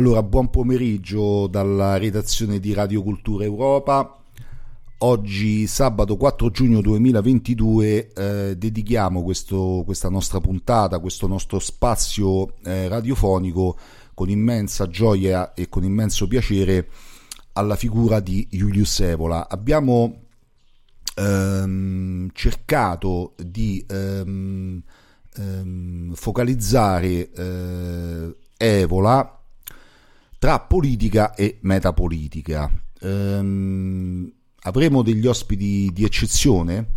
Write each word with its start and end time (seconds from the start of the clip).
Allora, 0.00 0.22
buon 0.22 0.48
pomeriggio 0.48 1.46
dalla 1.46 1.98
redazione 1.98 2.58
di 2.58 2.72
Radio 2.72 3.02
Cultura 3.02 3.44
Europa. 3.44 4.18
Oggi, 5.00 5.66
sabato 5.66 6.16
4 6.16 6.48
giugno 6.48 6.80
2022, 6.80 8.10
eh, 8.10 8.56
dedichiamo 8.56 9.22
questo- 9.22 9.82
questa 9.84 10.08
nostra 10.08 10.40
puntata, 10.40 11.00
questo 11.00 11.26
nostro 11.26 11.58
spazio 11.58 12.54
eh, 12.64 12.88
radiofonico 12.88 13.76
con 14.14 14.30
immensa 14.30 14.88
gioia 14.88 15.52
e 15.52 15.68
con 15.68 15.84
immenso 15.84 16.26
piacere 16.26 16.88
alla 17.52 17.76
figura 17.76 18.20
di 18.20 18.48
Julius 18.50 19.00
Evola. 19.00 19.50
Abbiamo 19.50 20.22
ehm, 21.14 22.30
cercato 22.32 23.34
di 23.36 23.84
ehm, 23.86 24.82
ehm, 25.36 26.14
focalizzare 26.14 27.30
eh, 27.32 28.36
Evola 28.56 29.34
tra 30.40 30.58
politica 30.58 31.34
e 31.34 31.58
metapolitica. 31.60 32.72
Ehm, 33.02 34.32
avremo 34.62 35.02
degli 35.02 35.26
ospiti 35.26 35.90
di 35.92 36.02
eccezione 36.02 36.92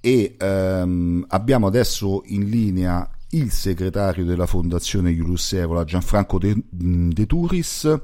e 0.00 0.36
ehm, 0.38 1.24
abbiamo 1.28 1.66
adesso 1.66 2.20
in 2.26 2.46
linea 2.50 3.08
il 3.30 3.50
segretario 3.50 4.26
della 4.26 4.44
Fondazione 4.44 5.12
Julius 5.12 5.54
Evola, 5.54 5.84
Gianfranco 5.84 6.38
De, 6.38 6.54
De 6.68 7.24
Turis, 7.24 8.00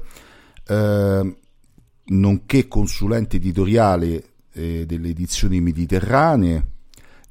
ehm, 0.65 1.37
nonché 2.03 2.67
consulente 2.67 3.35
editoriale 3.35 4.29
eh, 4.53 4.87
delle 4.87 5.09
edizioni 5.09 5.61
mediterranee, 5.61 6.70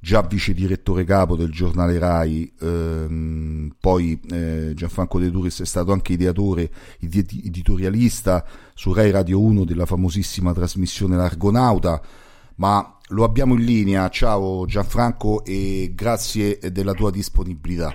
già 0.00 0.22
vice 0.22 0.54
direttore 0.54 1.04
capo 1.04 1.36
del 1.36 1.50
giornale 1.50 1.98
RAI, 1.98 2.54
ehm, 2.58 3.76
poi 3.78 4.18
eh, 4.32 4.72
Gianfranco 4.74 5.18
De 5.18 5.30
Turis 5.30 5.60
è 5.60 5.66
stato 5.66 5.92
anche 5.92 6.14
ideatore, 6.14 6.70
edi- 7.00 7.42
editorialista 7.44 8.44
su 8.74 8.94
RAI 8.94 9.10
Radio 9.10 9.40
1 9.40 9.64
della 9.64 9.84
famosissima 9.84 10.54
trasmissione 10.54 11.16
L'Argonauta, 11.16 12.00
ma 12.56 12.96
lo 13.08 13.24
abbiamo 13.24 13.54
in 13.54 13.64
linea. 13.64 14.08
Ciao 14.08 14.64
Gianfranco 14.64 15.44
e 15.44 15.92
grazie 15.94 16.58
della 16.72 16.94
tua 16.94 17.10
disponibilità. 17.10 17.94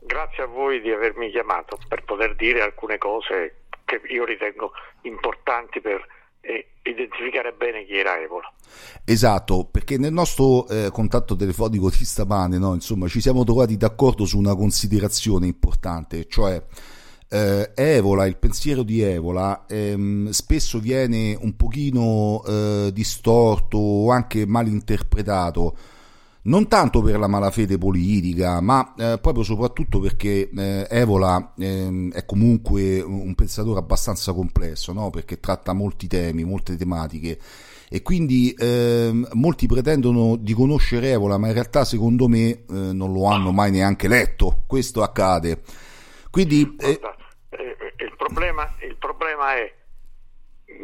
Grazie 0.00 0.42
a 0.42 0.46
voi 0.46 0.82
di 0.82 0.90
avermi 0.90 1.30
chiamato 1.30 1.78
per 1.88 2.04
poter 2.04 2.36
dire 2.36 2.60
alcune 2.60 2.98
cose 2.98 3.62
che 3.86 4.00
io 4.08 4.24
ritengo 4.24 4.72
importanti 5.02 5.80
per 5.80 6.06
eh, 6.44 6.66
identificare 6.82 7.52
bene 7.52 7.84
chi 7.84 7.96
era 7.96 8.20
Evola. 8.20 8.52
Esatto, 9.04 9.68
perché 9.70 9.98
nel 9.98 10.12
nostro 10.12 10.66
eh, 10.68 10.90
contatto 10.90 11.36
telefonico 11.36 11.90
di 11.90 12.04
stamane, 12.04 12.58
no, 12.58 12.74
insomma, 12.74 13.08
ci 13.08 13.20
siamo 13.20 13.44
trovati 13.44 13.76
d'accordo 13.76 14.24
su 14.24 14.38
una 14.38 14.54
considerazione 14.54 15.46
importante, 15.46 16.26
cioè 16.28 16.62
eh, 17.28 17.72
Evola, 17.74 18.26
il 18.26 18.36
pensiero 18.36 18.82
di 18.82 19.00
Evola 19.00 19.64
ehm, 19.66 20.30
spesso 20.30 20.78
viene 20.78 21.36
un 21.40 21.56
pochino 21.56 22.42
eh, 22.46 22.90
distorto 22.92 23.76
o 23.76 24.10
anche 24.10 24.46
malinterpretato 24.46 25.76
non 26.44 26.68
tanto 26.68 27.00
per 27.02 27.18
la 27.18 27.26
malafede 27.26 27.78
politica, 27.78 28.60
ma 28.60 28.94
eh, 28.96 29.18
proprio 29.20 29.44
soprattutto 29.44 29.98
perché 30.00 30.50
eh, 30.50 30.86
Evola 30.90 31.54
eh, 31.58 32.10
è 32.12 32.24
comunque 32.24 33.00
un 33.00 33.34
pensatore 33.34 33.78
abbastanza 33.78 34.32
complesso, 34.32 34.92
no? 34.92 35.10
perché 35.10 35.40
tratta 35.40 35.72
molti 35.72 36.06
temi, 36.06 36.44
molte 36.44 36.76
tematiche 36.76 37.38
e 37.94 38.02
quindi 38.02 38.52
ehm, 38.58 39.28
molti 39.34 39.66
pretendono 39.68 40.34
di 40.36 40.52
conoscere 40.52 41.12
Evola, 41.12 41.38
ma 41.38 41.46
in 41.46 41.52
realtà 41.52 41.84
secondo 41.84 42.26
me 42.26 42.48
eh, 42.50 42.64
non 42.68 43.12
lo 43.12 43.26
hanno 43.26 43.52
mai 43.52 43.70
neanche 43.70 44.08
letto, 44.08 44.64
questo 44.66 45.02
accade. 45.02 45.62
Quindi, 46.30 46.74
eh, 46.80 46.98
eh, 47.50 47.76
il, 47.98 48.14
problema, 48.16 48.68
il 48.80 48.96
problema 48.96 49.54
è 49.54 49.72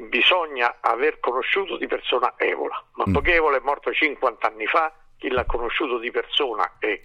bisogna 0.08 0.76
aver 0.80 1.18
conosciuto 1.18 1.76
di 1.76 1.88
persona 1.88 2.34
Evola, 2.36 2.80
ma 2.94 3.04
mm. 3.08 3.12
poiché 3.12 3.34
Evola 3.34 3.56
è 3.56 3.60
morto 3.64 3.92
50 3.92 4.46
anni 4.46 4.66
fa, 4.66 4.92
chi 5.20 5.28
l'ha 5.28 5.44
conosciuto 5.44 5.98
di 5.98 6.10
persona 6.10 6.78
e 6.78 7.02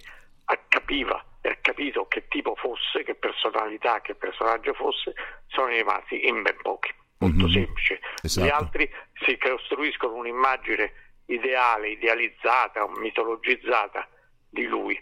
capiva 0.68 1.22
e 1.42 1.50
ha 1.50 1.56
capito 1.60 2.06
che 2.08 2.26
tipo 2.28 2.54
fosse, 2.56 3.04
che 3.04 3.14
personalità, 3.14 4.00
che 4.00 4.14
personaggio 4.14 4.72
fosse, 4.72 5.12
sono 5.48 5.68
rimasti 5.68 6.26
in 6.26 6.42
ben 6.42 6.56
pochi. 6.62 6.92
Molto 7.18 7.44
mm-hmm. 7.44 7.52
semplice. 7.52 8.00
Esatto. 8.22 8.46
Gli 8.46 8.50
altri 8.50 8.90
si 9.24 9.36
costruiscono 9.38 10.14
un'immagine 10.14 10.92
ideale, 11.26 11.90
idealizzata, 11.90 12.88
mitologizzata 12.98 14.08
di 14.48 14.64
lui, 14.64 14.98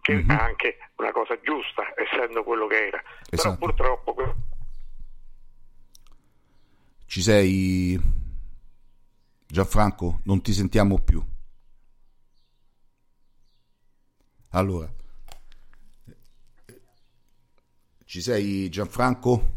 che 0.00 0.14
mm-hmm. 0.14 0.30
è 0.30 0.34
anche 0.34 0.78
una 0.96 1.12
cosa 1.12 1.38
giusta, 1.40 1.92
essendo 1.94 2.42
quello 2.42 2.66
che 2.66 2.86
era. 2.88 3.02
Esatto. 3.30 3.56
Però 3.56 3.72
purtroppo. 4.02 4.34
Ci 7.06 7.22
sei, 7.22 7.98
Gianfranco? 9.46 10.20
Non 10.24 10.42
ti 10.42 10.52
sentiamo 10.52 10.98
più. 10.98 11.24
Allora, 14.50 14.90
ci 18.04 18.22
sei 18.22 18.70
Gianfranco? 18.70 19.56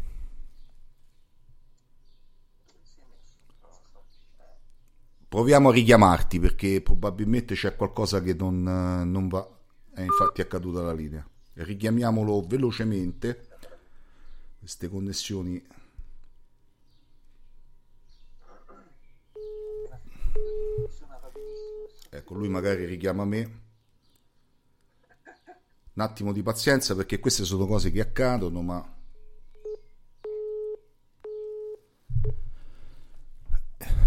Proviamo 5.26 5.70
a 5.70 5.72
richiamarti 5.72 6.38
perché 6.38 6.82
probabilmente 6.82 7.54
c'è 7.54 7.74
qualcosa 7.74 8.20
che 8.20 8.34
non, 8.34 8.62
non 8.62 9.28
va. 9.28 9.48
È 9.94 10.02
infatti 10.02 10.42
accaduta 10.42 10.82
la 10.82 10.92
linea. 10.92 11.26
Richiamiamolo 11.54 12.42
velocemente. 12.42 13.48
Queste 14.58 14.88
connessioni. 14.88 15.64
Ecco, 22.10 22.34
lui 22.34 22.50
magari 22.50 22.84
richiama 22.84 23.24
me 23.24 23.61
un 25.94 26.02
attimo 26.02 26.32
di 26.32 26.42
pazienza 26.42 26.94
perché 26.94 27.18
queste 27.18 27.44
sono 27.44 27.66
cose 27.66 27.90
che 27.90 28.00
accadono, 28.00 28.62
ma 28.62 28.96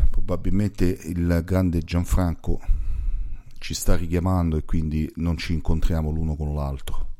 probabilmente 0.10 0.86
il 0.86 1.42
grande 1.44 1.80
Gianfranco 1.82 2.60
ci 3.60 3.76
sta 3.76 3.96
richiamando 3.96 4.58
e 4.58 4.66
quindi 4.66 5.12
non 5.18 5.38
ci 5.38 5.54
incontriamo 5.54 6.10
l'uno 6.10 6.36
con 6.36 6.56
l'altro. 6.56 7.14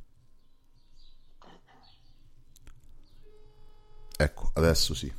Ecco, 4.18 4.50
adesso 4.54 4.96
sì. 4.96 5.14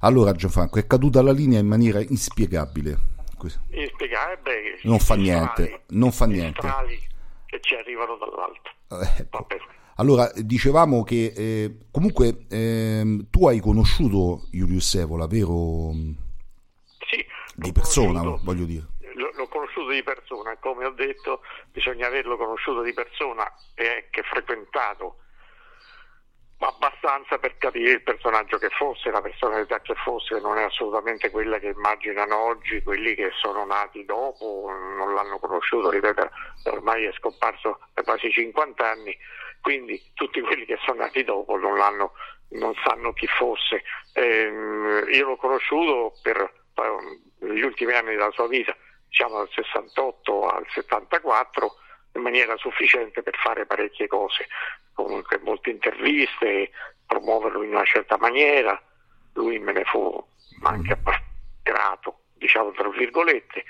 Allora 0.00 0.32
Gianfranco, 0.32 0.78
è 0.80 0.86
caduta 0.86 1.22
la 1.22 1.32
linea 1.32 1.60
in 1.60 1.66
maniera 1.66 2.00
inspiegabile. 2.00 3.16
Inspiegabile. 3.70 4.80
Non 4.82 4.98
fa 4.98 5.14
niente, 5.14 5.84
non 5.88 6.10
fa 6.10 6.26
niente 6.26 7.07
che 7.48 7.60
ci 7.60 7.74
arrivano 7.74 8.16
dall'alto. 8.16 8.70
Eh, 8.90 9.60
allora, 9.96 10.30
dicevamo 10.34 11.02
che 11.02 11.32
eh, 11.34 11.76
comunque 11.90 12.44
eh, 12.50 13.26
tu 13.30 13.48
hai 13.48 13.58
conosciuto 13.58 14.46
Julius 14.52 14.94
Evola, 14.94 15.26
vero? 15.26 15.90
Sì. 17.08 17.24
Di 17.54 17.72
persona, 17.72 18.22
voglio 18.42 18.64
dire. 18.64 18.86
L'ho 19.14 19.48
conosciuto 19.48 19.90
di 19.90 20.02
persona, 20.02 20.56
come 20.58 20.84
ho 20.84 20.90
detto, 20.90 21.40
bisogna 21.72 22.06
averlo 22.06 22.36
conosciuto 22.36 22.82
di 22.82 22.92
persona 22.92 23.50
e 23.74 24.06
che 24.10 24.22
frequentato 24.22 25.16
abbastanza 26.66 27.38
per 27.38 27.56
capire 27.56 27.92
il 27.92 28.02
personaggio 28.02 28.58
che 28.58 28.68
fosse, 28.70 29.10
la 29.10 29.20
personalità 29.20 29.80
che 29.80 29.94
fosse, 29.94 30.40
non 30.40 30.58
è 30.58 30.64
assolutamente 30.64 31.30
quella 31.30 31.58
che 31.58 31.68
immaginano 31.68 32.36
oggi 32.36 32.82
quelli 32.82 33.14
che 33.14 33.30
sono 33.40 33.64
nati 33.64 34.04
dopo, 34.04 34.66
non 34.96 35.14
l'hanno 35.14 35.38
conosciuto, 35.38 35.90
ripeto, 35.90 36.30
ormai 36.64 37.04
è 37.04 37.12
scomparso 37.12 37.80
da 37.94 38.02
quasi 38.02 38.30
50 38.30 38.90
anni, 38.90 39.16
quindi 39.60 40.00
tutti 40.14 40.40
quelli 40.40 40.64
che 40.64 40.78
sono 40.84 41.00
nati 41.00 41.22
dopo 41.22 41.56
non, 41.56 41.78
non 42.50 42.74
sanno 42.84 43.12
chi 43.12 43.26
fosse. 43.26 43.84
Eh, 44.14 45.04
io 45.10 45.26
l'ho 45.26 45.36
conosciuto 45.36 46.14
per 46.22 46.52
gli 47.38 47.60
ultimi 47.60 47.92
anni 47.92 48.16
della 48.16 48.32
sua 48.32 48.48
vita, 48.48 48.76
diciamo 49.08 49.36
dal 49.38 49.50
68 49.50 50.48
al 50.48 50.66
74 50.70 51.76
in 52.14 52.22
maniera 52.22 52.56
sufficiente 52.56 53.22
per 53.22 53.36
fare 53.36 53.66
parecchie 53.66 54.08
cose, 54.08 54.48
comunque 55.02 55.38
molte 55.44 55.70
interviste, 55.70 56.70
promuoverlo 57.06 57.62
in 57.62 57.70
una 57.70 57.84
certa 57.84 58.16
maniera, 58.18 58.80
lui 59.34 59.60
me 59.60 59.72
ne 59.72 59.84
fu 59.84 60.22
anche 60.64 60.98
grato, 61.62 62.22
diciamo 62.34 62.72
tra 62.72 62.88
virgolette, 62.88 63.64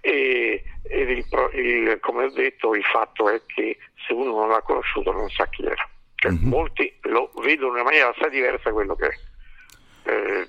e, 0.00 0.62
e 0.82 1.00
il, 1.00 1.26
il, 1.52 1.98
come 2.00 2.24
ho 2.24 2.30
detto 2.30 2.74
il 2.74 2.84
fatto 2.84 3.28
è 3.28 3.42
che 3.44 3.76
se 4.06 4.14
uno 4.14 4.32
non 4.32 4.48
l'ha 4.48 4.62
conosciuto 4.62 5.12
non 5.12 5.28
sa 5.28 5.46
chi 5.48 5.66
era, 5.66 5.86
cioè, 6.14 6.32
mm-hmm. 6.32 6.48
molti 6.48 6.98
lo 7.02 7.30
vedono 7.42 7.72
in 7.72 7.74
una 7.74 7.82
maniera 7.82 8.08
assai 8.08 8.30
diversa 8.30 8.70
da 8.70 8.72
quello 8.72 8.94
che 8.94 9.06
è. 9.06 9.14
Eh, 10.10 10.48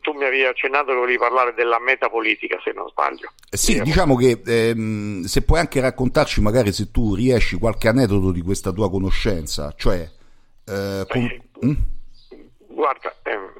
tu 0.00 0.12
mi 0.12 0.24
avevi 0.24 0.44
accennato 0.44 0.86
che 0.86 0.94
volevi 0.94 1.18
parlare 1.18 1.52
della 1.52 1.78
metapolitica, 1.78 2.58
se 2.62 2.72
non 2.72 2.88
sbaglio. 2.88 3.32
Eh 3.50 3.56
sì, 3.56 3.80
diciamo 3.82 4.16
che 4.16 4.40
ehm, 4.44 5.22
se 5.24 5.42
puoi 5.42 5.58
anche 5.58 5.80
raccontarci, 5.80 6.40
magari 6.40 6.72
se 6.72 6.90
tu 6.90 7.14
riesci, 7.14 7.58
qualche 7.58 7.88
aneddoto 7.88 8.32
di 8.32 8.40
questa 8.40 8.72
tua 8.72 8.88
conoscenza, 8.88 9.74
cioè. 9.76 10.08
Eh, 10.64 11.04
con... 11.08 11.26
Beh, 11.26 11.66
mm? 11.66 11.74
Guarda, 12.68 13.14
ehm, 13.22 13.52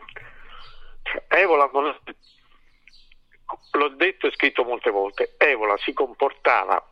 Evola 1.28 1.68
non 1.72 1.86
è... 1.86 1.94
l'ho 3.72 3.88
detto 3.90 4.26
e 4.28 4.32
scritto 4.32 4.64
molte 4.64 4.90
volte, 4.90 5.34
Evola 5.36 5.76
si 5.78 5.92
comportava 5.92 6.82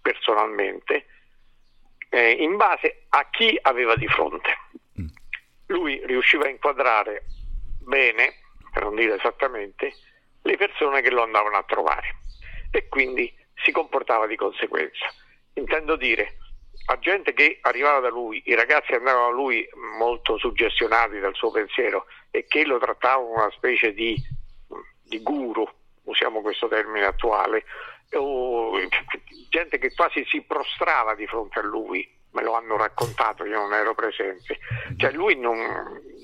personalmente 0.00 1.06
eh, 2.10 2.30
in 2.30 2.56
base 2.56 3.06
a 3.08 3.26
chi 3.30 3.58
aveva 3.62 3.96
di 3.96 4.06
fronte. 4.06 4.50
Mm. 5.00 5.06
Lui 5.66 6.00
riusciva 6.06 6.44
a 6.44 6.50
inquadrare 6.50 7.24
bene, 7.84 8.34
per 8.72 8.82
non 8.82 8.94
dire 8.94 9.14
esattamente, 9.14 9.92
le 10.42 10.56
persone 10.56 11.00
che 11.00 11.10
lo 11.10 11.22
andavano 11.22 11.56
a 11.56 11.64
trovare 11.64 12.16
e 12.70 12.88
quindi 12.88 13.32
si 13.62 13.70
comportava 13.70 14.26
di 14.26 14.36
conseguenza. 14.36 15.06
Intendo 15.54 15.96
dire, 15.96 16.36
a 16.86 16.98
gente 16.98 17.32
che 17.32 17.58
arrivava 17.62 18.00
da 18.00 18.08
lui, 18.08 18.42
i 18.46 18.54
ragazzi 18.54 18.92
andavano 18.92 19.28
da 19.28 19.34
lui 19.34 19.66
molto 19.96 20.36
suggestionati 20.38 21.18
dal 21.18 21.34
suo 21.34 21.50
pensiero 21.50 22.06
e 22.30 22.44
che 22.46 22.64
lo 22.64 22.78
trattavano 22.78 23.30
una 23.30 23.50
specie 23.52 23.94
di, 23.94 24.16
di 25.04 25.22
guru, 25.22 25.66
usiamo 26.04 26.42
questo 26.42 26.68
termine 26.68 27.06
attuale, 27.06 27.64
o 28.12 28.78
gente 29.48 29.78
che 29.78 29.94
quasi 29.94 30.24
si 30.26 30.42
prostrava 30.42 31.14
di 31.14 31.26
fronte 31.26 31.60
a 31.60 31.62
lui, 31.62 32.06
me 32.32 32.42
lo 32.42 32.54
hanno 32.54 32.76
raccontato, 32.76 33.44
io 33.44 33.60
non 33.60 33.72
ero 33.72 33.94
presente, 33.94 34.58
cioè 34.96 35.12
lui 35.12 35.36
non, 35.38 35.56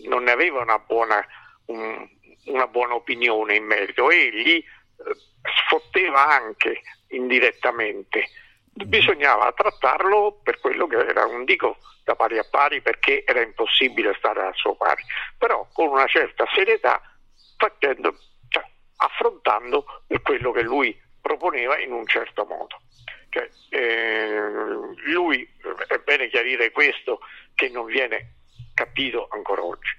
non 0.09 0.25
ne 0.25 0.31
aveva 0.31 0.61
una 0.61 0.79
buona 0.79 1.25
un, 1.71 2.09
una 2.47 2.67
buona 2.67 2.95
opinione 2.95 3.57
in 3.57 3.65
merito. 3.65 4.11
Egli 4.11 4.57
eh, 4.57 4.65
sfotteva 5.65 6.27
anche 6.29 6.83
indirettamente. 7.09 8.29
Bisognava 8.73 9.53
trattarlo 9.53 10.41
per 10.43 10.59
quello 10.61 10.87
che 10.87 10.97
era, 10.97 11.27
non 11.27 11.45
dico 11.45 11.79
da 12.05 12.15
pari 12.15 12.39
a 12.39 12.47
pari 12.49 12.81
perché 12.81 13.25
era 13.27 13.43
impossibile 13.43 14.15
stare 14.17 14.43
al 14.43 14.55
suo 14.55 14.75
pari, 14.75 15.03
però 15.37 15.69
con 15.73 15.89
una 15.89 16.07
certa 16.07 16.47
serietà, 16.55 17.00
facendo, 17.57 18.17
cioè, 18.49 18.65
affrontando 18.97 19.85
quello 20.23 20.53
che 20.53 20.62
lui 20.62 20.99
proponeva 21.21 21.79
in 21.79 21.93
un 21.93 22.07
certo 22.07 22.47
modo. 22.47 22.81
Cioè, 23.29 23.49
eh, 23.69 24.41
lui, 25.05 25.49
è 25.89 25.99
bene 25.99 26.29
chiarire 26.29 26.71
questo, 26.71 27.21
che 27.55 27.69
non 27.69 27.85
viene 27.85 28.35
capito 28.75 29.29
ancora 29.31 29.62
oggi 29.62 29.91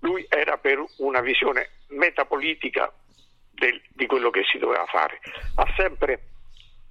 lui 0.00 0.26
era 0.28 0.56
per 0.58 0.82
una 0.98 1.20
visione 1.20 1.70
metapolitica 1.88 2.92
del, 3.50 3.80
di 3.88 4.06
quello 4.06 4.30
che 4.30 4.42
si 4.44 4.58
doveva 4.58 4.86
fare. 4.86 5.20
Ha 5.56 5.72
sempre 5.76 6.12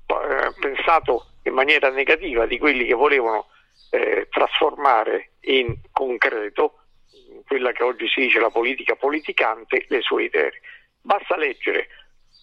eh, 0.05 0.53
pensato 0.59 1.27
in 1.43 1.53
maniera 1.53 1.89
negativa 1.89 2.45
di 2.45 2.57
quelli 2.57 2.85
che 2.85 2.93
volevano 2.93 3.47
eh, 3.91 4.27
trasformare 4.29 5.31
in 5.41 5.75
concreto 5.91 6.75
quella 7.45 7.71
che 7.71 7.83
oggi 7.83 8.07
si 8.07 8.21
dice 8.21 8.39
la 8.39 8.51
politica 8.51 8.95
politicante 8.95 9.85
le 9.87 10.01
sue 10.01 10.25
idee. 10.25 10.61
Basta 11.01 11.37
leggere 11.37 11.87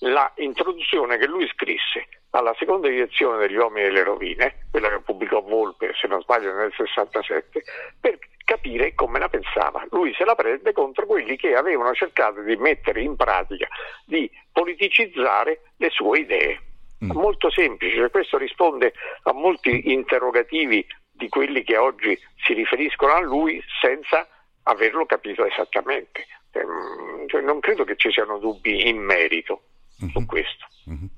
la 0.01 0.31
introduzione 0.37 1.17
che 1.17 1.27
lui 1.27 1.49
scrisse 1.49 2.09
alla 2.31 2.55
seconda 2.59 2.89
edizione 2.89 3.39
degli 3.39 3.57
uomini 3.57 3.87
delle 3.87 4.03
rovine, 4.03 4.67
quella 4.71 4.91
che 4.91 5.01
pubblicò 5.01 5.41
Volpe, 5.41 5.93
se 5.99 6.07
non 6.07 6.21
sbaglio, 6.21 6.53
nel 6.53 6.73
67, 6.75 7.63
per 7.99 8.19
capire 8.45 8.95
come 8.95 9.19
la 9.19 9.29
pensava. 9.29 9.85
Lui 9.91 10.13
se 10.15 10.25
la 10.25 10.35
prende 10.35 10.73
contro 10.73 11.07
quelli 11.07 11.37
che 11.37 11.55
avevano 11.55 11.95
cercato 11.95 12.43
di 12.43 12.57
mettere 12.57 13.01
in 13.01 13.17
pratica, 13.17 13.67
di 14.05 14.31
politicizzare 14.53 15.63
le 15.77 15.91
sue 15.91 16.21
idee. 16.21 16.61
Mm. 17.05 17.11
Molto 17.13 17.51
semplice, 17.51 18.11
questo 18.11 18.37
risponde 18.39 18.93
a 19.25 19.33
molti 19.33 19.93
interrogativi 19.93 20.87
di 21.11 21.29
quelli 21.29 21.63
che 21.63 21.77
oggi 21.77 22.19
si 22.37 22.53
riferiscono 22.53 23.13
a 23.13 23.21
lui 23.21 23.63
senza 23.81 24.29
averlo 24.65 25.07
capito 25.07 25.45
esattamente. 25.45 26.27
Ehm, 26.53 27.27
cioè, 27.29 27.41
non 27.41 27.61
credo 27.61 27.85
che 27.85 27.97
ci 27.97 28.11
siano 28.11 28.39
dubbi 28.39 28.89
in 28.89 28.99
merito 28.99 29.63
uh-huh. 30.01 30.11
su 30.11 30.27
questo. 30.27 30.67
Uh-huh. 30.85 31.09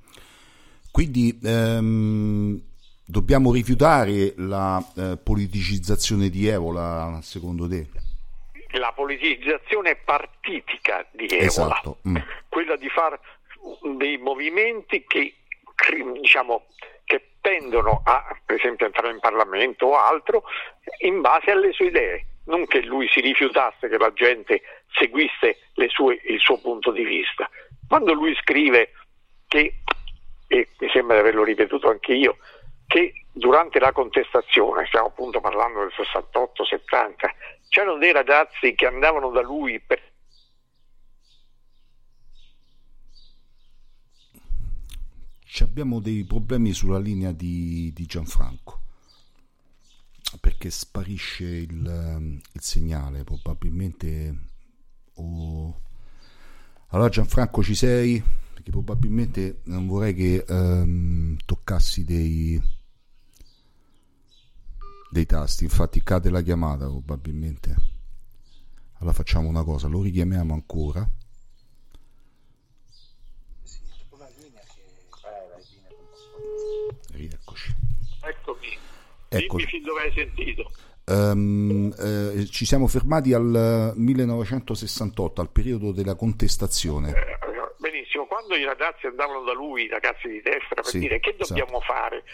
Quindi 0.91 1.39
ehm, 1.43 2.61
dobbiamo 3.05 3.53
rifiutare 3.53 4.35
la 4.37 4.83
eh, 4.97 5.17
politicizzazione 5.23 6.29
di 6.29 6.47
Evola, 6.47 7.21
secondo 7.23 7.69
te? 7.69 7.87
La 8.73 8.93
politicizzazione 8.93 9.97
partitica 9.97 11.07
di 11.13 11.27
Evola, 11.27 11.47
esatto. 11.47 11.99
mm. 12.09 12.17
quella 12.49 12.77
di 12.77 12.89
fare 12.89 13.19
dei 13.97 14.19
movimenti 14.19 15.05
che, 15.07 15.37
diciamo, 16.21 16.67
che 17.05 17.31
tendono 17.41 18.03
a, 18.05 18.37
per 18.45 18.57
esempio, 18.57 18.87
entrare 18.87 19.13
in 19.13 19.21
Parlamento 19.21 19.87
o 19.87 19.97
altro 19.97 20.45
in 21.01 21.21
base 21.21 21.51
alle 21.51 21.73
sue 21.73 21.87
idee 21.87 22.27
non 22.49 22.67
che 22.67 22.83
lui 22.83 23.09
si 23.09 23.21
rifiutasse 23.21 23.89
che 23.89 23.99
la 23.99 24.13
gente 24.13 24.63
seguisse 24.93 25.59
sue, 25.89 26.21
il 26.25 26.41
suo 26.41 26.59
punto 26.61 26.91
di 26.91 27.05
vista. 27.05 27.49
Quando 27.89 28.13
lui 28.13 28.35
scrive 28.37 28.93
che, 29.49 29.81
e 30.47 30.69
mi 30.79 30.89
sembra 30.91 31.17
di 31.17 31.21
averlo 31.23 31.43
ripetuto 31.43 31.89
anche 31.89 32.13
io, 32.13 32.37
che 32.87 33.25
durante 33.33 33.81
la 33.81 33.93
contestazione, 33.93 34.87
stiamo 34.87 35.09
appunto 35.09 35.41
parlando 35.41 35.81
del 35.81 35.93
68-70, 35.97 37.15
c'erano 37.69 37.99
dei 37.99 38.13
ragazzi 38.13 38.75
che 38.75 38.87
andavano 38.87 39.31
da 39.31 39.43
lui 39.43 39.81
per 39.81 40.01
abbiamo 45.79 46.01
dei 46.01 46.25
problemi 46.25 46.73
sulla 46.73 46.99
linea 46.99 47.31
di, 47.31 47.93
di 47.93 48.07
Gianfranco 48.07 48.83
perché 50.41 50.71
sparisce 50.71 51.45
il, 51.45 51.87
ehm, 51.87 52.41
il 52.53 52.61
segnale 52.61 53.23
probabilmente 53.25 54.37
o... 55.15 55.81
allora 56.89 57.09
Gianfranco 57.09 57.63
ci 57.63 57.75
sei? 57.75 58.23
Perché 58.53 58.71
probabilmente 58.71 59.61
non 59.65 59.87
vorrei 59.87 60.15
che 60.15 60.45
um, 60.49 61.37
toccassi 61.45 62.05
dei 62.05 62.61
dei 65.11 65.27
tasti. 65.27 65.65
Infatti 65.65 66.03
cade 66.03 66.31
la 66.31 66.43
chiamata 66.43 66.87
probabilmente. 66.87 67.75
Allora 68.99 69.15
facciamo 69.15 69.49
una 69.49 69.65
cosa. 69.65 69.89
Lo 69.89 70.03
richiamiamo 70.03 70.53
ancora. 70.55 71.09
Rieccoci 77.11 77.75
eccomi 78.21 78.79
Ecco. 79.31 79.57
Dimmi 79.57 79.69
fin 79.69 79.83
dove 79.83 80.01
hai 80.01 80.13
sentito. 80.13 80.73
Um, 81.09 81.91
eh, 81.99 82.45
ci 82.47 82.67
siamo 82.67 82.87
fermati 82.87 83.33
al 83.33 83.95
1968, 83.97 85.41
al 85.41 85.51
periodo 85.51 85.93
della 85.93 86.15
contestazione. 86.15 87.11
Eh, 87.11 87.39
benissimo, 87.79 88.27
quando 88.27 88.55
i 88.57 88.65
ragazzi 88.65 89.07
andavano 89.07 89.43
da 89.43 89.55
lui, 89.55 89.85
i 89.85 89.89
ragazzi 89.89 90.29
di 90.29 90.43
destra, 90.43 90.83
per 90.83 90.87
sì, 90.87 90.99
dire 90.99 91.19
che 91.19 91.35
dobbiamo 91.37 91.81
esatto. 91.81 91.93
fare, 91.93 92.25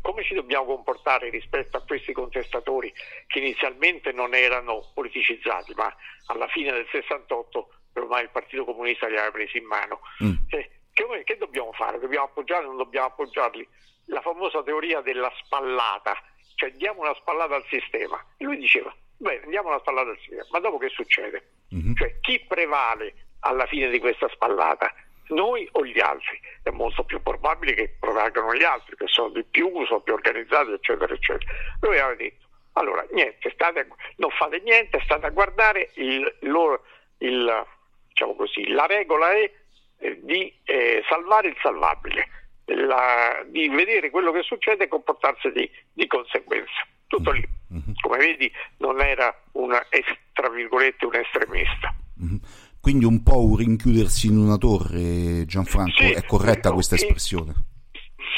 come 0.00 0.22
ci 0.22 0.34
dobbiamo 0.34 0.66
comportare 0.66 1.30
rispetto 1.30 1.76
a 1.76 1.82
questi 1.84 2.12
contestatori 2.12 2.92
che 3.26 3.40
inizialmente 3.40 4.12
non 4.12 4.34
erano 4.34 4.92
politicizzati, 4.94 5.74
ma 5.74 5.92
alla 6.26 6.46
fine 6.48 6.70
del 6.70 6.86
68 6.92 7.68
ormai 7.94 8.22
il 8.22 8.30
Partito 8.30 8.64
Comunista 8.64 9.08
li 9.08 9.16
aveva 9.16 9.32
presi 9.32 9.58
in 9.58 9.66
mano. 9.66 10.00
Mm. 10.22 10.34
Eh, 10.50 10.70
che, 10.92 11.04
che 11.24 11.36
dobbiamo 11.38 11.72
fare? 11.72 11.98
Dobbiamo 11.98 12.26
appoggiarli 12.26 12.66
o 12.66 12.68
non 12.68 12.76
dobbiamo 12.76 13.08
appoggiarli? 13.08 13.66
la 14.06 14.20
famosa 14.20 14.62
teoria 14.62 15.00
della 15.00 15.32
spallata, 15.42 16.14
cioè 16.54 16.70
diamo 16.72 17.00
una 17.00 17.14
spallata 17.14 17.54
al 17.54 17.64
sistema. 17.68 18.22
E 18.36 18.44
lui 18.44 18.58
diceva, 18.58 18.94
bene, 19.16 19.46
diamo 19.48 19.68
una 19.68 19.78
spallata 19.78 20.10
al 20.10 20.18
sistema, 20.18 20.46
ma 20.50 20.58
dopo 20.60 20.78
che 20.78 20.88
succede? 20.88 21.48
Mm-hmm. 21.74 21.94
Cioè 21.94 22.20
chi 22.20 22.40
prevale 22.46 23.14
alla 23.40 23.66
fine 23.66 23.88
di 23.88 23.98
questa 23.98 24.28
spallata? 24.28 24.92
Noi 25.28 25.66
o 25.72 25.84
gli 25.84 26.00
altri? 26.00 26.38
È 26.62 26.70
molto 26.70 27.02
più 27.04 27.22
probabile 27.22 27.74
che 27.74 27.96
prevalgano 27.98 28.54
gli 28.54 28.62
altri, 28.62 28.94
che 28.96 29.06
sono 29.06 29.30
di 29.30 29.42
più, 29.44 29.70
sono 29.86 30.00
più 30.00 30.12
organizzati, 30.12 30.72
eccetera, 30.72 31.12
eccetera. 31.14 31.52
Lui 31.80 31.98
aveva 31.98 32.14
detto, 32.14 32.46
allora 32.72 33.06
niente, 33.12 33.50
state, 33.50 33.88
non 34.16 34.30
fate 34.30 34.60
niente, 34.60 35.00
state 35.02 35.26
a 35.26 35.30
guardare 35.30 35.90
il, 35.94 36.36
loro, 36.40 36.84
il, 37.18 37.66
diciamo 38.08 38.34
così, 38.34 38.68
la 38.68 38.86
regola 38.86 39.32
è 39.32 39.50
eh, 39.98 40.20
di 40.22 40.54
eh, 40.64 41.02
salvare 41.08 41.48
il 41.48 41.56
salvabile 41.62 42.43
la, 42.66 43.44
di 43.46 43.68
vedere 43.68 44.10
quello 44.10 44.32
che 44.32 44.42
succede 44.42 44.84
e 44.84 44.88
comportarsi 44.88 45.50
di, 45.52 45.70
di 45.92 46.06
conseguenza. 46.06 46.86
Tutto 47.06 47.30
lì. 47.30 47.46
Mm-hmm. 47.72 47.94
Come 48.00 48.16
vedi 48.18 48.50
non 48.78 49.00
era 49.00 49.34
una, 49.52 49.84
tra 50.32 50.48
virgolette, 50.48 51.04
un 51.04 51.14
estremista. 51.14 51.94
Mm-hmm. 52.22 52.36
Quindi 52.80 53.04
un 53.04 53.22
po' 53.22 53.42
un 53.42 53.56
rinchiudersi 53.56 54.26
in 54.26 54.36
una 54.36 54.58
torre, 54.58 55.46
Gianfranco, 55.46 56.02
sì, 56.02 56.12
è 56.12 56.22
corretta 56.24 56.68
no, 56.68 56.74
questa 56.74 56.96
espressione? 56.96 57.54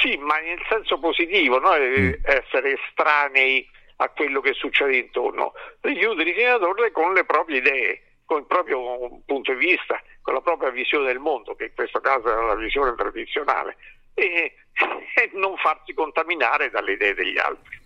Sì, 0.01 0.17
ma 0.19 0.39
nel 0.39 0.61
senso 0.69 0.99
positivo, 1.01 1.59
no? 1.59 1.71
mm. 1.71 2.11
essere 2.23 2.79
estranei 2.81 3.69
a 3.97 4.09
quello 4.11 4.41
che 4.41 4.53
succede 4.53 4.99
intorno. 4.99 5.53
Richiudersi 5.81 6.41
in 6.41 6.47
una 6.47 6.59
torre 6.59 6.93
con 6.93 7.13
le 7.13 7.25
proprie 7.25 7.59
idee, 7.59 8.03
con 8.25 8.39
il 8.39 8.47
proprio 8.47 9.21
punto 9.25 9.53
di 9.53 9.67
vista, 9.67 10.01
con 10.23 10.35
la 10.35 10.41
propria 10.41 10.71
visione 10.71 11.07
del 11.07 11.19
mondo, 11.19 11.57
che 11.57 11.65
in 11.65 11.75
questo 11.75 12.01
caso 12.01 12.29
era 12.31 12.47
la 12.47 12.55
visione 12.55 12.95
tradizionale 12.95 13.77
e, 14.17 14.53
e 15.15 15.31
non 15.35 15.57
farsi 15.57 15.93
contaminare 15.95 16.71
dalle 16.71 16.93
idee 16.93 17.15
degli 17.15 17.39
altri. 17.39 17.79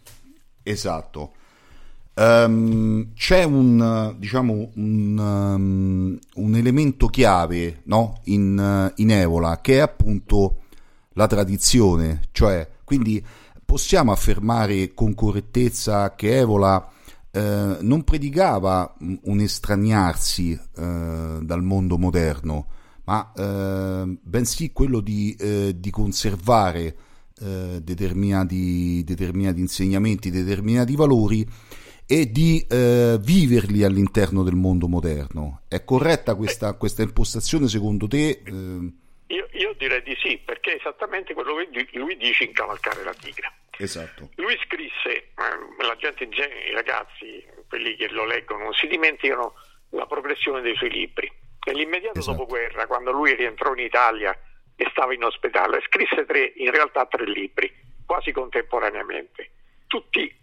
Esatto. 0.62 1.34
Um, 2.14 3.14
c'è 3.14 3.44
un, 3.44 4.14
diciamo, 4.18 4.72
un, 4.74 5.18
um, 5.18 6.18
un 6.34 6.54
elemento 6.54 7.06
chiave 7.06 7.80
no? 7.84 8.20
in, 8.24 8.92
in, 8.96 9.10
Evola 9.10 9.60
che 9.60 9.76
è 9.76 9.80
appunto 9.80 10.62
la 11.14 11.26
tradizione, 11.26 12.22
cioè 12.32 12.68
quindi 12.84 13.24
possiamo 13.64 14.12
affermare 14.12 14.92
con 14.92 15.14
correttezza 15.14 16.14
che 16.14 16.38
Evola 16.38 16.90
eh, 17.30 17.76
non 17.80 18.02
predicava 18.02 18.96
un 18.98 19.40
estraniarsi 19.40 20.52
eh, 20.52 21.38
dal 21.40 21.62
mondo 21.62 21.96
moderno, 21.96 22.66
ma 23.10 23.32
eh, 23.36 24.04
bensì 24.22 24.72
quello 24.72 25.00
di, 25.00 25.36
eh, 25.40 25.72
di 25.74 25.90
conservare 25.90 26.94
eh, 27.40 27.80
determinati, 27.82 29.02
determinati, 29.02 29.58
insegnamenti, 29.58 30.30
determinati 30.30 30.94
valori 30.94 31.44
e 32.06 32.30
di 32.30 32.64
eh, 32.70 33.18
viverli 33.20 33.82
all'interno 33.82 34.44
del 34.44 34.54
mondo 34.54 34.86
moderno. 34.86 35.62
È 35.66 35.82
corretta 35.82 36.36
questa, 36.36 36.74
questa 36.74 37.02
impostazione 37.02 37.66
secondo 37.66 38.06
te? 38.06 38.42
Eh? 38.44 38.52
Io, 39.34 39.48
io, 39.54 39.74
direi 39.76 40.02
di 40.04 40.16
sì, 40.22 40.38
perché 40.44 40.74
è 40.74 40.76
esattamente 40.76 41.34
quello 41.34 41.54
che 41.56 41.98
lui 41.98 42.16
dice 42.16 42.44
in 42.44 42.52
Cavalcare 42.52 43.02
la 43.02 43.14
Tigre. 43.14 43.52
Esatto. 43.76 44.30
Lui 44.36 44.56
scrisse, 44.64 45.10
eh, 45.10 45.84
la 45.84 45.96
gente 45.96 46.22
in 46.22 46.30
genere, 46.30 46.68
i 46.68 46.74
ragazzi, 46.74 47.44
quelli 47.68 47.96
che 47.96 48.08
lo 48.10 48.24
leggono, 48.24 48.64
non 48.64 48.72
si 48.72 48.86
dimenticano 48.86 49.54
la 49.90 50.06
progressione 50.06 50.60
dei 50.60 50.76
suoi 50.76 50.90
libri 50.90 51.30
Nell'immediato 51.66 52.18
esatto. 52.18 52.38
dopoguerra, 52.38 52.86
quando 52.86 53.12
lui 53.12 53.34
rientrò 53.34 53.72
in 53.74 53.80
Italia 53.80 54.36
e 54.76 54.88
stava 54.90 55.12
in 55.12 55.24
ospedale, 55.24 55.82
scrisse 55.82 56.24
tre, 56.24 56.52
in 56.56 56.70
realtà 56.70 57.04
tre 57.06 57.24
libri, 57.24 57.70
quasi 58.06 58.32
contemporaneamente, 58.32 59.50
tutti 59.86 60.34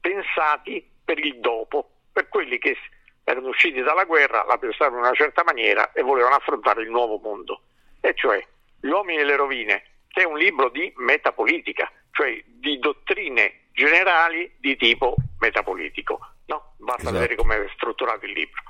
pensati 0.00 0.88
per 1.04 1.18
il 1.18 1.40
dopo, 1.40 1.90
per 2.12 2.28
quelli 2.28 2.58
che 2.58 2.76
erano 3.24 3.48
usciti 3.48 3.80
dalla 3.80 4.04
guerra, 4.04 4.44
la 4.44 4.58
pensavano 4.58 4.98
in 4.98 5.04
una 5.06 5.14
certa 5.14 5.42
maniera 5.44 5.92
e 5.92 6.02
volevano 6.02 6.36
affrontare 6.36 6.82
il 6.82 6.90
nuovo 6.90 7.18
mondo. 7.18 7.62
E 8.00 8.14
cioè 8.14 8.44
Gli 8.80 8.88
uomini 8.88 9.20
e 9.20 9.24
le 9.24 9.36
rovine, 9.36 9.84
che 10.08 10.22
è 10.22 10.24
un 10.24 10.38
libro 10.38 10.70
di 10.70 10.90
metapolitica, 10.96 11.90
cioè 12.12 12.40
di 12.46 12.78
dottrine 12.78 13.66
generali 13.72 14.54
di 14.58 14.76
tipo 14.76 15.16
metapolitico. 15.40 16.18
No? 16.46 16.74
Basta 16.78 17.02
esatto. 17.02 17.16
vedere 17.16 17.34
come 17.34 17.64
è 17.64 17.70
strutturato 17.74 18.24
il 18.24 18.32
libro 18.32 18.62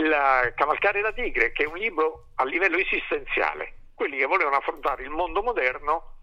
la 0.00 0.52
Cavalcare 0.54 1.00
la 1.00 1.12
tigre, 1.12 1.52
che 1.52 1.64
è 1.64 1.66
un 1.66 1.76
libro 1.76 2.28
a 2.36 2.44
livello 2.44 2.76
esistenziale, 2.78 3.74
quelli 3.94 4.18
che 4.18 4.26
volevano 4.26 4.56
affrontare 4.56 5.02
il 5.02 5.10
mondo 5.10 5.42
moderno 5.42 6.16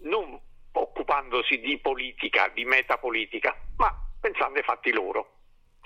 non 0.00 0.38
occupandosi 0.72 1.58
di 1.60 1.78
politica, 1.78 2.48
di 2.48 2.64
metapolitica, 2.64 3.56
ma 3.76 3.94
pensando 4.20 4.58
ai 4.58 4.64
fatti 4.64 4.92
loro, 4.92 5.38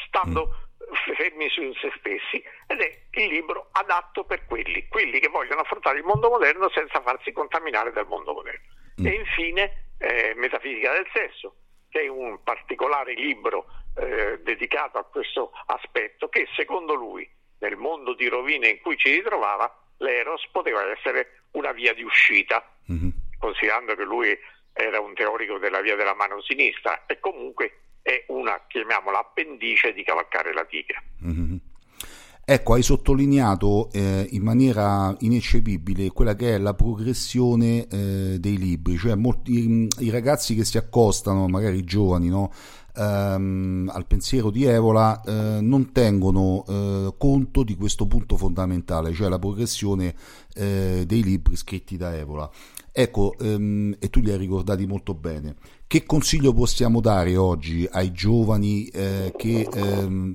stando 0.07 0.49
mm. 0.49 1.15
fermi 1.15 1.49
su 1.49 1.73
se 1.75 1.93
stessi 1.99 2.43
ed 2.67 2.81
è 2.81 3.07
il 3.13 3.29
libro 3.29 3.69
adatto 3.73 4.25
per 4.25 4.45
quelli, 4.47 4.87
quelli 4.89 5.21
che 5.21 5.29
vogliono 5.29 5.61
affrontare 5.61 5.99
il 5.99 6.05
mondo 6.05 6.29
moderno 6.29 6.69
senza 6.71 7.01
farsi 7.01 7.33
contaminare 7.33 7.93
dal 7.93 8.07
mondo 8.07 8.33
moderno. 8.33 8.73
Mm. 9.01 9.07
E 9.07 9.11
infine 9.11 9.87
eh, 9.99 10.35
Metafisica 10.37 10.93
del 10.93 11.09
sesso, 11.13 11.57
che 11.89 12.03
è 12.03 12.09
un 12.09 12.43
particolare 12.43 13.15
libro 13.15 13.67
eh, 13.97 14.41
dedicato 14.43 14.99
a 14.99 15.05
questo 15.05 15.53
aspetto 15.67 16.29
che 16.29 16.47
secondo 16.57 16.95
lui 16.95 17.29
nel 17.65 17.77
mondo 17.77 18.15
di 18.15 18.29
rovine 18.29 18.69
in 18.69 18.81
cui 18.83 18.97
ci 18.99 19.11
ritrovava 19.11 19.73
l'Eros 19.99 20.47
poteva 20.53 20.81
essere 20.93 21.45
una 21.53 21.73
via 21.73 21.95
di 21.95 22.03
uscita, 22.03 22.63
mm-hmm. 22.93 23.09
considerando 23.39 23.95
che 23.95 24.05
lui 24.05 24.37
era 24.73 25.01
un 25.01 25.15
teorico 25.15 25.59
della 25.59 25.81
via 25.81 25.97
della 25.97 26.15
mano 26.15 26.43
sinistra 26.43 27.07
e 27.07 27.19
comunque 27.21 27.79
è 28.03 28.25
una, 28.29 28.61
chiamiamola, 28.69 29.19
appendice 29.19 29.95
di 29.95 30.05
cavalcare 30.05 30.53
la 30.53 30.65
tigre. 30.65 31.03
Mm-hmm. 31.25 31.57
Ecco, 32.47 32.75
hai 32.75 32.83
sottolineato 32.83 33.89
eh, 33.91 34.27
in 34.33 34.43
maniera 34.43 35.17
ineccepibile 35.21 36.11
quella 36.11 36.35
che 36.35 36.57
è 36.57 36.59
la 36.59 36.75
progressione 36.75 37.87
eh, 37.87 38.37
dei 38.39 38.59
libri, 38.59 38.99
cioè 38.99 39.15
molti, 39.15 39.89
i 40.01 40.11
ragazzi 40.11 40.55
che 40.55 40.65
si 40.65 40.77
accostano, 40.77 41.49
magari 41.49 41.79
i 41.79 41.85
giovani, 41.85 42.29
no, 42.29 42.53
ehm, 42.95 43.91
al 43.93 44.07
pensiero 44.07 44.51
di 44.51 44.65
Evola 44.65 45.21
eh, 45.23 45.61
non 45.61 45.93
tengono 45.93 46.65
eh, 46.67 47.15
conto 47.19 47.63
di 47.63 47.77
questo 47.77 48.07
punto 48.07 48.37
fondamentale, 48.37 49.13
cioè 49.13 49.29
la 49.29 49.39
progressione 49.39 50.15
eh, 50.55 51.05
dei 51.07 51.23
libri 51.23 51.57
scritti 51.57 51.97
da 51.97 52.17
Evola. 52.17 52.51
Ecco, 52.93 53.35
ehm, 53.39 53.97
e 53.99 54.09
tu 54.09 54.21
li 54.21 54.31
hai 54.31 54.39
ricordati 54.39 54.87
molto 54.87 55.15
bene. 55.15 55.57
Che 55.87 56.07
consiglio 56.07 56.53
possiamo 56.55 57.01
dare 57.01 57.37
oggi 57.37 57.87
ai 57.89 58.11
giovani 58.11 58.87
eh, 58.87 59.33
che 59.37 59.69
ehm, 59.71 60.35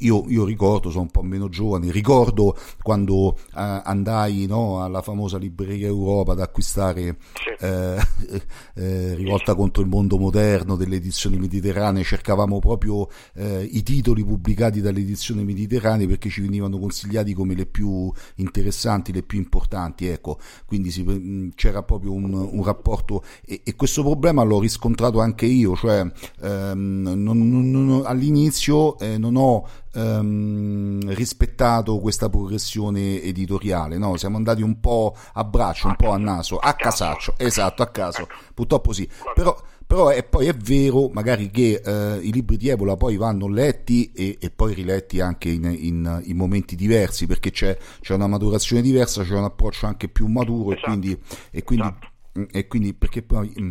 io, 0.00 0.24
io, 0.26 0.44
ricordo, 0.44 0.90
sono 0.90 1.02
un 1.02 1.10
po' 1.10 1.22
meno 1.22 1.48
giovane, 1.48 1.92
ricordo 1.92 2.58
quando 2.82 3.38
eh, 3.38 3.80
andai 3.84 4.46
no, 4.46 4.82
alla 4.82 5.00
famosa 5.00 5.38
libreria 5.38 5.86
Europa 5.86 6.32
ad 6.32 6.40
acquistare 6.40 7.16
eh, 7.60 7.96
eh, 8.74 9.14
Rivolta 9.14 9.54
contro 9.54 9.80
il 9.80 9.88
mondo 9.88 10.18
moderno 10.18 10.74
delle 10.74 10.96
edizioni 10.96 11.38
mediterranee, 11.38 12.02
cercavamo 12.02 12.58
proprio 12.58 13.08
eh, 13.34 13.62
i 13.62 13.82
titoli 13.82 14.24
pubblicati 14.24 14.80
dalle 14.82 15.00
edizioni 15.00 15.44
mediterranee 15.44 16.08
perché 16.08 16.28
ci 16.28 16.42
venivano 16.42 16.78
consigliati 16.78 17.32
come 17.32 17.54
le 17.54 17.64
più 17.64 18.12
interessanti, 18.34 19.12
le 19.12 19.22
più 19.22 19.38
importanti, 19.38 20.08
ecco, 20.08 20.38
quindi 20.66 20.90
si, 20.90 21.52
c'era 21.54 21.82
proprio 21.84 22.12
un, 22.12 22.34
un 22.34 22.64
rapporto 22.64 23.22
e, 23.46 23.62
e 23.64 23.76
questo 23.76 24.02
problema 24.02 24.42
l'ho 24.42 24.58
riscontrato 24.58 24.79
riscontrato 24.80 25.20
anche 25.20 25.44
io, 25.44 25.76
cioè 25.76 26.10
ehm, 26.40 27.12
non, 27.14 27.70
non, 27.70 28.02
all'inizio 28.06 28.98
eh, 28.98 29.18
non 29.18 29.36
ho 29.36 29.68
ehm, 29.92 31.12
rispettato 31.14 31.98
questa 31.98 32.30
progressione 32.30 33.22
editoriale, 33.22 33.98
no? 33.98 34.16
siamo 34.16 34.38
andati 34.38 34.62
un 34.62 34.80
po' 34.80 35.14
a 35.34 35.44
braccio, 35.44 35.88
un 35.88 35.96
po' 35.96 36.10
a 36.10 36.16
naso, 36.16 36.56
a 36.56 36.72
casaccio, 36.72 37.34
esatto, 37.36 37.82
a 37.82 37.88
caso, 37.88 38.26
purtroppo 38.54 38.92
sì, 38.92 39.06
però 39.34 39.54
però 39.90 40.10
è, 40.10 40.22
poi 40.22 40.46
è 40.46 40.54
vero 40.54 41.08
magari 41.08 41.50
che 41.50 41.82
eh, 41.84 42.20
i 42.22 42.30
libri 42.30 42.56
di 42.56 42.68
Ebola 42.68 42.96
poi 42.96 43.16
vanno 43.16 43.48
letti 43.48 44.12
e, 44.12 44.38
e 44.40 44.48
poi 44.50 44.72
riletti 44.72 45.18
anche 45.18 45.48
in, 45.48 45.64
in, 45.64 46.22
in 46.26 46.36
momenti 46.36 46.76
diversi 46.76 47.26
perché 47.26 47.50
c'è, 47.50 47.76
c'è, 48.00 48.14
una 48.14 48.28
maturazione 48.28 48.82
diversa, 48.82 49.24
c'è 49.24 49.34
un 49.34 49.42
approccio 49.42 49.86
anche 49.86 50.06
più 50.06 50.28
maturo 50.28 50.76
esatto. 50.76 50.86
e 50.86 50.90
quindi, 50.90 51.20
e 51.50 51.64
quindi, 51.64 51.86
esatto. 51.86 52.48
e 52.52 52.68
quindi 52.68 52.94
perché 52.94 53.22
poi 53.22 53.52
mm, 53.60 53.70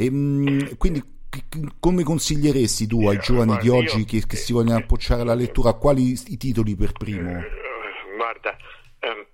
e, 0.00 0.06
ehm, 0.06 0.76
quindi 0.78 1.18
come 1.78 2.02
consiglieresti 2.02 2.86
tu 2.86 3.06
ai 3.06 3.18
giovani 3.18 3.56
di 3.58 3.68
oggi 3.68 4.04
che, 4.04 4.26
che 4.26 4.36
si 4.36 4.52
vogliono 4.52 4.78
appocciare 4.78 5.20
alla 5.20 5.34
lettura 5.34 5.74
quali 5.74 6.18
i 6.26 6.36
titoli 6.36 6.74
per 6.74 6.92
primo? 6.92 7.38
Eh, 7.38 8.16
guarda, 8.16 8.56
ehm, 8.98 9.26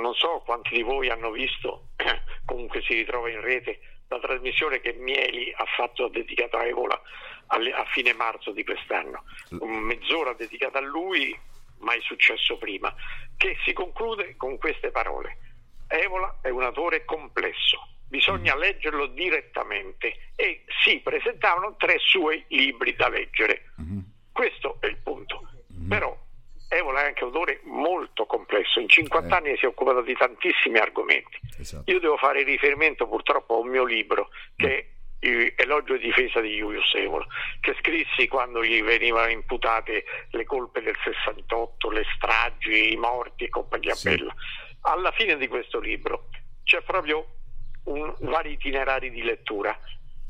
non 0.00 0.14
so 0.14 0.42
quanti 0.44 0.74
di 0.76 0.82
voi 0.82 1.08
hanno 1.08 1.30
visto, 1.30 1.88
comunque 2.44 2.82
si 2.82 2.94
ritrova 2.94 3.30
in 3.30 3.40
rete, 3.40 3.80
la 4.08 4.20
trasmissione 4.20 4.80
che 4.80 4.92
Mieli 4.92 5.52
ha 5.56 5.64
fatto 5.76 6.08
dedicata 6.08 6.58
a 6.58 6.66
Evola 6.66 7.00
a 7.48 7.84
fine 7.92 8.12
marzo 8.12 8.52
di 8.52 8.64
quest'anno. 8.64 9.24
Mezz'ora 9.60 10.34
dedicata 10.34 10.78
a 10.78 10.82
lui, 10.82 11.36
mai 11.78 12.00
successo 12.02 12.58
prima, 12.58 12.92
che 13.36 13.56
si 13.64 13.72
conclude 13.72 14.36
con 14.36 14.58
queste 14.58 14.90
parole. 14.90 15.38
Evola 15.88 16.38
è 16.42 16.48
un 16.48 16.62
autore 16.62 17.04
complesso 17.04 17.95
bisogna 18.08 18.54
mm. 18.54 18.58
leggerlo 18.58 19.06
direttamente 19.06 20.30
e 20.36 20.64
si 20.84 21.00
presentavano 21.00 21.76
tre 21.76 21.96
suoi 21.98 22.44
libri 22.48 22.94
da 22.94 23.08
leggere. 23.08 23.72
Mm-hmm. 23.80 23.98
Questo 24.32 24.78
è 24.80 24.86
il 24.86 24.98
punto. 24.98 25.42
Mm-hmm. 25.72 25.88
Però 25.88 26.24
Evola 26.68 27.02
è 27.02 27.06
anche 27.06 27.22
un 27.22 27.30
autore 27.30 27.60
molto 27.64 28.26
complesso, 28.26 28.80
in 28.80 28.88
50 28.88 29.28
eh. 29.28 29.38
anni 29.38 29.56
si 29.56 29.64
è 29.64 29.68
occupato 29.68 30.02
di 30.02 30.14
tantissimi 30.14 30.78
argomenti. 30.78 31.38
Esatto. 31.58 31.90
Io 31.90 32.00
devo 32.00 32.16
fare 32.16 32.42
riferimento 32.42 33.06
purtroppo 33.06 33.54
a 33.54 33.58
un 33.58 33.68
mio 33.68 33.84
libro 33.84 34.30
che 34.56 34.78
è 34.78 34.94
Elogio 35.56 35.94
e 35.94 35.98
difesa 35.98 36.40
di 36.40 36.54
Julius 36.54 36.92
Evola, 36.94 37.26
che 37.60 37.74
scrissi 37.78 38.28
quando 38.28 38.64
gli 38.64 38.82
venivano 38.82 39.30
imputate 39.30 40.04
le 40.30 40.44
colpe 40.44 40.82
del 40.82 40.96
68, 41.02 41.90
le 41.90 42.04
stragi, 42.16 42.92
i 42.92 42.96
morti 42.96 43.44
e 43.44 43.48
compagnia 43.48 43.94
sì. 43.94 44.10
bella. 44.10 44.34
Alla 44.82 45.12
fine 45.12 45.36
di 45.36 45.48
questo 45.48 45.80
libro 45.80 46.28
c'è 46.64 46.82
proprio 46.82 47.26
un, 47.86 48.14
vari 48.20 48.52
itinerari 48.52 49.10
di 49.10 49.22
lettura 49.22 49.76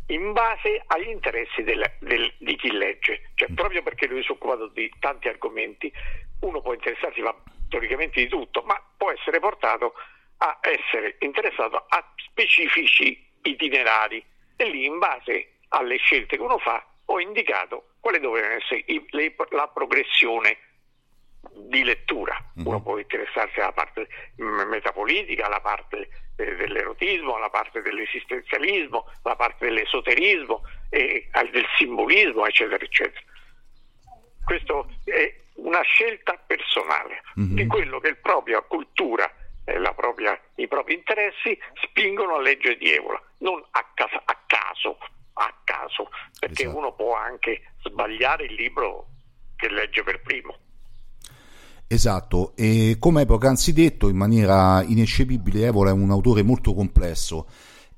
in 0.08 0.32
base 0.32 0.82
agli 0.86 1.08
interessi 1.08 1.62
del, 1.62 1.84
del, 1.98 2.32
di 2.38 2.56
chi 2.56 2.70
legge, 2.70 3.30
cioè 3.34 3.50
mm. 3.50 3.54
proprio 3.54 3.82
perché 3.82 4.06
lui 4.06 4.22
si 4.22 4.28
è 4.28 4.32
occupato 4.32 4.68
di 4.68 4.90
tanti 5.00 5.28
argomenti, 5.28 5.92
uno 6.40 6.60
può 6.60 6.72
interessarsi 6.72 7.22
teoricamente 7.68 8.20
di 8.20 8.28
tutto, 8.28 8.62
ma 8.62 8.80
può 8.96 9.10
essere 9.10 9.40
portato 9.40 9.94
a 10.38 10.58
essere 10.60 11.16
interessato 11.20 11.86
a 11.88 12.12
specifici 12.16 13.26
itinerari 13.42 14.24
e 14.54 14.64
lì 14.70 14.84
in 14.84 14.98
base 14.98 15.54
alle 15.68 15.96
scelte 15.96 16.36
che 16.36 16.42
uno 16.42 16.58
fa 16.58 16.84
ho 17.06 17.20
indicato 17.20 17.88
quale 18.00 18.20
doveva 18.20 18.52
essere 18.52 18.84
le, 19.10 19.34
la 19.50 19.68
progressione 19.68 20.58
di 21.52 21.82
lettura. 21.82 22.34
Mm-hmm. 22.34 22.66
Uno 22.66 22.80
può 22.82 22.98
interessarsi 22.98 23.60
alla 23.60 23.72
parte 23.72 24.06
metapolitica, 24.36 25.46
alla 25.46 25.60
parte 25.60 26.08
dell'erotismo, 26.36 27.36
alla 27.36 27.50
parte 27.50 27.80
dell'esistenzialismo, 27.82 29.06
alla 29.22 29.36
parte 29.36 29.66
dell'esoterismo, 29.66 30.62
e 30.90 31.28
del 31.50 31.66
simbolismo, 31.76 32.46
eccetera, 32.46 32.84
eccetera. 32.84 33.20
Questa 34.44 34.86
è 35.04 35.34
una 35.54 35.80
scelta 35.82 36.38
personale 36.46 37.22
mm-hmm. 37.38 37.54
di 37.54 37.66
quello 37.66 37.98
che 37.98 38.10
la 38.10 38.16
propria 38.20 38.60
cultura 38.60 39.32
e 39.64 39.78
propria, 39.94 40.40
i 40.56 40.68
propri 40.68 40.94
interessi 40.94 41.58
spingono 41.82 42.36
a 42.36 42.40
leggere 42.40 42.76
di 42.76 42.92
Evola, 42.92 43.20
non 43.38 43.62
a, 43.70 43.84
casa, 43.94 44.22
a 44.24 44.38
caso, 44.46 44.98
a 45.34 45.54
caso, 45.64 46.10
perché 46.38 46.62
esatto. 46.62 46.78
uno 46.78 46.92
può 46.92 47.14
anche 47.14 47.72
sbagliare 47.82 48.44
il 48.44 48.54
libro 48.54 49.06
che 49.56 49.68
legge 49.68 50.04
per 50.04 50.20
primo. 50.20 50.56
Esatto, 51.88 52.52
e 52.56 52.96
come 52.98 53.26
poc'anzi 53.26 53.72
detto 53.72 54.08
in 54.08 54.16
maniera 54.16 54.82
ineccepibile, 54.82 55.66
Evola 55.66 55.90
è 55.90 55.92
un 55.92 56.10
autore 56.10 56.42
molto 56.42 56.74
complesso 56.74 57.46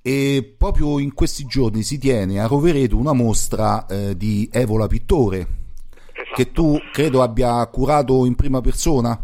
e 0.03 0.55
proprio 0.57 0.99
in 0.99 1.13
questi 1.13 1.45
giorni 1.45 1.83
si 1.83 1.99
tiene 1.99 2.41
a 2.41 2.47
Rovereto 2.47 2.97
una 2.97 3.13
mostra 3.13 3.87
eh, 3.87 4.17
di 4.17 4.49
Evola 4.53 4.87
Pittore 4.87 5.47
esatto. 6.13 6.35
che 6.35 6.53
tu 6.53 6.79
credo 6.93 7.23
abbia 7.23 7.67
curato 7.67 8.25
in 8.25 8.35
prima 8.35 8.61
persona. 8.61 9.19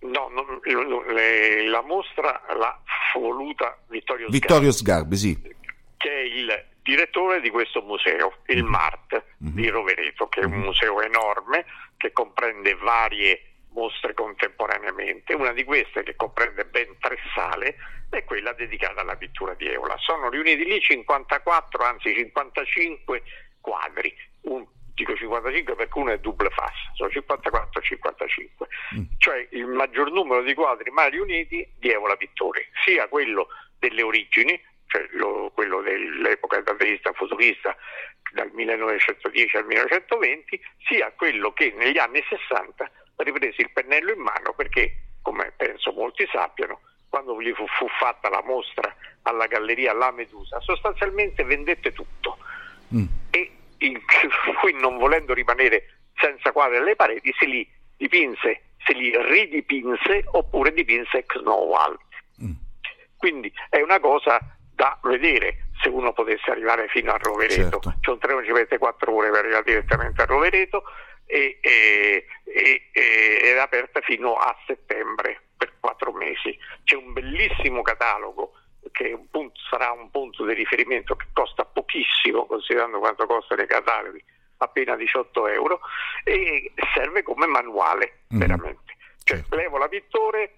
No, 0.00 0.28
non, 0.28 0.46
le, 1.14 1.68
la 1.68 1.82
mostra 1.82 2.40
l'ha 2.58 2.80
voluta 3.14 3.78
Vittorio 3.88 4.26
Sgarbi, 4.26 4.38
Vittorio 4.38 4.72
Sgarbi 4.72 5.16
sì. 5.16 5.40
che 5.96 6.10
è 6.10 6.20
il 6.20 6.64
direttore 6.82 7.40
di 7.40 7.50
questo 7.50 7.82
museo, 7.82 8.38
il 8.46 8.62
mm-hmm. 8.62 8.70
MART 8.70 9.24
mm-hmm. 9.44 9.54
di 9.54 9.68
Rovereto, 9.68 10.28
che 10.28 10.40
è 10.40 10.44
un 10.44 10.52
mm-hmm. 10.52 10.62
museo 10.62 11.00
enorme 11.02 11.64
che 11.96 12.12
comprende 12.12 12.74
varie 12.74 13.51
mostre 13.72 14.14
contemporaneamente. 14.14 15.34
Una 15.34 15.52
di 15.52 15.64
queste, 15.64 16.02
che 16.02 16.16
comprende 16.16 16.64
ben 16.64 16.96
tre 16.98 17.18
sale, 17.34 17.76
è 18.10 18.24
quella 18.24 18.52
dedicata 18.52 19.00
alla 19.00 19.16
pittura 19.16 19.54
di 19.54 19.68
Eola. 19.68 19.96
Sono 19.98 20.28
riuniti 20.28 20.64
lì 20.64 20.80
54, 20.80 21.84
anzi 21.84 22.14
55 22.14 23.22
quadri. 23.60 24.14
Un, 24.42 24.66
dico 24.94 25.16
55 25.16 25.74
perché 25.74 25.98
uno 25.98 26.12
è 26.12 26.18
double 26.18 26.50
face, 26.50 26.90
sono 26.94 27.10
54-55, 27.10 28.96
mm. 28.96 29.02
cioè 29.18 29.46
il 29.50 29.66
maggior 29.66 30.10
numero 30.10 30.42
di 30.42 30.54
quadri 30.54 30.90
mai 30.90 31.10
riuniti 31.10 31.66
di 31.78 31.90
Evola 31.90 32.16
Pittori, 32.16 32.64
sia 32.84 33.08
quello 33.08 33.48
delle 33.78 34.02
origini, 34.02 34.60
cioè 34.86 35.06
lo, 35.12 35.50
quello 35.54 35.80
dell'epoca 35.80 36.60
dadaista 36.60 37.12
futurista 37.12 37.74
dal 38.32 38.50
1910 38.52 39.56
al 39.56 39.66
1920, 39.66 40.60
sia 40.86 41.12
quello 41.12 41.52
che 41.52 41.72
negli 41.76 41.98
anni 41.98 42.22
60 42.28 42.90
riprese 43.16 43.62
il 43.62 43.70
pennello 43.72 44.12
in 44.12 44.20
mano 44.20 44.52
perché, 44.54 44.94
come 45.22 45.52
penso 45.56 45.92
molti 45.92 46.26
sappiano, 46.30 46.80
quando 47.08 47.40
gli 47.40 47.52
fu, 47.52 47.66
fu 47.66 47.86
fatta 47.98 48.28
la 48.28 48.42
mostra 48.42 48.94
alla 49.22 49.46
galleria 49.46 49.92
La 49.92 50.10
Medusa, 50.10 50.60
sostanzialmente 50.60 51.44
vendette 51.44 51.92
tutto. 51.92 52.38
Mm. 52.94 53.04
E 53.30 53.50
lui, 54.62 54.72
non 54.80 54.98
volendo 54.98 55.34
rimanere 55.34 55.98
senza 56.16 56.52
quadri 56.52 56.78
alle 56.78 56.96
pareti, 56.96 57.32
se 57.38 57.46
li 57.46 57.68
dipinse, 57.96 58.62
se 58.84 58.92
li 58.94 59.12
ridipinse 59.14 60.24
oppure 60.32 60.72
dipinse 60.72 61.18
ex 61.18 61.34
novo 61.42 61.74
altri. 61.74 62.16
Mm. 62.44 62.52
Quindi 63.16 63.52
è 63.68 63.80
una 63.80 64.00
cosa 64.00 64.38
da 64.74 64.98
vedere 65.02 65.68
se 65.80 65.88
uno 65.88 66.12
potesse 66.12 66.50
arrivare 66.50 66.88
fino 66.88 67.12
a 67.12 67.18
Rovereto. 67.18 67.78
Certo. 67.78 67.94
C'è 68.00 68.10
un 68.10 68.18
treno 68.18 68.44
ci 68.44 68.52
mette 68.52 68.78
4 68.78 69.14
ore 69.14 69.30
per 69.30 69.40
arrivare 69.40 69.64
direttamente 69.64 70.22
a 70.22 70.24
Rovereto 70.24 70.84
e, 71.26 71.58
e, 71.60 72.26
e, 72.44 72.90
è 72.92 73.58
aperta 73.58 74.00
fino 74.00 74.34
a 74.34 74.56
settembre 74.66 75.42
per 75.56 75.74
4 75.80 76.12
mesi. 76.12 76.58
C'è 76.84 76.96
un 76.96 77.12
bellissimo 77.12 77.82
catalogo 77.82 78.54
che 78.90 79.12
un 79.12 79.28
punto, 79.30 79.60
sarà 79.70 79.90
un 79.92 80.10
punto 80.10 80.44
di 80.44 80.54
riferimento 80.54 81.14
che 81.14 81.26
costa 81.32 81.64
pochissimo 81.64 82.46
considerando 82.46 82.98
quanto 82.98 83.26
costano 83.26 83.62
i 83.62 83.66
cataloghi, 83.66 84.22
appena 84.58 84.96
18 84.96 85.48
euro, 85.48 85.80
e 86.24 86.72
serve 86.94 87.22
come 87.22 87.46
manuale 87.46 88.20
mm-hmm. 88.34 88.40
veramente. 88.40 88.96
Cioè, 89.24 89.38
certo. 89.38 89.56
Levola 89.56 89.88
Pittore, 89.88 90.54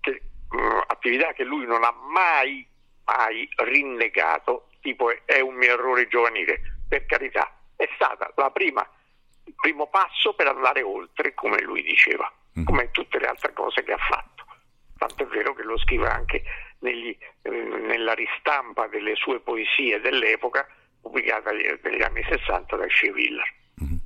che, 0.00 0.22
mh, 0.50 0.80
attività 0.86 1.32
che 1.32 1.44
lui 1.44 1.66
non 1.66 1.84
ha 1.84 1.94
mai, 2.10 2.66
mai 3.04 3.48
rinnegato, 3.56 4.68
tipo 4.80 5.10
è 5.24 5.40
un 5.40 5.54
mio 5.54 5.72
errore 5.72 6.08
giovanile, 6.08 6.60
per 6.88 7.06
carità, 7.06 7.52
è 7.76 7.88
stata 7.94 8.32
la 8.36 8.50
prima, 8.50 8.88
il 9.48 9.54
primo 9.56 9.88
passo 9.88 10.34
per 10.34 10.46
andare 10.46 10.82
oltre, 10.82 11.34
come 11.34 11.60
lui 11.62 11.82
diceva, 11.82 12.30
mm-hmm. 12.56 12.66
come 12.66 12.90
tutte 12.90 13.18
le 13.18 13.26
altre 13.26 13.52
cose 13.52 13.82
che 13.82 13.92
ha 13.92 13.98
fatto. 13.98 14.44
Tanto 14.98 15.22
è 15.24 15.26
vero 15.26 15.54
che 15.54 15.62
lo 15.62 15.78
scrive 15.78 16.08
anche 16.08 16.42
negli, 16.80 17.16
eh, 17.42 17.50
nella 17.50 18.12
ristampa 18.12 18.86
delle 18.88 19.14
sue 19.16 19.40
poesie 19.40 20.00
dell'epoca, 20.00 20.66
pubblicata 21.00 21.50
negli 21.50 22.02
anni 22.02 22.22
60 22.28 22.76
da 22.76 22.86
Sceviller. 22.86 23.54
Mm-hmm. 23.82 23.96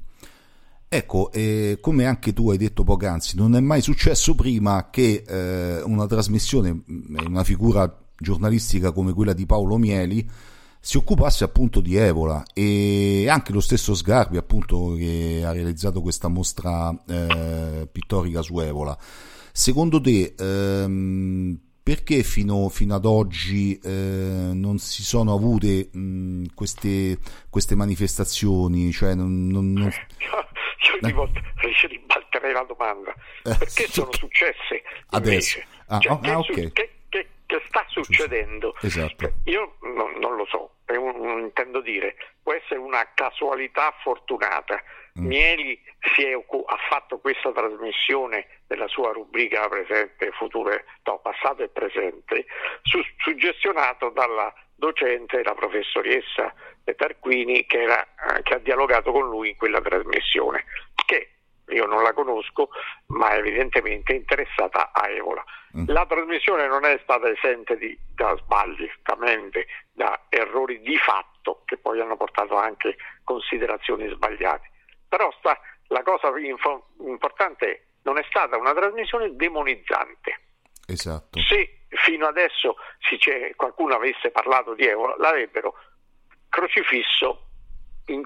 Ecco, 0.88 1.32
eh, 1.32 1.78
come 1.80 2.04
anche 2.04 2.34
tu 2.34 2.50
hai 2.50 2.58
detto 2.58 2.84
poc'anzi, 2.84 3.36
non 3.36 3.56
è 3.56 3.60
mai 3.60 3.80
successo 3.80 4.34
prima 4.34 4.90
che 4.90 5.24
eh, 5.26 5.80
una 5.82 6.06
trasmissione, 6.06 6.70
mm, 6.70 7.16
una 7.26 7.44
figura 7.44 7.90
giornalistica 8.14 8.92
come 8.92 9.14
quella 9.14 9.32
di 9.32 9.46
Paolo 9.46 9.78
Mieli, 9.78 10.28
si 10.84 10.96
occupasse 10.96 11.44
appunto 11.44 11.80
di 11.80 11.94
Evola 11.94 12.42
e 12.52 13.28
anche 13.28 13.52
lo 13.52 13.60
stesso 13.60 13.94
Sgarbi 13.94 14.36
appunto 14.36 14.94
che 14.96 15.40
ha 15.44 15.52
realizzato 15.52 16.02
questa 16.02 16.26
mostra 16.26 16.92
eh, 17.08 17.86
pittorica 17.90 18.42
su 18.42 18.58
Evola. 18.58 18.98
Secondo 19.52 20.00
te 20.00 20.34
ehm, 20.36 21.56
perché 21.84 22.24
fino, 22.24 22.68
fino, 22.68 22.96
ad 22.96 23.04
oggi 23.04 23.78
eh, 23.78 24.50
non 24.52 24.78
si 24.78 25.04
sono 25.04 25.34
avute 25.34 25.88
mh, 25.92 26.46
queste, 26.54 27.18
queste, 27.48 27.76
manifestazioni? 27.76 28.90
Cioè, 28.90 29.14
non, 29.14 29.46
non, 29.46 29.72
non... 29.72 29.90
Io, 31.04 31.08
io 31.08 31.24
eh? 31.24 31.86
ribalterei 31.86 32.52
la 32.52 32.64
domanda. 32.64 33.12
Eh, 33.44 33.56
perché 33.56 33.86
sono 33.88 34.12
successe 34.12 34.82
adesso? 35.10 35.60
Ah, 35.86 35.98
cioè, 36.00 36.12
oh, 36.12 36.18
che, 36.18 36.30
ah, 36.30 36.38
okay. 36.38 36.72
che, 36.72 36.90
che, 37.08 37.28
che, 37.46 37.62
sta 37.68 37.84
succedendo? 37.88 38.74
Esatto. 38.80 39.32
Io 39.44 39.76
non, 39.80 40.18
non 40.20 40.36
lo 40.36 40.46
so, 40.50 40.71
intendo 40.88 41.80
dire, 41.80 42.16
può 42.42 42.52
essere 42.52 42.78
una 42.78 43.08
casualità 43.14 43.94
fortunata. 44.02 44.82
Mm. 45.18 45.26
Mieli 45.26 45.80
è, 45.98 46.32
ha 46.32 46.76
fatto 46.88 47.18
questa 47.18 47.52
trasmissione 47.52 48.46
della 48.66 48.88
sua 48.88 49.12
rubrica 49.12 49.68
presente, 49.68 50.30
future, 50.32 50.84
no, 51.04 51.18
passato 51.18 51.62
e 51.62 51.68
presente, 51.68 52.46
su, 52.82 52.98
suggestionato 53.18 54.08
dalla 54.10 54.52
docente, 54.74 55.42
la 55.42 55.54
professoressa 55.54 56.52
Tarquini, 56.96 57.64
che, 57.66 57.82
era, 57.82 58.02
eh, 58.02 58.42
che 58.42 58.54
ha 58.54 58.58
dialogato 58.58 59.12
con 59.12 59.28
lui 59.28 59.50
in 59.50 59.56
quella 59.56 59.80
trasmissione, 59.80 60.64
io 61.68 61.86
non 61.86 62.02
la 62.02 62.12
conosco, 62.12 62.70
ma 63.06 63.34
evidentemente 63.34 64.12
interessata 64.14 64.90
a 64.92 65.08
Evola. 65.08 65.44
Mm. 65.76 65.84
La 65.86 66.04
trasmissione 66.06 66.66
non 66.66 66.84
è 66.84 66.98
stata 67.02 67.28
esente 67.28 67.76
di, 67.76 67.96
da 68.14 68.36
sbagli, 68.36 68.90
da 69.92 70.20
errori 70.28 70.80
di 70.80 70.96
fatto 70.98 71.62
che 71.64 71.76
poi 71.78 72.00
hanno 72.00 72.16
portato 72.16 72.56
anche 72.56 72.96
considerazioni 73.24 74.08
sbagliate. 74.08 74.70
Però 75.08 75.32
sta, 75.38 75.58
la 75.88 76.02
cosa 76.02 76.36
info, 76.38 76.88
importante 77.00 77.66
è 77.66 77.80
non 78.02 78.18
è 78.18 78.24
stata 78.28 78.56
una 78.56 78.74
trasmissione 78.74 79.34
demonizzante. 79.36 80.40
Esatto. 80.86 81.40
Se 81.40 81.84
fino 81.88 82.26
adesso 82.26 82.76
qualcuno 83.56 83.94
avesse 83.94 84.30
parlato 84.30 84.74
di 84.74 84.86
Evola, 84.86 85.14
l'avrebbero 85.18 85.74
crocifisso 86.48 87.46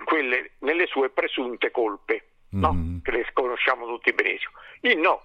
quelle, 0.04 0.52
nelle 0.60 0.86
sue 0.86 1.10
presunte 1.10 1.70
colpe, 1.70 2.35
no? 2.60 2.72
mm-hmm. 2.72 2.98
che 3.02 3.10
le 3.10 3.26
conosciamo 3.32 3.86
tutti 3.86 4.12
benissimo. 4.12 4.52
Il 4.80 4.98
no, 4.98 5.24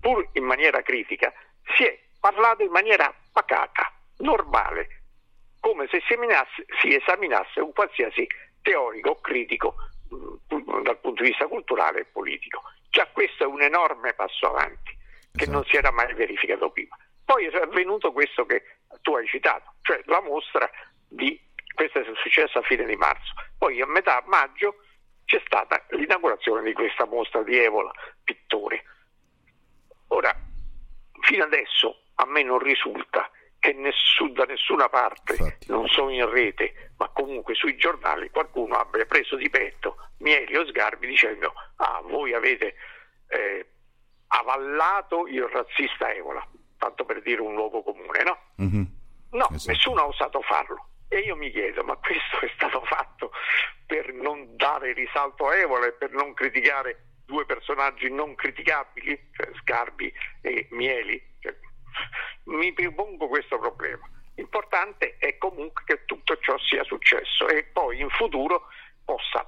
pur 0.00 0.28
in 0.32 0.44
maniera 0.44 0.82
critica, 0.82 1.32
si 1.76 1.84
è 1.84 1.98
parlato 2.20 2.62
in 2.62 2.70
maniera 2.70 3.12
pacata, 3.32 3.92
normale, 4.18 5.02
come 5.60 5.86
se 5.88 6.02
si 6.06 6.94
esaminasse 6.94 7.60
un 7.60 7.72
qualsiasi 7.72 8.26
teorico 8.62 9.10
o 9.10 9.20
critico 9.20 9.74
mh, 10.08 10.54
mm, 10.54 10.82
dal 10.82 10.98
punto 10.98 11.22
di 11.22 11.28
vista 11.30 11.46
culturale 11.46 12.00
e 12.00 12.04
politico. 12.04 12.62
Già 12.90 13.06
questo 13.06 13.44
è 13.44 13.46
un 13.46 13.62
enorme 13.62 14.12
passo 14.12 14.48
avanti 14.48 14.98
che 15.32 15.44
esatto. 15.44 15.50
non 15.50 15.64
si 15.64 15.76
era 15.76 15.90
mai 15.90 16.12
verificato 16.14 16.70
prima. 16.70 16.96
Poi 17.24 17.46
è 17.46 17.56
avvenuto 17.56 18.12
questo 18.12 18.44
che 18.44 18.62
tu 19.00 19.14
hai 19.14 19.26
citato, 19.26 19.74
cioè 19.82 20.02
la 20.06 20.20
mostra 20.20 20.70
di 21.08 21.40
questo 21.74 22.00
è 22.00 22.04
successo 22.22 22.58
a 22.58 22.62
fine 22.62 22.84
di 22.84 22.96
marzo. 22.96 23.32
Poi 23.56 23.80
a 23.80 23.86
metà 23.86 24.22
maggio 24.26 24.76
c'è 25.24 25.40
stata 25.44 25.84
l'inaugurazione 25.90 26.62
di 26.62 26.72
questa 26.72 27.06
mostra 27.06 27.42
di 27.42 27.56
Evola, 27.56 27.92
pittore. 28.22 28.84
Ora, 30.08 30.34
fino 31.20 31.44
adesso 31.44 32.02
a 32.16 32.26
me 32.26 32.42
non 32.42 32.58
risulta 32.58 33.30
che 33.58 33.72
nessun, 33.72 34.32
da 34.32 34.44
nessuna 34.44 34.88
parte, 34.88 35.34
Infatti. 35.34 35.66
non 35.70 35.86
so 35.86 36.08
in 36.08 36.28
rete, 36.28 36.90
ma 36.96 37.08
comunque 37.10 37.54
sui 37.54 37.76
giornali, 37.76 38.28
qualcuno 38.30 38.74
abbia 38.74 39.06
preso 39.06 39.36
di 39.36 39.48
petto 39.48 40.10
Mieli 40.18 40.56
o 40.56 40.66
Sgarbi 40.66 41.06
dicendo 41.06 41.52
ah, 41.76 42.02
voi 42.04 42.34
avete 42.34 42.74
eh, 43.28 43.66
avallato 44.26 45.26
il 45.28 45.44
razzista 45.44 46.12
Evola, 46.12 46.44
tanto 46.76 47.04
per 47.04 47.22
dire 47.22 47.40
un 47.40 47.54
luogo 47.54 47.82
comune, 47.82 48.22
no? 48.24 48.38
Mm-hmm. 48.60 48.84
No, 49.30 49.48
esatto. 49.50 49.70
nessuno 49.70 50.00
ha 50.00 50.06
osato 50.06 50.40
farlo. 50.42 50.86
E 51.12 51.18
io 51.18 51.36
mi 51.36 51.50
chiedo, 51.50 51.84
ma 51.84 51.94
questo 51.96 52.40
è 52.40 52.50
stato 52.54 52.80
fatto 52.86 53.32
per 53.84 54.14
non 54.14 54.56
dare 54.56 54.94
risalto 54.94 55.46
a 55.46 55.54
Evola 55.54 55.86
e 55.86 55.92
per 55.92 56.10
non 56.12 56.32
criticare 56.32 57.08
due 57.26 57.44
personaggi 57.44 58.10
non 58.10 58.34
criticabili, 58.34 59.28
cioè 59.32 59.50
Scarbi 59.60 60.10
e 60.40 60.68
Mieli? 60.70 61.22
Cioè, 61.38 61.54
mi 62.44 62.72
pongo 62.94 63.28
questo 63.28 63.58
problema. 63.58 64.08
L'importante 64.36 65.18
è 65.18 65.36
comunque 65.36 65.82
che 65.84 66.06
tutto 66.06 66.38
ciò 66.40 66.56
sia 66.58 66.82
successo 66.84 67.46
e 67.46 67.64
poi 67.64 68.00
in 68.00 68.08
futuro 68.08 68.68
possa 69.04 69.46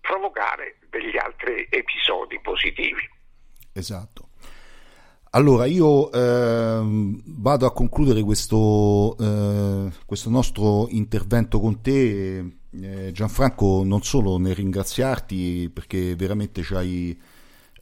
provocare 0.00 0.76
degli 0.90 1.16
altri 1.16 1.66
episodi 1.70 2.38
positivi. 2.40 3.10
Esatto. 3.72 4.23
Allora, 5.34 5.66
io 5.66 6.12
eh, 6.12 6.80
vado 7.24 7.66
a 7.66 7.72
concludere 7.72 8.22
questo, 8.22 9.16
eh, 9.18 9.90
questo, 10.06 10.30
nostro 10.30 10.86
intervento 10.90 11.58
con 11.58 11.80
te, 11.80 12.38
eh, 12.70 13.10
Gianfranco, 13.12 13.82
non 13.84 14.02
solo 14.02 14.38
nel 14.38 14.54
ringraziarti 14.54 15.72
perché 15.74 16.14
veramente 16.14 16.62
ci 16.62 16.74
hai, 16.74 17.20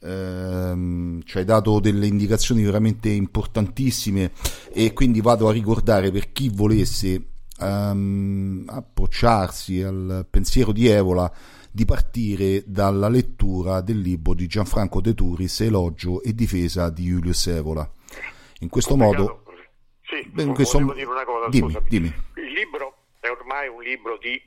ehm, 0.01 1.21
ci 1.23 1.37
hai 1.37 1.45
dato 1.45 1.79
delle 1.79 2.07
indicazioni 2.07 2.63
veramente 2.63 3.09
importantissime 3.09 4.31
e 4.71 4.91
quindi 4.93 5.21
vado 5.21 5.47
a 5.47 5.51
ricordare 5.51 6.09
per 6.09 6.31
chi 6.31 6.49
volesse 6.49 7.23
ehm, 7.59 8.63
approcciarsi 8.65 9.79
al 9.83 10.25
pensiero 10.27 10.71
di 10.71 10.87
Evola 10.87 11.31
di 11.73 11.85
partire 11.85 12.61
dalla 12.67 13.09
lettura 13.09 13.81
del 13.81 13.97
libro 13.99 14.35
di 14.35 14.45
Gianfranco 14.45 15.01
De 15.01 15.15
Turis, 15.15 15.61
Elogio 15.61 16.21
e 16.21 16.35
difesa 16.35 16.91
di 16.91 17.05
Julius 17.05 17.47
Evola. 17.47 17.89
In 18.59 18.69
questo 18.69 18.95
modo... 18.95 19.43
Sì, 20.03 20.23
beh, 20.29 20.43
in 20.43 20.53
questo... 20.53 20.77
dire 20.93 21.05
una 21.09 21.25
cosa, 21.25 21.49
dimmi, 21.49 21.75
dimmi. 21.87 22.13
Il 22.35 22.51
libro 22.53 23.05
è 23.19 23.27
ormai 23.27 23.69
un 23.69 23.81
libro 23.81 24.19
di... 24.19 24.39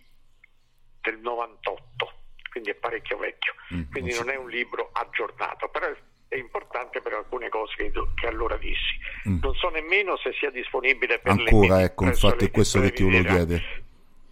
del 1.00 1.18
98, 1.18 2.12
quindi 2.48 2.70
è 2.70 2.74
parecchio 2.74 3.18
vecchio, 3.18 3.54
mm, 3.74 3.90
quindi 3.90 4.14
non, 4.14 4.26
non 4.26 4.34
è 4.34 4.36
un 4.36 4.48
libro 4.48 4.90
aggiornato, 4.92 5.68
però 5.68 5.86
è 6.28 6.36
importante 6.36 7.00
per 7.00 7.14
alcune 7.14 7.48
cose 7.48 7.74
che, 7.76 7.90
che 8.14 8.26
allora 8.28 8.56
dissi. 8.56 8.94
Mm. 9.28 9.38
Non 9.42 9.54
so 9.56 9.68
nemmeno 9.70 10.16
se 10.18 10.30
sia 10.38 10.50
disponibile 10.50 11.18
per 11.18 11.32
Ancora, 11.32 11.82
ecco, 11.82 12.04
infatti 12.04 12.44
è 12.44 12.50
questo 12.52 12.80
che 12.80 12.92
ti 12.92 13.02
volevo 13.02 13.28
chiedere 13.34 13.85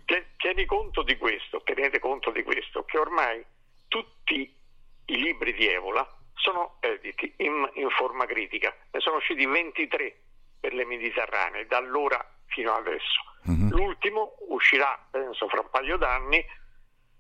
tieni 0.04 0.64
conto 0.66 1.02
di 1.02 1.16
questo, 1.16 1.62
tenete 1.62 1.98
conto 1.98 2.30
di 2.30 2.42
questo, 2.42 2.84
che 2.84 2.98
ormai 2.98 3.44
tutti 3.88 4.54
i 5.06 5.16
libri 5.16 5.52
di 5.54 5.66
Evola 5.66 6.06
sono 6.34 6.76
editi 6.80 7.32
in, 7.38 7.68
in 7.74 7.88
forma 7.90 8.26
critica, 8.26 8.74
ne 8.90 9.00
sono 9.00 9.16
usciti 9.16 9.46
23 9.46 10.16
per 10.60 10.74
le 10.74 10.84
Mediterranee, 10.84 11.66
da 11.66 11.78
allora 11.78 12.24
fino 12.46 12.72
adesso. 12.72 13.22
Mm-hmm. 13.48 13.70
L'ultimo 13.70 14.36
uscirà, 14.48 14.98
penso, 15.10 15.48
fra 15.48 15.60
un 15.60 15.70
paio 15.70 15.96
d'anni 15.96 16.44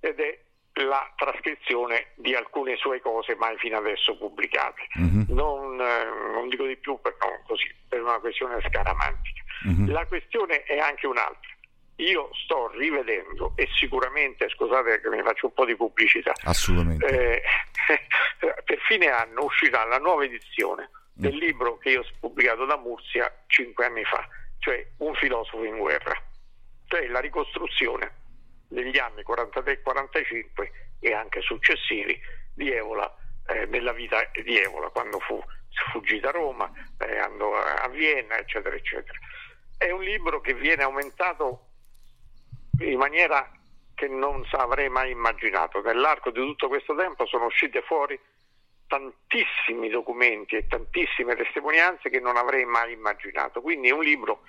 ed 0.00 0.20
è 0.20 0.38
la 0.82 1.12
trascrizione 1.16 2.12
di 2.16 2.34
alcune 2.34 2.76
sue 2.76 3.00
cose 3.00 3.36
mai 3.36 3.56
fino 3.58 3.76
adesso 3.76 4.16
pubblicate. 4.16 4.88
Mm-hmm. 4.98 5.22
Non, 5.28 5.80
eh, 5.80 6.32
non, 6.32 6.48
dico 6.48 6.66
di 6.66 6.76
più 6.76 6.98
per, 7.00 7.16
no, 7.20 7.42
così, 7.46 7.72
per 7.88 8.02
una 8.02 8.18
questione 8.18 8.60
scaramantica. 8.66 9.42
Mm-hmm. 9.68 9.90
La 9.90 10.06
questione 10.06 10.64
è 10.64 10.78
anche 10.78 11.06
un'altra. 11.06 11.52
Io 11.96 12.30
sto 12.34 12.70
rivedendo 12.76 13.52
e 13.56 13.68
sicuramente, 13.78 14.48
scusate 14.48 15.00
che 15.00 15.08
mi 15.08 15.22
faccio 15.22 15.46
un 15.46 15.52
po' 15.52 15.64
di 15.64 15.76
pubblicità, 15.76 16.32
assolutamente. 16.42 17.06
Eh, 17.06 17.42
per 18.64 18.78
fine 18.88 19.08
anno 19.08 19.44
uscirà 19.44 19.84
la 19.84 19.98
nuova 19.98 20.24
edizione 20.24 20.90
del 21.12 21.34
mm. 21.34 21.38
libro 21.38 21.78
che 21.78 21.90
io 21.90 22.00
ho 22.00 22.06
pubblicato 22.18 22.64
da 22.64 22.76
Mursia 22.76 23.32
cinque 23.46 23.86
anni 23.86 24.04
fa, 24.04 24.26
cioè 24.58 24.84
Un 24.98 25.14
filosofo 25.14 25.62
in 25.62 25.78
guerra, 25.78 26.20
cioè 26.86 27.06
la 27.06 27.20
ricostruzione 27.20 28.22
degli 28.68 28.98
anni 28.98 29.22
43-45 29.22 30.70
e 30.98 31.12
anche 31.12 31.40
successivi 31.42 32.18
di 32.54 32.72
Evola, 32.72 33.14
eh, 33.46 33.66
nella 33.66 33.92
vita 33.92 34.18
di 34.32 34.58
Evola, 34.58 34.88
quando 34.88 35.20
fu 35.20 35.40
fuggì 35.92 36.18
da 36.18 36.30
Roma, 36.30 36.70
eh, 36.98 37.18
andò 37.18 37.54
a 37.54 37.88
Vienna, 37.88 38.36
eccetera, 38.36 38.74
eccetera. 38.74 39.18
È 39.76 39.90
un 39.90 40.02
libro 40.02 40.40
che 40.40 40.54
viene 40.54 40.82
aumentato 40.82 41.73
in 42.80 42.98
maniera 42.98 43.50
che 43.94 44.08
non 44.08 44.44
avrei 44.52 44.88
mai 44.88 45.10
immaginato. 45.10 45.80
Nell'arco 45.80 46.30
di 46.30 46.40
tutto 46.40 46.68
questo 46.68 46.94
tempo 46.94 47.26
sono 47.26 47.46
uscite 47.46 47.82
fuori 47.82 48.18
tantissimi 48.86 49.88
documenti 49.88 50.56
e 50.56 50.66
tantissime 50.66 51.36
testimonianze 51.36 52.10
che 52.10 52.20
non 52.20 52.36
avrei 52.36 52.64
mai 52.64 52.92
immaginato. 52.92 53.60
Quindi 53.60 53.90
un 53.90 54.02
libro, 54.02 54.42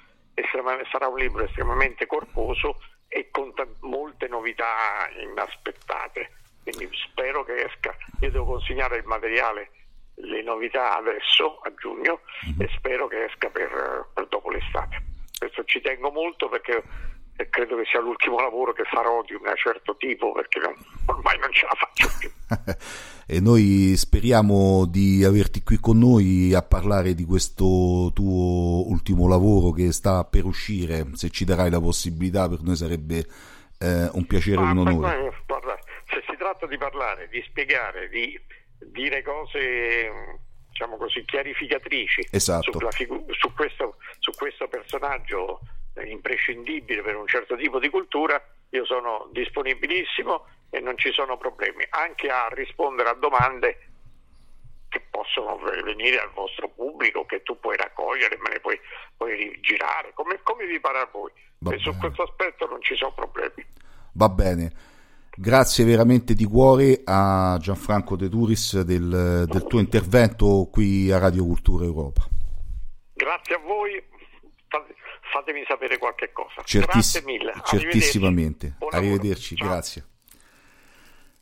sarà 0.92 1.08
un 1.08 1.18
libro 1.18 1.46
estremamente 1.46 2.06
corposo 2.06 2.82
e 3.08 3.30
con 3.32 3.54
t- 3.54 3.66
molte 3.82 4.28
novità 4.28 5.10
inaspettate. 5.18 6.32
Quindi 6.64 6.90
spero 6.94 7.44
che 7.44 7.64
esca. 7.64 7.96
Io 8.22 8.32
devo 8.32 8.46
consegnare 8.46 8.98
il 8.98 9.06
materiale, 9.06 9.72
le 10.16 10.42
novità 10.42 10.96
adesso, 10.98 11.60
a 11.62 11.74
giugno, 11.76 12.22
mm-hmm. 12.48 12.62
e 12.62 12.70
spero 12.76 13.08
che 13.08 13.26
esca 13.26 13.50
per, 13.50 14.10
per 14.14 14.28
dopo 14.28 14.50
l'estate. 14.50 15.04
Questo 15.38 15.64
ci 15.66 15.82
tengo 15.82 16.12
molto 16.12 16.50
perché 16.50 16.84
e 17.38 17.50
credo 17.50 17.76
che 17.76 17.84
sia 17.86 18.00
l'ultimo 18.00 18.40
lavoro 18.40 18.72
che 18.72 18.84
farò 18.86 19.22
di 19.24 19.34
un 19.34 19.42
certo 19.56 19.98
tipo 19.98 20.32
perché 20.32 20.60
non, 20.60 20.74
ormai 21.06 21.38
non 21.40 21.52
ce 21.52 21.66
la 21.66 21.76
faccio 21.76 22.10
più. 22.18 22.32
e 23.28 23.40
noi 23.42 23.94
speriamo 23.98 24.86
di 24.86 25.24
averti 25.24 25.62
qui 25.62 25.78
con 25.78 25.98
noi 25.98 26.54
a 26.54 26.62
parlare 26.62 27.14
di 27.14 27.26
questo 27.26 28.12
tuo 28.14 28.88
ultimo 28.90 29.28
lavoro 29.28 29.72
che 29.72 29.92
sta 29.92 30.24
per 30.24 30.46
uscire, 30.46 31.08
se 31.14 31.30
ci 31.30 31.44
darai 31.44 31.70
la 31.70 31.82
possibilità 31.82 32.48
per 32.48 32.62
noi 32.62 32.76
sarebbe 32.76 33.26
eh, 33.80 34.10
un 34.14 34.26
piacere 34.26 34.62
e 34.62 34.64
un 34.64 34.78
onore. 34.78 35.18
Noi, 35.18 35.32
guarda, 35.46 35.78
se 36.08 36.24
si 36.30 36.38
tratta 36.38 36.66
di 36.68 36.78
parlare, 36.78 37.28
di 37.28 37.44
spiegare, 37.46 38.08
di 38.08 38.40
dire 38.92 39.22
cose 39.24 40.40
diciamo 40.70 40.98
così 40.98 41.24
chiarificatrici 41.24 42.28
esatto. 42.32 42.78
figu- 42.92 43.32
su, 43.32 43.54
questo, 43.54 43.96
su 44.20 44.32
questo 44.32 44.68
personaggio 44.68 45.62
imprescindibile 46.04 47.02
per 47.02 47.16
un 47.16 47.28
certo 47.28 47.56
tipo 47.56 47.80
di 47.80 47.90
cultura, 47.90 48.42
io 48.70 48.86
sono 48.86 49.30
disponibilissimo 49.32 50.46
e 50.70 50.80
non 50.80 50.98
ci 50.98 51.12
sono 51.12 51.38
problemi, 51.38 51.86
anche 51.90 52.30
a 52.30 52.48
rispondere 52.52 53.10
a 53.10 53.14
domande 53.14 53.80
che 54.90 55.02
possono 55.10 55.58
venire 55.84 56.20
al 56.20 56.32
vostro 56.34 56.70
pubblico, 56.70 57.26
che 57.26 57.44
tu 57.44 57.60
puoi 57.60 57.76
raccogliere, 57.78 58.38
me 58.38 58.50
ne 58.50 58.60
puoi, 58.60 58.80
puoi 59.18 59.36
rigirare, 59.36 60.12
come, 60.14 60.40
come, 60.44 60.66
vi 60.66 60.80
pare 60.80 61.00
a 61.00 61.10
voi. 61.12 61.32
e 61.70 61.78
su 61.80 61.96
questo 61.98 62.24
aspetto 62.24 62.66
non 62.68 62.82
ci 62.82 62.96
sono 62.96 63.14
problemi. 63.14 63.66
Va 64.14 64.30
bene. 64.30 64.72
Grazie 65.38 65.84
veramente 65.84 66.34
di 66.34 66.46
cuore 66.46 67.02
a 67.04 67.58
Gianfranco 67.60 68.16
De 68.16 68.30
Turis 68.30 68.80
del, 68.82 69.44
del 69.46 69.68
tuo 69.68 69.80
intervento 69.80 70.70
qui 70.72 71.12
a 71.12 71.20
Radio 71.20 71.44
Cultura 71.44 71.84
Europa. 71.84 72.24
Grazie 73.14 73.56
a 73.56 73.60
voi 73.60 74.02
fatemi 75.36 75.66
sapere 75.68 75.98
qualche 75.98 76.32
cosa. 76.32 76.62
Certiss- 76.64 77.20
grazie 77.20 77.22
mille. 77.26 77.54
Certissimamente. 77.66 78.76
Arrivederci, 78.90 79.56
grazie. 79.56 80.06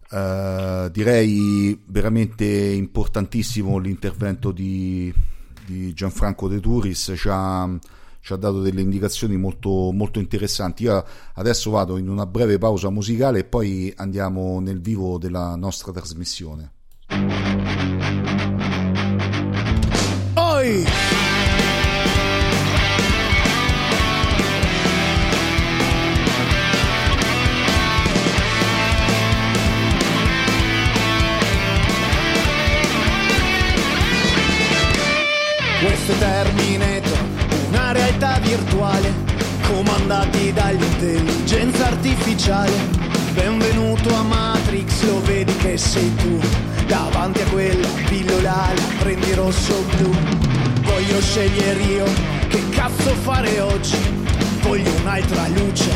Uh, 0.09 0.89
direi 0.89 1.79
veramente 1.87 2.45
importantissimo 2.45 3.77
l'intervento 3.77 4.51
di, 4.51 5.13
di 5.65 5.93
Gianfranco 5.93 6.47
De 6.47 6.59
Turis, 6.59 7.13
ci 7.15 7.27
ha, 7.31 7.67
ci 8.19 8.33
ha, 8.33 8.35
dato 8.35 8.61
delle 8.61 8.81
indicazioni 8.81 9.37
molto, 9.37 9.91
molto 9.91 10.19
interessanti. 10.19 10.83
Io 10.83 11.03
adesso 11.35 11.69
vado 11.71 11.97
in 11.97 12.09
una 12.09 12.25
breve 12.25 12.57
pausa 12.57 12.89
musicale 12.89 13.39
e 13.39 13.43
poi 13.43 13.93
andiamo 13.97 14.59
nel 14.59 14.81
vivo 14.81 15.17
della 15.19 15.55
nostra 15.55 15.91
trasmissione. 15.91 16.71
Oi! 20.35 21.22
Comandati 40.43 40.51
dall'intelligenza 40.51 41.87
artificiale. 41.87 42.71
Benvenuto 43.33 44.13
a 44.13 44.23
Matrix, 44.23 45.03
lo 45.03 45.21
vedi 45.21 45.55
che 45.57 45.77
sei 45.77 46.13
tu, 46.15 46.39
davanti 46.87 47.41
a 47.41 47.45
quella 47.45 47.87
pillola 48.07 48.71
prendi 48.99 49.33
rosso 49.33 49.73
o 49.73 49.83
blu. 49.95 50.13
Voglio 50.81 51.21
scegliere 51.21 51.81
io 51.83 52.05
che 52.49 52.61
cazzo 52.69 53.13
fare 53.21 53.59
oggi, 53.61 53.97
voglio 54.61 54.91
un'altra 55.01 55.47
luce, 55.47 55.91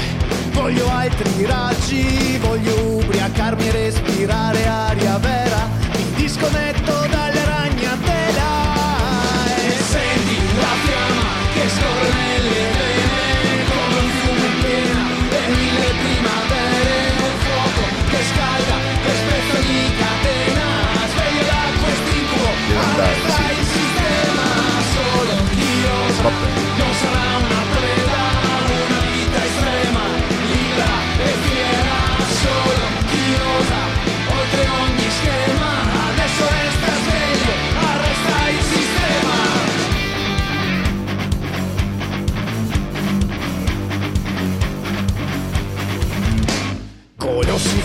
voglio 0.52 0.90
altri 0.90 1.46
raggi, 1.46 2.38
voglio 2.38 2.76
ubriacarmi 3.02 3.68
e 3.68 3.72
respirare 3.72 4.66
aria 4.66 5.18
vera, 5.18 5.70
mi 5.94 6.14
disconnetto 6.16 6.94
dalle 7.10 7.46
ragnatela 7.46 8.56
la 10.60 10.74
fiamma 10.84 11.24
che 11.54 11.70
scorre 11.70 12.27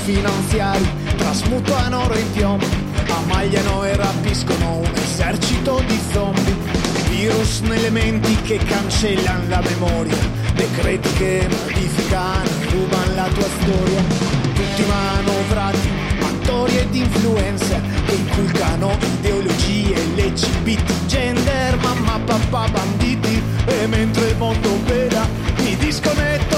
finanziari 0.05 0.88
trasmutano 1.17 2.05
oro 2.05 2.17
in 2.17 2.33
piombo, 2.33 2.67
ammagliano 3.09 3.85
e 3.85 3.97
rapiscono 3.97 4.79
un 4.79 4.91
esercito 4.95 5.81
di 5.87 6.01
zombie. 6.12 6.57
Virus 7.09 7.61
nelle 7.61 7.91
menti 7.91 8.35
che 8.43 8.57
cancellano 8.57 9.49
la 9.49 9.61
memoria, 9.61 10.17
decreti 10.55 11.12
che 11.12 11.47
modificano 11.49 12.45
e 12.45 12.71
rubano 12.71 13.15
la 13.15 13.29
tua 13.33 13.49
storia. 13.61 14.03
Tutti 14.55 14.85
manovrati, 14.88 15.88
attori 16.21 16.79
ed 16.79 16.95
influencer 16.95 17.81
che 18.07 18.15
inculcano 18.15 18.97
ideologie 19.19 19.95
LGBT, 20.17 21.07
gender, 21.07 21.77
mamma, 21.81 22.19
papà, 22.25 22.69
banditi. 22.69 23.41
E 23.67 23.87
mentre 23.87 24.31
il 24.31 24.37
mondo 24.37 24.79
vela, 24.85 25.29
mi 25.59 25.77
disconnetto 25.77 26.52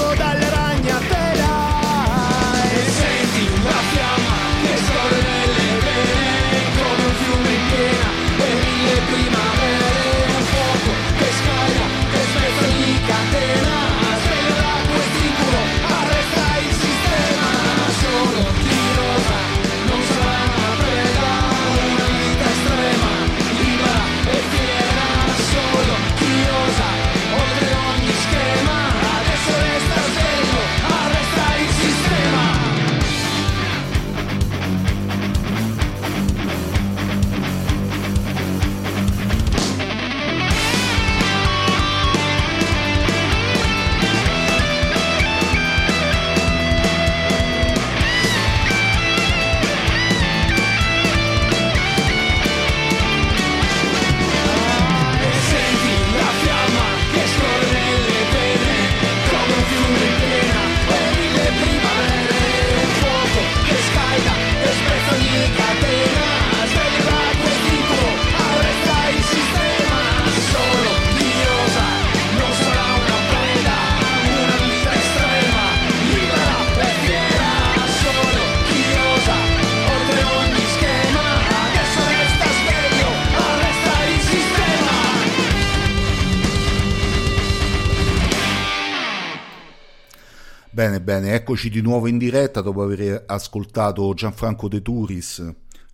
Bene, 90.85 91.01
bene, 91.01 91.33
eccoci 91.33 91.71
di 91.71 91.81
nuovo 91.81 92.05
in 92.05 92.19
diretta 92.19 92.61
dopo 92.61 92.83
aver 92.83 93.23
ascoltato 93.25 94.13
Gianfranco 94.13 94.67
De 94.67 94.83
Turis, 94.83 95.39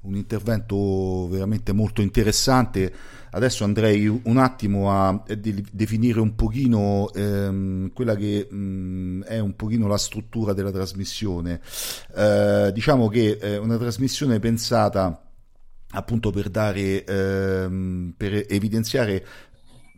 un 0.02 0.16
intervento 0.18 1.30
veramente 1.30 1.72
molto 1.72 2.02
interessante. 2.02 2.94
Adesso 3.30 3.64
andrei 3.64 4.08
un 4.08 4.36
attimo 4.36 4.92
a 4.92 5.24
definire 5.72 6.20
un 6.20 6.36
pochino 6.36 7.10
ehm, 7.14 7.94
quella 7.94 8.18
che 8.18 8.50
mh, 8.52 8.56
mm, 8.58 9.22
è 9.22 9.40
un 9.40 9.56
pochino 9.56 9.88
la 9.88 9.98
struttura 9.98 10.52
della 10.52 10.72
trasmissione. 10.72 11.62
Eh, 12.14 12.72
diciamo 12.74 13.08
che 13.08 13.38
è 13.38 13.58
una 13.58 13.78
trasmissione 13.78 14.40
pensata 14.40 15.22
appunto 15.92 16.32
per 16.32 16.50
dare 16.50 17.04
ehm, 17.04 18.14
per 18.16 18.46
evidenziare 18.48 19.26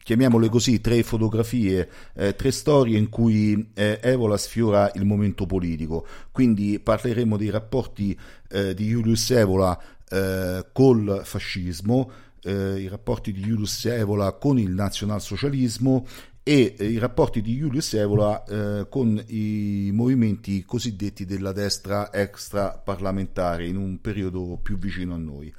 chiamiamole 0.04 0.50
così, 0.50 0.82
tre 0.82 1.02
fotografie, 1.04 1.90
eh, 2.14 2.36
tre 2.36 2.52
storie 2.52 2.98
in 2.98 3.10
cui 3.10 3.72
eh, 3.74 4.00
Evola 4.02 4.38
sfiora 4.38 4.92
il 4.96 5.06
momento 5.06 5.46
politico. 5.46 6.06
Quindi 6.32 6.80
parleremo 6.80 7.38
dei 7.38 7.50
rapporti 7.50 8.18
eh, 8.50 8.74
di 8.74 8.88
Julius 8.88 9.32
Evola 9.32 9.80
eh, 10.10 10.66
col 10.72 11.22
fascismo, 11.24 12.12
eh, 12.44 12.80
i 12.80 12.88
rapporti 12.88 13.32
di 13.32 13.42
Julius 13.42 13.86
Evola 13.86 14.34
con 14.34 14.60
il 14.60 14.72
nazionalsocialismo 14.72 16.06
e 16.44 16.76
eh, 16.78 16.86
i 16.86 16.98
rapporti 16.98 17.42
di 17.42 17.56
Julius 17.56 17.94
Evola 17.94 18.44
eh, 18.44 18.88
con 18.90 19.24
i 19.28 19.92
movimenti 19.94 20.64
cosiddetti 20.66 21.26
della 21.26 21.54
destra 21.54 22.12
extra 22.14 22.72
parlamentare 22.72 23.66
in 23.66 23.78
un 23.78 24.02
periodo 24.02 24.60
più 24.62 24.78
vicino 24.78 25.14
a 25.14 25.18
noi. 25.18 25.54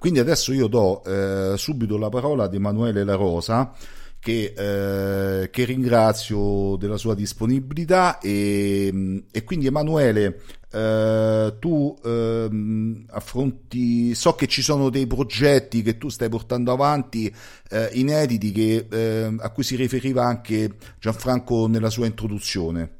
Quindi 0.00 0.18
adesso 0.18 0.54
io 0.54 0.66
do 0.66 1.04
eh, 1.04 1.58
subito 1.58 1.98
la 1.98 2.08
parola 2.08 2.44
ad 2.44 2.54
Emanuele 2.54 3.04
La 3.04 3.16
Rosa. 3.16 3.70
Che, 4.18 4.52
eh, 4.54 5.48
che, 5.48 5.64
ringrazio 5.64 6.76
della 6.76 6.98
sua 6.98 7.14
disponibilità 7.14 8.18
e, 8.18 9.24
e 9.30 9.44
quindi 9.44 9.64
Emanuele 9.64 10.42
eh, 10.70 11.56
tu 11.58 11.98
eh, 12.04 13.04
affronti 13.08 14.14
so 14.14 14.34
che 14.34 14.46
ci 14.46 14.60
sono 14.60 14.90
dei 14.90 15.06
progetti 15.06 15.80
che 15.80 15.96
tu 15.96 16.10
stai 16.10 16.28
portando 16.28 16.70
avanti 16.70 17.34
eh, 17.70 17.88
inediti 17.94 18.52
che, 18.52 18.88
ehm, 18.90 19.38
a 19.40 19.48
cui 19.52 19.62
si 19.62 19.74
riferiva 19.74 20.26
anche 20.26 20.74
Gianfranco 20.98 21.66
nella 21.66 21.88
sua 21.88 22.04
introduzione 22.04 22.99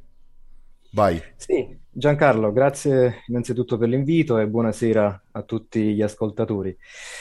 vai 0.91 1.21
sì 1.35 1.79
Giancarlo, 1.93 2.53
grazie 2.53 3.23
innanzitutto 3.27 3.77
per 3.77 3.89
l'invito 3.89 4.37
e 4.37 4.47
buonasera 4.47 5.23
a 5.31 5.41
tutti 5.41 5.93
gli 5.93 6.01
ascoltatori. 6.01 6.73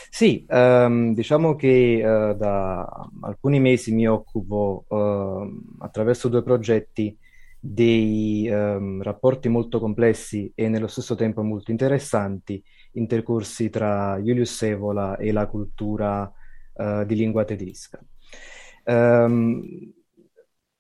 Sì, 0.09 0.47
ehm, 0.49 1.13
diciamo 1.13 1.57
che 1.57 1.95
eh, 1.99 2.37
da 2.37 2.89
alcuni 3.23 3.59
mesi 3.59 3.93
mi 3.93 4.07
occupo 4.07 4.85
eh, 4.89 5.51
attraverso 5.81 6.29
due 6.29 6.45
progetti 6.45 7.19
dei 7.59 8.47
ehm, 8.47 9.03
rapporti 9.03 9.49
molto 9.49 9.81
complessi 9.81 10.53
e 10.55 10.69
nello 10.69 10.87
stesso 10.87 11.17
tempo 11.17 11.43
molto 11.43 11.73
interessanti 11.73 12.63
intercorsi 12.93 13.71
tra 13.71 14.19
Julius 14.19 14.63
Evola 14.63 15.17
e 15.17 15.33
la 15.33 15.49
cultura 15.49 16.33
eh, 16.75 17.05
di 17.07 17.17
lingua 17.17 17.45
tedesca. 17.45 17.99
Um, 18.85 19.93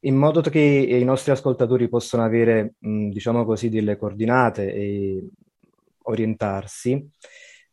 in 0.00 0.16
modo 0.16 0.40
che 0.40 0.58
i 0.58 1.04
nostri 1.04 1.32
ascoltatori 1.32 1.88
possano 1.88 2.24
avere, 2.24 2.74
mh, 2.78 3.08
diciamo 3.10 3.44
così, 3.44 3.68
delle 3.68 3.96
coordinate 3.96 4.72
e 4.72 5.28
orientarsi, 6.04 7.10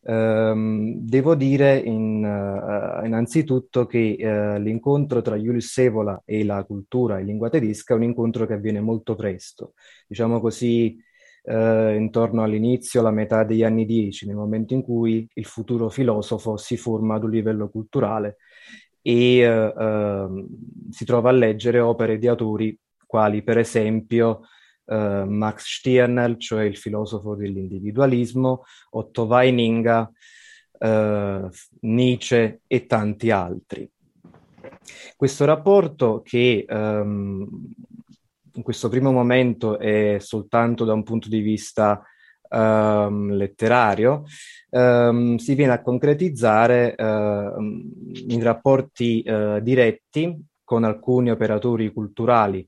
ehm, 0.02 0.94
devo 0.98 1.34
dire 1.34 1.78
in, 1.78 2.22
uh, 2.24 3.04
innanzitutto 3.04 3.86
che 3.86 4.16
uh, 4.20 4.60
l'incontro 4.60 5.22
tra 5.22 5.36
Julius 5.36 5.78
Evola 5.78 6.22
e 6.24 6.44
la 6.44 6.62
cultura 6.64 7.18
in 7.18 7.26
lingua 7.26 7.48
tedesca 7.48 7.94
è 7.94 7.96
un 7.96 8.04
incontro 8.04 8.46
che 8.46 8.54
avviene 8.54 8.80
molto 8.80 9.14
presto, 9.14 9.72
diciamo 10.06 10.40
così, 10.40 10.96
uh, 11.44 11.90
intorno 11.94 12.42
all'inizio, 12.42 13.00
alla 13.00 13.10
metà 13.10 13.44
degli 13.44 13.62
anni 13.62 13.86
10, 13.86 14.26
nel 14.26 14.36
momento 14.36 14.74
in 14.74 14.82
cui 14.82 15.26
il 15.34 15.44
futuro 15.46 15.88
filosofo 15.88 16.56
si 16.56 16.76
forma 16.76 17.14
ad 17.14 17.24
un 17.24 17.30
livello 17.30 17.68
culturale 17.70 18.36
e 19.02 19.48
uh, 19.48 20.46
si 20.90 21.04
trova 21.04 21.30
a 21.30 21.32
leggere 21.32 21.80
opere 21.80 22.18
di 22.18 22.26
autori 22.26 22.78
quali 23.06 23.42
per 23.42 23.58
esempio 23.58 24.40
uh, 24.84 25.24
Max 25.24 25.78
Stirner, 25.78 26.36
cioè 26.36 26.64
il 26.64 26.76
filosofo 26.76 27.34
dell'individualismo, 27.34 28.64
Otto 28.90 29.22
Weininger, 29.24 30.10
uh, 30.78 31.48
Nietzsche 31.80 32.60
e 32.66 32.86
tanti 32.86 33.30
altri. 33.30 33.90
Questo 35.16 35.44
rapporto 35.44 36.22
che 36.22 36.64
um, 36.68 37.46
in 38.54 38.62
questo 38.62 38.88
primo 38.88 39.12
momento 39.12 39.78
è 39.78 40.16
soltanto 40.18 40.84
da 40.84 40.92
un 40.92 41.02
punto 41.02 41.28
di 41.28 41.40
vista 41.40 42.02
um, 42.50 43.32
letterario, 43.32 44.24
um, 44.70 45.36
si 45.36 45.54
viene 45.54 45.72
a 45.72 45.82
concretizzare 45.82 46.94
uh, 46.96 47.60
in 48.28 48.42
rapporti 48.42 49.22
uh, 49.26 49.60
diretti 49.60 50.36
con 50.64 50.84
alcuni 50.84 51.30
operatori 51.30 51.92
culturali 51.92 52.66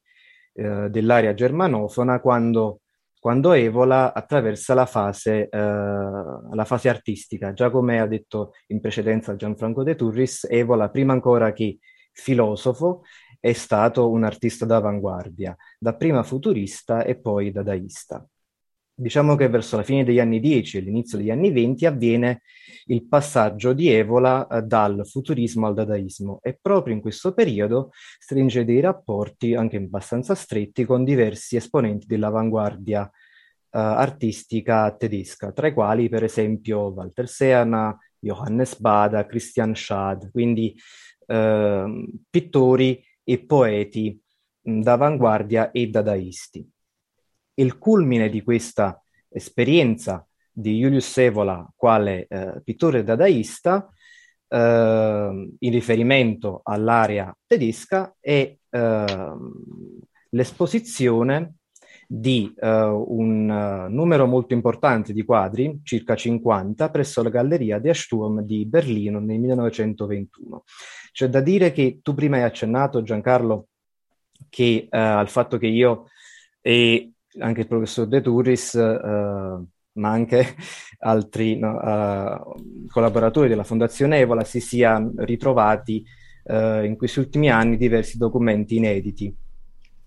uh, 0.54 0.88
dell'area 0.88 1.34
germanofona 1.34 2.20
quando, 2.20 2.80
quando 3.18 3.52
Evola 3.52 4.14
attraversa 4.14 4.72
la 4.74 4.86
fase, 4.86 5.48
la 5.50 6.64
fase 6.64 6.88
artistica. 6.88 7.52
Già 7.52 7.68
come 7.70 8.00
ha 8.00 8.06
detto 8.06 8.52
in 8.68 8.80
precedenza 8.80 9.36
Gianfranco 9.36 9.82
De 9.82 9.94
Turris, 9.94 10.46
Evola 10.48 10.88
prima 10.88 11.12
ancora 11.12 11.52
che 11.52 11.78
filosofo 12.12 13.02
è 13.38 13.52
stato 13.52 14.10
un 14.10 14.24
artista 14.24 14.64
d'avanguardia, 14.64 15.54
dapprima 15.78 16.22
futurista 16.22 17.04
e 17.04 17.20
poi 17.20 17.52
dadaista 17.52 18.26
diciamo 19.00 19.34
che 19.34 19.48
verso 19.48 19.76
la 19.76 19.82
fine 19.82 20.04
degli 20.04 20.20
anni 20.20 20.40
10 20.40 20.76
e 20.76 20.80
l'inizio 20.80 21.16
degli 21.16 21.30
anni 21.30 21.50
20 21.50 21.86
avviene 21.86 22.42
il 22.86 23.06
passaggio 23.06 23.72
di 23.72 23.88
Evola 23.88 24.46
eh, 24.46 24.62
dal 24.62 25.06
futurismo 25.06 25.66
al 25.66 25.74
dadaismo 25.74 26.40
e 26.42 26.58
proprio 26.60 26.94
in 26.94 27.00
questo 27.00 27.32
periodo 27.32 27.92
stringe 28.18 28.64
dei 28.64 28.80
rapporti 28.80 29.54
anche 29.54 29.78
abbastanza 29.78 30.34
stretti 30.34 30.84
con 30.84 31.04
diversi 31.04 31.56
esponenti 31.56 32.06
dell'avanguardia 32.06 33.04
eh, 33.06 33.78
artistica 33.78 34.94
tedesca, 34.94 35.52
tra 35.52 35.68
i 35.68 35.72
quali 35.72 36.10
per 36.10 36.24
esempio 36.24 36.92
Walter 36.92 37.26
Seana, 37.28 37.96
Johannes 38.18 38.78
Bada, 38.78 39.24
Christian 39.24 39.74
Schad, 39.74 40.30
quindi 40.30 40.76
eh, 41.26 42.06
pittori 42.28 43.02
e 43.24 43.44
poeti 43.46 44.20
d'avanguardia 44.60 45.70
e 45.70 45.88
dadaisti 45.88 46.70
il 47.60 47.78
culmine 47.78 48.28
di 48.28 48.42
questa 48.42 49.02
esperienza 49.28 50.26
di 50.50 50.78
Julius 50.78 51.18
Evola 51.18 51.70
quale 51.76 52.26
eh, 52.28 52.60
pittore 52.64 53.04
dadaista 53.04 53.88
eh, 54.48 55.48
in 55.58 55.72
riferimento 55.72 56.60
all'area 56.64 57.34
tedesca 57.46 58.14
è 58.18 58.56
eh, 58.68 59.36
l'esposizione 60.30 61.54
di 62.12 62.52
uh, 62.56 62.66
un 62.66 63.48
uh, 63.48 63.88
numero 63.88 64.26
molto 64.26 64.52
importante 64.52 65.12
di 65.12 65.22
quadri, 65.22 65.78
circa 65.84 66.16
50, 66.16 66.90
presso 66.90 67.22
la 67.22 67.28
Galleria 67.28 67.78
der 67.78 67.94
Sturm 67.94 68.40
di 68.40 68.66
Berlino 68.66 69.20
nel 69.20 69.38
1921. 69.38 70.64
C'è 71.12 71.28
da 71.28 71.40
dire 71.40 71.70
che 71.70 72.00
tu 72.02 72.12
prima 72.14 72.38
hai 72.38 72.42
accennato, 72.42 73.04
Giancarlo, 73.04 73.68
che, 74.48 74.88
uh, 74.90 74.96
al 74.96 75.28
fatto 75.28 75.56
che 75.56 75.68
io 75.68 76.08
e 76.60 77.12
anche 77.38 77.60
il 77.60 77.66
professor 77.66 78.06
De 78.06 78.20
Turis, 78.20 78.72
uh, 78.72 79.66
ma 79.92 80.10
anche 80.10 80.56
altri 81.00 81.58
no, 81.58 81.76
uh, 81.76 82.88
collaboratori 82.88 83.48
della 83.48 83.64
Fondazione 83.64 84.18
Evola, 84.18 84.44
si 84.44 84.60
siano 84.60 85.12
ritrovati 85.16 86.04
uh, 86.44 86.82
in 86.84 86.96
questi 86.96 87.20
ultimi 87.20 87.50
anni 87.50 87.76
diversi 87.76 88.18
documenti 88.18 88.76
inediti. 88.76 89.34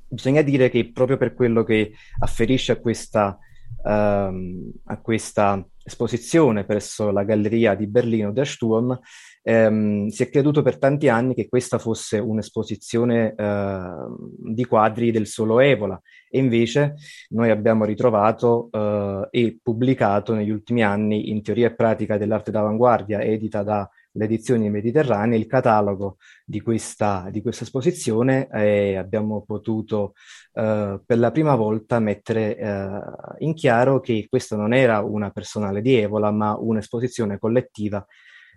Bisogna 0.08 0.42
dire 0.42 0.70
che 0.70 0.92
proprio 0.92 1.18
per 1.18 1.34
quello 1.34 1.64
che 1.64 1.94
afferisce 2.20 2.74
a 2.74 2.80
questa, 2.80 3.36
ehm, 3.84 4.72
a 4.86 5.02
questa 5.02 5.68
esposizione 5.84 6.66
presso 6.66 7.10
la 7.10 7.24
Galleria 7.24 7.74
di 7.74 7.88
Berlino 7.88 8.32
der 8.32 8.46
Sturm, 8.46 8.98
ehm, 9.42 10.08
si 10.10 10.22
è 10.22 10.30
creduto 10.30 10.62
per 10.62 10.78
tanti 10.78 11.10
anni 11.10 11.34
che 11.34 11.50
questa 11.50 11.80
fosse 11.80 12.20
un'esposizione 12.20 13.34
eh, 13.36 13.92
di 14.38 14.66
quadri 14.66 15.10
del 15.10 15.26
solo 15.26 15.60
Evola 15.60 16.00
e 16.34 16.40
invece 16.40 16.96
noi 17.30 17.52
abbiamo 17.52 17.86
ritrovato 17.86 18.70
eh, 18.72 19.28
e 19.30 19.60
pubblicato 19.62 20.34
negli 20.34 20.50
ultimi 20.50 20.82
anni 20.82 21.30
in 21.30 21.44
teoria 21.44 21.68
e 21.68 21.76
pratica 21.76 22.18
dell'arte 22.18 22.50
d'avanguardia 22.50 23.22
edita 23.22 23.62
da 23.62 23.88
le 24.16 24.26
edizioni 24.26 24.70
mediterranee, 24.70 25.38
il 25.38 25.46
catalogo 25.46 26.18
di 26.44 26.62
questa, 26.62 27.28
di 27.32 27.42
questa 27.42 27.64
esposizione 27.64 28.48
e 28.50 28.96
abbiamo 28.96 29.44
potuto 29.46 30.14
eh, 30.54 31.00
per 31.06 31.18
la 31.20 31.32
prima 31.32 31.56
volta 31.56 32.00
mettere 32.00 32.58
eh, 32.58 33.00
in 33.40 33.54
chiaro 33.54 34.00
che 34.00 34.26
questa 34.28 34.56
non 34.56 34.74
era 34.74 35.02
una 35.02 35.30
personale 35.30 35.82
di 35.82 35.96
Evola, 35.96 36.32
ma 36.32 36.56
un'esposizione 36.58 37.38
collettiva 37.38 38.06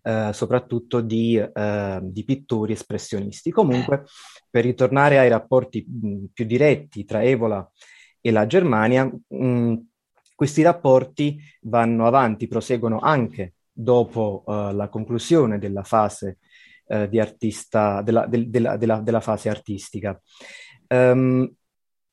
eh, 0.06 0.30
soprattutto 0.32 1.00
di, 1.00 1.36
eh, 1.36 1.98
di, 2.00 2.24
pittori 2.24 2.74
espressionisti. 2.74 3.50
Comunque, 3.50 4.04
per 4.48 4.62
ritornare 4.62 5.18
ai 5.18 5.28
rapporti 5.28 5.84
mh, 5.84 6.26
più 6.32 6.44
diretti 6.44 7.04
tra 7.04 7.24
Evola 7.24 7.68
e 8.20 8.30
la 8.30 8.46
Germania, 8.46 9.04
mh, 9.04 9.74
questi 10.36 10.62
rapporti 10.62 11.40
vanno 11.62 12.06
avanti, 12.06 12.46
proseguono 12.46 13.00
anche 13.00 13.54
dopo 13.72 14.44
uh, 14.46 14.72
la 14.72 14.88
conclusione 14.88 15.58
della 15.58 15.82
fase 15.82 16.38
uh, 16.86 17.08
di 17.08 17.18
artista, 17.18 18.00
della, 18.00 18.26
del, 18.26 18.48
della, 18.48 18.76
della, 18.76 19.00
della, 19.00 19.20
fase 19.20 19.48
artistica. 19.48 20.20
Um, 20.86 21.52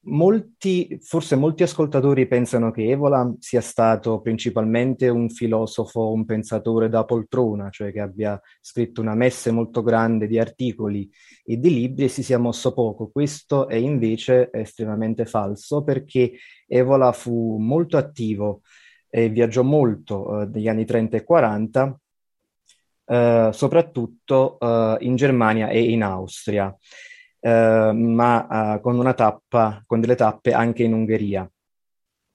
Molti, 0.06 1.00
forse 1.02 1.38
molti 1.38 1.64
ascoltatori 1.64 2.28
pensano 2.28 2.72
che 2.72 2.90
Evola 2.90 3.34
sia 3.40 3.62
stato 3.62 4.20
principalmente 4.20 5.08
un 5.08 5.30
filosofo, 5.30 6.12
un 6.12 6.26
pensatore 6.26 6.90
da 6.90 7.06
poltrona, 7.06 7.70
cioè 7.70 7.94
che 7.94 8.02
abbia 8.02 8.40
scritto 8.60 9.00
una 9.00 9.16
messe 9.16 9.52
molto 9.52 9.82
grande 9.82 10.28
di 10.28 10.38
articoli 10.38 11.10
e 11.46 11.58
di 11.58 11.70
libri 11.74 12.04
e 12.04 12.08
si 12.10 12.22
sia 12.22 12.38
mosso 12.38 12.74
poco. 12.74 13.12
Questo 13.12 13.70
è 13.70 13.76
invece 13.76 14.50
estremamente 14.52 15.26
falso 15.26 15.84
perché 15.84 16.34
Evola 16.68 17.14
fu 17.14 17.56
molto 17.58 17.96
attivo 17.96 18.62
e 19.10 19.30
viaggiò 19.30 19.64
molto 19.64 20.42
eh, 20.42 20.48
negli 20.48 20.68
anni 20.68 20.84
30 20.84 21.16
e 21.16 21.24
40, 21.24 22.00
eh, 23.06 23.50
soprattutto 23.54 24.60
eh, 24.60 24.98
in 25.00 25.16
Germania 25.16 25.70
e 25.70 25.82
in 25.82 26.04
Austria. 26.04 26.76
Eh, 27.46 27.92
ma 27.94 28.76
uh, 28.76 28.80
con 28.80 28.98
una 28.98 29.14
tappa, 29.14 29.84
con 29.86 30.00
delle 30.00 30.16
tappe 30.16 30.54
anche 30.54 30.84
in 30.84 30.94
Ungheria. 30.94 31.50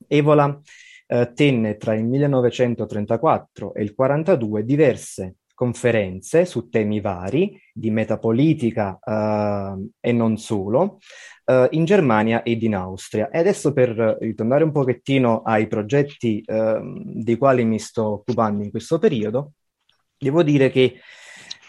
Evola 0.07 0.45
uh, 0.45 1.33
tenne 1.33 1.79
tra 1.79 1.95
il 1.95 2.05
1934 2.05 3.73
e 3.73 3.83
il 3.85 3.95
1942 3.97 4.65
diverse 4.65 5.37
conferenze 5.55 6.45
su 6.45 6.69
temi 6.69 7.01
vari 7.01 7.59
di 7.73 7.91
metapolitica 7.91 9.01
e 9.99 10.13
non 10.13 10.37
solo 10.37 10.99
in 11.71 11.85
Germania 11.85 12.45
ed 12.45 12.63
in 12.63 12.77
Austria. 12.77 13.29
E 13.29 13.39
adesso 13.39 13.73
per 13.73 14.19
ritornare 14.21 14.63
un 14.63 14.71
pochettino 14.71 15.43
ai 15.43 15.67
progetti 15.67 16.41
ehm, 16.47 17.03
dei 17.25 17.37
quali 17.37 17.65
mi 17.65 17.81
sto 17.81 18.05
occupando 18.05 18.63
in 18.63 18.71
questo 18.71 19.01
periodo, 19.01 19.55
devo 20.17 20.45
dire 20.45 20.71
che 20.71 21.01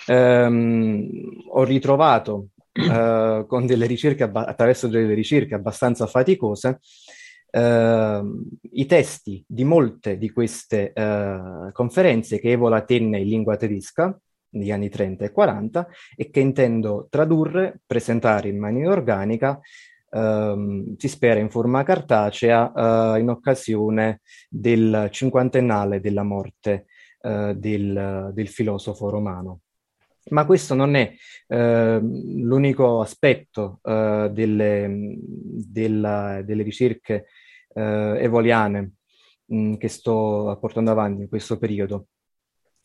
Um, 0.08 1.08
ho 1.50 1.64
ritrovato 1.64 2.48
uh, 2.88 3.46
con 3.48 3.66
delle 3.66 3.86
ricerche 3.86 4.24
abba- 4.24 4.46
attraverso 4.46 4.88
delle 4.88 5.14
ricerche 5.14 5.56
abbastanza 5.56 6.08
faticose, 6.08 6.80
uh, 7.52 8.48
i 8.72 8.86
testi 8.86 9.44
di 9.48 9.64
molte 9.64 10.18
di 10.18 10.32
queste 10.32 10.94
uh, 10.96 11.72
conferenze 11.72 12.40
che 12.40 12.52
Evola 12.52 12.82
tenne 12.82 13.20
in 13.20 13.28
lingua 13.28 13.58
tedesca 13.58 14.18
negli 14.52 14.72
anni 14.72 14.90
30 14.90 15.26
e 15.26 15.32
40 15.32 15.88
e 16.16 16.30
che 16.30 16.40
intendo 16.40 17.08
tradurre, 17.10 17.82
presentare 17.86 18.50
in 18.50 18.60
maniera 18.60 18.92
organica 18.92 19.60
Um, 20.12 20.96
si 20.98 21.08
spera 21.08 21.40
in 21.40 21.52
forma 21.52 21.84
cartacea 21.84 22.72
uh, 23.14 23.20
in 23.20 23.30
occasione 23.30 24.22
del 24.50 25.08
cinquantennale 25.12 26.00
della 26.00 26.24
morte 26.24 26.88
uh, 27.22 27.54
del, 27.54 28.32
del, 28.34 28.48
filosofo 28.48 29.12
romano. 29.12 29.60
Ma 30.32 30.46
questo 30.46 30.76
non 30.76 30.96
è 30.96 31.14
eh, 31.48 32.00
l'unico 32.02 33.02
aspetto 33.02 33.80
eh, 33.84 34.30
delle, 34.32 35.18
della, 35.18 36.42
delle, 36.44 36.64
ricerche 36.64 37.26
eh, 37.74 38.16
evoliane 38.20 38.94
mm, 39.54 39.76
che 39.76 39.88
sto 39.88 40.58
portando 40.60 40.92
avanti 40.92 41.24
in 41.24 41.30
questo 41.30 41.58
periodo, 41.58 42.08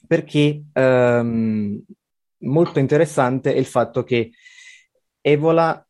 perché 0.06 0.64
ehm, 0.72 1.82
molto 2.38 2.78
interessante 2.78 3.52
è 3.52 3.58
il 3.58 3.66
fatto 3.66 4.04
che 4.04 4.30
Evola 5.20 5.86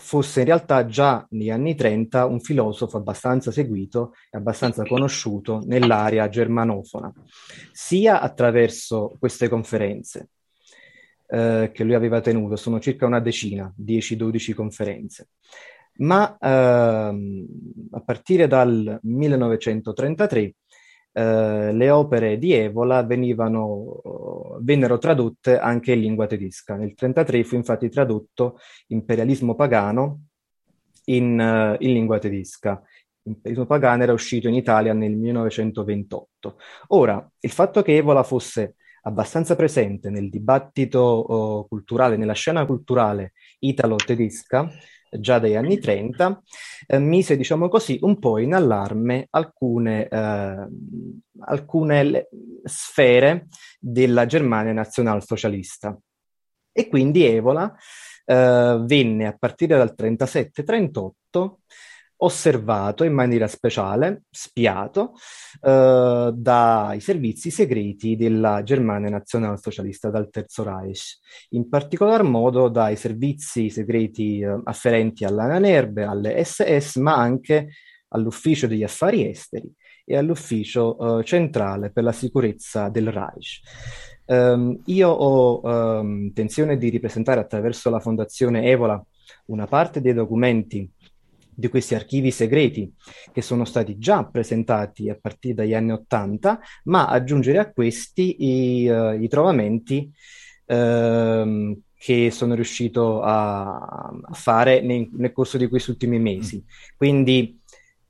fosse 0.00 0.40
in 0.40 0.46
realtà 0.46 0.86
già 0.86 1.26
negli 1.30 1.50
anni 1.50 1.74
30 1.74 2.24
un 2.24 2.40
filosofo 2.40 2.96
abbastanza 2.96 3.52
seguito 3.52 4.14
e 4.30 4.38
abbastanza 4.38 4.82
conosciuto 4.84 5.62
nell'area 5.66 6.28
germanofona, 6.28 7.12
sia 7.70 8.20
attraverso 8.20 9.14
queste 9.18 9.48
conferenze, 9.48 10.30
eh, 11.30 11.70
che 11.72 11.84
lui 11.84 11.94
aveva 11.94 12.20
tenuto, 12.20 12.56
sono 12.56 12.80
circa 12.80 13.06
una 13.06 13.20
decina, 13.20 13.72
10-12 13.80 14.54
conferenze. 14.54 15.28
Ma 15.98 16.36
ehm, 16.40 17.46
a 17.90 18.00
partire 18.00 18.46
dal 18.46 18.98
1933 19.02 20.54
eh, 21.12 21.72
le 21.72 21.90
opere 21.90 22.38
di 22.38 22.52
Evola 22.52 23.02
venivano, 23.02 24.58
vennero 24.60 24.98
tradotte 24.98 25.58
anche 25.58 25.92
in 25.92 26.00
lingua 26.00 26.26
tedesca. 26.26 26.74
Nel 26.74 26.94
1933 26.96 27.44
fu 27.44 27.54
infatti 27.56 27.88
tradotto 27.88 28.58
Imperialismo 28.88 29.54
pagano 29.54 30.22
in, 31.06 31.38
uh, 31.38 31.82
in 31.82 31.92
lingua 31.92 32.18
tedesca. 32.18 32.82
Imperialismo 33.22 33.66
pagano 33.66 34.02
era 34.02 34.12
uscito 34.12 34.48
in 34.48 34.54
Italia 34.54 34.92
nel 34.92 35.16
1928. 35.16 36.56
Ora, 36.88 37.30
il 37.40 37.50
fatto 37.50 37.82
che 37.82 37.96
Evola 37.96 38.22
fosse 38.22 38.76
abbastanza 39.02 39.56
presente 39.56 40.10
nel 40.10 40.28
dibattito 40.28 41.00
oh, 41.00 41.66
culturale, 41.66 42.16
nella 42.16 42.32
scena 42.32 42.66
culturale 42.66 43.32
italo-tedesca, 43.60 44.70
già 45.18 45.38
dagli 45.38 45.54
anni 45.54 45.78
30, 45.78 46.42
eh, 46.86 46.98
mise, 46.98 47.36
diciamo 47.36 47.68
così, 47.68 47.98
un 48.02 48.18
po' 48.18 48.38
in 48.38 48.54
allarme 48.54 49.26
alcune, 49.30 50.08
eh, 50.08 50.68
alcune 51.40 52.28
sfere 52.64 53.48
della 53.78 54.26
Germania 54.26 54.72
nazionalsocialista. 54.72 55.98
E 56.72 56.88
quindi 56.88 57.24
Evola 57.24 57.74
eh, 58.24 58.78
venne 58.84 59.26
a 59.26 59.36
partire 59.36 59.76
dal 59.76 59.94
37-38 59.96 61.10
osservato 62.22 63.04
in 63.04 63.12
maniera 63.12 63.46
speciale, 63.46 64.24
spiato, 64.30 65.14
eh, 65.60 66.32
dai 66.34 67.00
servizi 67.00 67.50
segreti 67.50 68.16
della 68.16 68.62
Germania 68.62 69.10
nazionalsocialista 69.10 70.10
dal 70.10 70.28
Terzo 70.30 70.62
Reich, 70.62 71.18
in 71.50 71.68
particolar 71.68 72.22
modo 72.22 72.68
dai 72.68 72.96
servizi 72.96 73.70
segreti 73.70 74.40
eh, 74.40 74.60
afferenti 74.64 75.24
all'ANANERBE, 75.24 76.04
alle 76.04 76.44
SS, 76.44 76.96
ma 76.96 77.16
anche 77.16 77.68
all'Ufficio 78.08 78.66
degli 78.66 78.82
Affari 78.82 79.28
Esteri 79.28 79.72
e 80.04 80.16
all'Ufficio 80.16 81.20
eh, 81.20 81.24
Centrale 81.24 81.90
per 81.90 82.04
la 82.04 82.12
Sicurezza 82.12 82.88
del 82.88 83.10
Reich. 83.10 83.60
Um, 84.26 84.80
io 84.86 85.08
ho 85.08 85.60
um, 85.60 86.22
intenzione 86.22 86.76
di 86.76 86.88
ripresentare 86.88 87.40
attraverso 87.40 87.90
la 87.90 87.98
Fondazione 87.98 88.62
Evola 88.66 89.02
una 89.46 89.66
parte 89.66 90.00
dei 90.00 90.14
documenti 90.14 90.88
di 91.60 91.68
questi 91.68 91.94
archivi 91.94 92.30
segreti 92.32 92.92
che 93.32 93.42
sono 93.42 93.64
stati 93.64 93.98
già 93.98 94.24
presentati 94.24 95.08
a 95.08 95.18
partire 95.20 95.54
dagli 95.54 95.74
anni 95.74 95.92
Ottanta, 95.92 96.58
ma 96.84 97.06
aggiungere 97.06 97.58
a 97.58 97.70
questi 97.70 98.36
i, 98.44 98.88
uh, 98.88 99.12
i 99.12 99.28
trovamenti 99.28 100.10
uh, 100.66 101.80
che 101.94 102.30
sono 102.30 102.54
riuscito 102.54 103.20
a, 103.20 103.76
a 103.76 104.32
fare 104.32 104.80
nei, 104.80 105.08
nel 105.12 105.32
corso 105.32 105.58
di 105.58 105.68
questi 105.68 105.90
ultimi 105.90 106.18
mesi. 106.18 106.56
Mm. 106.56 106.96
Quindi 106.96 107.60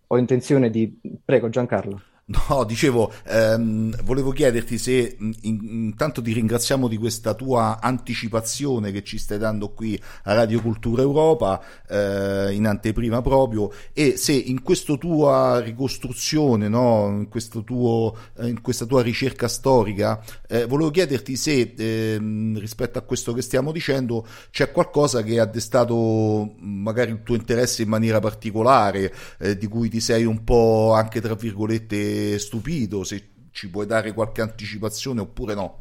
ho 0.07 0.17
intenzione 0.17 0.71
di... 0.71 0.99
Prego 1.25 1.49
Giancarlo. 1.49 2.01
No, 2.31 2.63
dicevo, 2.63 3.13
ehm, 3.27 4.05
volevo 4.05 4.31
chiederti 4.31 4.79
se 4.79 5.17
in, 5.19 5.35
intanto 5.43 6.23
ti 6.23 6.33
ringraziamo 6.33 6.87
di 6.87 6.97
questa 6.97 7.35
tua 7.35 7.81
anticipazione 7.81 8.93
che 8.93 9.03
ci 9.03 9.19
stai 9.19 9.39
dando 9.39 9.71
qui 9.71 10.01
a 10.25 10.35
Radio 10.35 10.61
Cultura 10.61 11.03
Europa, 11.03 11.61
eh, 11.89 12.53
in 12.53 12.69
anteprima 12.69 13.21
proprio, 13.21 13.73
e 13.93 14.17
se 14.17 14.33
in 14.33 14.63
questa 14.63 14.95
tua 14.95 15.59
ricostruzione, 15.59 16.69
no, 16.69 17.09
in, 17.09 17.65
tuo, 17.65 18.17
eh, 18.37 18.47
in, 18.47 18.61
questa 18.61 18.87
tua 18.87 19.03
ricerca 19.03 19.49
storica, 19.49 20.23
eh, 20.47 20.67
volevo 20.67 20.91
chiederti 20.91 21.35
se 21.35 21.75
ehm, 21.77 22.61
rispetto 22.61 23.01
a 23.01 23.03
questo 23.03 23.33
che 23.33 23.43
stiamo 23.43 23.73
dicendo 23.73 24.25
c'è 24.51 24.71
qualcosa 24.71 25.25
che 25.25 25.41
ha 25.41 25.47
destato 25.47 26.55
magari 26.61 27.11
il 27.11 27.25
tuo 27.25 27.35
interesse 27.35 27.83
in 27.83 27.89
maniera 27.89 28.21
particolare, 28.21 29.13
eh, 29.41 29.59
di 29.59 29.67
cui 29.67 29.89
ti 29.89 29.99
sei 29.99 30.25
un 30.25 30.45
po' 30.45 30.93
anche 30.95 31.21
tra 31.21 31.35
virgolette 31.35 32.19
stupito, 32.39 33.05
se 33.05 33.29
ci 33.53 33.69
puoi 33.69 33.87
dare 33.87 34.13
qualche 34.13 34.43
anticipazione 34.43 35.21
oppure 35.21 35.55
no. 35.55 35.79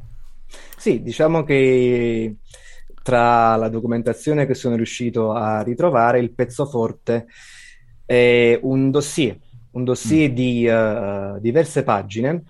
Sì, 0.77 1.01
diciamo 1.01 1.43
che 1.43 2.35
tra 3.03 3.55
la 3.55 3.69
documentazione 3.69 4.45
che 4.45 4.53
sono 4.53 4.75
riuscito 4.75 5.31
a 5.31 5.61
ritrovare, 5.61 6.19
il 6.19 6.31
pezzo 6.31 6.65
forte 6.65 7.27
è 8.05 8.59
un 8.61 8.91
dossier, 8.91 9.37
un 9.71 9.83
dossier 9.83 10.31
mm. 10.31 10.33
di 10.33 10.67
uh, 10.67 11.39
diverse 11.39 11.83
pagine 11.83 12.43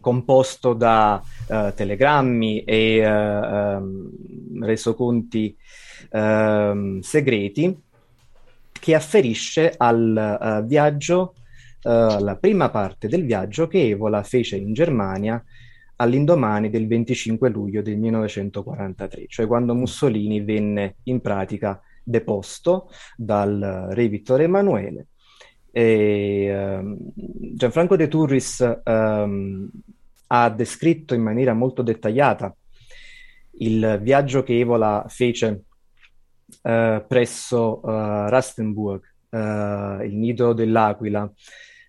composto 0.00 0.72
da 0.74 1.20
uh, 1.48 1.72
telegrammi 1.74 2.62
e 2.62 3.04
uh, 3.04 3.76
um, 3.78 4.64
resoconti 4.64 5.56
uh, 6.10 7.00
segreti 7.00 7.82
che 8.72 8.94
afferisce 8.94 9.74
al 9.76 10.64
viaggio 10.66 11.34
la 11.82 12.36
prima 12.40 12.68
parte 12.70 13.08
del 13.08 13.24
viaggio 13.24 13.68
che 13.68 13.88
Evola 13.88 14.22
fece 14.22 14.56
in 14.56 14.72
Germania 14.72 15.42
all'indomani 15.96 16.68
del 16.68 16.86
25 16.86 17.48
luglio 17.48 17.80
del 17.80 17.96
1943, 17.96 19.26
cioè 19.28 19.46
quando 19.46 19.74
Mussolini 19.74 20.40
venne 20.42 20.96
in 21.04 21.20
pratica 21.20 21.80
deposto 22.02 22.90
dal 23.16 23.88
re 23.90 24.08
Vittorio 24.08 24.46
Emanuele. 24.46 25.06
E, 25.70 26.46
ehm, 26.46 26.96
Gianfranco 27.54 27.96
De 27.96 28.08
Turris 28.08 28.80
ehm, 28.82 29.70
ha 30.28 30.50
descritto 30.50 31.14
in 31.14 31.22
maniera 31.22 31.54
molto 31.54 31.82
dettagliata 31.82 32.54
il 33.58 33.98
viaggio 34.02 34.42
che 34.42 34.58
Evola 34.58 35.04
fece 35.08 35.64
eh, 36.62 37.04
presso 37.06 37.80
uh, 37.82 38.28
Rastenburg, 38.28 39.02
uh, 39.30 40.02
il 40.02 40.14
nido 40.14 40.52
dell'Aquila, 40.52 41.30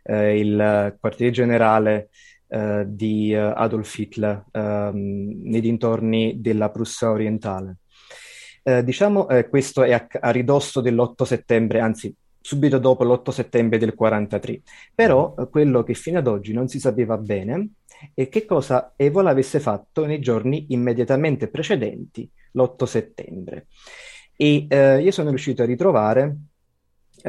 uh, 0.07 0.13
il 0.35 0.95
quartier 0.99 1.31
generale 1.31 2.09
di 2.49 3.35
Adolf 3.35 3.97
Hitler 3.97 4.45
ehm, 4.53 5.41
nei 5.43 5.59
dintorni 5.59 6.39
della 6.39 6.69
Prussia 6.69 7.11
orientale. 7.11 7.79
diciamo, 8.85 9.27
questo 9.49 9.83
è 9.83 9.91
a, 9.91 10.07
a 10.21 10.29
ridosso 10.29 10.79
dell'8 10.79 11.23
settembre, 11.23 11.81
anzi 11.81 12.15
subito 12.47 12.77
dopo 12.77 13.03
l'8 13.03 13.31
settembre 13.31 13.77
del 13.77 13.93
43. 13.93 14.61
Però 14.95 15.33
quello 15.49 15.83
che 15.83 15.93
fino 15.93 16.19
ad 16.19 16.27
oggi 16.27 16.53
non 16.53 16.69
si 16.69 16.79
sapeva 16.79 17.17
bene 17.17 17.71
è 18.13 18.29
che 18.29 18.45
cosa 18.45 18.93
Evola 18.95 19.31
avesse 19.31 19.59
fatto 19.59 20.05
nei 20.05 20.19
giorni 20.19 20.67
immediatamente 20.69 21.49
precedenti 21.49 22.29
l'8 22.51 22.83
settembre. 22.85 23.67
E 24.35 24.65
eh, 24.69 25.01
io 25.01 25.11
sono 25.11 25.29
riuscito 25.29 25.63
a 25.63 25.65
ritrovare 25.65 26.21
eh, 26.23 26.35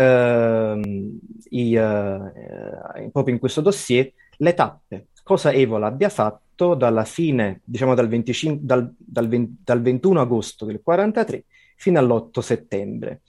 i, 0.01 1.75
eh, 1.75 3.11
proprio 3.11 3.35
in 3.35 3.41
questo 3.41 3.61
dossier 3.61 4.13
le 4.39 4.55
tappe, 4.55 5.09
cosa 5.23 5.53
Evola 5.53 5.89
abbia 5.89 6.09
fatto 6.09 6.75
dalla 6.75 7.05
fine, 7.05 7.61
diciamo 7.65 7.95
dal, 7.95 8.09
25, 8.09 8.61
dal, 8.65 8.95
dal, 8.97 9.29
20, 9.29 9.63
dal 9.65 9.83
21 9.83 10.21
agosto 10.21 10.65
del 10.65 10.81
43 10.83 11.45
fino 11.77 11.99
all'8 11.99 12.41
settembre. 12.41 13.21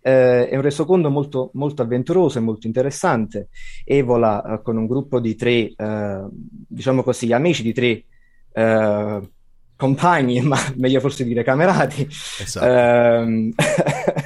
Eh, 0.00 0.48
è 0.48 0.54
un 0.54 0.62
resoconto 0.62 1.10
molto, 1.10 1.50
molto 1.54 1.82
avventuroso 1.82 2.38
e 2.38 2.42
molto 2.42 2.66
interessante. 2.66 3.48
Evola 3.84 4.42
eh, 4.42 4.62
con 4.62 4.76
un 4.76 4.86
gruppo 4.86 5.20
di 5.20 5.34
tre, 5.34 5.72
eh, 5.74 6.26
diciamo 6.30 7.02
così, 7.02 7.32
amici 7.32 7.62
di 7.62 7.72
tre 7.72 8.04
eh, 8.52 9.30
compagni, 9.76 10.40
ma 10.42 10.58
meglio 10.76 11.00
forse 11.00 11.24
dire 11.24 11.42
camerati, 11.42 12.06
esatto. 12.06 13.26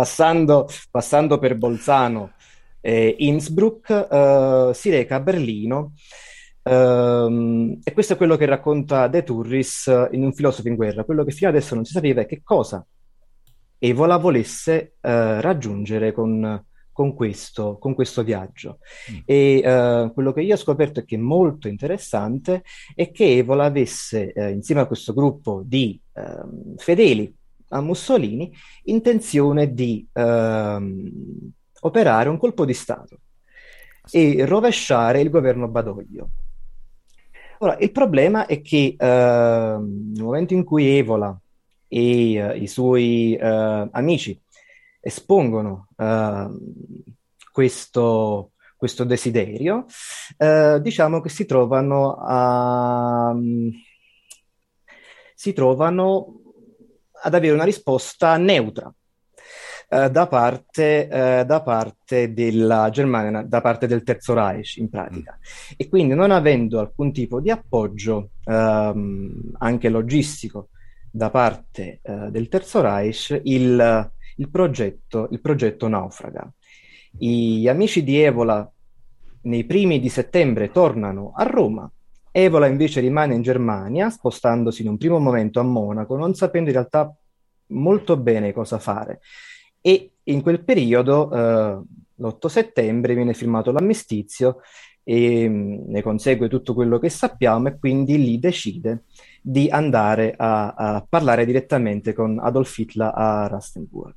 ehm, 0.00 0.04
passando, 0.04 0.68
passando, 0.90 1.38
per 1.38 1.56
Bolzano 1.56 2.32
e 2.80 3.14
Innsbruck, 3.18 3.90
eh, 3.90 4.70
si 4.74 4.90
reca 4.90 5.16
a 5.16 5.20
Berlino. 5.20 5.92
Um, 6.62 7.78
e 7.82 7.92
questo 7.92 8.12
è 8.12 8.16
quello 8.16 8.36
che 8.36 8.44
racconta 8.44 9.08
De 9.08 9.22
Turris 9.22 9.86
in 10.12 10.24
Un 10.24 10.32
filosofo 10.32 10.68
in 10.68 10.76
guerra. 10.76 11.04
Quello 11.04 11.24
che 11.24 11.32
fino 11.32 11.48
adesso 11.48 11.74
non 11.74 11.84
si 11.84 11.92
sapeva 11.92 12.20
è 12.20 12.26
che 12.26 12.42
cosa 12.44 12.84
Evola 13.82 14.18
volesse 14.18 14.96
uh, 15.00 15.40
raggiungere 15.40 16.12
con, 16.12 16.62
con 16.92 17.14
questo, 17.14 17.78
con 17.78 17.94
questo 17.94 18.22
viaggio. 18.22 18.78
Mm. 19.10 19.18
E 19.24 19.62
uh, 19.64 20.12
quello 20.12 20.32
che 20.34 20.42
io 20.42 20.52
ho 20.52 20.58
scoperto 20.58 21.00
è 21.00 21.04
che 21.06 21.16
è 21.16 21.18
molto 21.18 21.66
interessante 21.66 22.62
è 22.94 23.10
che 23.10 23.38
Evola 23.38 23.64
avesse, 23.64 24.32
uh, 24.34 24.48
insieme 24.48 24.82
a 24.82 24.86
questo 24.86 25.14
gruppo 25.14 25.62
di 25.64 25.98
uh, 26.12 26.74
fedeli 26.76 27.34
a 27.70 27.80
Mussolini, 27.80 28.52
intenzione 28.84 29.72
di 29.72 30.06
ehm, 30.12 31.52
operare 31.80 32.28
un 32.28 32.38
colpo 32.38 32.64
di 32.64 32.74
Stato 32.74 33.18
e 34.10 34.44
rovesciare 34.44 35.20
il 35.20 35.30
governo 35.30 35.68
Badoglio. 35.68 36.30
Ora, 37.58 37.76
il 37.78 37.92
problema 37.92 38.46
è 38.46 38.62
che 38.62 38.94
ehm, 38.96 40.12
nel 40.14 40.22
momento 40.22 40.54
in 40.54 40.64
cui 40.64 40.96
Evola 40.96 41.38
e 41.92 42.42
uh, 42.42 42.56
i 42.56 42.66
suoi 42.68 43.36
uh, 43.38 43.88
amici 43.90 44.40
espongono 45.00 45.88
uh, 45.96 46.56
questo, 47.52 48.52
questo, 48.76 49.04
desiderio, 49.04 49.86
uh, 50.38 50.78
diciamo 50.78 51.20
che 51.20 51.28
si 51.28 51.46
trovano 51.46 52.16
a, 52.18 53.34
si 55.34 55.52
trovano 55.52 56.39
ad 57.22 57.34
avere 57.34 57.54
una 57.54 57.64
risposta 57.64 58.36
neutra. 58.36 58.92
Uh, 59.90 60.08
da, 60.08 60.28
parte, 60.28 61.08
uh, 61.10 61.44
da, 61.44 61.62
parte, 61.62 62.32
della 62.32 62.90
Germania, 62.90 63.42
da 63.42 63.60
parte 63.60 63.88
del 63.88 64.04
Terzo 64.04 64.34
Reich 64.34 64.76
in 64.76 64.88
pratica. 64.88 65.36
Mm. 65.36 65.74
E 65.76 65.88
quindi 65.88 66.14
non 66.14 66.30
avendo 66.30 66.78
alcun 66.78 67.12
tipo 67.12 67.40
di 67.40 67.50
appoggio 67.50 68.30
um, 68.44 69.50
anche 69.58 69.88
logistico 69.88 70.68
da 71.10 71.28
parte 71.30 71.98
uh, 72.02 72.30
del 72.30 72.48
Terzo 72.48 72.80
Reich, 72.80 73.40
il, 73.42 74.10
il 74.36 74.48
progetto, 74.48 75.26
il 75.32 75.40
progetto 75.40 75.88
naufraga. 75.88 76.48
Gli 77.10 77.66
amici 77.66 78.04
di 78.04 78.20
Evola 78.20 78.70
nei 79.42 79.64
primi 79.64 79.98
di 79.98 80.08
settembre 80.08 80.70
tornano 80.70 81.32
a 81.34 81.42
Roma, 81.42 81.90
Evola 82.32 82.66
invece 82.66 83.00
rimane 83.00 83.34
in 83.34 83.42
Germania, 83.42 84.08
spostandosi 84.10 84.82
in 84.82 84.88
un 84.88 84.98
primo 84.98 85.18
momento 85.18 85.60
a 85.60 85.64
Monaco, 85.64 86.16
non 86.16 86.34
sapendo 86.34 86.68
in 86.68 86.76
realtà 86.76 87.12
molto 87.68 88.16
bene 88.16 88.52
cosa 88.52 88.78
fare. 88.78 89.20
E 89.80 90.12
in 90.24 90.42
quel 90.42 90.62
periodo, 90.62 91.32
eh, 91.32 91.80
l'8 92.14 92.46
settembre, 92.46 93.14
viene 93.14 93.34
firmato 93.34 93.72
l'armistizio 93.72 94.60
e 95.02 95.48
mh, 95.48 95.52
mm, 95.52 95.90
ne 95.90 96.02
consegue 96.02 96.48
tutto 96.48 96.74
quello 96.74 96.98
che 96.98 97.08
sappiamo 97.08 97.68
e 97.68 97.78
quindi 97.78 98.16
lì 98.18 98.38
decide 98.38 99.04
di 99.42 99.68
andare 99.68 100.34
a, 100.36 100.72
a 100.74 101.06
parlare 101.08 101.44
direttamente 101.44 102.12
con 102.12 102.38
Adolf 102.38 102.76
Hitler 102.78 103.10
a 103.12 103.46
Rastenburg. 103.48 104.14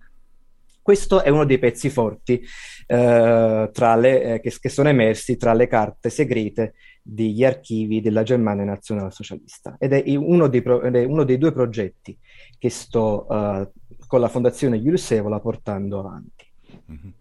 Questo 0.84 1.24
è 1.24 1.30
uno 1.30 1.46
dei 1.46 1.60
pezzi 1.60 1.90
forti 1.90 2.44
eh, 2.88 3.72
le, 3.74 4.22
eh, 4.22 4.40
che, 4.42 4.54
che, 4.60 4.70
sono 4.70 4.90
emersi 4.90 5.38
tra 5.38 5.54
le 5.54 5.68
carte 5.68 6.10
segrete 6.10 6.74
degli 7.06 7.44
archivi 7.44 8.00
della 8.00 8.24
Germania 8.24 8.64
nazionalsocialista 8.64 9.76
ed 9.78 9.92
è 9.92 10.16
uno 10.16 10.48
dei, 10.48 10.62
pro, 10.62 10.82
è 10.82 11.04
uno 11.04 11.26
dei 11.26 11.38
due 11.38 11.52
progetti 11.52 12.18
che 12.58 12.70
sto 12.70 13.26
uh, 13.28 13.70
con 14.08 14.22
la 14.22 14.30
Fondazione 14.30 14.80
Julius 14.80 15.12
Evola 15.12 15.40
portando 15.40 16.00
avanti. 16.00 16.46
Mm-hmm. 16.90 17.12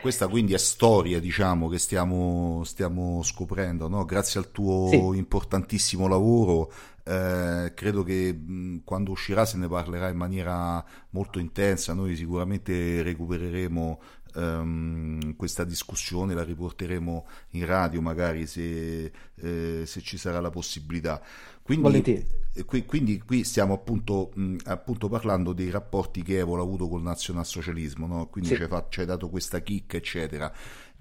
Questa 0.00 0.28
quindi 0.28 0.54
è 0.54 0.58
storia, 0.58 1.20
diciamo, 1.20 1.68
che 1.68 1.78
stiamo, 1.78 2.62
stiamo 2.64 3.22
scoprendo, 3.22 3.86
no? 3.86 4.06
grazie 4.06 4.40
al 4.40 4.50
tuo 4.50 4.88
sì. 4.88 4.96
importantissimo 4.96 6.08
lavoro. 6.08 6.72
Eh, 7.04 7.72
credo 7.74 8.02
che 8.02 8.32
mh, 8.32 8.82
quando 8.84 9.10
uscirà 9.10 9.44
se 9.44 9.58
ne 9.58 9.68
parlerà 9.68 10.08
in 10.08 10.16
maniera 10.16 10.82
molto 11.10 11.38
intensa. 11.38 11.92
Noi 11.92 12.16
sicuramente 12.16 13.02
recupereremo 13.02 14.00
um, 14.34 15.36
questa 15.36 15.64
discussione, 15.64 16.34
la 16.34 16.44
riporteremo 16.44 17.26
in 17.50 17.66
radio 17.66 18.00
magari 18.00 18.46
se, 18.46 19.12
eh, 19.34 19.82
se 19.84 20.00
ci 20.00 20.16
sarà 20.16 20.40
la 20.40 20.50
possibilità. 20.50 21.22
Quindi, 21.62 22.26
eh, 22.52 22.64
qui, 22.64 22.84
quindi 22.84 23.20
qui 23.20 23.44
stiamo 23.44 23.74
appunto, 23.74 24.32
mh, 24.34 24.56
appunto, 24.64 25.08
parlando 25.08 25.52
dei 25.52 25.70
rapporti 25.70 26.22
che 26.22 26.38
Evola 26.38 26.62
ha 26.62 26.64
avuto 26.64 26.88
col 26.88 27.02
nazionalsocialismo, 27.02 28.06
no? 28.06 28.26
quindi 28.26 28.50
sì. 28.50 28.68
ci, 28.88 29.00
hai 29.00 29.06
dato 29.06 29.28
questa 29.28 29.60
chicca, 29.60 29.96
eccetera. 29.96 30.52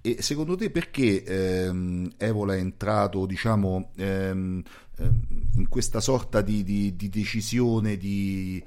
E 0.02 0.22
secondo 0.22 0.56
te 0.56 0.70
perché 0.70 1.24
ehm, 1.24 2.14
Evola 2.18 2.56
è 2.56 2.60
entrato, 2.60 3.26
diciamo, 3.26 3.92
ehm, 3.98 4.62
ehm, 4.98 5.22
in 5.56 5.68
questa 5.68 6.00
sorta 6.00 6.42
di, 6.42 6.64
di, 6.64 6.96
di 6.96 7.10
decisione 7.10 7.98
di 7.98 8.64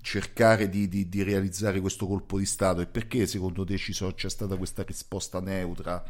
cercare 0.00 0.68
di, 0.68 0.88
di, 0.88 1.22
realizzare 1.22 1.80
questo 1.80 2.06
colpo 2.06 2.38
di 2.38 2.46
Stato 2.46 2.80
e 2.80 2.86
perché 2.86 3.26
secondo 3.26 3.64
te 3.64 3.76
so, 3.76 4.12
c'è 4.14 4.30
stata 4.30 4.56
questa 4.56 4.82
risposta 4.82 5.40
neutra? 5.40 6.02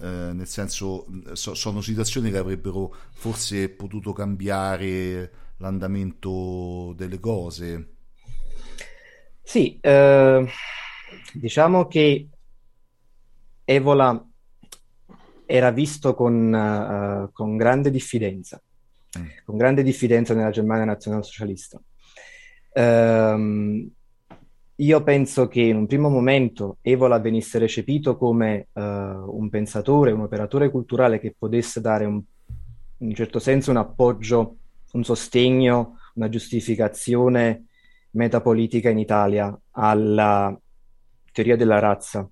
Eh, 0.00 0.06
nel 0.06 0.46
senso, 0.46 1.06
so, 1.32 1.54
sono 1.54 1.80
situazioni 1.80 2.30
che 2.30 2.38
avrebbero 2.38 2.94
forse 3.10 3.68
potuto 3.70 4.12
cambiare 4.12 5.32
l'andamento 5.58 6.92
delle 6.96 7.18
cose. 7.18 7.94
Sì, 9.42 9.78
eh, 9.80 10.46
diciamo 11.32 11.86
che 11.86 12.28
Evola 13.64 14.24
era 15.50 15.70
visto 15.70 16.14
con, 16.14 16.52
uh, 16.52 17.32
con 17.32 17.56
grande 17.56 17.90
diffidenza, 17.90 18.62
mm. 19.18 19.26
con 19.44 19.56
grande 19.56 19.82
diffidenza 19.82 20.34
nella 20.34 20.50
Germania 20.50 20.84
nazionalsocialista. 20.84 21.80
Um, 22.74 23.90
io 24.80 25.02
penso 25.02 25.48
che 25.48 25.62
in 25.62 25.76
un 25.76 25.86
primo 25.86 26.08
momento 26.08 26.78
Evola 26.82 27.18
venisse 27.18 27.58
recepito 27.58 28.16
come 28.16 28.68
uh, 28.72 28.80
un 28.80 29.48
pensatore, 29.50 30.12
un 30.12 30.20
operatore 30.20 30.70
culturale 30.70 31.18
che 31.18 31.34
potesse 31.36 31.80
dare 31.80 32.04
un, 32.04 32.22
in 32.98 33.08
un 33.08 33.14
certo 33.14 33.40
senso 33.40 33.70
un 33.70 33.78
appoggio, 33.78 34.56
un 34.92 35.02
sostegno, 35.02 35.98
una 36.14 36.28
giustificazione 36.28 37.64
metapolitica 38.10 38.88
in 38.88 38.98
Italia 38.98 39.58
alla 39.72 40.56
teoria 41.32 41.56
della 41.56 41.80
razza. 41.80 42.28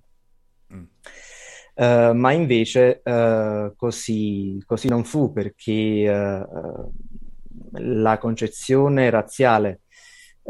Uh, 0.69 2.13
ma 2.13 2.31
invece 2.31 3.01
uh, 3.03 3.75
così, 3.75 4.63
così, 4.65 4.87
non 4.87 5.03
fu 5.03 5.31
perché 5.31 6.09
uh, 6.09 6.91
la 7.73 8.17
concezione 8.17 9.09
razziale 9.09 9.81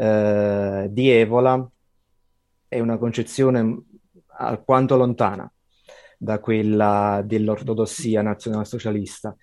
di 0.00 1.10
Evola 1.10 1.70
è 2.68 2.78
una 2.78 2.98
concezione 2.98 3.82
alquanto 4.38 4.96
lontana 4.96 5.50
da 6.16 6.38
quella 6.38 7.22
dell'ortodossia 7.24 8.22
nazionalsocialista. 8.22 9.36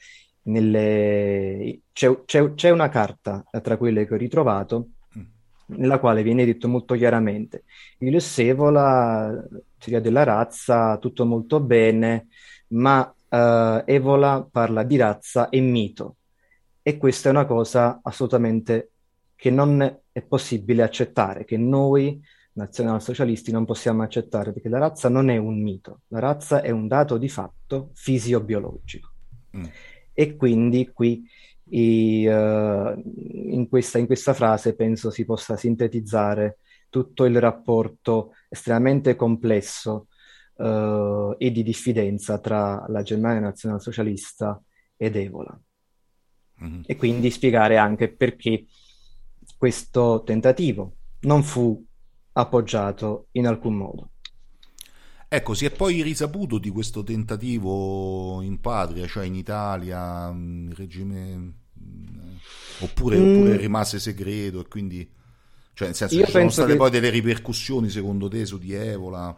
Nelle... 0.43 1.79
C'è, 1.91 2.23
c'è, 2.25 2.53
c'è, 2.53 2.69
una 2.69 2.89
carta 2.89 3.43
tra 3.61 3.77
quelle 3.77 4.05
che 4.05 4.13
ho 4.13 4.17
ritrovato 4.17 4.89
mm. 5.17 5.21
nella 5.77 5.99
quale 5.99 6.21
viene 6.21 6.45
detto 6.45 6.67
molto 6.67 6.93
chiaramente 6.93 7.63
Julius 7.97 8.37
Evola, 8.39 9.43
teoria 9.77 10.01
della 10.01 10.23
razza, 10.23 10.97
tutto 10.99 11.25
molto 11.25 11.59
bene, 11.59 12.27
ma 12.67 13.01
uh, 13.01 13.83
Evola 13.85 14.47
parla 14.49 14.83
di 14.83 14.97
razza 14.97 15.49
e 15.49 15.59
mito 15.61 16.17
e 16.83 16.97
questa 16.97 17.29
è 17.29 17.31
una 17.31 17.45
cosa 17.45 17.99
assolutamente 18.03 18.91
che 19.35 19.49
non 19.49 19.99
è 20.16 20.22
possibile 20.22 20.82
accettare, 20.82 21.43
che 21.43 21.57
noi 21.57 22.24
nazionalsocialisti 22.53 23.51
non 23.51 23.66
possiamo 23.66 24.01
accettare, 24.01 24.53
perché 24.53 24.70
la 24.70 24.78
razza 24.78 25.09
non 25.09 25.30
è 25.30 25.36
un 25.36 25.61
mito, 25.61 26.03
la 26.07 26.20
razza 26.20 26.61
è 26.61 26.70
un 26.70 26.88
dato 26.88 27.18
di 27.18 27.28
fatto 27.28 27.89
fisiobiologico. 27.95 29.11
Mm. 29.57 29.66
E 30.13 30.36
quindi 30.38 30.89
qui 30.93 31.22
i, 31.72 32.26
uh, 32.26 33.01
in, 33.26 33.68
questa, 33.68 33.97
in, 33.97 34.05
questa, 34.05 34.34
frase 34.34 34.74
penso 34.74 35.09
si 35.09 35.26
possa 35.26 35.57
sintetizzare 35.57 36.59
tutto 36.89 37.26
il 37.26 37.38
rapporto 37.38 38.36
estremamente 38.47 39.18
complesso 39.18 40.07
uh, 40.55 41.36
e 41.38 41.51
di 41.51 41.61
diffidenza 41.61 42.39
tra 42.39 42.86
la 42.88 43.01
Germania 43.01 43.41
nazionalsocialista 43.41 44.63
ed 44.95 45.18
Evola. 45.18 45.59
Mm-hmm. 46.63 46.82
E 46.86 46.95
quindi 46.95 47.30
spiegare 47.32 47.76
anche 47.76 48.13
perché 48.13 48.66
questo 49.57 50.23
tentativo 50.25 50.93
non 51.21 51.43
fu 51.43 51.83
appoggiato 52.33 53.27
in 53.31 53.47
alcun 53.47 53.75
modo. 53.75 54.09
Ecco, 55.27 55.53
si 55.53 55.65
è 55.65 55.71
poi 55.71 56.01
risaputo 56.01 56.57
di 56.59 56.69
questo 56.69 57.03
tentativo 57.03 58.41
in 58.41 58.59
patria, 58.61 59.07
cioè 59.07 59.25
in 59.25 59.35
Italia, 59.35 60.31
mm, 60.31 60.69
il 60.69 60.75
regime... 60.75 61.53
Mm, 61.79 62.35
oppure, 62.79 63.17
mm. 63.17 63.35
oppure 63.35 63.57
rimase 63.57 63.99
segreto 63.99 64.59
e 64.59 64.67
quindi... 64.67 65.09
Cioè, 65.73 65.87
nel 65.87 65.95
senso, 65.95 66.15
Io 66.15 66.25
ci 66.25 66.31
sono 66.31 66.49
state 66.49 66.71
che... 66.71 66.77
poi 66.77 66.89
delle 66.89 67.09
ripercussioni, 67.09 67.89
secondo 67.89 68.29
te, 68.29 68.45
su 68.45 68.57
di 68.57 68.73
Evola? 68.73 69.37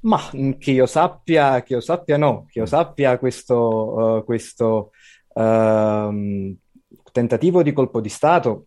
Ma 0.00 0.30
che 0.58 0.70
io 0.70 0.86
sappia, 0.86 1.62
che 1.62 1.74
io 1.74 1.80
sappia 1.80 2.16
no, 2.16 2.46
che 2.50 2.60
io 2.60 2.66
sappia 2.66 3.18
questo, 3.18 4.16
uh, 4.16 4.24
questo 4.24 4.92
uh, 5.34 6.56
tentativo 7.12 7.62
di 7.62 7.72
colpo 7.72 8.00
di 8.00 8.08
Stato 8.08 8.66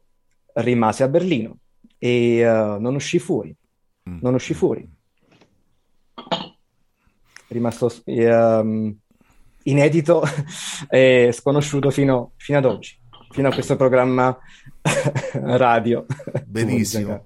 rimase 0.53 1.03
a 1.03 1.07
Berlino 1.07 1.57
e 1.97 2.45
uh, 2.45 2.79
non 2.79 2.95
uscì 2.95 3.19
fuori, 3.19 3.55
mm. 4.09 4.17
non 4.21 4.33
uscì 4.33 4.53
fuori. 4.53 4.87
È 6.13 7.53
rimasto 7.53 7.91
um, 8.05 8.95
inedito 9.63 10.23
e 10.89 11.31
sconosciuto 11.33 11.89
fino, 11.91 12.33
fino, 12.35 12.57
ad 12.57 12.65
oggi, 12.65 12.97
fino 13.29 13.47
a 13.47 13.53
questo 13.53 13.75
programma 13.75 14.37
radio. 15.33 16.05
Benissimo. 16.45 17.25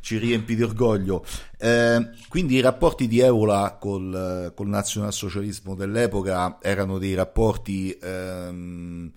Ci 0.00 0.18
riempi 0.18 0.54
di 0.54 0.62
orgoglio. 0.62 1.24
Eh, 1.58 2.10
quindi 2.28 2.56
i 2.56 2.60
rapporti 2.60 3.08
di 3.08 3.20
Evola 3.20 3.78
col, 3.80 4.52
col 4.54 4.68
nazionalsocialismo 4.68 5.74
dell'epoca 5.74 6.58
erano 6.60 6.98
dei 6.98 7.14
rapporti 7.14 7.96
ehm, 7.98 9.12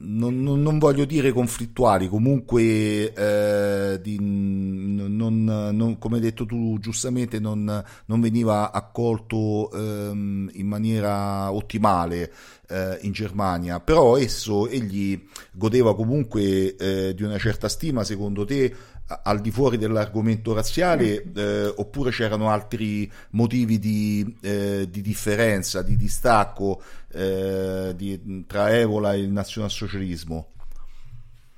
non, 0.00 0.42
non, 0.42 0.62
non, 0.62 0.78
voglio 0.78 1.04
dire 1.04 1.32
conflittuali, 1.32 2.08
comunque 2.08 3.12
eh, 3.12 4.00
di, 4.00 4.16
non, 4.20 5.96
come 5.98 6.16
hai 6.16 6.20
detto 6.20 6.46
tu 6.46 6.78
giustamente 6.78 7.40
non, 7.40 7.84
veniva 8.06 8.70
accolto 8.70 9.70
ehm, 9.72 10.50
in 10.52 10.66
maniera 10.66 11.52
ottimale 11.52 12.32
eh, 12.68 12.98
in 13.02 13.12
Germania, 13.12 13.80
però 13.80 14.16
esso 14.16 14.68
egli 14.68 15.20
godeva 15.52 15.94
comunque 15.94 16.76
eh, 16.76 17.14
di 17.14 17.22
una 17.22 17.38
certa 17.38 17.68
stima, 17.68 18.04
secondo 18.04 18.44
te 18.44 18.74
al 19.08 19.40
di 19.40 19.50
fuori 19.50 19.78
dell'argomento 19.78 20.52
razziale 20.52 21.22
eh, 21.34 21.72
oppure 21.74 22.10
c'erano 22.10 22.50
altri 22.50 23.10
motivi 23.30 23.78
di, 23.78 24.36
eh, 24.42 24.86
di 24.90 25.00
differenza, 25.00 25.82
di 25.82 25.96
distacco 25.96 26.82
eh, 27.12 27.94
di, 27.96 28.44
tra 28.46 28.70
Evola 28.76 29.14
e 29.14 29.20
il 29.20 29.30
nazionalsocialismo? 29.30 30.48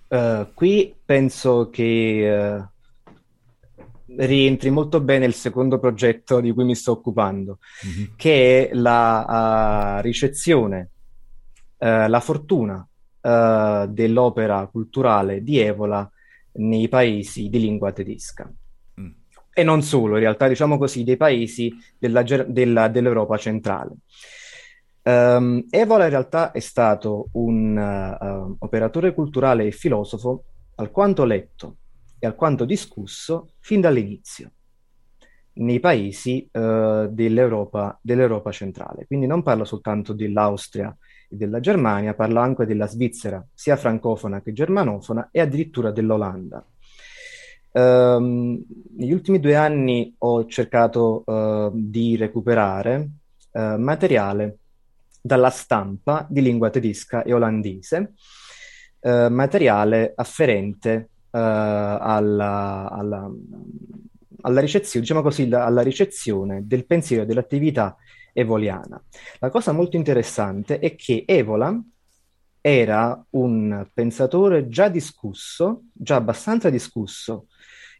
Uh, 0.07 0.49
qui 0.55 0.95
penso 1.05 1.71
che 1.71 2.59
uh, 2.59 3.85
rientri 4.17 4.71
molto 4.71 5.01
bene 5.01 5.25
il 5.25 5.35
secondo 5.35 5.79
progetto 5.79 6.41
di 6.41 6.53
cui 6.53 6.65
mi 6.65 6.75
sto 6.75 6.93
occupando, 6.93 7.59
mm-hmm. 7.87 8.05
che 8.17 8.69
è 8.71 8.75
la 8.75 9.99
uh, 9.99 10.03
ricezione, 10.03 10.89
la 11.83 12.21
fortuna 12.21 12.87
dell'opera 13.23 14.67
culturale 14.67 15.43
di 15.43 15.59
Evola 15.59 16.11
nei 16.55 16.89
paesi 16.89 17.49
di 17.49 17.61
lingua 17.61 17.93
tedesca. 17.93 18.51
Mm. 19.01 19.11
E 19.53 19.63
non 19.63 19.83
solo, 19.83 20.15
in 20.15 20.21
realtà, 20.21 20.49
diciamo 20.49 20.79
così, 20.79 21.05
dei 21.05 21.17
paesi 21.17 21.73
della, 21.99 22.23
della, 22.23 22.89
dell'Europa 22.89 23.37
centrale. 23.37 23.93
Um, 25.03 25.65
Evola 25.71 26.05
in 26.05 26.11
realtà 26.11 26.53
è 26.53 26.61
stato 26.61 27.29
un 27.33 27.75
uh, 27.75 28.57
operatore 28.59 29.15
culturale 29.15 29.67
e 29.67 29.71
filosofo 29.71 30.45
alquanto 30.75 31.25
letto 31.25 31.77
e 32.19 32.27
alquanto 32.27 32.67
discusso 32.67 33.53
fin 33.61 33.81
dall'inizio 33.81 34.51
nei 35.55 35.81
paesi 35.81 36.47
uh, 36.53 37.09
dell'Europa, 37.09 37.99
dell'Europa 38.03 38.53
centrale. 38.53 39.07
Quindi 39.07 39.27
non 39.27 39.43
parlo 39.43 39.65
soltanto 39.65 40.13
dell'Austria 40.13 40.95
della 41.31 41.61
Germania, 41.61 42.15
parla 42.15 42.43
anche 42.43 42.67
della 42.67 42.89
Svizzera, 42.89 43.45
sia 43.55 43.77
francofona 43.77 44.43
che 44.43 44.53
germanofona, 44.53 45.29
e 45.31 45.41
addirittura 45.41 45.93
dell'Olanda. 45.93 46.65
Um, 47.73 48.61
negli 48.97 49.13
ultimi 49.13 49.39
due 49.39 49.55
anni 49.55 50.13
ho 50.19 50.45
cercato 50.47 51.23
uh, 51.25 51.71
di 51.73 52.17
recuperare 52.17 53.09
uh, 53.53 53.77
materiale 53.77 54.57
dalla 55.23 55.51
stampa 55.51 56.27
di 56.29 56.43
lingua 56.43 56.71
tedesca 56.71 57.23
e 57.23 57.33
olandese, 57.33 58.15
uh, 59.01 59.29
materiale 59.29 60.13
afferente 60.17 61.11
alla, 61.33 62.91
alla, 62.91 63.31
alla, 64.41 64.61
ricezione, 64.61 65.07
diciamo 65.07 65.23
così, 65.23 65.49
alla 65.49 65.83
ricezione 65.83 66.67
del 66.67 66.85
pensiero 66.85 67.23
e 67.23 67.27
dell'attività 67.27 67.97
evoliana. 68.33 69.03
La 69.39 69.51
cosa 69.51 69.73
molto 69.73 69.97
interessante 69.97 70.79
è 70.79 70.95
che 70.95 71.25
Evola 71.27 71.81
era 72.61 73.25
un 73.31 73.87
pensatore 73.93 74.69
già 74.69 74.89
discusso, 74.89 75.85
già 75.93 76.17
abbastanza 76.17 76.69
discusso, 76.69 77.47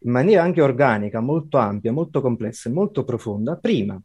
in 0.01 0.11
maniera 0.11 0.43
anche 0.43 0.61
organica, 0.61 1.19
molto 1.19 1.57
ampia, 1.57 1.91
molto 1.91 2.21
complessa 2.21 2.69
e 2.69 2.73
molto 2.73 3.03
profonda, 3.03 3.57
prima 3.57 4.01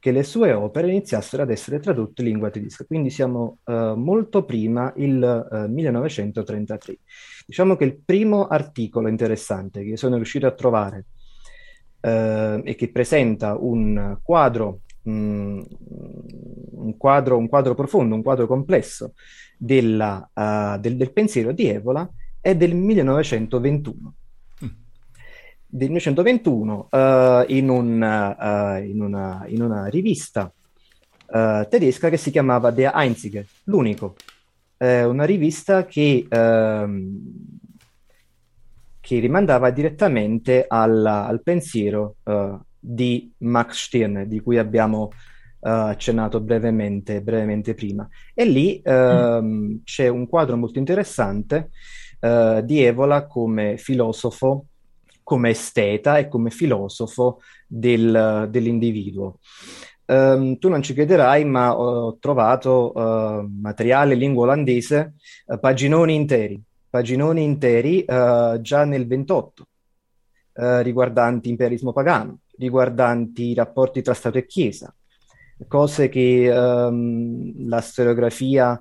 che 0.00 0.12
le 0.12 0.22
sue 0.22 0.52
opere 0.52 0.88
iniziassero 0.88 1.42
ad 1.42 1.50
essere 1.50 1.80
tradotte 1.80 2.22
in 2.22 2.28
lingua 2.28 2.50
tedesca. 2.50 2.84
Quindi 2.84 3.10
siamo 3.10 3.58
uh, 3.64 3.94
molto 3.94 4.44
prima 4.44 4.92
il 4.96 5.48
uh, 5.50 5.66
1933. 5.68 6.98
Diciamo 7.46 7.76
che 7.76 7.84
il 7.84 7.98
primo 8.04 8.46
articolo 8.46 9.08
interessante 9.08 9.82
che 9.82 9.96
sono 9.96 10.14
riuscito 10.16 10.46
a 10.46 10.52
trovare 10.52 11.06
uh, 12.00 12.62
e 12.64 12.74
che 12.76 12.90
presenta 12.92 13.56
un 13.58 14.18
quadro 14.22 14.82
Mm, 15.08 15.60
un, 16.72 16.96
quadro, 16.98 17.38
un 17.38 17.48
quadro 17.48 17.74
profondo, 17.74 18.14
un 18.14 18.22
quadro 18.22 18.46
complesso 18.46 19.14
della, 19.56 20.28
uh, 20.34 20.78
del, 20.78 20.96
del, 20.96 21.12
pensiero 21.12 21.52
di 21.52 21.66
Evola 21.66 22.08
è 22.40 22.54
del 22.54 22.74
1921. 22.74 24.14
Mm. 24.64 24.68
Del 25.66 25.88
1921 25.88 26.88
uh, 26.90 27.44
in, 27.46 27.68
un, 27.70 28.02
uh, 28.02 28.84
in, 28.84 29.00
una, 29.00 29.44
in, 29.46 29.62
una, 29.62 29.86
rivista 29.86 30.52
tedesca 31.30 32.08
che 32.08 32.16
si 32.16 32.30
chiamava 32.30 32.70
Der 32.70 32.92
Einzige, 32.94 33.48
l'unico. 33.64 34.16
una 34.78 35.24
rivista 35.24 35.84
che, 35.84 36.26
ehm, 36.26 37.20
che 38.98 39.18
rimandava 39.18 39.68
direttamente 39.68 40.64
al, 40.66 41.04
al 41.04 41.42
pensiero 41.42 42.16
di 42.90 43.30
Max 43.38 43.84
Stirner, 43.84 44.26
di 44.26 44.40
cui 44.40 44.56
abbiamo 44.56 45.10
uh, 45.60 45.68
accennato 45.68 46.40
brevemente, 46.40 47.20
brevemente, 47.20 47.74
prima. 47.74 48.08
E 48.32 48.46
lì 48.46 48.80
uh, 48.82 49.42
mm. 49.42 49.76
c'è 49.84 50.08
un 50.08 50.26
quadro 50.26 50.56
molto 50.56 50.78
interessante 50.78 51.70
uh, 52.20 52.62
di 52.62 52.82
Evola 52.82 53.26
come 53.26 53.76
filosofo, 53.76 54.64
come 55.22 55.50
esteta 55.50 56.16
e 56.16 56.28
come 56.28 56.48
filosofo 56.48 57.40
del, 57.66 58.48
dell'individuo. 58.48 59.38
Um, 60.06 60.56
tu 60.56 60.70
non 60.70 60.80
ci 60.80 60.94
crederai, 60.94 61.44
ma 61.44 61.78
ho 61.78 62.16
trovato 62.18 62.92
uh, 62.94 63.46
materiale 63.46 64.14
in 64.14 64.20
lingua 64.20 64.44
olandese, 64.44 65.16
paginoni 65.60 66.14
interi, 66.14 66.58
paginoni 66.88 67.42
interi 67.44 68.02
già 68.06 68.84
nel 68.86 69.06
28, 69.06 69.66
riguardanti 70.54 71.50
imperialismo 71.50 71.92
pagano, 71.92 72.38
riguardanti 72.58 73.50
i 73.50 73.54
rapporti 73.54 74.02
tra 74.02 74.14
Stato 74.14 74.38
e 74.38 74.46
Chiesa, 74.46 74.94
cose 75.66 76.08
che 76.08 76.50
um, 76.50 77.68
la 77.68 77.80
storiografia 77.80 78.80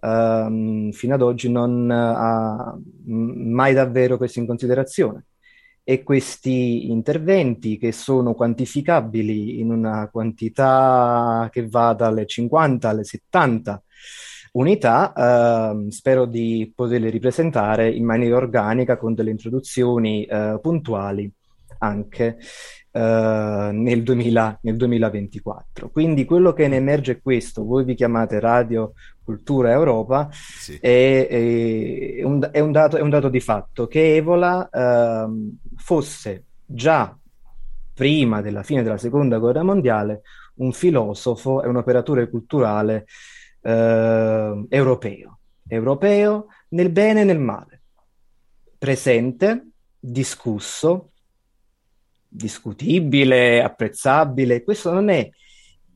um, 0.00 0.90
fino 0.92 1.14
ad 1.14 1.22
oggi 1.22 1.50
non 1.50 1.90
ha 1.90 2.78
mai 3.04 3.74
davvero 3.74 4.16
preso 4.16 4.38
in 4.38 4.46
considerazione. 4.46 5.26
E 5.88 6.02
questi 6.02 6.90
interventi 6.90 7.78
che 7.78 7.92
sono 7.92 8.34
quantificabili 8.34 9.60
in 9.60 9.70
una 9.70 10.08
quantità 10.10 11.48
che 11.52 11.68
va 11.68 11.92
dalle 11.92 12.26
50 12.26 12.88
alle 12.88 13.04
70 13.04 13.82
unità, 14.52 15.12
eh, 15.12 15.90
spero 15.90 16.24
di 16.24 16.72
poterle 16.74 17.08
ripresentare 17.08 17.88
in 17.88 18.04
maniera 18.04 18.36
organica 18.36 18.96
con 18.96 19.14
delle 19.14 19.30
introduzioni 19.30 20.24
eh, 20.24 20.58
puntuali 20.60 21.30
anche 21.78 22.38
nel, 22.98 24.02
2000, 24.02 24.58
nel, 24.62 24.76
2024. 24.76 25.90
Quindi 25.90 26.24
quello 26.24 26.52
che 26.52 26.66
ne 26.68 26.76
emerge 26.76 27.12
è 27.12 27.20
questo, 27.20 27.64
voi 27.64 27.84
vi 27.84 27.94
chiamate 27.94 28.40
Radio 28.40 28.92
Cultura 29.22 29.72
Europa, 29.72 30.28
sì. 30.30 30.78
è, 30.80 31.26
è, 31.28 32.22
un, 32.22 32.48
è, 32.50 32.60
un 32.60 32.72
dato, 32.72 32.96
è, 32.96 33.00
un, 33.00 33.10
dato, 33.10 33.28
di 33.28 33.40
fatto 33.40 33.86
che 33.86 34.16
Evola 34.16 34.68
ehm, 34.70 35.56
fosse 35.76 36.44
già 36.64 37.16
prima 37.92 38.40
della 38.40 38.62
fine 38.62 38.82
della 38.82 38.98
seconda 38.98 39.38
guerra 39.38 39.62
mondiale 39.62 40.22
un 40.56 40.72
filosofo 40.72 41.62
e 41.62 41.68
un 41.68 41.76
operatore 41.76 42.28
culturale 42.30 43.06
eh, 43.62 44.66
europeo, 44.68 45.38
europeo 45.66 46.46
nel 46.68 46.90
bene 46.90 47.22
e 47.22 47.24
nel 47.24 47.40
male, 47.40 47.82
presente, 48.78 49.70
discusso, 49.98 51.10
discutibile, 52.28 53.62
apprezzabile, 53.62 54.62
questo 54.62 54.92
non 54.92 55.08
è 55.08 55.28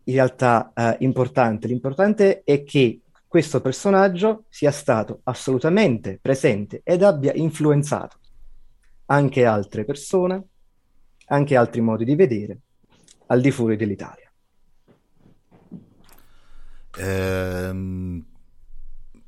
in 0.05 0.15
realtà 0.15 0.73
eh, 0.75 0.97
importante, 1.01 1.67
l'importante 1.67 2.43
è 2.45 2.65
che 2.65 3.01
questo 3.27 3.61
personaggio 3.61 4.45
sia 4.49 4.73
stato 4.73 5.21
assolutamente 5.25 6.19
presente 6.21 6.81
ed 6.83 7.03
abbia 7.03 7.33
influenzato 7.33 8.19
anche 9.07 9.45
altre 9.45 9.85
persone, 9.85 10.45
anche 11.27 11.57
altri 11.57 11.81
modi 11.81 12.05
di 12.05 12.17
vedere 12.17 12.59
al 13.27 13.41
di 13.41 13.51
fuori 13.53 13.77
dell'Italia. 13.77 14.33
Ehm, 16.99 18.25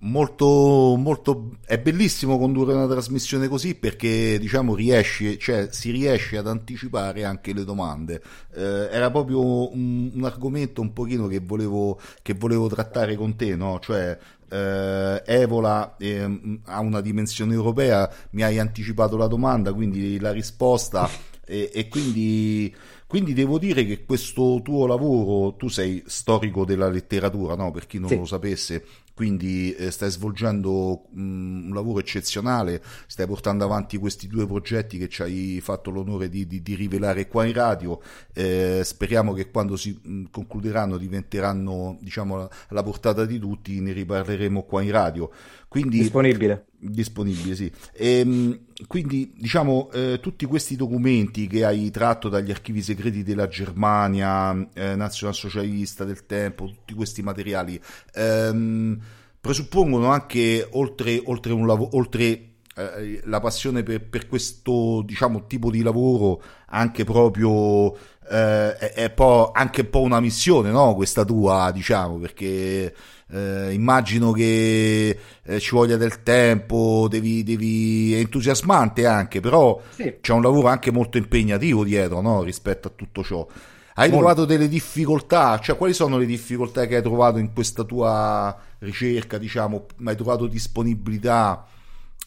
molto, 0.03 0.95
molto 0.97 1.57
è 1.65 1.79
bellissimo 1.79 2.39
condurre 2.39 2.75
una 2.75 2.87
trasmissione 2.87 3.49
così 3.49 3.75
perché 3.75 4.39
diciamo 4.39 4.75
riesci, 4.75 5.39
cioè, 5.39 5.69
si 5.71 5.91
riesce 5.91 6.37
ad 6.39 6.47
anticipare 6.47 7.25
anche 7.25 7.53
le 7.53 7.65
domande 7.65 8.23
eh, 8.55 8.89
era 8.91 9.11
proprio 9.11 9.73
un, 9.73 10.11
un, 10.13 10.25
argomento 10.25 10.81
un 10.81 10.93
pochino 10.93 11.27
che 11.27 11.41
volevo, 11.41 12.01
che 12.23 12.35
volevo 12.35 12.69
trattare 12.69 13.17
con 13.17 13.37
te 13.37 13.55
no? 13.55 13.79
cioè 13.81 14.19
eh, 14.49 15.23
Evola 15.25 15.97
eh, 15.99 16.59
ha 16.65 16.81
una 16.81 17.01
dimensione 17.01 17.55
europea 17.55 18.11
mi 18.31 18.43
hai 18.43 18.59
anticipato 18.59 19.17
la 19.17 19.27
domanda 19.29 19.73
quindi 19.73 20.19
la 20.19 20.33
risposta 20.33 21.09
e, 21.45 21.71
e 21.73 21.89
quindi 21.89 22.75
quindi 23.13 23.35
devo 23.35 23.59
dire 23.59 23.85
che 23.85 24.07
questo 24.07 24.63
tuo 24.65 24.87
lavoro, 24.87 25.55
tu 25.57 25.69
sei 25.69 26.03
storico 26.07 26.65
della 26.65 26.89
letteratura, 26.89 27.55
no? 27.55 27.71
per 27.71 27.87
chi 27.87 27.99
non 27.99 28.09
sì. 28.09 28.17
lo 28.17 28.25
sapesse, 28.25 28.87
quindi 29.15 29.75
eh, 29.75 29.91
stai 29.91 30.11
svolgendo 30.11 31.07
mh, 31.11 31.21
mm, 31.21 31.69
un 31.69 31.75
lavoro 31.75 31.99
eccezionale, 32.01 32.83
stai 33.07 33.27
portando 33.27 33.65
avanti 33.65 33.97
questi 33.99 34.27
due 34.27 34.47
progetti 34.47 34.99
che 34.99 35.09
ci 35.09 35.23
hai 35.23 35.61
fatto 35.63 35.91
l'onore 35.91 36.29
di, 36.29 36.47
di, 36.47 36.63
di 36.63 36.75
rivelare 36.75 37.29
qua 37.29 37.45
in 37.45 37.53
radio, 37.53 38.01
eh, 38.33 38.81
speriamo 38.85 39.33
che 39.33 39.51
quando 39.51 39.77
si 39.77 39.99
mh, 40.03 40.13
mm, 40.13 40.25
concluderanno 40.31 40.97
diventeranno 40.97 41.99
diciamo, 42.01 42.49
alla 42.69 42.83
portata 42.83 43.25
di 43.25 43.39
tutti, 43.39 43.81
ne 43.81 43.93
riparleremo 43.93 44.63
qua 44.63 44.83
in 44.83 44.91
radio. 44.91 45.31
Quindi, 45.73 46.01
disponibile. 46.01 46.67
Disponibile, 46.77 47.55
sì. 47.55 47.73
E, 47.95 48.19
ehm, 48.19 48.59
quindi, 48.87 49.33
diciamo, 49.35 49.91
eh, 49.91 50.19
tutti 50.21 50.45
questi 50.45 50.77
documenti 50.77 51.47
che 51.47 51.65
hai 51.65 51.91
tratto 51.91 52.29
dagli 52.29 52.51
archivi 52.51 52.83
segreti 52.83 53.23
della 53.23 53.49
Germania, 53.49 54.69
eh, 54.75 54.95
nazionalsocialista 54.95 56.05
del 56.05 56.27
tempo, 56.27 56.67
tutti 56.67 56.93
questi 56.93 57.23
materiali, 57.23 57.81
ehm, 58.13 59.01
presuppongono 59.41 60.11
anche, 60.11 60.69
oltre, 60.73 61.19
oltre, 61.25 61.55
un 61.55 61.67
lav- 61.67 61.95
oltre 61.95 62.51
eh, 62.77 63.23
la 63.25 63.41
passione 63.41 63.83
per, 63.83 64.07
per, 64.07 64.27
questo, 64.27 65.01
diciamo, 65.07 65.47
tipo 65.47 65.71
di 65.71 65.81
lavoro, 65.81 66.43
anche 66.67 67.05
proprio, 67.05 67.95
eh, 68.29 68.77
è, 68.77 68.93
è 68.93 69.15
anche 69.55 69.81
un 69.81 69.89
po' 69.89 70.03
una 70.03 70.21
missione, 70.21 70.71
no? 70.71 70.95
Questa 70.95 71.25
tua, 71.25 71.71
diciamo, 71.73 72.19
perché 72.19 72.95
eh, 73.33 73.73
immagino 73.73 74.31
che 74.33 75.19
eh, 75.43 75.59
ci 75.59 75.75
voglia 75.75 75.97
del 75.97 76.23
tempo, 76.23 77.07
devi, 77.09 77.43
devi, 77.43 78.15
è 78.15 78.19
entusiasmante 78.19 79.07
anche, 79.07 79.41
però 79.41 79.81
sì. 79.91 80.19
c'è 80.21 80.33
un 80.33 80.43
lavoro 80.43 80.69
anche 80.69 80.91
molto 80.91 81.17
impegnativo 81.17 81.83
dietro 81.83 82.21
no? 82.21 82.43
rispetto 82.43 82.89
a 82.89 82.93
tutto 82.95 83.23
ciò. 83.23 83.47
Hai 83.95 84.09
molto. 84.09 84.25
trovato 84.25 84.45
delle 84.45 84.69
difficoltà? 84.69 85.59
Cioè, 85.59 85.77
quali 85.77 85.93
sono 85.93 86.19
le 86.19 86.27
difficoltà 86.27 86.87
che 86.87 86.97
hai 86.97 87.03
trovato 87.03 87.39
in 87.39 87.53
questa 87.53 87.85
tua 87.85 88.57
ricerca? 88.79 89.39
Diciamo, 89.39 89.87
hai 90.05 90.17
trovato 90.17 90.47
disponibilità? 90.47 91.67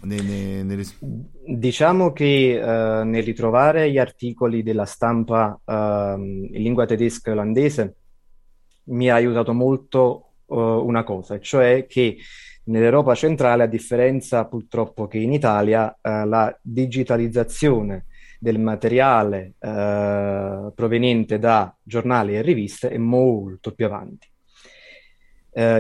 Nelle, 0.02 0.62
nelle... 0.62 0.84
Diciamo 1.48 2.12
che 2.12 2.60
uh, 2.62 3.08
nel 3.08 3.24
ritrovare 3.24 3.90
gli 3.90 3.98
articoli 3.98 4.62
della 4.62 4.86
stampa 4.86 5.60
uh, 5.64 5.74
in 5.74 6.50
lingua 6.52 6.86
tedesca 6.86 7.30
e 7.30 7.34
olandese 7.34 7.96
mi 8.88 9.10
ha 9.10 9.16
aiutato 9.16 9.54
molto 9.54 10.25
uh, 10.48 10.58
una 10.58 11.04
cosa, 11.04 11.40
cioè 11.40 11.86
che 11.88 12.18
nell'Europa 12.66 13.16
centrale, 13.16 13.64
a 13.64 13.68
differenza 13.68 14.46
purtroppo 14.46 15.08
che 15.08 15.18
in 15.18 15.34
Italia, 15.34 15.88
uh, 15.88 16.28
la 16.28 16.58
digitalizzazione 16.62 18.06
del 18.40 18.60
materiale 18.60 19.54
uh, 19.60 20.74
proveniente 20.74 21.40
da 21.40 21.76
giornali 21.82 22.36
e 22.36 22.42
riviste 22.42 22.90
è 22.90 22.98
molto 22.98 23.72
più 23.74 23.86
avanti. 23.86 24.28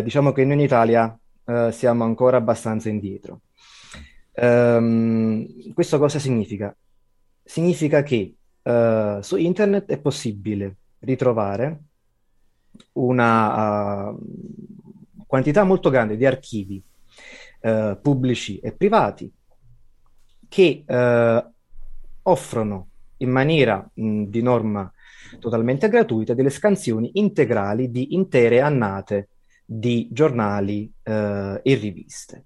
diciamo 0.04 0.32
che 0.32 0.46
noi 0.46 0.54
in 0.54 0.62
Italia 0.62 1.20
siamo 1.72 2.06
ancora 2.06 2.38
abbastanza 2.38 2.88
indietro. 2.88 3.42
Um, 4.38 5.74
questo 5.74 6.00
cosa 6.00 6.18
significa? 6.18 6.74
Significa 7.44 8.02
che 8.02 8.36
su 8.64 9.36
internet 9.36 9.92
è 9.92 10.00
possibile 10.00 10.78
ritrovare 11.00 11.82
una 12.94 14.10
uh, 14.10 14.18
quantità 15.28 15.64
molto 15.64 15.90
grande 15.90 16.18
di 16.18 16.26
archivi 16.26 16.82
uh, 17.62 18.00
pubblici 18.02 18.60
e 18.60 18.72
privati 18.72 19.32
che 20.48 20.84
uh, 20.86 21.52
offrono 22.24 22.88
in 23.18 23.30
maniera 23.30 23.88
mh, 23.94 24.24
di 24.24 24.42
norma 24.42 24.92
totalmente 25.40 25.90
gratuita 25.90 26.34
delle 26.34 26.50
scansioni 26.50 27.12
integrali 27.14 27.92
di 27.92 28.14
intere 28.16 28.62
annate 28.62 29.30
di 29.66 30.08
giornali 30.12 30.92
e 31.04 31.60
riviste. 31.64 32.46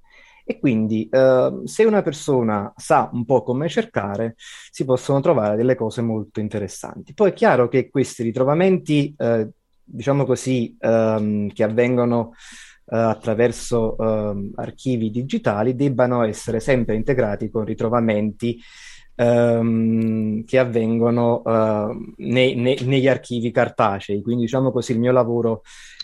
E 0.49 0.57
quindi 0.57 1.07
uh, 1.11 1.63
se 1.67 1.83
una 1.83 2.01
persona 2.01 2.73
sa 2.75 3.07
un 3.13 3.23
po' 3.23 3.43
come 3.43 3.69
cercare, 3.69 4.33
si 4.71 4.83
possono 4.83 5.19
trovare 5.19 5.55
delle 5.55 5.75
cose 5.75 6.01
molto 6.01 6.39
interessanti. 6.39 7.13
Poi 7.13 7.29
è 7.29 7.33
chiaro 7.33 7.67
che 7.67 7.87
questi 7.91 8.23
ritrovamenti 8.23 9.13
uh, 9.15 9.47
diciamo 9.91 10.25
così, 10.25 10.75
um, 10.79 11.49
che 11.51 11.63
avvengono 11.63 12.33
uh, 12.85 12.95
attraverso 12.95 13.95
um, 13.97 14.51
archivi 14.55 15.09
digitali 15.09 15.75
debbano 15.75 16.23
essere 16.23 16.59
sempre 16.59 16.95
integrati 16.95 17.49
con 17.49 17.65
ritrovamenti 17.65 18.59
um, 19.15 20.43
che 20.45 20.57
avvengono 20.57 21.41
uh, 21.43 22.13
nei, 22.17 22.55
nei, 22.55 22.77
negli 22.83 23.07
archivi 23.07 23.51
cartacei. 23.51 24.21
Quindi, 24.21 24.43
diciamo 24.43 24.71
così, 24.71 24.93
il 24.93 24.99
mio 24.99 25.11
lavoro 25.11 25.63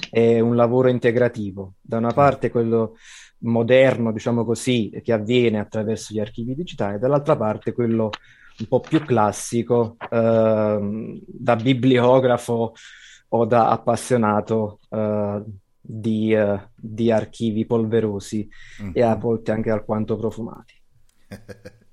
è 0.09 0.39
un 0.39 0.55
lavoro 0.55 0.89
integrativo. 0.89 1.75
Da 1.81 1.97
una 1.97 2.11
parte 2.11 2.49
quello 2.49 2.95
moderno, 3.39 4.11
diciamo 4.11 4.43
così, 4.43 4.91
che 5.03 5.13
avviene 5.13 5.59
attraverso 5.59 6.13
gli 6.13 6.19
archivi 6.19 6.55
digitali, 6.55 6.99
dall'altra 6.99 7.35
parte 7.35 7.73
quello 7.73 8.09
un 8.57 8.67
po' 8.67 8.79
più 8.79 9.03
classico, 9.03 9.97
uh, 9.99 11.21
da 11.27 11.55
bibliografo 11.55 12.73
o 13.35 13.45
da 13.45 13.69
appassionato 13.69 14.79
uh, 14.89 15.43
di, 15.79 16.33
uh, 16.33 16.59
di, 16.75 17.11
archivi 17.11 17.65
polverosi 17.65 18.47
mm-hmm. 18.81 18.91
e 18.93 19.01
a 19.01 19.13
mhm. 19.15 19.19
volte 19.19 19.51
anche 19.51 19.69
alquanto 19.71 20.15
profumati. 20.17 20.73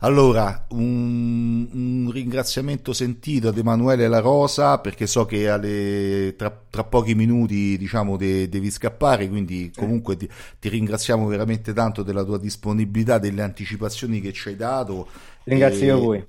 Allora, 0.00 0.66
un, 0.70 1.66
un, 1.72 2.10
ringraziamento 2.12 2.92
sentito 2.92 3.48
ad 3.48 3.56
Emanuele 3.56 4.06
La 4.06 4.20
Rosa 4.20 4.78
perché 4.78 5.06
so 5.06 5.24
che 5.24 5.48
alle, 5.48 6.34
tra, 6.36 6.50
tra, 6.68 6.84
pochi 6.84 7.14
minuti 7.14 7.78
diciamo, 7.78 8.18
de, 8.18 8.48
devi 8.50 8.70
scappare, 8.70 9.28
quindi 9.28 9.72
comunque 9.74 10.16
ti, 10.16 10.28
ti, 10.60 10.68
ringraziamo 10.68 11.26
veramente 11.26 11.72
tanto 11.72 12.02
della 12.02 12.22
tua 12.22 12.38
disponibilità, 12.38 13.16
delle 13.18 13.40
anticipazioni 13.40 14.20
che 14.20 14.32
ci 14.32 14.48
hai 14.48 14.56
dato. 14.56 15.08
Ringrazio 15.44 15.96
e, 15.96 16.00
voi 16.00 16.26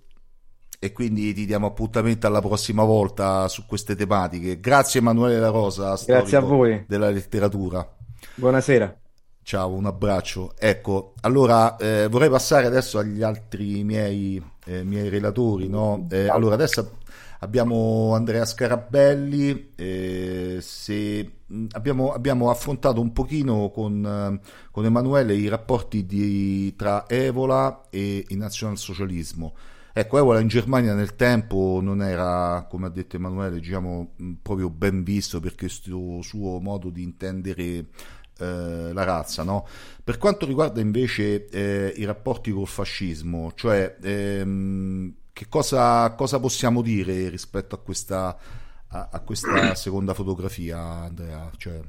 e 0.86 0.92
quindi 0.92 1.34
ti 1.34 1.46
diamo 1.46 1.68
appuntamento 1.68 2.28
alla 2.28 2.42
prossima 2.42 2.84
volta 2.84 3.48
su 3.48 3.66
queste 3.66 3.96
tematiche. 3.96 4.60
Grazie 4.60 5.00
Emanuele 5.00 5.40
La 5.40 5.50
Rosa, 5.50 6.00
grazie 6.06 6.38
a 6.38 6.42
voi 6.42 6.86
della 6.88 7.10
letteratura. 7.10 7.88
Buonasera. 8.36 8.96
Ciao, 9.42 9.74
un 9.74 9.86
abbraccio. 9.86 10.54
Ecco, 10.58 11.14
allora 11.22 11.76
eh, 11.78 12.08
vorrei 12.08 12.30
passare 12.30 12.68
adesso 12.68 13.00
agli 13.00 13.24
altri 13.24 13.84
miei, 13.84 14.42
eh, 14.66 14.84
miei 14.84 15.10
relatori. 15.10 15.68
No? 15.68 16.08
Eh, 16.10 16.28
allora, 16.30 16.54
adesso 16.54 16.98
abbiamo 17.40 18.14
Andrea 18.14 18.46
Scarabelli, 18.46 19.72
eh, 19.76 20.58
se, 20.62 21.32
abbiamo, 21.72 22.14
abbiamo, 22.14 22.50
affrontato 22.52 23.02
un 23.02 23.12
pochino 23.12 23.70
con, 23.70 24.40
con 24.72 24.86
Emanuele 24.86 25.34
i 25.34 25.48
rapporti 25.48 26.06
di, 26.06 26.76
tra 26.76 27.06
Evola 27.08 27.86
e 27.90 28.24
il 28.28 28.38
nazionalsocialismo. 28.38 29.54
Ecco, 29.98 30.18
Evola 30.18 30.42
in 30.42 30.50
Germania 30.50 30.94
nel 30.94 31.16
tempo 31.16 31.80
non 31.82 32.02
era, 32.02 32.68
come 32.70 32.88
ha 32.88 32.90
detto 32.90 33.16
Emanuele, 33.16 33.62
diciamo, 33.62 34.16
proprio 34.42 34.70
ben 34.70 35.04
visto 35.04 35.40
per 35.40 35.56
questo 35.56 36.22
suo 36.22 36.60
modo 36.60 36.90
di 36.90 37.02
intendere 37.02 37.86
eh, 38.38 38.92
la 38.92 39.04
razza. 39.06 39.44
No? 39.44 39.66
Per 40.04 40.18
quanto 40.18 40.46
riguarda 40.46 40.82
invece 40.82 41.48
eh, 41.48 41.94
i 41.96 42.04
rapporti 42.04 42.52
col 42.52 42.68
fascismo, 42.68 43.54
cioè 43.56 43.96
ehm, 44.02 45.14
che 45.32 45.46
cosa, 45.48 46.12
cosa, 46.12 46.42
possiamo 46.42 46.82
dire 46.82 47.30
rispetto 47.30 47.76
a 47.76 47.78
questa, 47.78 48.38
a, 48.90 49.10
a 49.14 49.20
questa 49.22 49.76
seconda 49.76 50.14
fotografia, 50.14 50.78
Andrea? 50.78 51.50
Cioè... 51.56 51.80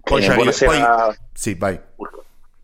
Poi, 0.00 0.24
eh, 0.24 0.34
poi... 0.34 0.82
Sì, 1.34 1.54
vai. 1.56 1.78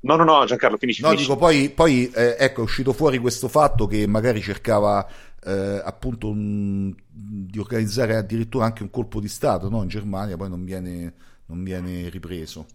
No, 0.01 0.17
no, 0.17 0.25
no, 0.25 0.45
Giancarlo, 0.45 0.77
finisci. 0.77 1.03
No, 1.03 1.09
finisci. 1.09 1.29
dico, 1.29 1.39
poi, 1.39 1.71
poi 1.71 2.11
eh, 2.11 2.37
ecco, 2.39 2.61
è 2.61 2.65
uscito 2.65 2.93
fuori 2.93 3.19
questo 3.19 3.49
fatto 3.49 3.87
che 3.87 4.07
magari 4.07 4.41
cercava 4.41 5.07
eh, 5.45 5.81
appunto 5.85 6.29
un, 6.29 6.95
di 7.09 7.59
organizzare 7.59 8.17
addirittura 8.17 8.67
anche 8.67 8.83
un 8.83 8.91
colpo 8.91 9.21
di 9.21 9.29
Stato 9.29 9.69
no? 9.69 9.83
in 9.83 9.89
Germania, 9.89 10.37
poi 10.37 10.49
non 10.49 10.65
viene 10.65 11.15
non 11.47 11.63
viene 11.63 12.09
ripreso. 12.09 12.67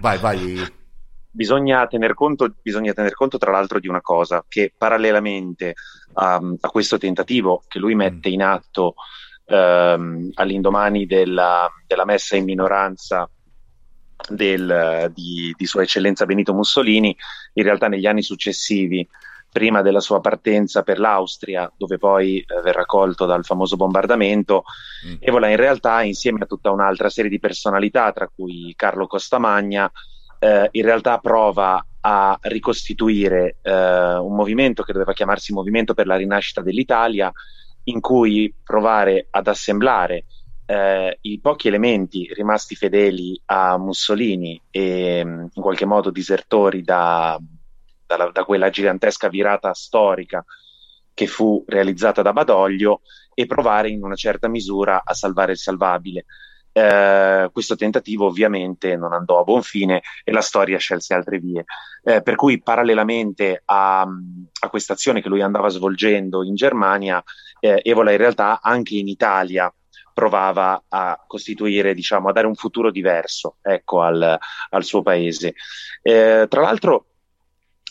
Vai, 0.00 0.18
vai. 0.18 0.60
Bisogna 1.30 1.86
tener, 1.86 2.14
conto, 2.14 2.52
bisogna 2.60 2.92
tener 2.92 3.14
conto, 3.14 3.38
tra 3.38 3.50
l'altro, 3.50 3.80
di 3.80 3.88
una 3.88 4.00
cosa, 4.00 4.44
che 4.46 4.72
parallelamente 4.76 5.74
a, 6.14 6.40
a 6.60 6.68
questo 6.68 6.98
tentativo 6.98 7.62
che 7.68 7.78
lui 7.78 7.94
mette 7.94 8.28
in 8.28 8.42
atto 8.42 8.94
ehm, 9.46 10.30
all'indomani 10.34 11.06
della, 11.06 11.70
della, 11.86 12.04
messa 12.04 12.36
in 12.36 12.44
minoranza 12.44 13.28
del, 14.28 15.10
di, 15.14 15.54
di 15.56 15.66
Sua 15.66 15.82
Eccellenza 15.82 16.26
Benito 16.26 16.54
Mussolini, 16.54 17.16
in 17.54 17.62
realtà 17.62 17.88
negli 17.88 18.06
anni 18.06 18.22
successivi 18.22 19.06
prima 19.52 19.82
della 19.82 20.00
sua 20.00 20.20
partenza 20.20 20.82
per 20.82 20.98
l'Austria, 20.98 21.70
dove 21.76 21.98
poi 21.98 22.38
eh, 22.38 22.62
verrà 22.62 22.86
colto 22.86 23.26
dal 23.26 23.44
famoso 23.44 23.76
bombardamento, 23.76 24.64
mm. 25.06 25.16
Evola 25.20 25.48
in 25.48 25.56
realtà, 25.56 26.02
insieme 26.02 26.40
a 26.42 26.46
tutta 26.46 26.70
un'altra 26.70 27.10
serie 27.10 27.30
di 27.30 27.38
personalità, 27.38 28.12
tra 28.12 28.30
cui 28.34 28.72
Carlo 28.74 29.06
Costamagna, 29.06 29.90
eh, 30.38 30.68
in 30.72 30.82
realtà 30.82 31.18
prova 31.18 31.84
a 32.00 32.38
ricostituire 32.42 33.56
eh, 33.60 34.14
un 34.14 34.34
movimento 34.34 34.82
che 34.82 34.92
doveva 34.92 35.12
chiamarsi 35.12 35.52
Movimento 35.52 35.92
per 35.92 36.06
la 36.06 36.16
rinascita 36.16 36.62
dell'Italia, 36.62 37.30
in 37.84 38.00
cui 38.00 38.52
provare 38.64 39.26
ad 39.30 39.48
assemblare 39.48 40.24
eh, 40.66 41.18
i 41.22 41.40
pochi 41.40 41.68
elementi 41.68 42.30
rimasti 42.32 42.74
fedeli 42.74 43.40
a 43.46 43.76
Mussolini 43.78 44.60
e 44.70 45.22
mm, 45.24 45.46
in 45.52 45.62
qualche 45.62 45.84
modo 45.84 46.10
disertori 46.10 46.82
da, 46.82 47.38
da, 48.06 48.30
da 48.32 48.44
quella 48.44 48.70
gigantesca 48.70 49.28
virata 49.28 49.74
storica 49.74 50.44
che 51.14 51.26
fu 51.26 51.64
realizzata 51.66 52.22
da 52.22 52.32
Badoglio 52.32 53.02
e 53.34 53.46
provare 53.46 53.90
in 53.90 54.02
una 54.02 54.14
certa 54.14 54.48
misura 54.48 55.02
a 55.04 55.14
salvare 55.14 55.52
il 55.52 55.58
salvabile. 55.58 56.24
Eh, 56.74 57.50
questo 57.52 57.76
tentativo 57.76 58.26
ovviamente 58.26 58.96
non 58.96 59.12
andò 59.12 59.40
a 59.40 59.44
buon 59.44 59.62
fine 59.62 60.00
e 60.24 60.32
la 60.32 60.40
storia 60.40 60.78
scelse 60.78 61.12
altre 61.12 61.38
vie. 61.38 61.64
Eh, 62.02 62.22
per 62.22 62.34
cui, 62.34 62.62
parallelamente 62.62 63.62
a, 63.64 64.00
a 64.00 64.68
questa 64.68 64.94
azione 64.94 65.20
che 65.20 65.28
lui 65.28 65.42
andava 65.42 65.68
svolgendo 65.68 66.42
in 66.42 66.54
Germania, 66.54 67.22
eh, 67.60 67.80
Evola 67.84 68.10
in 68.10 68.16
realtà 68.16 68.60
anche 68.62 68.96
in 68.96 69.08
Italia 69.08 69.72
provava 70.12 70.84
a 70.88 71.22
costituire, 71.26 71.94
diciamo, 71.94 72.28
a 72.28 72.32
dare 72.32 72.46
un 72.46 72.54
futuro 72.54 72.90
diverso 72.90 73.56
ecco, 73.62 74.00
al, 74.02 74.38
al 74.70 74.84
suo 74.84 75.02
paese. 75.02 75.54
Eh, 76.02 76.46
tra 76.48 76.60
l'altro, 76.60 77.06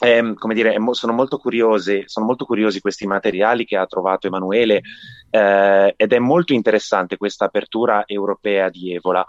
eh, 0.04 0.34
come 0.36 0.56
dire, 0.56 0.76
sono 0.92 1.14
molto, 1.14 1.38
curiosi, 1.38 2.04
sono 2.08 2.26
molto 2.26 2.46
curiosi 2.46 2.82
questi 2.82 3.06
materiali 3.06 3.66
che 3.66 3.78
ha 3.78 3.86
trovato 3.86 4.26
Emanuele 4.26 4.82
eh, 5.30 5.94
ed 5.96 6.12
è 6.12 6.20
molto 6.20 6.54
interessante 6.54 7.18
questa 7.18 7.46
apertura 7.46 8.04
europea 8.08 8.70
di 8.70 8.96
Evola, 8.96 9.24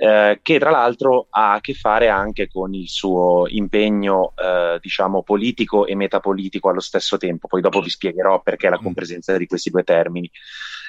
eh, 0.00 0.38
che 0.42 0.58
tra 0.60 0.70
l'altro 0.70 1.26
ha 1.28 1.54
a 1.54 1.60
che 1.60 1.74
fare 1.74 2.08
anche 2.08 2.46
con 2.46 2.72
il 2.72 2.88
suo 2.88 3.46
impegno, 3.48 4.32
eh, 4.36 4.78
diciamo, 4.80 5.24
politico 5.24 5.86
e 5.86 5.96
metapolitico 5.96 6.68
allo 6.68 6.80
stesso 6.80 7.16
tempo. 7.16 7.48
Poi 7.48 7.60
dopo 7.60 7.80
vi 7.80 7.90
spiegherò 7.90 8.40
perché 8.40 8.68
la 8.68 8.78
mm. 8.78 8.84
compresenza 8.84 9.36
di 9.36 9.46
questi 9.46 9.70
due 9.70 9.82
termini. 9.82 10.30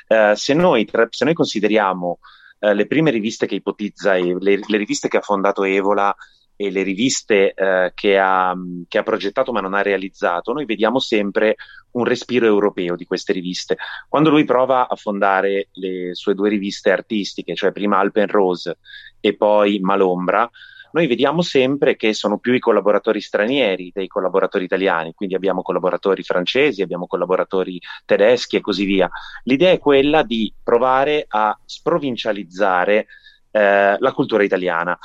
Eh, 0.08 0.34
se 0.36 0.54
noi, 0.54 0.88
se, 1.10 1.26
noi, 1.26 1.34
consideriamo 1.34 2.20
eh, 2.60 2.76
le 2.76 2.86
prime 2.86 3.10
riviste 3.10 3.48
che 3.48 3.56
ipotizza, 3.56 4.14
le, 4.14 4.38
le 4.38 4.78
riviste 4.78 5.08
che 5.08 5.18
ha 5.18 5.22
fondato 5.22 5.64
Evola, 5.64 6.16
e 6.62 6.72
le 6.72 6.84
riviste 6.84 7.54
eh, 7.54 7.94
che, 7.96 8.18
ha, 8.18 8.54
che, 8.90 8.98
ha, 8.98 9.04
progettato 9.04 9.54
ma 9.54 9.62
non 9.62 9.74
ha 9.74 9.82
realizzato, 9.82 10.52
noi 10.52 10.66
vediamo 10.66 11.00
sempre 11.00 11.56
un 11.92 12.04
respiro 12.04 12.46
europeo 12.46 12.98
di 12.98 13.06
queste 13.06 13.32
riviste. 13.32 13.78
Quando 14.10 14.30
lui 14.30 14.44
prova 14.44 14.90
a 14.90 14.96
fondare 14.98 15.70
le 15.76 16.14
sue 16.16 16.34
due 16.34 16.50
riviste 16.50 16.92
artistiche, 16.92 17.56
cioè 17.56 17.72
prima 17.72 17.98
Alpen 17.98 18.28
Rose 18.28 18.78
e 19.22 19.38
poi 19.38 19.80
Malombra, 19.80 20.50
noi 20.92 21.08
vediamo 21.08 21.42
sempre 21.44 21.96
che 21.96 22.14
sono 22.14 22.40
più 22.40 22.52
i 22.52 22.60
collaboratori 22.60 23.22
stranieri 23.22 23.92
dei 23.94 24.08
collaboratori 24.08 24.66
italiani, 24.66 25.14
quindi 25.14 25.36
abbiamo 25.36 25.62
collaboratori 25.62 26.24
francesi, 26.24 26.82
abbiamo 26.82 27.08
collaboratori 27.08 27.80
tedeschi 28.04 28.58
e 28.58 28.62
così 28.62 28.84
via. 28.84 29.10
L'idea 29.44 29.72
è 29.72 29.80
quella 29.80 30.24
di 30.24 30.54
provare 30.62 31.24
a 31.26 31.58
sprovincializzare 31.64 33.08
eh, 33.50 33.96
la 33.98 34.12
cultura 34.12 34.44
italiana. 34.44 35.00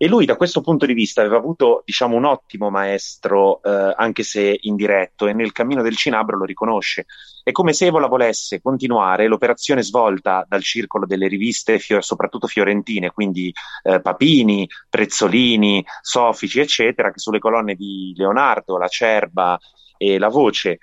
E 0.00 0.06
lui 0.06 0.26
da 0.26 0.36
questo 0.36 0.60
punto 0.60 0.86
di 0.86 0.92
vista 0.92 1.22
aveva 1.22 1.38
avuto, 1.38 1.82
diciamo, 1.84 2.14
un 2.14 2.24
ottimo 2.24 2.70
maestro, 2.70 3.60
eh, 3.64 3.94
anche 3.96 4.22
se 4.22 4.56
indiretto, 4.62 5.26
e 5.26 5.32
nel 5.32 5.50
cammino 5.50 5.82
del 5.82 5.96
Cinabro 5.96 6.36
lo 6.36 6.44
riconosce. 6.44 7.06
È 7.42 7.50
come 7.50 7.72
se 7.72 7.86
Evola 7.86 8.06
volesse 8.06 8.60
continuare 8.62 9.26
l'operazione 9.26 9.82
svolta 9.82 10.46
dal 10.48 10.62
circolo 10.62 11.04
delle 11.04 11.26
riviste, 11.26 11.80
fio- 11.80 12.00
soprattutto 12.00 12.46
fiorentine, 12.46 13.10
quindi 13.10 13.52
eh, 13.82 14.00
Papini, 14.00 14.68
Prezzolini, 14.88 15.84
Sofici, 16.00 16.60
eccetera, 16.60 17.10
che 17.10 17.18
sulle 17.18 17.40
colonne 17.40 17.74
di 17.74 18.14
Leonardo, 18.16 18.78
La 18.78 18.86
Cerba 18.86 19.58
e 19.96 20.16
La 20.18 20.28
Voce, 20.28 20.78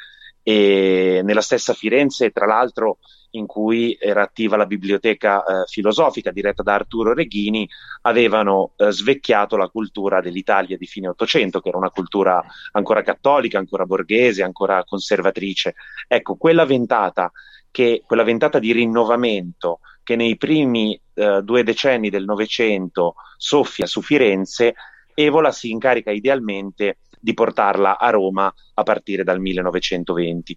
e 0.47 1.21
nella 1.23 1.41
stessa 1.41 1.73
Firenze, 1.73 2.29
tra 2.29 2.45
l'altro, 2.45 2.99
in 3.31 3.47
cui 3.47 3.97
era 3.99 4.21
attiva 4.21 4.55
la 4.57 4.67
biblioteca 4.67 5.43
eh, 5.43 5.65
filosofica 5.65 6.29
diretta 6.29 6.61
da 6.61 6.75
Arturo 6.75 7.15
Reghini, 7.15 7.67
avevano 8.01 8.73
eh, 8.77 8.91
svecchiato 8.91 9.57
la 9.57 9.69
cultura 9.69 10.21
dell'Italia 10.21 10.77
di 10.77 10.85
fine 10.85 11.07
Ottocento, 11.07 11.61
che 11.61 11.69
era 11.69 11.79
una 11.79 11.89
cultura 11.89 12.43
ancora 12.73 13.01
cattolica, 13.01 13.57
ancora 13.57 13.87
borghese, 13.87 14.43
ancora 14.43 14.83
conservatrice. 14.83 15.73
Ecco, 16.07 16.35
quella 16.35 16.65
ventata, 16.65 17.31
che, 17.71 18.03
quella 18.05 18.23
ventata 18.23 18.59
di 18.59 18.71
rinnovamento 18.71 19.79
che 20.03 20.15
nei 20.15 20.37
primi 20.37 20.93
eh, 21.15 21.41
due 21.41 21.63
decenni 21.63 22.11
del 22.11 22.25
Novecento 22.25 23.15
soffia 23.35 23.87
su 23.87 24.03
Firenze, 24.03 24.75
Evola 25.17 25.51
si 25.51 25.71
incarica 25.71 26.11
idealmente 26.11 26.97
di 27.25 27.33
portarla 27.33 27.97
a 27.97 28.11
Roma 28.11 28.53
a 28.75 28.83
partire 28.83 29.23
dal 29.23 29.39
1920. 29.39 30.55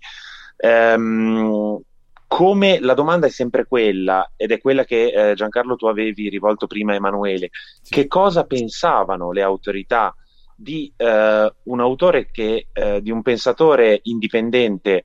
Um, 0.59 1.81
come 2.27 2.79
la 2.81 2.93
domanda 2.93 3.27
è 3.27 3.31
sempre 3.31 3.67
quella, 3.67 4.33
ed 4.37 4.53
è 4.53 4.61
quella 4.61 4.85
che 4.85 5.31
eh, 5.31 5.35
Giancarlo 5.35 5.77
tu 5.77 5.87
avevi 5.87 6.29
rivolto 6.29 6.67
prima 6.67 6.93
a 6.93 6.97
Emanuele, 6.97 7.49
sì. 7.81 7.91
che 7.91 8.07
cosa 8.07 8.45
pensavano 8.45 9.33
le 9.33 9.41
autorità 9.41 10.15
di 10.55 10.93
eh, 10.95 11.53
un 11.63 11.81
autore 11.81 12.31
che, 12.31 12.67
eh, 12.71 13.01
di 13.01 13.11
un 13.11 13.23
pensatore 13.23 14.01
indipendente 14.03 15.05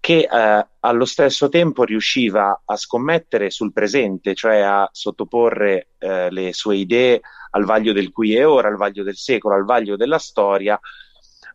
che 0.00 0.28
eh, 0.30 0.66
allo 0.80 1.04
stesso 1.04 1.48
tempo 1.48 1.84
riusciva 1.84 2.62
a 2.64 2.76
scommettere 2.76 3.50
sul 3.50 3.72
presente, 3.72 4.34
cioè 4.34 4.58
a 4.58 4.88
sottoporre 4.90 5.90
eh, 5.98 6.28
le 6.30 6.52
sue 6.52 6.76
idee 6.76 7.20
al 7.50 7.64
vaglio 7.64 7.92
del 7.92 8.10
qui 8.10 8.34
e 8.34 8.44
ora, 8.44 8.68
al 8.68 8.76
vaglio 8.76 9.02
del 9.02 9.16
secolo, 9.16 9.54
al 9.54 9.64
vaglio 9.64 9.96
della 9.96 10.18
storia, 10.18 10.78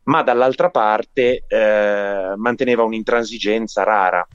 ma 0.04 0.22
dall'altra 0.24 0.70
parte 0.70 1.44
eh, 1.48 2.34
manteneva 2.36 2.84
un'intransigenza 2.84 3.84
rara 3.84 4.28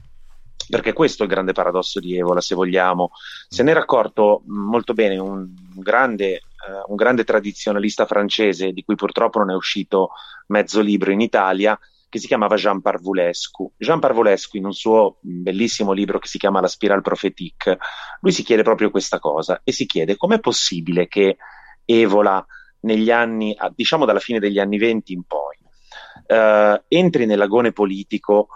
perché 0.69 0.93
questo 0.93 1.23
è 1.23 1.25
il 1.25 1.31
grande 1.31 1.51
paradosso 1.51 1.99
di 1.99 2.15
Evola, 2.15 2.41
se 2.41 2.53
vogliamo. 2.53 3.11
Se 3.47 3.63
ne 3.63 3.71
era 3.71 3.81
accorto 3.81 4.43
molto 4.45 4.93
bene 4.93 5.17
un 5.17 5.51
grande, 5.73 6.41
uh, 6.67 6.91
un 6.91 6.95
grande 6.95 7.23
tradizionalista 7.23 8.05
francese, 8.05 8.71
di 8.71 8.83
cui 8.83 8.95
purtroppo 8.95 9.39
non 9.39 9.49
è 9.49 9.55
uscito 9.55 10.11
mezzo 10.47 10.81
libro 10.81 11.11
in 11.11 11.21
Italia, 11.21 11.77
che 12.09 12.19
si 12.19 12.27
chiamava 12.27 12.55
Jean 12.55 12.81
Parvulescu. 12.81 13.73
Jean 13.77 13.99
Parvulescu, 13.99 14.57
in 14.57 14.65
un 14.65 14.73
suo 14.73 15.17
bellissimo 15.21 15.91
libro 15.91 16.19
che 16.19 16.27
si 16.27 16.39
chiama 16.39 16.59
La 16.59 16.67
Spirale 16.67 17.01
Prophétique, 17.01 17.77
lui 18.21 18.31
si 18.31 18.43
chiede 18.43 18.63
proprio 18.63 18.89
questa 18.89 19.19
cosa 19.19 19.61
e 19.63 19.71
si 19.71 19.85
chiede 19.85 20.17
com'è 20.17 20.39
possibile 20.39 21.07
che 21.07 21.37
Evola 21.85 22.45
negli 22.81 23.11
anni, 23.11 23.55
diciamo 23.75 24.05
dalla 24.05 24.19
fine 24.19 24.39
degli 24.39 24.59
anni 24.59 24.77
venti 24.77 25.13
in 25.13 25.23
poi, 25.23 25.57
eh, 26.27 26.83
entri 26.87 27.25
nell'agone 27.25 27.71
politico 27.71 28.49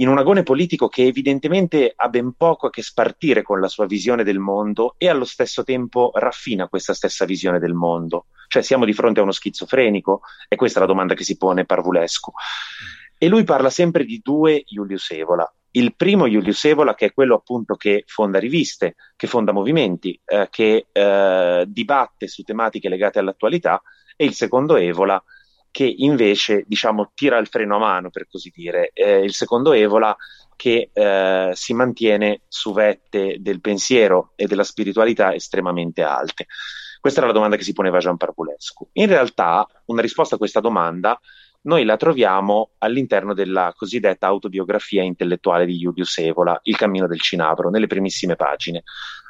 in 0.00 0.08
un 0.08 0.18
agone 0.18 0.42
politico 0.42 0.88
che 0.88 1.04
evidentemente 1.04 1.92
ha 1.94 2.08
ben 2.08 2.34
poco 2.36 2.66
a 2.66 2.70
che 2.70 2.82
spartire 2.82 3.42
con 3.42 3.60
la 3.60 3.68
sua 3.68 3.86
visione 3.86 4.22
del 4.22 4.38
mondo 4.38 4.94
e 4.96 5.08
allo 5.08 5.24
stesso 5.24 5.64
tempo 5.64 6.12
raffina 6.14 6.68
questa 6.68 6.94
stessa 6.94 7.24
visione 7.24 7.58
del 7.58 7.74
mondo. 7.74 8.26
Cioè 8.46 8.62
siamo 8.62 8.84
di 8.84 8.92
fronte 8.92 9.18
a 9.20 9.24
uno 9.24 9.32
schizofrenico? 9.32 10.20
E 10.48 10.54
questa 10.54 10.78
è 10.78 10.82
la 10.82 10.88
domanda 10.88 11.14
che 11.14 11.24
si 11.24 11.36
pone 11.36 11.64
Parvulescu. 11.64 12.32
E 13.18 13.28
lui 13.28 13.44
parla 13.44 13.68
sempre 13.70 14.04
di 14.04 14.20
due 14.22 14.62
Julius 14.64 15.10
Evola. 15.10 15.52
Il 15.72 15.94
primo 15.94 16.26
Julius 16.26 16.64
Evola, 16.64 16.94
che 16.94 17.06
è 17.06 17.12
quello 17.12 17.34
appunto 17.34 17.74
che 17.74 18.04
fonda 18.06 18.38
riviste, 18.38 18.94
che 19.16 19.26
fonda 19.26 19.52
movimenti, 19.52 20.18
eh, 20.24 20.48
che 20.50 20.86
eh, 20.90 21.64
dibatte 21.66 22.26
su 22.28 22.42
tematiche 22.42 22.88
legate 22.88 23.18
all'attualità, 23.18 23.82
e 24.16 24.24
il 24.24 24.34
secondo 24.34 24.76
Evola, 24.76 25.22
che 25.70 25.92
invece 25.98 26.64
diciamo, 26.66 27.12
tira 27.14 27.38
il 27.38 27.48
freno 27.48 27.76
a 27.76 27.80
mano, 27.80 28.10
per 28.10 28.26
così 28.28 28.50
dire. 28.54 28.90
Eh, 28.94 29.22
il 29.22 29.34
secondo 29.34 29.72
Evola 29.72 30.16
che 30.56 30.90
eh, 30.92 31.50
si 31.54 31.74
mantiene 31.74 32.42
su 32.48 32.72
vette 32.72 33.36
del 33.38 33.60
pensiero 33.60 34.32
e 34.34 34.46
della 34.46 34.64
spiritualità 34.64 35.34
estremamente 35.34 36.02
alte. 36.02 36.46
Questa 37.00 37.20
era 37.20 37.28
la 37.28 37.34
domanda 37.34 37.56
che 37.56 37.62
si 37.62 37.72
poneva 37.72 37.98
Gian 37.98 38.16
Parpulescu. 38.16 38.88
In 38.94 39.06
realtà, 39.06 39.64
una 39.84 40.02
risposta 40.02 40.34
a 40.34 40.38
questa 40.38 40.58
domanda 40.58 41.18
noi 41.68 41.84
la 41.84 41.98
troviamo 41.98 42.70
all'interno 42.78 43.34
della 43.34 43.74
cosiddetta 43.76 44.26
autobiografia 44.26 45.02
intellettuale 45.02 45.66
di 45.66 45.76
Julius 45.76 46.16
Evola, 46.16 46.58
Il 46.62 46.76
cammino 46.76 47.06
del 47.06 47.20
Cinabro, 47.20 47.68
nelle 47.68 47.86
primissime 47.86 48.36
pagine, 48.36 48.84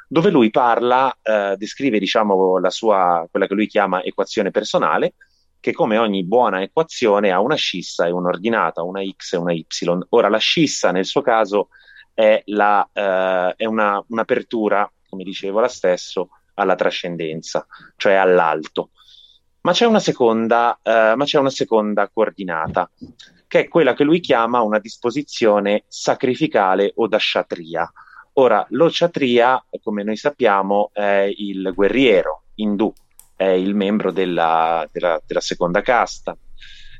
dove 0.07 0.29
lui 0.29 0.49
parla, 0.49 1.13
eh, 1.21 1.55
descrive 1.57 1.99
diciamo, 1.99 2.57
la 2.57 2.69
sua, 2.69 3.27
quella 3.29 3.45
che 3.45 3.53
lui 3.53 3.67
chiama 3.67 4.01
equazione 4.01 4.51
personale, 4.51 5.15
che 5.59 5.73
come 5.73 5.97
ogni 5.97 6.23
buona 6.23 6.61
equazione 6.61 7.31
ha 7.31 7.41
una 7.41 7.55
scissa 7.55 8.07
e 8.07 8.11
un'ordinata, 8.11 8.83
una 8.83 9.01
x 9.03 9.33
e 9.33 9.37
una 9.37 9.51
y. 9.51 9.65
Ora 10.11 10.29
la 10.29 10.37
scissa 10.37 10.91
nel 10.91 11.05
suo 11.05 11.21
caso 11.21 11.67
è, 12.13 12.41
la, 12.45 12.87
eh, 12.93 13.53
è 13.57 13.65
una, 13.65 14.01
un'apertura, 14.07 14.89
come 15.09 15.25
dicevo 15.25 15.59
la 15.59 15.67
stesso, 15.67 16.29
alla 16.53 16.75
trascendenza, 16.75 17.67
cioè 17.97 18.13
all'alto. 18.13 18.91
Ma 19.61 19.71
c'è 19.71 19.85
una 19.85 19.99
seconda, 19.99 20.79
eh, 20.81 21.13
ma 21.15 21.25
c'è 21.25 21.37
una 21.37 21.49
seconda 21.49 22.09
coordinata, 22.09 22.89
che 23.47 23.59
è 23.59 23.67
quella 23.67 23.93
che 23.93 24.03
lui 24.03 24.19
chiama 24.19 24.61
una 24.61 24.79
disposizione 24.79 25.83
sacrificale 25.87 26.93
o 26.95 27.07
da 27.07 27.17
kshatriya. 27.17 27.91
Ora, 28.33 28.65
lo 28.69 28.87
kshatriya, 28.87 29.65
come 29.81 30.03
noi 30.03 30.15
sappiamo, 30.15 30.91
è 30.93 31.29
il 31.35 31.71
guerriero 31.73 32.43
indù, 32.55 32.91
è 33.35 33.47
il 33.47 33.75
membro 33.75 34.11
della, 34.11 34.87
della, 34.91 35.21
della 35.25 35.41
seconda 35.41 35.81
casta. 35.81 36.37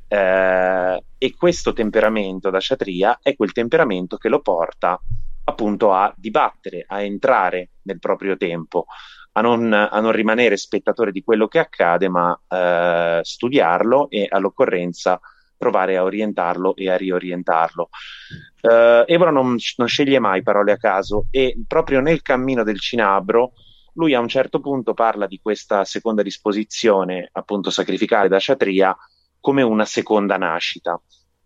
Eh, 0.07 1.03
e 1.17 1.35
questo 1.35 1.71
temperamento 1.73 2.49
da 2.49 2.57
Kshatriya 2.57 3.19
è 3.21 3.35
quel 3.35 3.51
temperamento 3.51 4.17
che 4.17 4.27
lo 4.27 4.41
porta 4.41 4.99
appunto 5.43 5.93
a 5.93 6.11
dibattere, 6.15 6.85
a 6.87 7.01
entrare 7.01 7.71
nel 7.83 7.99
proprio 7.99 8.37
tempo, 8.37 8.85
a 9.33 9.41
non, 9.41 9.71
a 9.71 9.99
non 9.99 10.11
rimanere 10.11 10.57
spettatore 10.57 11.11
di 11.11 11.23
quello 11.23 11.47
che 11.47 11.59
accade, 11.59 12.09
ma 12.09 12.39
eh, 12.47 13.19
studiarlo 13.23 14.09
e 14.09 14.27
all'occorrenza 14.29 15.19
provare 15.57 15.97
a 15.97 16.03
orientarlo 16.03 16.75
e 16.75 16.89
a 16.89 16.95
riorientarlo. 16.95 17.89
Uh, 18.61 19.03
Evora 19.05 19.29
non, 19.29 19.57
non, 19.75 19.87
sceglie 19.87 20.19
mai 20.19 20.41
parole 20.41 20.71
a 20.71 20.77
caso 20.77 21.27
e 21.31 21.57
proprio 21.67 21.99
nel 21.99 22.21
cammino 22.21 22.63
del 22.63 22.79
cinabro 22.79 23.53
lui 23.93 24.13
a 24.13 24.19
un 24.19 24.29
certo 24.29 24.61
punto 24.61 24.93
parla 24.93 25.27
di 25.27 25.39
questa 25.41 25.83
seconda 25.83 26.21
disposizione, 26.21 27.29
appunto 27.33 27.69
sacrificare 27.69 28.29
da 28.29 28.37
Kshatriya, 28.37 28.95
come 29.41 29.61
una 29.61 29.85
seconda 29.85 30.37
nascita 30.37 30.99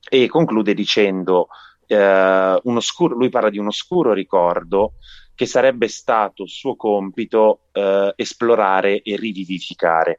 e 0.08 0.28
conclude 0.28 0.74
dicendo 0.74 1.48
eh, 1.88 2.60
oscuro, 2.64 3.16
lui 3.16 3.30
parla 3.30 3.50
di 3.50 3.58
un 3.58 3.68
oscuro 3.68 4.14
ricordo 4.14 4.94
che 5.36 5.46
sarebbe 5.46 5.88
stato 5.88 6.46
suo 6.46 6.76
compito 6.76 7.62
eh, 7.72 8.14
esplorare 8.16 9.02
e 9.02 9.16
rivivificare. 9.16 10.18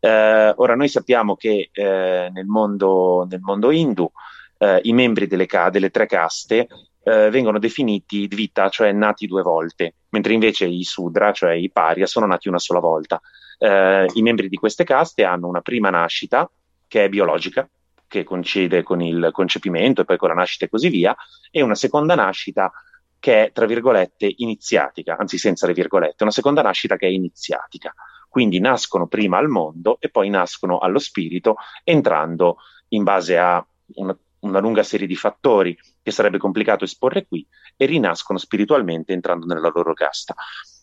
Eh, 0.00 0.52
ora 0.56 0.74
noi 0.74 0.88
sappiamo 0.88 1.36
che 1.36 1.70
eh, 1.72 2.30
nel 2.32 2.46
mondo, 2.46 3.26
nel, 3.28 3.40
mondo, 3.40 3.70
hindu 3.70 4.10
eh, 4.58 4.80
i 4.84 4.92
membri 4.92 5.26
delle, 5.26 5.46
delle 5.70 5.90
tre 5.90 6.06
caste 6.06 6.66
eh, 7.02 7.30
vengono 7.30 7.58
definiti 7.58 8.28
dvita, 8.28 8.68
cioè 8.68 8.92
nati 8.92 9.26
due 9.26 9.42
volte, 9.42 9.94
mentre 10.10 10.34
invece 10.34 10.66
i 10.66 10.84
sudra, 10.84 11.32
cioè 11.32 11.52
i 11.52 11.70
paria, 11.70 12.06
sono 12.06 12.26
nati 12.26 12.48
una 12.48 12.58
sola 12.58 12.80
volta. 12.80 13.20
Eh, 13.58 14.06
I 14.12 14.22
membri 14.22 14.48
di 14.48 14.56
queste 14.56 14.84
caste 14.84 15.24
hanno 15.24 15.48
una 15.48 15.62
prima 15.62 15.90
nascita 15.90 16.48
che 16.86 17.04
è 17.04 17.08
biologica, 17.08 17.68
che 18.06 18.24
coincide 18.24 18.82
con 18.82 19.00
il 19.02 19.28
concepimento 19.32 20.00
e 20.00 20.04
poi 20.04 20.16
con 20.16 20.28
la 20.28 20.34
nascita 20.34 20.64
e 20.64 20.68
così 20.68 20.88
via, 20.88 21.14
e 21.50 21.62
una 21.62 21.74
seconda 21.74 22.14
nascita 22.14 22.72
che 23.18 23.46
è, 23.46 23.52
tra 23.52 23.66
virgolette, 23.66 24.32
iniziatica, 24.36 25.16
anzi 25.18 25.38
senza 25.38 25.66
le 25.66 25.72
virgolette, 25.72 26.22
una 26.22 26.32
seconda 26.32 26.62
nascita 26.62 26.96
che 26.96 27.06
è 27.06 27.10
iniziatica. 27.10 27.92
Quindi 28.28 28.60
nascono 28.60 29.06
prima 29.06 29.38
al 29.38 29.48
mondo 29.48 29.98
e 30.00 30.10
poi 30.10 30.28
nascono 30.28 30.78
allo 30.78 30.98
spirito, 30.98 31.56
entrando 31.82 32.58
in 32.88 33.02
base 33.02 33.38
a 33.38 33.64
una 33.94 34.16
una 34.40 34.60
lunga 34.60 34.82
serie 34.82 35.06
di 35.06 35.16
fattori 35.16 35.76
che 36.02 36.10
sarebbe 36.10 36.38
complicato 36.38 36.84
esporre 36.84 37.26
qui 37.26 37.46
e 37.76 37.86
rinascono 37.86 38.38
spiritualmente 38.38 39.12
entrando 39.12 39.46
nella 39.46 39.70
loro 39.74 39.94
casta. 39.94 40.34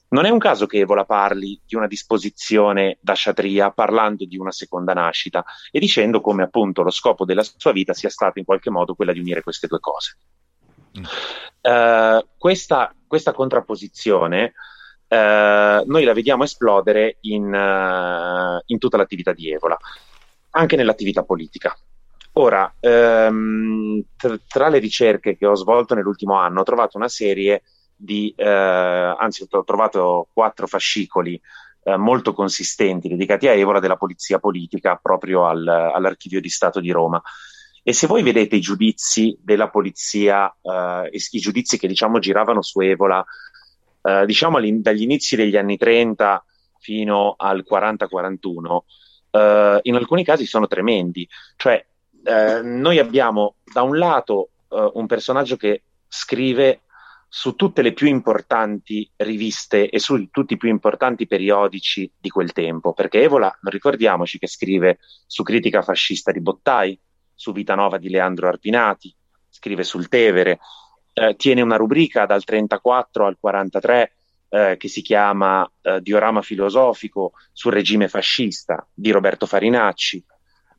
Non 0.07 0.25
è 0.25 0.29
un 0.29 0.39
caso 0.39 0.65
che 0.65 0.79
Evola 0.79 1.05
parli 1.05 1.59
di 1.65 1.75
una 1.75 1.87
disposizione 1.87 2.97
da 3.01 3.13
Kshatriya 3.13 3.71
parlando 3.71 4.25
di 4.25 4.37
una 4.37 4.51
seconda 4.51 4.93
nascita 4.93 5.43
e 5.71 5.79
dicendo 5.79 6.21
come 6.21 6.43
appunto 6.43 6.83
lo 6.83 6.91
scopo 6.91 7.25
della 7.25 7.43
sua 7.43 7.71
vita 7.71 7.93
sia 7.93 8.09
stato 8.09 8.39
in 8.39 8.45
qualche 8.45 8.69
modo 8.69 8.93
quella 8.93 9.13
di 9.13 9.19
unire 9.19 9.41
queste 9.41 9.67
due 9.67 9.79
cose. 9.79 10.17
Mm. 10.99 11.03
Uh, 11.65 12.23
questa, 12.37 12.93
questa, 13.07 13.33
contrapposizione 13.33 14.53
uh, 15.07 15.15
noi 15.17 16.03
la 16.03 16.13
vediamo 16.13 16.43
esplodere 16.43 17.17
in, 17.21 17.45
uh, 17.45 18.61
in 18.67 18.77
tutta 18.77 18.97
l'attività 18.97 19.33
di 19.33 19.49
Evola, 19.51 19.77
anche 20.51 20.75
nell'attività 20.75 21.23
politica. 21.23 21.75
Ora, 22.37 22.71
ehm, 22.81 24.03
tra, 24.17 24.37
tra, 24.45 24.67
le 24.67 24.79
ricerche 24.79 25.37
che 25.37 25.45
ho 25.45 25.55
svolto 25.55 25.95
nell'ultimo 25.95 26.35
anno, 26.35 26.59
ho 26.59 26.63
trovato 26.63 26.97
una 26.97 27.07
serie 27.07 27.63
di, 27.95 28.33
eh, 28.35 28.45
anzi, 28.45 29.47
ho 29.49 29.63
trovato 29.63 30.27
quattro 30.33 30.67
fascicoli 30.67 31.39
eh, 31.83 31.95
molto 31.95 32.33
consistenti 32.33 33.07
dedicati 33.07 33.47
a 33.47 33.53
Evola 33.53 33.79
della 33.79 33.95
polizia 33.95 34.39
politica 34.39 34.99
proprio 35.01 35.45
al, 35.45 35.65
all'Archivio 35.65 36.41
di 36.41 36.49
Stato 36.49 36.81
di 36.81 36.91
Roma. 36.91 37.21
E 37.87 37.93
se 37.93 38.07
voi 38.07 38.23
vedete 38.23 38.55
i 38.55 38.61
giudizi 38.61 39.37
della 39.39 39.69
polizia, 39.69 40.51
eh, 40.59 41.07
i 41.11 41.39
giudizi 41.39 41.77
che 41.77 41.87
diciamo 41.87 42.17
giravano 42.17 42.63
su 42.63 42.79
Evola, 42.79 43.23
eh, 44.01 44.25
diciamo 44.25 44.59
dagli 44.59 45.03
inizi 45.03 45.35
degli 45.35 45.55
anni 45.55 45.77
30 45.77 46.43
fino 46.79 47.35
al 47.37 47.63
40-41, 47.63 48.85
eh, 49.29 49.79
in 49.83 49.93
alcuni 49.93 50.23
casi 50.23 50.47
sono 50.47 50.65
tremendi. 50.65 51.29
Cioè, 51.57 51.85
eh, 52.23 52.61
noi 52.63 52.97
abbiamo 52.97 53.57
da 53.71 53.83
un 53.83 53.99
lato 53.99 54.49
eh, 54.69 54.89
un 54.95 55.05
personaggio 55.05 55.55
che 55.55 55.83
scrive 56.07 56.81
su 57.27 57.53
tutte 57.53 57.83
le 57.83 57.93
più 57.93 58.07
importanti 58.07 59.07
riviste 59.17 59.91
e 59.91 59.99
su 59.99 60.27
tutti 60.31 60.53
i 60.53 60.57
più 60.57 60.69
importanti 60.69 61.27
periodici 61.27 62.11
di 62.19 62.29
quel 62.29 62.51
tempo, 62.51 62.93
perché 62.93 63.21
Evola, 63.21 63.55
ricordiamoci 63.61 64.39
che 64.39 64.47
scrive 64.47 64.97
su 65.27 65.43
Critica 65.43 65.83
fascista 65.83 66.31
di 66.31 66.41
Bottai, 66.41 66.99
su 67.35 67.51
Vita 67.51 67.75
Nova 67.75 67.97
di 67.97 68.09
Leandro 68.09 68.47
Arpinati, 68.47 69.13
scrive 69.49 69.83
sul 69.83 70.07
Tevere, 70.07 70.59
eh, 71.13 71.35
tiene 71.35 71.61
una 71.61 71.75
rubrica 71.75 72.25
dal 72.25 72.43
34 72.43 73.25
al 73.25 73.37
43 73.39 74.13
eh, 74.49 74.75
che 74.77 74.87
si 74.87 75.01
chiama 75.01 75.69
eh, 75.81 76.01
Diorama 76.01 76.41
filosofico 76.41 77.33
sul 77.51 77.73
regime 77.73 78.07
fascista 78.07 78.87
di 78.93 79.11
Roberto 79.11 79.45
Farinacci, 79.45 80.23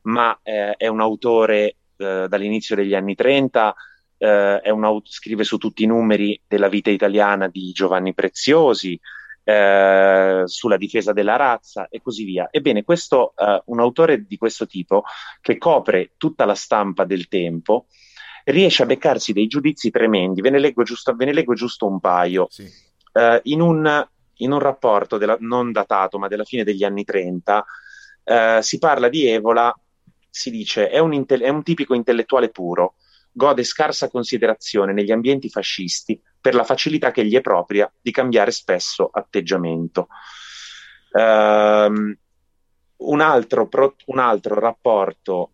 ma 0.03 0.39
eh, 0.43 0.75
è 0.77 0.87
un 0.87 1.01
autore 1.01 1.77
eh, 1.97 2.27
dall'inizio 2.29 2.77
degli 2.77 2.95
anni 2.95 3.15
30, 3.15 3.75
eh, 4.19 4.71
un, 4.71 5.01
scrive 5.05 5.45
su 5.45 5.59
tutti 5.59 5.83
i 5.83 5.87
numeri 5.87 6.41
della 6.47 6.69
vita 6.69 6.91
italiana 6.91 7.49
di 7.49 7.73
Giovanni 7.73 8.15
Preziosi, 8.15 8.99
eh, 9.49 10.43
sulla 10.47 10.77
difesa 10.77 11.13
della 11.13 11.37
razza 11.37 11.87
e 11.89 12.03
così 12.03 12.25
via. 12.25 12.49
Ebbene, 12.51 12.83
questo, 12.83 13.33
eh, 13.37 13.63
un 13.67 13.79
autore 13.79 14.25
di 14.27 14.37
questo 14.37 14.67
tipo, 14.67 15.05
che 15.41 15.57
copre 15.57 16.15
tutta 16.17 16.45
la 16.45 16.57
stampa 16.57 17.05
del 17.05 17.29
tempo, 17.29 17.87
riesce 18.47 18.83
a 18.83 18.87
beccarsi 18.87 19.33
dei 19.33 19.47
giudizi 19.47 19.91
tremendi. 19.91 20.41
Ve 20.41 20.51
ne 20.51 20.59
leggo 20.59 20.83
giusto, 20.83 21.15
ne 21.15 21.33
leggo 21.33 21.55
giusto 21.55 21.87
un 21.87 22.01
paio. 22.01 22.49
Sì. 22.51 22.69
Uh, 23.13 23.39
in, 23.45 23.61
un, 23.61 24.09
in, 24.39 24.51
un, 24.51 24.59
rapporto 24.59 25.17
della, 25.17 25.37
non 25.39 25.71
datato, 25.71 26.19
ma 26.19 26.27
della 26.27 26.45
fine 26.45 26.65
degli 26.65 26.83
anni 26.83 27.05
30, 27.05 27.65
uh, 28.25 28.61
si 28.61 28.79
parla 28.79 29.09
di 29.09 29.27
Evola 29.27 29.73
si 30.29 30.51
dice, 30.51 30.91
è 30.91 30.99
un, 30.99 31.15
inte- 31.15 31.39
è 31.39 31.49
un 31.49 31.63
tipico 31.63 31.95
intellettuale 31.95 32.51
puro, 32.51 32.97
gode 33.37 33.65
scarsa 33.65 34.09
considerazione 34.09 34.95
negli 34.95 35.13
ambienti 35.13 35.51
fascisti 35.51 36.19
per 36.41 36.55
la 36.55 36.65
facilità 36.65 37.11
che 37.11 37.23
gli 37.27 37.35
è 37.35 37.43
propria 37.43 37.91
di 38.01 38.11
cambiare 38.11 38.51
spesso 38.51 39.11
atteggiamento. 39.13 40.09
Um, 41.11 42.17
un, 42.97 43.21
altro 43.21 43.69
pro- 43.69 43.97
un 44.07 44.19
altro 44.21 44.59
rapporto 44.59 45.51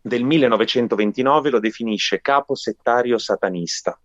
del 0.00 0.22
1929 0.22 1.50
lo 1.50 1.58
definisce 1.58 2.20
capo 2.20 2.54
settario 2.54 3.18
satanista. 3.18 3.98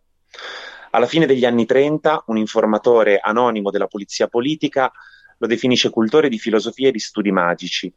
Alla 0.89 1.05
fine 1.05 1.27
degli 1.27 1.45
anni 1.45 1.67
30, 1.67 2.23
un 2.27 2.37
informatore 2.37 3.19
anonimo 3.19 3.69
della 3.69 3.87
polizia 3.87 4.27
politica 4.27 4.91
lo 5.37 5.45
definisce 5.45 5.91
cultore 5.91 6.29
di 6.29 6.39
filosofia 6.39 6.87
e 6.87 6.91
di 6.91 6.99
studi 6.99 7.31
magici. 7.31 7.93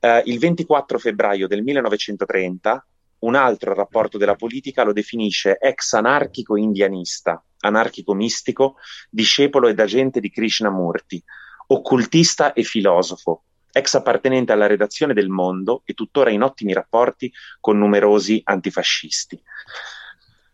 Uh, 0.00 0.22
il 0.24 0.38
24 0.38 0.98
febbraio 0.98 1.46
del 1.46 1.62
1930, 1.62 2.86
un 3.22 3.34
altro 3.34 3.74
rapporto 3.74 4.18
della 4.18 4.34
politica 4.34 4.84
lo 4.84 4.92
definisce 4.92 5.58
ex 5.58 5.92
anarchico 5.94 6.56
indianista, 6.56 7.42
anarchico 7.60 8.14
mistico, 8.14 8.76
discepolo 9.10 9.68
ed 9.68 9.78
agente 9.78 10.20
di 10.20 10.30
Krishnamurti, 10.30 11.22
occultista 11.68 12.52
e 12.52 12.62
filosofo, 12.62 13.44
ex 13.72 13.94
appartenente 13.94 14.52
alla 14.52 14.66
redazione 14.66 15.14
del 15.14 15.28
Mondo 15.28 15.82
e 15.84 15.94
tuttora 15.94 16.30
in 16.30 16.42
ottimi 16.42 16.72
rapporti 16.72 17.32
con 17.60 17.78
numerosi 17.78 18.40
antifascisti. 18.44 19.40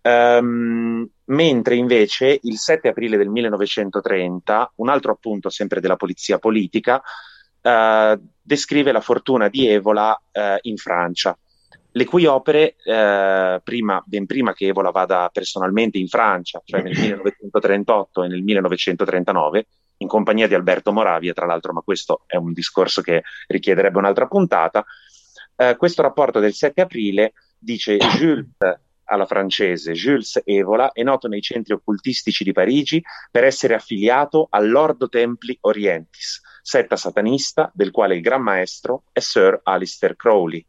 Um, 0.00 1.06
mentre 1.24 1.74
invece 1.74 2.38
il 2.42 2.56
7 2.56 2.88
aprile 2.88 3.16
del 3.16 3.28
1930, 3.28 4.72
un 4.76 4.88
altro 4.88 5.12
appunto 5.12 5.50
sempre 5.50 5.80
della 5.80 5.96
polizia 5.96 6.38
politica, 6.38 7.02
uh, 7.62 8.20
descrive 8.40 8.92
la 8.92 9.00
fortuna 9.00 9.48
di 9.48 9.66
Evola 9.66 10.10
uh, 10.12 10.40
in 10.62 10.76
Francia 10.76 11.36
le 11.98 12.04
cui 12.04 12.26
opere, 12.26 12.76
eh, 12.84 13.60
prima, 13.64 14.00
ben 14.06 14.24
prima 14.24 14.54
che 14.54 14.68
Evola 14.68 14.90
vada 14.90 15.28
personalmente 15.32 15.98
in 15.98 16.06
Francia, 16.06 16.62
cioè 16.64 16.80
nel 16.80 16.92
1938 16.96 18.22
e 18.22 18.28
nel 18.28 18.42
1939, 18.42 19.66
in 19.98 20.06
compagnia 20.06 20.46
di 20.46 20.54
Alberto 20.54 20.92
Moravia, 20.92 21.32
tra 21.32 21.44
l'altro, 21.44 21.72
ma 21.72 21.80
questo 21.80 22.22
è 22.26 22.36
un 22.36 22.52
discorso 22.52 23.02
che 23.02 23.24
richiederebbe 23.48 23.98
un'altra 23.98 24.28
puntata, 24.28 24.86
eh, 25.56 25.74
questo 25.76 26.02
rapporto 26.02 26.38
del 26.38 26.54
7 26.54 26.82
aprile 26.82 27.32
dice 27.58 27.96
Jules 28.16 28.46
alla 29.10 29.26
francese, 29.26 29.92
Jules 29.92 30.40
Evola 30.44 30.92
è 30.92 31.02
noto 31.02 31.26
nei 31.26 31.40
centri 31.40 31.72
occultistici 31.72 32.44
di 32.44 32.52
Parigi 32.52 33.02
per 33.30 33.42
essere 33.42 33.74
affiliato 33.74 34.46
all'Ordo 34.50 35.08
Templi 35.08 35.56
Orientis, 35.62 36.42
setta 36.62 36.94
satanista 36.94 37.72
del 37.74 37.90
quale 37.90 38.14
il 38.14 38.20
gran 38.20 38.42
maestro 38.42 39.04
è 39.10 39.18
Sir 39.18 39.58
Alistair 39.64 40.14
Crowley. 40.14 40.64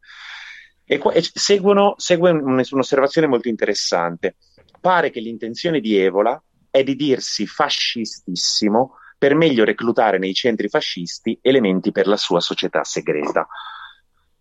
E, 0.91 0.97
qua, 0.97 1.11
e 1.11 1.21
seguono, 1.21 1.93
segue 1.97 2.31
un'osservazione 2.31 3.27
molto 3.27 3.47
interessante. 3.47 4.37
Pare 4.81 5.11
che 5.11 5.19
l'intenzione 5.19 5.81
di 5.81 5.95
Evola 5.95 6.41
è 6.71 6.81
di 6.81 6.95
dirsi 6.95 7.45
fascistissimo 7.45 8.95
per 9.15 9.35
meglio 9.35 9.63
reclutare 9.65 10.17
nei 10.17 10.33
centri 10.33 10.67
fascisti 10.67 11.37
elementi 11.43 11.91
per 11.91 12.07
la 12.07 12.17
sua 12.17 12.39
società 12.39 12.83
segreta. 12.83 13.47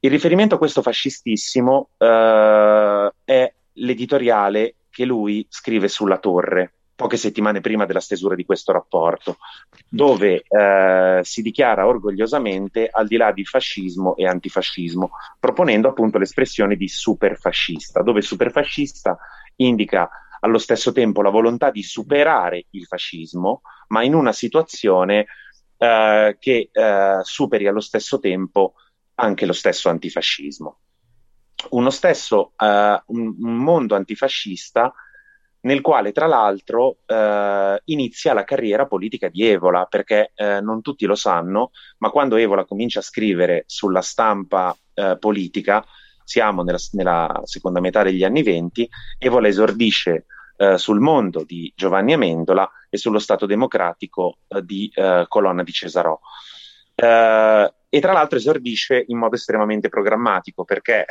Il 0.00 0.10
riferimento 0.10 0.54
a 0.54 0.58
questo 0.58 0.80
fascistissimo 0.80 1.90
uh, 1.98 3.10
è 3.24 3.52
l'editoriale 3.74 4.76
che 4.88 5.04
lui 5.04 5.46
scrive 5.50 5.88
sulla 5.88 6.18
torre, 6.18 6.77
poche 6.98 7.16
settimane 7.16 7.60
prima 7.60 7.86
della 7.86 8.00
stesura 8.00 8.34
di 8.34 8.44
questo 8.44 8.72
rapporto, 8.72 9.36
dove 9.88 10.42
eh, 10.48 11.20
si 11.22 11.42
dichiara 11.42 11.86
orgogliosamente 11.86 12.88
al 12.90 13.06
di 13.06 13.16
là 13.16 13.30
di 13.30 13.44
fascismo 13.44 14.16
e 14.16 14.26
antifascismo, 14.26 15.10
proponendo 15.38 15.88
appunto 15.88 16.18
l'espressione 16.18 16.74
di 16.74 16.88
superfascista, 16.88 18.02
dove 18.02 18.20
superfascista 18.20 19.16
indica 19.56 20.10
allo 20.40 20.58
stesso 20.58 20.90
tempo 20.90 21.22
la 21.22 21.30
volontà 21.30 21.70
di 21.70 21.84
superare 21.84 22.66
il 22.70 22.84
fascismo, 22.86 23.60
ma 23.88 24.02
in 24.02 24.14
una 24.14 24.32
situazione 24.32 25.26
eh, 25.76 26.36
che 26.40 26.68
eh, 26.72 27.18
superi 27.22 27.68
allo 27.68 27.80
stesso 27.80 28.18
tempo 28.18 28.74
anche 29.14 29.46
lo 29.46 29.52
stesso 29.52 29.88
antifascismo. 29.88 30.78
Uno 31.70 31.90
stesso 31.90 32.54
eh, 32.56 33.02
un, 33.06 33.36
un 33.38 33.56
mondo 33.56 33.94
antifascista 33.94 34.92
nel 35.60 35.80
quale 35.80 36.12
tra 36.12 36.26
l'altro 36.26 36.98
eh, 37.06 37.80
inizia 37.86 38.32
la 38.32 38.44
carriera 38.44 38.86
politica 38.86 39.28
di 39.28 39.46
Evola, 39.46 39.86
perché 39.86 40.32
eh, 40.34 40.60
non 40.60 40.82
tutti 40.82 41.06
lo 41.06 41.14
sanno, 41.14 41.70
ma 41.98 42.10
quando 42.10 42.36
Evola 42.36 42.64
comincia 42.64 43.00
a 43.00 43.02
scrivere 43.02 43.64
sulla 43.66 44.02
stampa 44.02 44.76
eh, 44.94 45.16
politica, 45.18 45.84
siamo 46.22 46.62
nella, 46.62 46.78
nella, 46.92 47.40
seconda 47.44 47.80
metà 47.80 48.02
degli 48.02 48.22
anni 48.22 48.42
venti, 48.42 48.88
Evola 49.18 49.48
esordisce 49.48 50.26
eh, 50.56 50.78
sul 50.78 51.00
mondo 51.00 51.44
di 51.44 51.72
Giovanni 51.74 52.12
Amendola 52.12 52.70
e 52.88 52.96
sullo 52.96 53.18
Stato 53.18 53.46
democratico 53.46 54.38
eh, 54.48 54.62
di 54.64 54.90
eh, 54.94 55.24
Colonna 55.28 55.62
di 55.62 55.72
Cesarò. 55.72 56.18
e 56.94 58.00
tra 58.00 58.12
l'altro 58.12 58.38
esordisce 58.38 59.04
in 59.06 59.18
modo 59.18 59.36
estremamente 59.36 59.88
programmatico 59.88 60.64
perché 60.64 61.06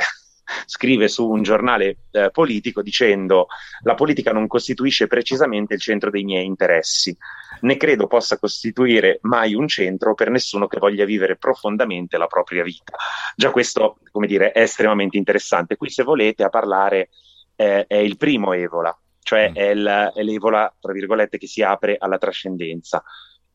scrive 0.66 1.08
su 1.08 1.28
un 1.30 1.44
giornale 1.44 1.98
eh, 2.12 2.30
politico 2.32 2.82
dicendo 2.82 3.48
la 3.84 3.96
politica 3.96 4.32
non 4.32 4.48
costituisce 4.48 5.08
precisamente 5.08 5.74
il 5.74 5.82
centro 5.82 6.10
dei 6.10 6.24
miei 6.24 6.46
interessi, 6.46 7.16
né 7.62 7.78
credo 7.78 8.08
possa 8.08 8.38
costituire 8.38 9.20
mai 9.24 9.54
un 9.54 9.68
centro 9.68 10.14
per 10.14 10.30
nessuno 10.30 10.68
che 10.68 10.80
voglia 10.80 11.06
vivere 11.06 11.38
profondamente 11.38 12.18
la 12.18 12.28
propria 12.28 12.64
vita. 12.64 12.96
Già 13.36 13.52
questo, 13.52 13.98
come 14.12 14.28
dire, 14.28 14.52
è 14.52 14.62
estremamente 14.62 15.18
interessante. 15.18 15.76
Qui 15.76 15.90
se 15.90 16.04
volete 16.04 16.44
a 16.44 16.50
parlare 16.50 17.10
eh, 17.56 17.86
è 17.88 17.96
il 17.96 18.18
primo 18.18 18.54
Evola, 18.54 18.98
cioè 19.22 19.50
mm. 19.50 19.56
è, 19.56 19.70
il, 19.70 20.12
è 20.16 20.22
l'Evola, 20.22 20.74
tra 20.80 20.94
virgolette, 20.94 21.38
che 21.38 21.48
si 21.48 21.62
apre 21.62 21.98
alla 22.00 22.18
trascendenza. 22.18 23.04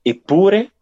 Eppure 0.01 0.73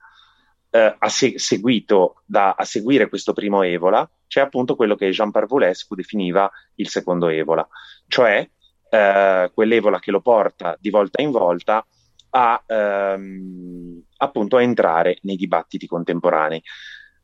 eh, 0.70 0.96
a 0.98 1.08
se- 1.08 1.38
seguito 1.38 2.22
da, 2.24 2.54
a 2.56 2.64
seguire 2.64 3.08
questo 3.08 3.32
primo 3.32 3.62
Evola 3.62 4.08
c'è 4.26 4.40
appunto 4.40 4.76
quello 4.76 4.94
che 4.94 5.10
Jean 5.10 5.30
Parvulescu 5.32 5.94
definiva 5.94 6.50
il 6.76 6.88
secondo 6.88 7.28
Evola, 7.28 7.66
cioè 8.06 8.48
eh, 8.88 9.50
quell'Evola 9.52 9.98
che 9.98 10.12
lo 10.12 10.20
porta 10.20 10.76
di 10.78 10.90
volta 10.90 11.20
in 11.20 11.30
volta 11.32 11.84
a, 12.30 12.62
ehm, 12.64 14.02
appunto 14.18 14.56
a 14.56 14.62
entrare 14.62 15.18
nei 15.22 15.36
dibattiti 15.36 15.86
contemporanei. 15.86 16.62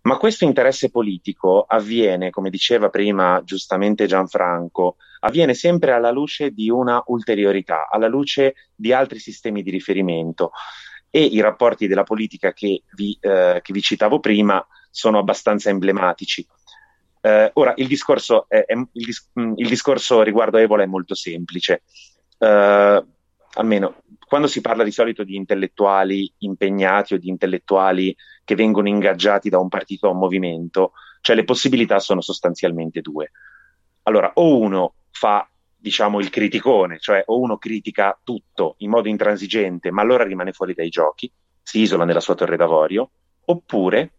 Ma 0.03 0.19
questo 0.19 0.45
interesse 0.45 0.91
politico 0.91 1.65
avviene, 1.67 2.31
come 2.31 2.49
diceva 2.49 2.91
prima 2.91 3.43
giustamente 3.45 4.07
Gianfranco, 4.07 4.97
avviene 5.21 5.55
sempre 5.55 5.93
alla 5.93 6.13
luce 6.13 6.51
di 6.51 6.71
una 6.71 7.03
ulteriorità, 7.07 7.89
alla 7.89 8.07
luce 8.07 8.55
di 8.75 8.93
altri 8.93 9.19
sistemi 9.19 9.63
di 9.63 9.71
riferimento 9.71 10.53
e 11.17 11.23
i 11.23 11.41
rapporti 11.41 11.87
della 11.87 12.03
politica 12.03 12.53
che 12.53 12.83
vi, 12.95 13.17
eh, 13.19 13.61
che 13.63 13.73
vi 13.73 13.81
citavo 13.81 14.21
prima 14.21 14.65
sono 14.91 15.19
abbastanza 15.19 15.71
emblematici. 15.71 16.47
Eh, 17.23 17.51
ora, 17.55 17.73
il 17.77 17.87
discorso, 17.87 18.45
è, 18.49 18.67
è, 18.67 18.75
il, 18.75 18.89
dis- 18.93 19.31
mm, 19.41 19.55
il 19.57 19.67
discorso, 19.67 20.21
riguardo 20.21 20.59
a 20.59 20.61
Ebola 20.61 20.83
è 20.83 20.87
molto 20.87 21.15
semplice. 21.15 21.85
Eh, 22.37 23.05
almeno 23.55 24.03
quando 24.27 24.47
si 24.47 24.61
parla 24.61 24.85
di 24.85 24.91
solito 24.91 25.25
di 25.25 25.37
intellettuali 25.37 26.31
impegnati 26.41 27.15
o 27.15 27.19
di 27.19 27.31
intellettuali 27.31 28.15
che 28.45 28.55
vengono 28.55 28.89
ingaggiati 28.89 29.49
da 29.49 29.59
un 29.59 29.69
partito 29.69 30.09
o 30.09 30.11
un 30.11 30.19
movimento, 30.19 30.93
cioè 31.23 31.35
le 31.35 31.45
possibilità 31.45 31.99
sono 31.99 32.21
sostanzialmente 32.21 33.01
due. 33.01 33.31
Allora, 34.03 34.33
o 34.35 34.59
uno 34.59 34.97
fa 35.13 35.49
diciamo, 35.77 36.21
il 36.21 36.31
criticone, 36.31 36.99
cioè 36.99 37.23
o 37.27 37.39
uno 37.39 37.59
critica 37.59 38.19
tutto 38.23 38.75
in 38.79 38.91
modo 38.91 39.09
intransigente, 39.09 39.91
ma 39.91 40.03
allora 40.03 40.25
rimane 40.25 40.53
fuori 40.53 40.75
dai 40.75 40.89
giochi, 40.89 41.31
si 41.63 41.81
isola 41.81 42.05
nella 42.05 42.21
sua 42.21 42.35
torre 42.35 42.57
d'avorio, 42.57 43.11
oppure 43.47 44.13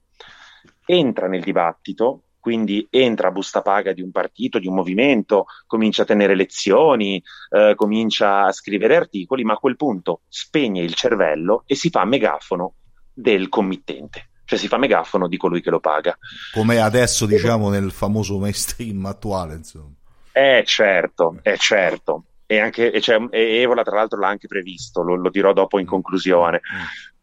entra 0.85 1.27
nel 1.27 1.43
dibattito, 1.43 2.21
quindi 2.39 2.87
entra 2.89 3.27
a 3.27 3.31
busta 3.31 3.61
paga 3.61 3.91
di 3.91 4.01
un 4.01 4.11
partito, 4.11 4.59
di 4.59 4.67
un 4.67 4.75
movimento, 4.75 5.45
comincia 5.65 6.03
a 6.03 6.05
tenere 6.05 6.35
lezioni, 6.35 7.21
eh, 7.49 7.73
comincia 7.75 8.43
a 8.43 8.51
scrivere 8.53 8.95
articoli, 8.95 9.43
ma 9.43 9.53
a 9.53 9.57
quel 9.57 9.75
punto 9.75 10.21
spegne 10.29 10.81
il 10.81 10.93
cervello 10.93 11.63
e 11.65 11.75
si 11.75 11.89
fa 11.89 12.05
megafono 12.05 12.75
del 13.13 13.49
committente 13.49 14.29
cioè 14.47 14.57
si 14.57 14.69
fa 14.69 14.77
megafono 14.77 15.27
di 15.27 15.35
colui 15.35 15.61
che 15.61 15.69
lo 15.69 15.81
paga. 15.81 16.17
Come 16.53 16.79
adesso 16.79 17.25
diciamo 17.25 17.67
nel 17.67 17.91
famoso 17.91 18.39
mainstream 18.39 19.05
attuale, 19.05 19.55
insomma. 19.55 19.91
Eh 20.37 20.63
certo, 20.65 21.39
è 21.41 21.57
certo. 21.57 22.25
E, 22.45 22.59
anche, 22.59 22.91
e, 22.91 23.01
cioè, 23.01 23.25
e 23.31 23.61
Evola 23.61 23.81
tra 23.81 23.95
l'altro 23.95 24.19
l'ha 24.19 24.27
anche 24.27 24.45
previsto, 24.45 25.01
lo, 25.01 25.15
lo 25.15 25.31
dirò 25.31 25.51
dopo 25.51 25.79
in 25.79 25.85
mm. 25.85 25.89
conclusione. 25.89 26.61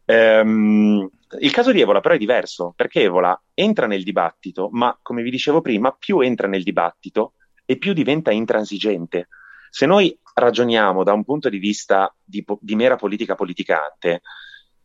Um, 0.03 1.09
il 1.39 1.51
caso 1.51 1.71
di 1.71 1.79
Evola 1.79 2.01
però 2.01 2.15
è 2.15 2.17
diverso, 2.17 2.73
perché 2.75 3.03
Evola 3.03 3.41
entra 3.53 3.87
nel 3.87 4.03
dibattito, 4.03 4.67
ma 4.73 4.99
come 5.01 5.23
vi 5.23 5.29
dicevo 5.29 5.61
prima, 5.61 5.95
più 5.97 6.19
entra 6.19 6.49
nel 6.49 6.63
dibattito 6.63 7.35
e 7.63 7.77
più 7.77 7.93
diventa 7.93 8.31
intransigente. 8.31 9.29
Se 9.69 9.85
noi 9.85 10.19
ragioniamo 10.33 11.03
da 11.03 11.13
un 11.13 11.23
punto 11.23 11.47
di 11.47 11.57
vista 11.57 12.13
di, 12.21 12.43
di 12.59 12.75
mera 12.75 12.97
politica 12.97 13.35
politicante, 13.35 14.23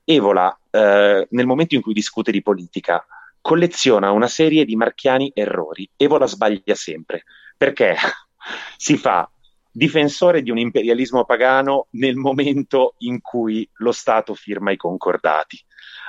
Evola, 0.04 0.56
eh, 0.70 1.26
nel 1.28 1.46
momento 1.46 1.74
in 1.74 1.82
cui 1.82 1.94
discute 1.94 2.30
di 2.30 2.42
politica, 2.42 3.04
colleziona 3.40 4.12
una 4.12 4.28
serie 4.28 4.64
di 4.64 4.76
marchiani 4.76 5.32
errori. 5.34 5.90
Evola 5.96 6.26
sbaglia 6.26 6.76
sempre, 6.76 7.24
perché 7.60 7.94
si 8.78 8.96
fa 8.96 9.30
difensore 9.70 10.40
di 10.40 10.50
un 10.50 10.56
imperialismo 10.56 11.26
pagano 11.26 11.88
nel 11.90 12.16
momento 12.16 12.94
in 13.00 13.20
cui 13.20 13.68
lo 13.74 13.92
Stato 13.92 14.34
firma 14.34 14.70
i 14.70 14.78
concordati. 14.78 15.62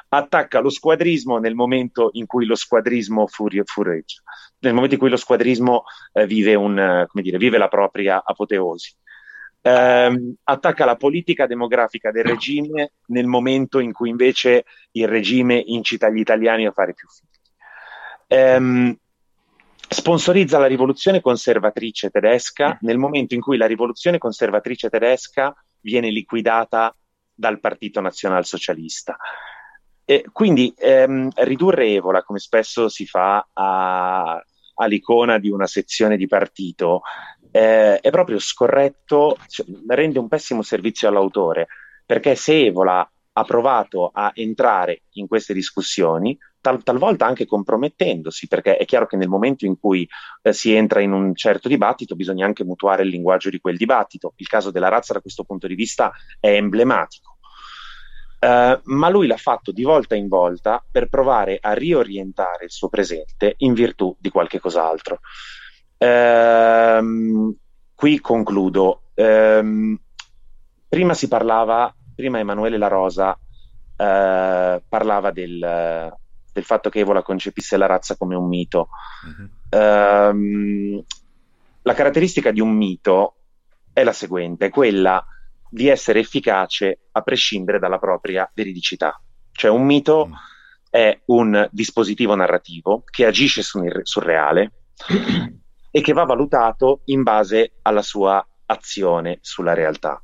Attacca 0.07 0.59
lo 0.59 0.69
squadrismo 0.69 1.39
nel 1.39 1.53
momento 1.53 2.09
in 2.13 2.25
cui 2.25 2.45
lo 2.45 2.55
squadrismo 2.55 3.27
fureggia, 3.27 4.21
nel 4.59 4.73
momento 4.73 4.95
in 4.95 4.99
cui 4.99 5.09
lo 5.09 5.17
squadrismo 5.17 5.83
eh, 6.13 6.25
vive, 6.25 6.55
un, 6.55 6.79
eh, 6.79 7.07
dire, 7.21 7.37
vive, 7.37 7.57
la 7.57 7.67
propria 7.67 8.21
apoteosi. 8.23 8.95
Eh, 9.61 10.35
attacca 10.43 10.85
la 10.85 10.95
politica 10.95 11.47
demografica 11.47 12.11
del 12.11 12.23
regime 12.23 12.93
nel 13.07 13.27
momento 13.27 13.79
in 13.79 13.91
cui 13.91 14.09
invece 14.09 14.65
il 14.91 15.07
regime 15.07 15.61
incita 15.65 16.09
gli 16.09 16.19
italiani 16.19 16.65
a 16.65 16.71
fare 16.71 16.93
più 16.93 17.07
figli. 17.09 17.29
Eh, 18.27 18.99
sponsorizza 19.93 20.57
la 20.57 20.67
rivoluzione 20.67 21.19
conservatrice 21.19 22.09
tedesca 22.09 22.77
nel 22.81 22.97
momento 22.97 23.33
in 23.33 23.41
cui 23.41 23.57
la 23.57 23.65
rivoluzione 23.65 24.17
conservatrice 24.17 24.89
tedesca 24.89 25.53
viene 25.81 26.09
liquidata 26.09 26.95
dal 27.33 27.59
Partito 27.59 27.99
Nazionalsocialista. 27.99 29.17
E 30.05 30.25
quindi 30.31 30.73
ehm, 30.77 31.29
ridurre 31.35 31.87
Evola, 31.87 32.23
come 32.23 32.39
spesso 32.39 32.87
si 32.87 33.05
fa 33.05 33.45
a, 33.51 34.41
all'icona 34.75 35.37
di 35.37 35.49
una 35.49 35.67
sezione 35.67 36.15
di 36.15 36.27
partito, 36.27 37.01
eh, 37.51 37.99
è 37.99 38.09
proprio 38.11 38.39
scorretto, 38.39 39.37
cioè, 39.47 39.65
rende 39.87 40.19
un 40.19 40.29
pessimo 40.29 40.61
servizio 40.61 41.09
all'autore, 41.09 41.67
perché 42.05 42.35
se 42.35 42.65
Evola 42.65 43.09
ha 43.33 43.43
provato 43.43 44.09
a 44.13 44.31
entrare 44.33 45.03
in 45.11 45.27
queste 45.27 45.53
discussioni, 45.53 46.37
tal- 46.59 46.83
talvolta 46.83 47.25
anche 47.25 47.45
compromettendosi, 47.45 48.47
perché 48.47 48.77
è 48.77 48.85
chiaro 48.85 49.07
che 49.07 49.15
nel 49.15 49.29
momento 49.29 49.65
in 49.65 49.79
cui 49.79 50.07
eh, 50.41 50.53
si 50.53 50.73
entra 50.73 51.01
in 51.01 51.13
un 51.13 51.33
certo 51.35 51.67
dibattito 51.67 52.15
bisogna 52.15 52.45
anche 52.45 52.63
mutuare 52.63 53.03
il 53.03 53.09
linguaggio 53.09 53.49
di 53.49 53.59
quel 53.59 53.77
dibattito. 53.77 54.33
Il 54.37 54.47
caso 54.47 54.71
della 54.71 54.89
razza 54.89 55.13
da 55.13 55.21
questo 55.21 55.43
punto 55.43 55.67
di 55.67 55.75
vista 55.75 56.11
è 56.39 56.49
emblematico. 56.49 57.37
Uh, 58.41 58.79
ma 58.85 59.07
lui 59.09 59.27
l'ha 59.27 59.37
fatto 59.37 59.71
di 59.71 59.83
volta 59.83 60.15
in 60.15 60.27
volta 60.27 60.83
per 60.89 61.09
provare 61.09 61.59
a 61.61 61.73
riorientare 61.73 62.65
il 62.65 62.71
suo 62.71 62.89
presente 62.89 63.53
in 63.57 63.73
virtù 63.73 64.15
di 64.19 64.31
qualche 64.31 64.59
cos'altro. 64.59 65.19
Uh, 65.99 67.55
qui 67.93 68.19
concludo. 68.19 69.03
Uh, 69.13 69.95
prima 70.89 71.13
si 71.13 71.27
parlava, 71.27 71.95
prima 72.21 72.37
Emanuele 72.37 72.77
La 72.77 72.87
Rosa 72.87 73.35
eh, 73.97 74.83
parlava 74.87 75.31
del, 75.31 76.13
del 76.53 76.63
fatto 76.63 76.89
che 76.91 76.99
Evola 76.99 77.23
concepisse 77.23 77.77
la 77.77 77.87
razza 77.87 78.15
come 78.15 78.35
un 78.35 78.47
mito. 78.47 78.89
Uh-huh. 79.25 79.79
Um, 79.79 81.03
la 81.81 81.93
caratteristica 81.95 82.51
di 82.51 82.61
un 82.61 82.75
mito 82.75 83.37
è 83.91 84.03
la 84.03 84.13
seguente, 84.13 84.67
è 84.67 84.69
quella 84.69 85.25
di 85.67 85.87
essere 85.87 86.19
efficace 86.19 87.07
a 87.11 87.21
prescindere 87.21 87.79
dalla 87.79 87.97
propria 87.97 88.49
veridicità. 88.53 89.19
Cioè 89.51 89.71
un 89.71 89.83
mito 89.83 90.27
uh-huh. 90.29 90.35
è 90.91 91.21
un 91.25 91.67
dispositivo 91.71 92.35
narrativo 92.35 93.03
che 93.09 93.25
agisce 93.25 93.63
sul, 93.63 94.01
sul 94.03 94.21
reale 94.21 94.73
e 95.89 96.01
che 96.01 96.13
va 96.13 96.23
valutato 96.25 97.01
in 97.05 97.23
base 97.23 97.79
alla 97.81 98.03
sua 98.03 98.45
azione 98.67 99.39
sulla 99.41 99.73
realtà. 99.73 100.21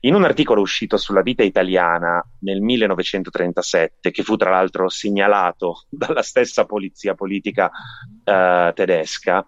In 0.00 0.14
un 0.14 0.24
articolo 0.24 0.60
uscito 0.60 0.96
sulla 0.96 1.22
vita 1.22 1.42
italiana 1.42 2.24
nel 2.40 2.60
1937, 2.60 4.10
che 4.10 4.22
fu 4.22 4.36
tra 4.36 4.50
l'altro 4.50 4.88
segnalato 4.88 5.84
dalla 5.90 6.22
stessa 6.22 6.64
polizia 6.64 7.14
politica 7.14 7.70
eh, 8.24 8.72
tedesca 8.74 9.44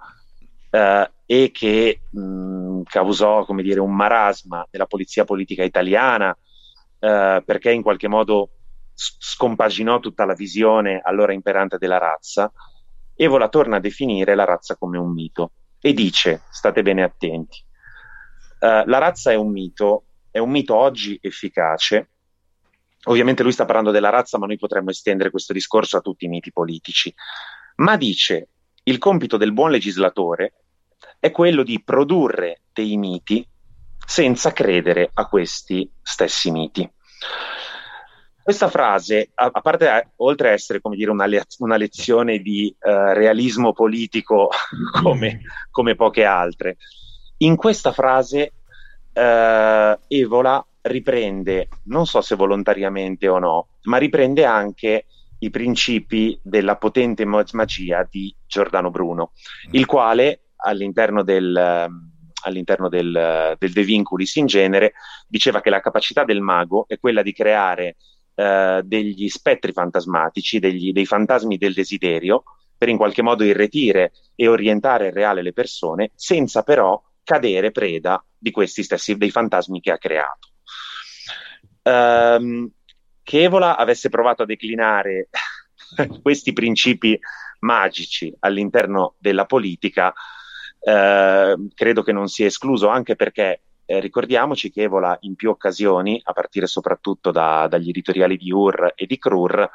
eh, 0.71 1.11
e 1.27 1.51
che 1.53 2.01
mh, 2.11 2.83
causò 2.83 3.45
come 3.45 3.63
dire, 3.63 3.81
un 3.81 3.95
marasma 3.95 4.67
nella 4.71 4.87
polizia 4.87 5.25
politica 5.25 5.63
italiana, 5.63 6.37
eh, 6.99 7.43
perché 7.45 7.71
in 7.71 7.83
qualche 7.83 8.09
modo 8.09 8.51
scompaginò 8.93 10.01
tutta 10.01 10.25
la 10.25 10.35
visione 10.35 11.01
allora 11.03 11.33
imperante 11.33 11.79
della 11.79 11.99
razza, 11.99 12.53
Evola 13.15 13.49
torna 13.49 13.77
a 13.77 13.81
definire 13.81 14.35
la 14.35 14.45
razza 14.45 14.77
come 14.77 14.97
un 14.97 15.13
mito 15.13 15.53
e 15.79 15.93
dice, 15.93 16.43
state 16.51 16.81
bene 16.81 17.03
attenti, 17.03 17.63
uh, 18.61 18.87
la 18.87 18.97
razza 18.99 19.31
è 19.31 19.35
un 19.35 19.51
mito 19.51 20.05
è 20.31 20.39
un 20.39 20.51
mito 20.51 20.75
oggi 20.75 21.19
efficace. 21.21 22.11
Ovviamente 23.05 23.43
lui 23.43 23.53
sta 23.53 23.65
parlando 23.65 23.91
della 23.91 24.11
razza, 24.11 24.39
ma 24.39 24.47
noi 24.47 24.59
potremmo 24.59 24.91
estendere 24.91 25.31
questo 25.31 25.53
discorso 25.53 25.97
a 25.97 26.01
tutti 26.01 26.27
i 26.27 26.29
miti 26.29 26.53
politici. 26.53 27.13
Ma 27.77 27.97
dice, 27.97 28.49
il 28.85 28.99
compito 28.99 29.37
del 29.37 29.53
buon 29.53 29.71
legislatore 29.71 30.55
è 31.19 31.31
quello 31.31 31.63
di 31.63 31.83
produrre 31.83 32.63
dei 32.73 32.97
miti 32.97 33.47
senza 34.05 34.53
credere 34.53 35.11
a 35.13 35.27
questi 35.27 35.91
stessi 36.03 36.51
miti. 36.51 36.91
Questa 38.43 38.69
frase, 38.69 39.31
a, 39.35 39.51
a 39.53 39.61
parte 39.61 40.13
oltre 40.17 40.49
a 40.49 40.53
essere 40.53 40.81
dire, 40.83 41.11
una, 41.11 41.27
le- 41.27 41.45
una 41.59 41.77
lezione 41.77 42.39
di 42.39 42.75
uh, 42.81 43.13
realismo 43.13 43.73
politico 43.73 44.51
come, 45.01 45.43
come 45.71 45.95
poche 45.95 46.25
altre, 46.25 46.77
in 47.39 47.57
questa 47.57 47.93
frase 47.93 48.53
eh, 49.13 49.99
Evola 50.09 50.65
riprende, 50.83 51.69
non 51.85 52.07
so 52.07 52.21
se 52.21 52.35
volontariamente 52.35 53.29
o 53.29 53.39
no, 53.39 53.69
ma 53.83 53.99
riprende 53.99 54.45
anche 54.45 55.07
i 55.41 55.51
principi 55.51 56.39
della 56.43 56.77
potente 56.77 57.25
magia 57.25 58.07
di 58.09 58.35
Giordano 58.47 58.91
Bruno, 58.91 59.33
mm. 59.69 59.75
il 59.75 59.87
quale 59.87 60.41
all'interno 60.57 61.23
del, 61.23 61.89
all'interno 62.45 62.89
del, 62.89 63.57
del 63.59 63.73
De 63.73 63.83
Vinculis 63.83 64.37
in 64.37 64.47
genere 64.47 64.93
diceva 65.27 65.61
che 65.61 65.71
la 65.71 65.81
capacità 65.81 66.25
del 66.25 66.41
mago 66.41 66.85
è 66.87 66.99
quella 66.99 67.23
di 67.23 67.33
creare 67.33 67.97
eh, 68.35 68.83
degli 68.85 69.29
spettri 69.29 69.73
fantasmatici, 69.73 70.59
degli, 70.59 70.93
dei 70.93 71.07
fantasmi 71.07 71.57
del 71.57 71.75
desiderio, 71.75 72.43
per 72.77 72.89
in 72.89 72.97
qualche 72.97 73.23
modo 73.23 73.45
irretire 73.45 74.13
e 74.35 74.49
orientare 74.49 75.09
il 75.09 75.13
reale 75.13 75.43
le 75.43 75.53
persone, 75.53 76.13
senza 76.15 76.63
però 76.63 77.01
cadere 77.31 77.71
preda 77.71 78.25
di 78.37 78.51
questi 78.51 78.83
stessi, 78.83 79.17
dei 79.17 79.31
fantasmi 79.31 79.81
che 79.81 79.93
ha 79.93 79.99
creato. 79.99 80.49
Um, 81.83 82.69
che 83.23 83.43
Evola 83.43 83.77
avesse 83.77 84.09
provato 84.09 84.43
a 84.43 84.47
declinare 84.47 85.29
questi 86.23 86.53
principi 86.53 87.17
magici 87.61 88.35
all'interno 88.41 89.15
della 89.19 89.47
politica, 89.47 90.13
eh, 90.81 91.57
credo 91.73 92.03
che 92.03 92.13
non 92.13 92.27
sia 92.27 92.47
escluso, 92.47 92.89
anche 92.89 93.15
perché 93.15 93.63
eh, 93.85 94.01
ricordiamoci 94.01 94.73
che 94.73 94.83
Evola 94.83 95.17
in 95.21 95.37
più 95.37 95.51
occasioni, 95.51 96.21
a 96.25 96.33
partire 96.33 96.67
soprattutto 96.67 97.31
da, 97.31 97.69
dagli 97.69 97.91
editoriali 97.91 98.37
di 98.37 98.51
UR 98.51 98.95
e 98.97 99.07
di 99.07 99.19
CRUR, 99.19 99.71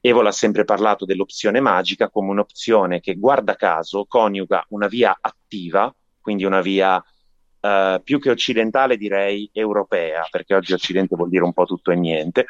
Evola 0.00 0.30
ha 0.30 0.32
sempre 0.32 0.64
parlato 0.64 1.04
dell'opzione 1.04 1.60
magica 1.60 2.10
come 2.10 2.30
un'opzione 2.30 2.98
che, 2.98 3.14
guarda 3.14 3.54
caso, 3.54 4.06
coniuga 4.06 4.64
una 4.70 4.88
via 4.88 5.16
attiva, 5.20 5.94
quindi 6.26 6.44
una 6.44 6.60
via 6.60 6.96
uh, 6.96 8.02
più 8.02 8.18
che 8.18 8.30
occidentale 8.30 8.96
direi 8.96 9.48
europea, 9.52 10.26
perché 10.28 10.56
oggi 10.56 10.72
occidente 10.72 11.14
vuol 11.14 11.28
dire 11.28 11.44
un 11.44 11.52
po' 11.52 11.66
tutto 11.66 11.92
e 11.92 11.94
niente, 11.94 12.46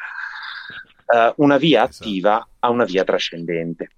uh, 1.13 1.31
una 1.43 1.57
via 1.57 1.87
esatto. 1.87 2.03
attiva 2.03 2.49
a 2.57 2.69
una 2.71 2.85
via 2.85 3.03
trascendente. 3.03 3.89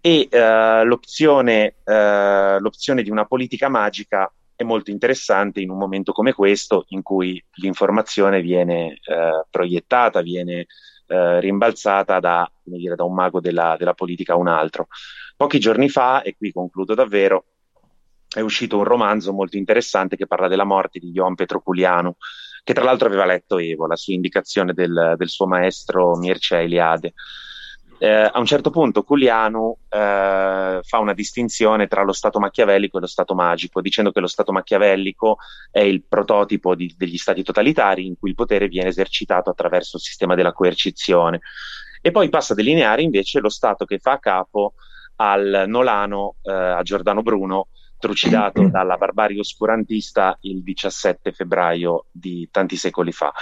E 0.00 0.28
uh, 0.30 0.86
l'opzione, 0.86 1.74
l'opzione 1.84 3.02
di 3.02 3.10
una 3.10 3.24
politica 3.24 3.68
magica 3.68 4.32
è 4.54 4.62
molto 4.62 4.92
interessante 4.92 5.60
in 5.60 5.70
un 5.70 5.78
momento 5.78 6.12
come 6.12 6.32
questo, 6.32 6.84
in 6.90 7.02
cui 7.02 7.44
l'informazione 7.54 8.40
viene 8.40 9.00
proiettata, 9.50 10.22
viene 10.22 10.66
rimbalzata 11.06 12.20
da, 12.20 12.48
dire, 12.62 12.94
da, 12.94 13.02
un 13.02 13.14
mago 13.14 13.40
della, 13.40 13.74
della 13.76 13.94
politica 13.94 14.34
a 14.34 14.36
un 14.36 14.46
altro. 14.46 14.86
Pochi 15.36 15.58
giorni 15.58 15.88
fa, 15.88 16.22
e 16.22 16.36
qui 16.36 16.52
concludo 16.52 16.94
davvero, 16.94 17.46
è 18.34 18.40
uscito 18.40 18.78
un 18.78 18.84
romanzo 18.84 19.32
molto 19.32 19.56
interessante 19.56 20.16
che 20.16 20.26
parla 20.26 20.48
della 20.48 20.64
morte 20.64 20.98
di 20.98 21.10
Ioan 21.10 21.34
Petroculiano, 21.34 22.16
che 22.64 22.72
tra 22.74 22.84
l'altro 22.84 23.08
aveva 23.08 23.24
letto 23.24 23.58
Evola 23.58 23.96
su 23.96 24.12
indicazione 24.12 24.72
del, 24.72 25.14
del 25.16 25.28
suo 25.28 25.46
maestro 25.46 26.16
Mircea 26.16 26.60
Eliade. 26.60 27.12
Eh, 27.98 28.08
a 28.10 28.36
un 28.40 28.46
certo 28.46 28.70
punto 28.70 29.04
Culiano 29.04 29.76
eh, 29.88 30.80
fa 30.82 30.98
una 30.98 31.12
distinzione 31.12 31.86
tra 31.86 32.02
lo 32.02 32.12
stato 32.12 32.40
machiavellico 32.40 32.98
e 32.98 33.00
lo 33.00 33.06
stato 33.06 33.32
magico, 33.34 33.80
dicendo 33.80 34.10
che 34.10 34.18
lo 34.18 34.26
stato 34.26 34.50
machiavellico 34.50 35.36
è 35.70 35.78
il 35.78 36.02
prototipo 36.02 36.74
di, 36.74 36.92
degli 36.96 37.16
stati 37.16 37.44
totalitari 37.44 38.06
in 38.06 38.18
cui 38.18 38.30
il 38.30 38.34
potere 38.34 38.66
viene 38.66 38.88
esercitato 38.88 39.50
attraverso 39.50 39.98
il 39.98 40.02
sistema 40.02 40.34
della 40.34 40.52
coercizione. 40.52 41.42
E 42.00 42.10
poi 42.10 42.28
passa 42.28 42.54
a 42.54 42.56
delineare 42.56 43.02
invece 43.02 43.38
lo 43.38 43.48
stato 43.48 43.84
che 43.84 43.98
fa 43.98 44.18
capo 44.18 44.74
al 45.16 45.66
Nolano, 45.68 46.36
eh, 46.42 46.52
a 46.52 46.82
Giordano 46.82 47.22
Bruno, 47.22 47.68
trucidato 48.02 48.66
dalla 48.68 48.96
barbarie 48.96 49.38
oscurantista 49.38 50.36
il 50.40 50.64
17 50.64 51.30
febbraio 51.30 52.06
di 52.10 52.48
tanti 52.50 52.74
secoli 52.76 53.12
fa. 53.12 53.32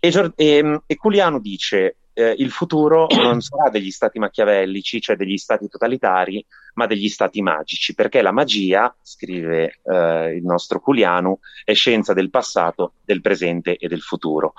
E, 0.00 0.32
e, 0.34 0.80
e 0.86 0.96
Culiano 0.96 1.38
dice 1.38 1.98
eh, 2.20 2.34
il 2.38 2.50
futuro 2.50 3.06
non 3.08 3.40
sarà 3.40 3.70
degli 3.70 3.90
stati 3.90 4.18
machiavellici, 4.18 5.00
cioè 5.00 5.16
degli 5.16 5.36
stati 5.36 5.68
totalitari, 5.68 6.44
ma 6.74 6.86
degli 6.86 7.08
stati 7.08 7.42
magici, 7.42 7.94
perché 7.94 8.22
la 8.22 8.32
magia, 8.32 8.94
scrive 9.02 9.80
eh, 9.84 10.34
il 10.36 10.44
nostro 10.44 10.80
Culianu, 10.80 11.38
è 11.64 11.72
scienza 11.72 12.12
del 12.12 12.30
passato, 12.30 12.94
del 13.04 13.20
presente 13.20 13.76
e 13.76 13.88
del 13.88 14.02
futuro. 14.02 14.52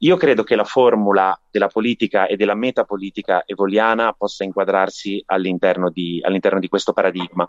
Io 0.00 0.16
credo 0.16 0.42
che 0.42 0.56
la 0.56 0.64
formula 0.64 1.38
della 1.50 1.68
politica 1.68 2.26
e 2.26 2.36
della 2.36 2.54
metapolitica 2.54 3.44
evoliana 3.46 4.12
possa 4.12 4.44
inquadrarsi 4.44 5.22
all'interno 5.26 5.90
di, 5.90 6.20
all'interno 6.22 6.60
di 6.60 6.68
questo 6.68 6.92
paradigma. 6.92 7.48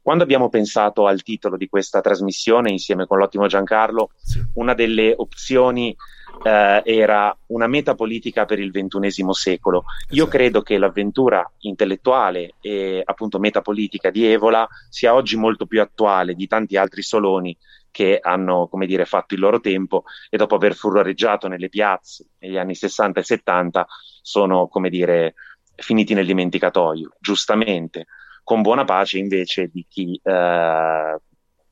Quando 0.00 0.22
abbiamo 0.22 0.48
pensato 0.48 1.06
al 1.06 1.22
titolo 1.22 1.56
di 1.56 1.68
questa 1.68 2.00
trasmissione, 2.00 2.70
insieme 2.70 3.06
con 3.06 3.18
l'ottimo 3.18 3.48
Giancarlo, 3.48 4.10
una 4.54 4.74
delle 4.74 5.14
opzioni 5.16 5.94
eh, 6.42 6.82
era 6.84 7.36
una 7.46 7.66
metapolitica 7.66 8.44
per 8.44 8.58
il 8.58 8.70
ventunesimo 8.70 9.32
secolo. 9.32 9.84
Io 10.10 10.24
esatto. 10.24 10.36
credo 10.36 10.62
che 10.62 10.78
l'avventura 10.78 11.48
intellettuale 11.60 12.54
e 12.60 13.02
appunto 13.04 13.38
metapolitica 13.38 14.10
di 14.10 14.26
Evola 14.26 14.66
sia 14.88 15.14
oggi 15.14 15.36
molto 15.36 15.66
più 15.66 15.80
attuale 15.80 16.34
di 16.34 16.46
tanti 16.46 16.76
altri 16.76 17.02
Soloni 17.02 17.56
che 17.90 18.18
hanno, 18.22 18.68
come 18.68 18.86
dire, 18.86 19.04
fatto 19.04 19.34
il 19.34 19.40
loro 19.40 19.60
tempo 19.60 20.04
e 20.28 20.36
dopo 20.36 20.54
aver 20.54 20.74
furroreggiato 20.74 21.48
nelle 21.48 21.68
piazze 21.68 22.26
negli 22.38 22.56
anni 22.56 22.74
60 22.74 23.20
e 23.20 23.24
70 23.24 23.86
sono, 24.22 24.68
come 24.68 24.90
dire, 24.90 25.34
finiti 25.74 26.14
nel 26.14 26.26
dimenticatoio, 26.26 27.14
giustamente, 27.18 28.06
con 28.44 28.62
buona 28.62 28.84
pace 28.84 29.18
invece 29.18 29.68
di 29.72 29.84
chi, 29.88 30.20
eh, 30.22 31.20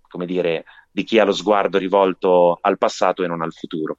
come 0.09 0.27
dire, 0.27 0.65
di 0.99 1.05
chi 1.05 1.21
ha 1.21 1.25
lo 1.25 1.33
sguardo 1.33 1.79
rivolto 1.79 2.59
al 2.61 2.77
passato 2.77 3.23
e 3.23 3.29
non 3.29 3.41
al 3.41 3.53
futuro. 3.53 3.99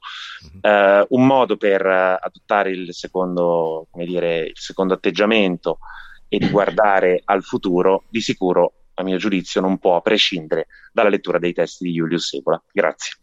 Uh, 0.62 1.06
un 1.16 1.26
modo 1.26 1.56
per 1.56 1.86
uh, 1.86 2.18
adottare 2.20 2.72
il 2.72 2.94
secondo, 2.94 3.88
dire, 3.94 4.48
il 4.48 4.58
secondo 4.58 4.96
atteggiamento 4.96 5.80
e 6.28 6.40
di 6.40 6.50
guardare 6.50 7.22
al 7.24 7.42
futuro, 7.42 8.04
di 8.10 8.20
sicuro, 8.20 8.74
a 8.96 9.04
mio 9.04 9.16
giudizio, 9.16 9.62
non 9.62 9.78
può 9.78 10.02
prescindere 10.02 10.68
dalla 10.92 11.08
lettura 11.08 11.40
dei 11.40 11.54
testi 11.54 11.86
di 11.86 11.94
Julius 11.94 12.34
Evola. 12.34 12.62
Grazie. 12.70 13.14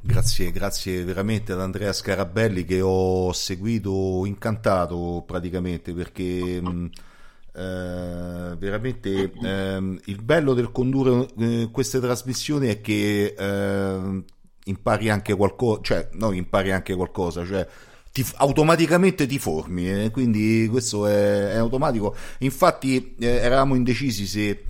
Grazie, 0.00 0.52
grazie 0.52 1.02
veramente 1.02 1.52
ad 1.52 1.60
Andrea 1.60 1.92
Scarabelli 1.92 2.64
che 2.64 2.80
ho 2.80 3.32
seguito 3.32 4.24
incantato 4.26 5.24
praticamente 5.26 5.92
perché 5.92 6.60
mh, 6.60 6.90
eh, 7.56 8.56
veramente 8.58 9.32
ehm, 9.40 10.00
il 10.06 10.22
bello 10.22 10.54
del 10.54 10.72
condurre 10.72 11.28
eh, 11.38 11.68
queste 11.70 12.00
trasmissioni 12.00 12.66
è 12.66 12.80
che 12.80 13.34
eh, 13.38 14.22
impari 14.64 15.08
anche 15.08 15.34
qualcosa, 15.34 15.80
cioè 15.82 16.08
no, 16.14 16.32
impari 16.32 16.72
anche 16.72 16.96
qualcosa, 16.96 17.46
cioè 17.46 17.66
ti, 18.10 18.26
automaticamente 18.36 19.26
ti 19.26 19.38
formi, 19.38 19.88
eh, 19.88 20.10
quindi 20.10 20.66
questo 20.68 21.06
è, 21.06 21.52
è 21.52 21.56
automatico. 21.56 22.16
Infatti 22.38 23.14
eh, 23.20 23.26
eravamo 23.26 23.76
indecisi 23.76 24.26
se 24.26 24.64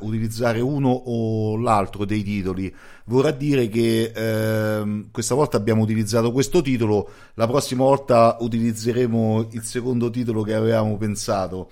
utilizzare 0.00 0.58
uno 0.58 0.88
o 0.88 1.56
l'altro 1.56 2.04
dei 2.04 2.24
titoli. 2.24 2.74
Vorrà 3.04 3.30
dire 3.30 3.68
che 3.68 4.10
eh, 4.12 5.04
questa 5.12 5.36
volta 5.36 5.56
abbiamo 5.56 5.82
utilizzato 5.82 6.32
questo 6.32 6.60
titolo, 6.62 7.08
la 7.34 7.46
prossima 7.46 7.84
volta 7.84 8.38
utilizzeremo 8.40 9.50
il 9.52 9.62
secondo 9.62 10.10
titolo 10.10 10.42
che 10.42 10.54
avevamo 10.54 10.96
pensato. 10.96 11.70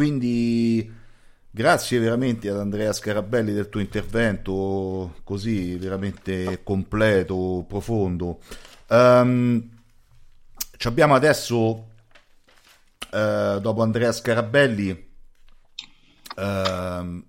Quindi 0.00 0.90
grazie 1.50 1.98
veramente 1.98 2.48
ad 2.48 2.56
Andrea 2.56 2.90
Scarabelli 2.90 3.52
del 3.52 3.68
tuo 3.68 3.80
intervento 3.80 5.16
così 5.24 5.76
veramente 5.76 6.62
completo, 6.62 7.66
profondo. 7.68 8.40
Um, 8.88 9.68
abbiamo 10.84 11.14
adesso, 11.14 11.58
uh, 13.10 13.60
dopo 13.60 13.82
Andrea 13.82 14.10
Scarabelli, 14.10 15.10
uh, 16.36 17.24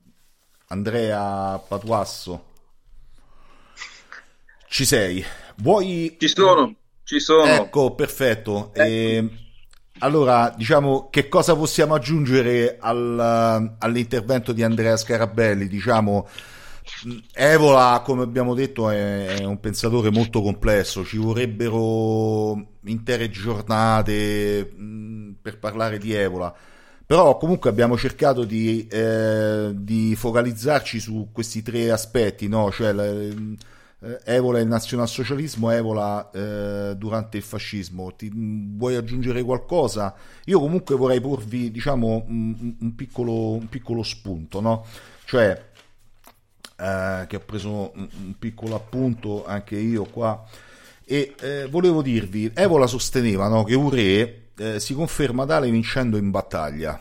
Andrea 0.68 1.57
Patuasso. 1.68 2.53
Ci 4.69 4.85
sei? 4.85 5.22
Vuoi... 5.57 6.15
Ci 6.18 6.30
sono, 6.30 6.73
ci 7.03 7.19
sono. 7.19 7.52
Ecco, 7.52 7.95
perfetto. 7.95 8.72
Ecco. 8.73 8.81
E 8.81 9.30
allora, 10.03 10.53
diciamo, 10.56 11.10
che 11.10 11.28
cosa 11.28 11.56
possiamo 11.56 11.94
aggiungere 11.94 12.78
al, 12.80 13.76
all'intervento 13.78 14.52
di 14.52 14.64
Andrea 14.64 14.98
Scarabelli? 14.98 15.68
Diciamo, 15.68 16.28
Evola, 17.34 18.02
come 18.03 18.23
abbiamo 18.23 18.56
detto, 18.56 18.90
è, 18.90 19.38
è, 19.40 19.44
un 19.44 19.60
pensatore 19.60 20.10
molto 20.10 20.41
complesso, 20.41 21.06
ci 21.06 21.18
vorrebbero 21.18 22.80
intere 22.86 23.30
giornate 23.30 24.72
mh, 24.76 25.36
per 25.41 25.60
parlare 25.60 25.99
di 25.99 26.14
Evola, 26.14 26.53
però 27.06 27.38
comunque 27.38 27.69
abbiamo 27.69 27.95
cercato 27.98 28.44
di, 28.44 28.88
eh, 28.88 29.72
di 29.76 30.15
focalizzarci 30.15 30.99
su 30.99 31.30
questi 31.32 31.61
tre 31.61 31.91
aspetti, 31.91 32.48
no? 32.48 32.72
cioè 32.72 32.94
eh, 32.95 33.36
evola 34.23 34.60
il 34.60 34.68
nazionalsocialismo, 34.68 35.69
evola 35.69 36.30
eh, 36.32 36.95
durante 36.98 37.38
il 37.38 37.44
fascismo. 37.44 38.14
Ti, 38.15 38.32
vuoi 38.34 38.95
aggiungere 38.95 39.44
qualcosa? 39.44 40.15
Io 40.45 40.60
comunque 40.60 40.95
vorrei 40.95 41.22
porvi, 41.22 41.69
diciamo, 41.69 42.26
un, 42.28 42.76
un, 42.80 42.95
piccolo, 42.95 43.52
un 43.53 43.69
piccolo, 43.69 44.02
spunto, 44.02 44.60
no? 44.60 44.86
Cioè, 45.26 45.69
eh, 46.78 47.26
che 47.28 47.36
ho 47.36 47.41
preso 47.45 47.91
un, 47.94 48.07
un, 48.23 48.36
piccolo 48.40 48.76
appunto 48.76 49.45
anche 49.45 49.78
io 49.78 50.06
qua, 50.06 50.44
e 51.06 51.36
eh, 51.40 51.68
volevo 51.69 52.02
dirvi, 52.02 52.52
Evola 52.56 52.88
sosteneva 52.88 53.48
no, 53.48 53.64
che 53.64 53.76
un 53.76 53.90
re 53.90 54.49
eh, 54.57 54.80
si 54.80 54.95
conferma 54.95 55.45
tale 55.45 55.69
vincendo 55.69 56.18
in 56.18 56.32
battaglia. 56.32 56.99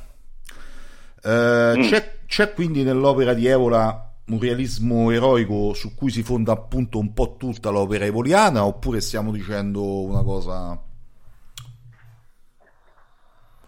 Eh, 1.22 1.74
mm. 1.77 1.82
C'è, 1.82 2.18
c'è 2.27 2.52
quindi 2.52 2.82
nell'opera 2.82 3.32
di 3.32 3.47
Evola 3.47 4.10
un 4.31 4.39
realismo 4.40 5.11
eroico 5.11 5.74
su 5.74 5.94
cui 5.94 6.11
si 6.11 6.23
fonda 6.23 6.52
appunto 6.52 6.98
un 6.98 7.12
po' 7.12 7.36
tutta 7.36 7.70
l'opera 7.70 8.05
evoliana 8.05 8.65
oppure 8.65 9.01
stiamo 9.01 9.32
dicendo 9.32 10.02
una 10.02 10.23
cosa 10.23 10.81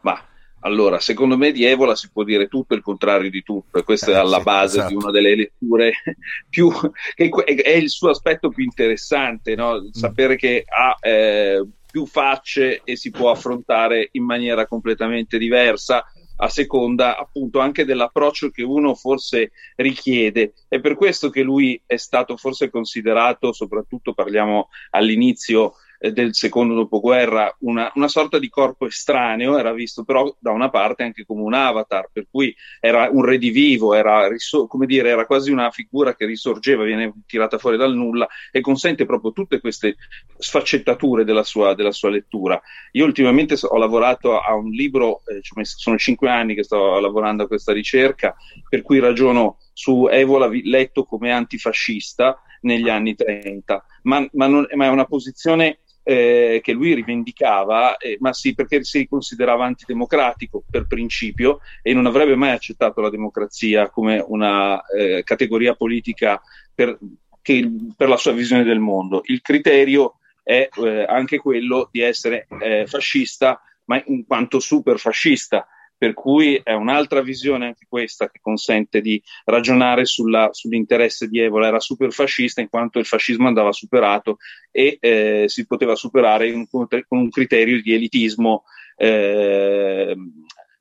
ma 0.03 0.25
allora 0.61 1.01
secondo 1.01 1.37
me 1.37 1.51
di 1.51 1.65
Evola 1.65 1.97
si 1.97 2.11
può 2.11 2.23
dire 2.23 2.47
tutto 2.47 2.75
il 2.75 2.83
contrario 2.83 3.31
di 3.31 3.43
tutto 3.43 3.79
e 3.79 3.83
questa 3.83 4.13
eh, 4.13 4.15
è 4.15 4.17
alla 4.19 4.39
sì, 4.39 4.43
base 4.45 4.77
esatto. 4.79 4.89
di 4.89 4.95
una 4.95 5.11
delle 5.11 5.35
letture 5.35 5.93
più 6.49 6.71
che 7.15 7.55
è 7.55 7.73
il 7.73 7.91
suo 7.91 8.11
aspetto 8.11 8.51
più 8.51 8.63
interessante 8.63 9.57
no? 9.57 9.81
Mm. 9.81 9.91
sapere 9.91 10.37
che 10.37 10.65
ha 10.67 10.97
eh, 11.01 11.67
più 11.91 12.07
facce 12.07 12.83
e 12.85 12.97
si 12.97 13.11
può 13.11 13.31
affrontare 13.31 14.09
in 14.13 14.25
maniera 14.25 14.67
completamente 14.67 15.37
diversa 15.37 16.05
a 16.37 16.49
seconda 16.49 17.17
appunto 17.17 17.61
anche 17.61 17.85
dell'approccio 17.85 18.51
che 18.51 18.63
uno 18.63 18.95
forse 18.95 19.53
richiede. 19.77 20.55
È 20.69 20.81
per 20.81 20.97
questo 20.97 21.31
che 21.31 21.43
lui 21.43 21.81
è 21.87 21.97
stato 21.97 22.37
forse 22.37 22.71
considerato, 22.71 23.53
soprattutto 23.53 24.15
parliamo 24.15 24.69
all'inizio 24.91 25.75
del 26.11 26.35
secondo 26.35 26.75
dopoguerra 26.75 27.55
una, 27.61 27.91
una, 27.95 28.09
sorta 28.09 28.41
di 28.41 28.49
corpo 28.49 28.87
estraneo, 28.87 29.57
era 29.57 29.73
visto 29.73 30.03
però 30.03 30.35
da 30.41 30.51
una 30.51 30.69
parte 30.69 31.05
anche 31.05 31.25
come 31.25 31.43
un 31.43 31.55
avatar, 31.55 32.09
per 32.13 32.27
cui 32.29 32.55
era 32.81 33.09
un 33.11 33.25
redivivo, 33.25 33.95
era, 33.95 34.27
come 34.67 34.87
dire, 34.87 35.11
era 35.11 35.27
quasi 35.27 35.53
una 35.53 35.71
figura 35.71 36.17
che 36.17 36.27
risorgeva, 36.27 36.83
viene 36.83 37.13
tirata 37.27 37.59
fuori 37.59 37.77
dal 37.77 37.95
nulla 37.95 38.27
e 38.51 38.61
consente 38.61 39.07
proprio 39.07 39.33
tutte 39.33 39.61
queste 39.61 39.95
sfaccettature 40.39 41.25
della 41.25 41.45
sua, 41.45 41.75
della 41.75 41.93
sua 41.93 42.11
lettura. 42.11 42.61
Io 42.93 43.05
ultimamente 43.05 43.57
ho 43.61 43.79
lavorato 43.79 44.41
a 44.41 44.55
un 44.55 44.71
libro, 44.71 45.23
eh, 45.27 45.41
sono 45.63 45.97
cinque 45.99 46.29
anni 46.29 46.57
che 46.57 46.65
sto 46.65 46.99
lavorando 46.99 47.45
a 47.45 47.47
questa 47.47 47.73
ricerca, 47.73 48.35
per 48.69 48.83
cui 48.83 48.99
ragiono 48.99 49.59
su 49.73 50.09
Evola 50.11 50.49
letto 50.49 51.05
come 51.05 51.31
antifascista 51.31 52.43
negli 52.63 52.89
anni 52.89 53.15
30, 53.15 53.85
ma, 54.03 54.27
ma, 54.33 54.47
non, 54.47 54.67
ma 54.75 54.87
è 54.87 54.89
una 54.89 55.05
posizione 55.05 55.79
eh, 56.03 56.61
che 56.63 56.73
lui 56.73 56.95
rivendicava, 56.95 57.97
eh, 57.97 58.17
ma 58.21 58.33
sì 58.33 58.55
perché 58.55 58.83
si 58.85 59.07
considerava 59.07 59.65
antidemocratico 59.65 60.65
per 60.69 60.87
principio 60.87 61.61
e 61.83 61.95
non 61.95 62.07
avrebbe 62.07 62.35
mai 62.35 62.51
accettato 62.51 63.01
la 63.01 63.11
democrazia 63.11 63.89
come 63.91 64.25
una 64.27 64.85
eh, 64.87 65.23
categoria 65.25 65.75
politica 65.75 66.41
per, 66.75 66.99
che, 67.41 67.71
per, 67.97 68.09
la 68.09 68.17
sua 68.17 68.33
visione 68.33 68.65
del 68.65 68.81
mondo. 68.81 69.23
Il 69.27 69.41
criterio 69.41 70.17
è 70.43 70.69
eh, 70.75 71.05
anche 71.05 71.39
quello 71.39 71.89
di 71.91 72.01
essere 72.01 72.47
eh, 72.61 72.87
fascista, 72.87 73.61
ma 73.85 74.03
in 74.07 74.27
quanto 74.27 74.59
super 74.59 74.99
fascista 74.99 75.67
per 76.03 76.15
cui 76.15 76.61
è 76.65 76.73
un'altra 76.73 77.23
visione 77.23 77.67
anche 77.67 77.87
questa 77.89 78.29
che 78.29 78.41
consente 78.43 79.01
di 79.01 79.23
ragionare 79.45 80.05
sulla, 80.05 80.49
sull'interesse 80.51 81.29
di 81.29 81.39
Evola. 81.39 81.69
Era 81.69 81.79
super 81.79 82.11
fascista 82.11 82.61
in 82.61 82.69
quanto 82.69 82.99
il 82.99 83.07
fascismo 83.07 83.47
andava 83.47 83.71
superato 83.71 84.39
e 84.73 84.97
eh, 84.99 85.45
si 85.47 85.65
poteva 85.65 85.95
superare 85.95 86.49
in, 86.49 86.67
con 86.69 86.89
un 87.09 87.31
criterio 87.31 87.81
di 87.81 87.95
elitismo 87.95 88.65
eh, 88.97 90.17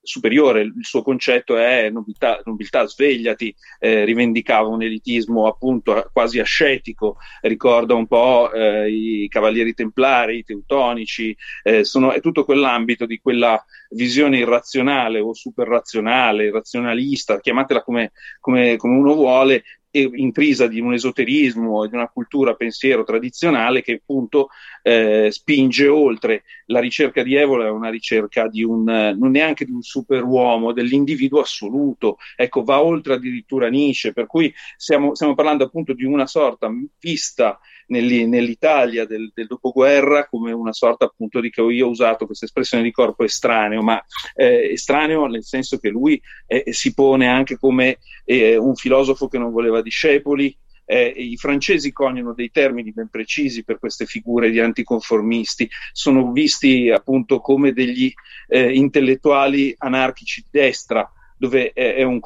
superiore, 0.01 0.61
il 0.61 0.73
suo 0.81 1.01
concetto 1.01 1.57
è 1.57 1.89
nobiltà, 1.89 2.41
nobiltà 2.45 2.85
svegliati, 2.87 3.53
eh, 3.79 4.03
rivendicava 4.03 4.67
un 4.67 4.81
elitismo 4.81 5.47
appunto 5.47 6.09
quasi 6.11 6.39
ascetico, 6.39 7.17
ricorda 7.41 7.93
un 7.93 8.07
po' 8.07 8.51
eh, 8.51 8.89
i 8.89 9.27
cavalieri 9.27 9.73
templari, 9.73 10.39
i 10.39 10.43
teutonici, 10.43 11.35
eh, 11.63 11.83
sono, 11.83 12.11
è 12.11 12.19
tutto 12.19 12.45
quell'ambito 12.45 13.05
di 13.05 13.19
quella 13.19 13.63
visione 13.91 14.39
irrazionale 14.39 15.19
o 15.19 15.33
superrazionale, 15.33 16.51
razionalista, 16.51 17.39
chiamatela 17.39 17.83
come, 17.83 18.11
come, 18.39 18.77
come 18.77 18.97
uno 18.97 19.13
vuole, 19.13 19.63
intrisa 19.91 20.67
di 20.67 20.79
un 20.79 20.93
esoterismo 20.93 21.83
e 21.83 21.89
di 21.89 21.95
una 21.95 22.07
cultura 22.07 22.55
pensiero 22.55 23.03
tradizionale 23.03 23.81
che 23.81 23.99
appunto 24.01 24.49
eh, 24.83 25.27
spinge 25.31 25.87
oltre. 25.87 26.43
La 26.67 26.79
ricerca 26.79 27.23
di 27.23 27.35
Evola 27.35 27.65
è 27.65 27.69
una 27.69 27.89
ricerca 27.89 28.47
di 28.47 28.63
un 28.63 28.83
non 28.83 29.31
neanche 29.31 29.65
di 29.65 29.71
un 29.71 29.81
superuomo, 29.81 30.71
dell'individuo 30.71 31.41
assoluto, 31.41 32.17
ecco, 32.35 32.63
va 32.63 32.81
oltre 32.81 33.15
addirittura 33.15 33.69
Nietzsche, 33.69 34.13
per 34.13 34.27
cui 34.27 34.53
stiamo, 34.77 35.13
stiamo 35.15 35.35
parlando 35.35 35.65
appunto 35.65 35.93
di 35.93 36.05
una 36.05 36.25
sorta 36.25 36.71
vista 36.99 37.59
nell'Italia 37.91 39.05
del, 39.05 39.31
del, 39.33 39.47
dopoguerra 39.47 40.27
come 40.27 40.51
una 40.51 40.73
sorta 40.73 41.05
appunto 41.05 41.39
di 41.39 41.49
che 41.49 41.61
io 41.61 41.87
ho 41.87 41.89
usato 41.89 42.25
questa 42.25 42.45
espressione 42.45 42.83
di 42.83 42.91
corpo 42.91 43.23
estraneo, 43.23 43.81
ma 43.81 44.01
eh, 44.35 44.71
estraneo 44.71 45.25
nel 45.27 45.43
senso 45.43 45.77
che 45.77 45.89
lui 45.89 46.21
eh, 46.47 46.71
si 46.71 46.93
pone 46.93 47.27
anche 47.27 47.57
come 47.57 47.97
eh, 48.23 48.55
un 48.55 48.75
filosofo 48.75 49.27
che 49.27 49.37
non 49.37 49.51
voleva 49.51 49.81
discepoli, 49.81 50.55
eh, 50.85 51.05
i 51.05 51.37
francesi 51.37 51.91
coniano 51.91 52.33
dei 52.33 52.49
termini 52.49 52.91
ben 52.91 53.09
precisi 53.09 53.63
per 53.63 53.77
queste 53.79 54.05
figure 54.05 54.49
di 54.49 54.59
anticonformisti, 54.59 55.69
sono 55.91 56.31
visti 56.31 56.89
appunto 56.89 57.39
come 57.39 57.73
degli 57.73 58.11
eh, 58.47 58.73
intellettuali 58.73 59.73
anarchici 59.77 60.41
di 60.41 60.59
destra, 60.59 61.09
dove 61.37 61.71
è 61.73 62.03
un, 62.03 62.19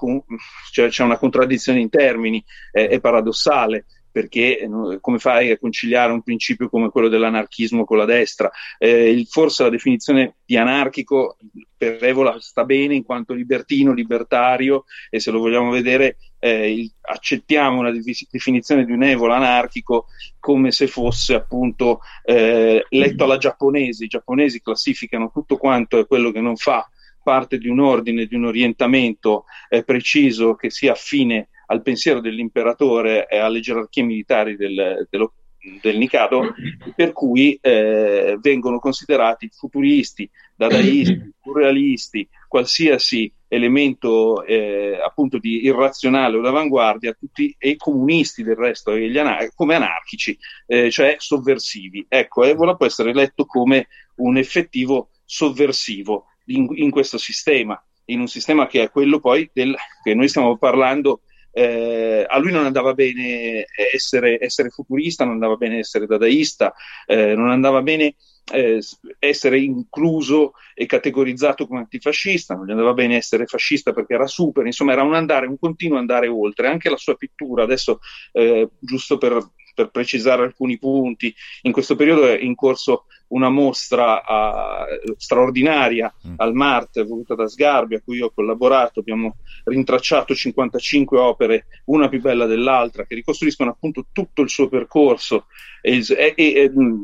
cioè, 0.74 0.90
c'è 0.90 1.04
una 1.04 1.18
contraddizione 1.18 1.80
in 1.80 1.90
termini, 1.90 2.44
è 2.70 3.00
paradossale 3.00 3.86
perché 4.16 4.60
eh, 4.60 4.70
come 5.02 5.20
fai 5.20 5.52
a 5.52 5.58
conciliare 5.58 6.14
un 6.14 6.22
principio 6.22 6.70
come 6.70 6.90
quello 6.90 7.10
dell'anarchismo 7.10 7.84
con 7.84 7.98
la 7.98 8.06
destra? 8.06 8.50
Eh, 8.78 9.26
forse 9.30 9.64
la 9.64 9.70
definizione 9.70 10.36
di 10.46 10.56
anarchico 10.56 11.36
per 11.76 12.02
Evola 12.02 12.40
sta 12.40 12.64
bene 12.64 12.96
in 12.96 13.04
quanto 13.04 13.34
libertino, 13.34 13.92
libertario 13.92 14.86
e 15.10 15.20
se 15.20 15.32
lo 15.32 15.40
vogliamo 15.40 15.70
vedere 15.70 16.16
eh, 16.40 16.72
il, 16.72 16.90
accettiamo 17.02 17.80
una 17.80 17.92
definizione 17.92 18.86
di 18.86 18.94
un 18.94 19.04
Evola 19.04 19.36
anarchico 19.36 20.06
come 20.40 20.72
se 20.72 20.88
fosse 20.88 21.34
appunto 21.34 22.00
eh, 22.24 22.86
letto 22.88 23.26
alla 23.26 23.38
giapponese. 23.38 24.06
I 24.06 24.08
giapponesi 24.08 24.62
classificano 24.62 25.30
tutto 25.30 25.58
quanto 25.58 26.00
è 26.00 26.08
quello 26.08 26.32
che 26.32 26.40
non 26.40 26.56
fa 26.56 26.90
parte 27.22 27.58
di 27.58 27.68
un 27.68 27.82
ordine, 27.82 28.28
di 28.28 28.36
un 28.36 28.46
orientamento 28.46 29.44
eh, 29.68 29.84
preciso 29.84 30.56
che 30.56 30.70
sia 30.70 30.94
affine 30.94 31.50
al 31.68 31.82
pensiero 31.82 32.20
dell'imperatore 32.20 33.28
e 33.28 33.38
alle 33.38 33.60
gerarchie 33.60 34.04
militari 34.04 34.56
del, 34.56 35.08
dello, 35.10 35.34
del 35.82 35.98
Nikado, 35.98 36.54
per 36.96 37.12
cui 37.12 37.58
eh, 37.62 38.38
vengono 38.40 38.80
considerati 38.80 39.50
futuristi, 39.52 40.30
dadaisti, 40.56 41.34
surrealisti, 41.42 42.28
qualsiasi 42.48 43.32
elemento 43.48 44.44
eh, 44.44 45.00
appunto 45.04 45.38
di 45.38 45.66
irrazionale 45.66 46.38
o 46.38 46.42
d'avanguardia, 46.42 47.14
tutti 47.14 47.56
e 47.58 47.76
comunisti 47.78 48.44
del 48.44 48.56
resto 48.56 48.92
anar- 48.92 49.54
come 49.56 49.76
anarchici, 49.76 50.38
eh, 50.68 50.92
cioè 50.92 51.16
sovversivi. 51.20 52.06
Ecco, 52.08 52.44
Evola 52.44 52.76
può 52.76 52.86
essere 52.86 53.14
letto 53.14 53.46
come 53.46 53.88
un 54.16 54.38
effettivo 54.38 55.10
sovversivo 55.24 56.28
in, 56.46 56.68
in 56.76 56.92
questo 56.92 57.18
sistema, 57.18 57.82
in 58.06 58.20
un 58.20 58.28
sistema 58.28 58.68
che 58.68 58.84
è 58.84 58.92
quello 58.92 59.20
poi 59.20 59.50
del, 59.52 59.76
che 60.04 60.14
noi 60.14 60.28
stiamo 60.28 60.58
parlando 60.58 61.22
eh, 61.58 62.26
a 62.28 62.38
lui 62.38 62.52
non 62.52 62.66
andava 62.66 62.94
bene 62.94 63.66
essere, 63.94 64.38
essere, 64.42 64.70
futurista, 64.70 65.24
non 65.24 65.36
andava 65.36 65.56
bene 65.56 65.78
essere 65.78 66.06
dadaista, 66.06 66.74
eh, 67.06 67.34
non 67.34 67.50
andava 67.50 67.82
bene 67.82 68.16
eh, 68.52 68.82
essere 69.20 69.60
incluso 69.60 70.52
e 70.74 70.86
categorizzato 70.86 71.66
come 71.66 71.80
antifascista, 71.80 72.56
non 72.56 72.66
gli 72.66 72.72
andava 72.72 72.92
bene 72.92 73.16
essere 73.16 73.46
fascista 73.46 73.94
perché 73.94 74.16
era 74.16 74.28
super, 74.28 74.66
insomma 74.66 74.92
era 74.92 75.04
un 75.04 75.16
andare, 75.16 75.48
un 75.48 75.58
continuo 75.58 75.98
andare 75.98 76.28
oltre, 76.28 76.68
anche 76.68 76.90
la 76.90 76.98
sua 76.98 77.16
pittura, 77.16 77.64
adesso 77.64 78.00
eh, 78.34 78.72
giusto 78.78 79.18
per 79.18 79.38
per 79.76 79.90
precisare 79.90 80.42
alcuni 80.42 80.80
punti, 80.80 81.34
in 81.64 81.72
questo 81.72 81.96
periodo 81.96 82.26
è 82.26 82.40
in 82.40 82.56
corso 82.56 83.06
una 83.28 83.50
mostra 83.50 84.22
uh, 84.22 85.14
straordinaria 85.18 86.12
mm. 86.28 86.34
al 86.38 86.54
MART 86.54 87.06
voluta 87.06 87.36
da 87.36 87.48
Sgarbi 87.48 87.96
a 87.96 88.02
cui 88.02 88.22
ho 88.22 88.32
collaborato, 88.34 89.02
abbiamo 89.02 89.36
rintracciato 89.66 90.34
55 90.34 91.20
opere, 91.20 91.66
una 91.86 92.08
più 92.08 92.22
bella 92.22 92.46
dell'altra, 92.46 93.06
che 93.06 93.16
ricostruiscono 93.16 93.72
appunto 93.72 94.08
tutto 94.12 94.42
il 94.42 94.50
suo 94.50 94.70
percorso. 94.70 95.48
E, 95.82 96.04
e, 96.08 96.34
e 96.36 96.72
mm, 96.72 97.04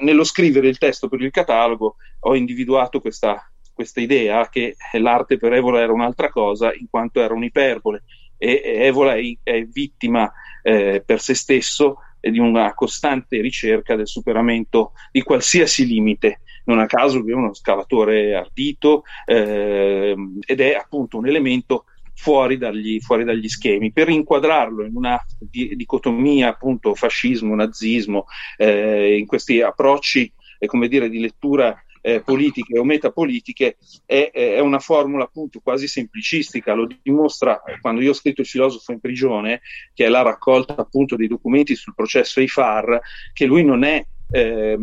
nello 0.00 0.24
scrivere 0.24 0.68
il 0.68 0.78
testo 0.78 1.08
per 1.08 1.20
il 1.20 1.30
catalogo 1.30 1.96
ho 2.20 2.34
individuato 2.34 3.00
questa, 3.00 3.50
questa 3.72 4.00
idea 4.00 4.48
che 4.48 4.76
l'arte 4.92 5.38
per 5.38 5.52
Evola 5.52 5.80
era 5.80 5.92
un'altra 5.92 6.30
cosa 6.30 6.72
in 6.74 6.88
quanto 6.88 7.20
era 7.20 7.34
un'iperbole 7.34 8.02
e 8.38 8.60
Evola 8.64 9.16
è, 9.16 9.22
è 9.42 9.64
vittima 9.64 10.30
eh, 10.62 11.02
per 11.04 11.20
se 11.20 11.34
stesso 11.34 11.98
e 12.20 12.30
di 12.30 12.38
una 12.38 12.74
costante 12.74 13.40
ricerca 13.40 13.96
del 13.96 14.06
superamento 14.06 14.92
di 15.10 15.22
qualsiasi 15.22 15.86
limite. 15.86 16.40
Non 16.64 16.80
a 16.80 16.86
caso 16.86 17.18
lui 17.18 17.30
è 17.30 17.34
uno 17.34 17.54
scavatore 17.54 18.34
ardito 18.34 19.04
eh, 19.24 20.16
ed 20.44 20.60
è 20.60 20.74
appunto 20.74 21.18
un 21.18 21.26
elemento 21.28 21.84
fuori 22.14 22.56
dagli, 22.56 22.98
fuori 23.00 23.24
dagli, 23.24 23.48
schemi. 23.48 23.92
Per 23.92 24.08
inquadrarlo 24.08 24.84
in 24.84 24.96
una 24.96 25.22
di, 25.38 25.76
dicotomia 25.76 26.48
appunto 26.48 26.94
fascismo, 26.94 27.54
nazismo, 27.54 28.24
eh, 28.56 29.16
in 29.16 29.26
questi 29.26 29.60
approcci 29.60 30.32
eh, 30.58 30.66
come 30.66 30.88
dire, 30.88 31.08
di 31.08 31.20
lettura 31.20 31.76
eh, 32.06 32.20
politiche 32.20 32.78
o 32.78 32.84
metapolitiche 32.84 33.78
è, 34.04 34.30
è, 34.32 34.60
una 34.60 34.78
formula 34.78 35.24
appunto 35.24 35.58
quasi 35.58 35.88
semplicistica, 35.88 36.72
lo 36.72 36.86
dimostra 37.02 37.60
quando 37.80 38.00
io 38.00 38.10
ho 38.10 38.14
scritto 38.14 38.42
Il 38.42 38.46
filosofo 38.46 38.92
in 38.92 39.00
prigione, 39.00 39.60
che 39.92 40.04
è 40.04 40.08
la 40.08 40.22
raccolta 40.22 40.76
appunto 40.76 41.16
dei 41.16 41.26
documenti 41.26 41.74
sul 41.74 41.96
processo 41.96 42.38
Eifar, 42.38 43.00
che 43.32 43.44
lui 43.44 43.64
non 43.64 43.82
è 43.82 44.06
eh, 44.30 44.76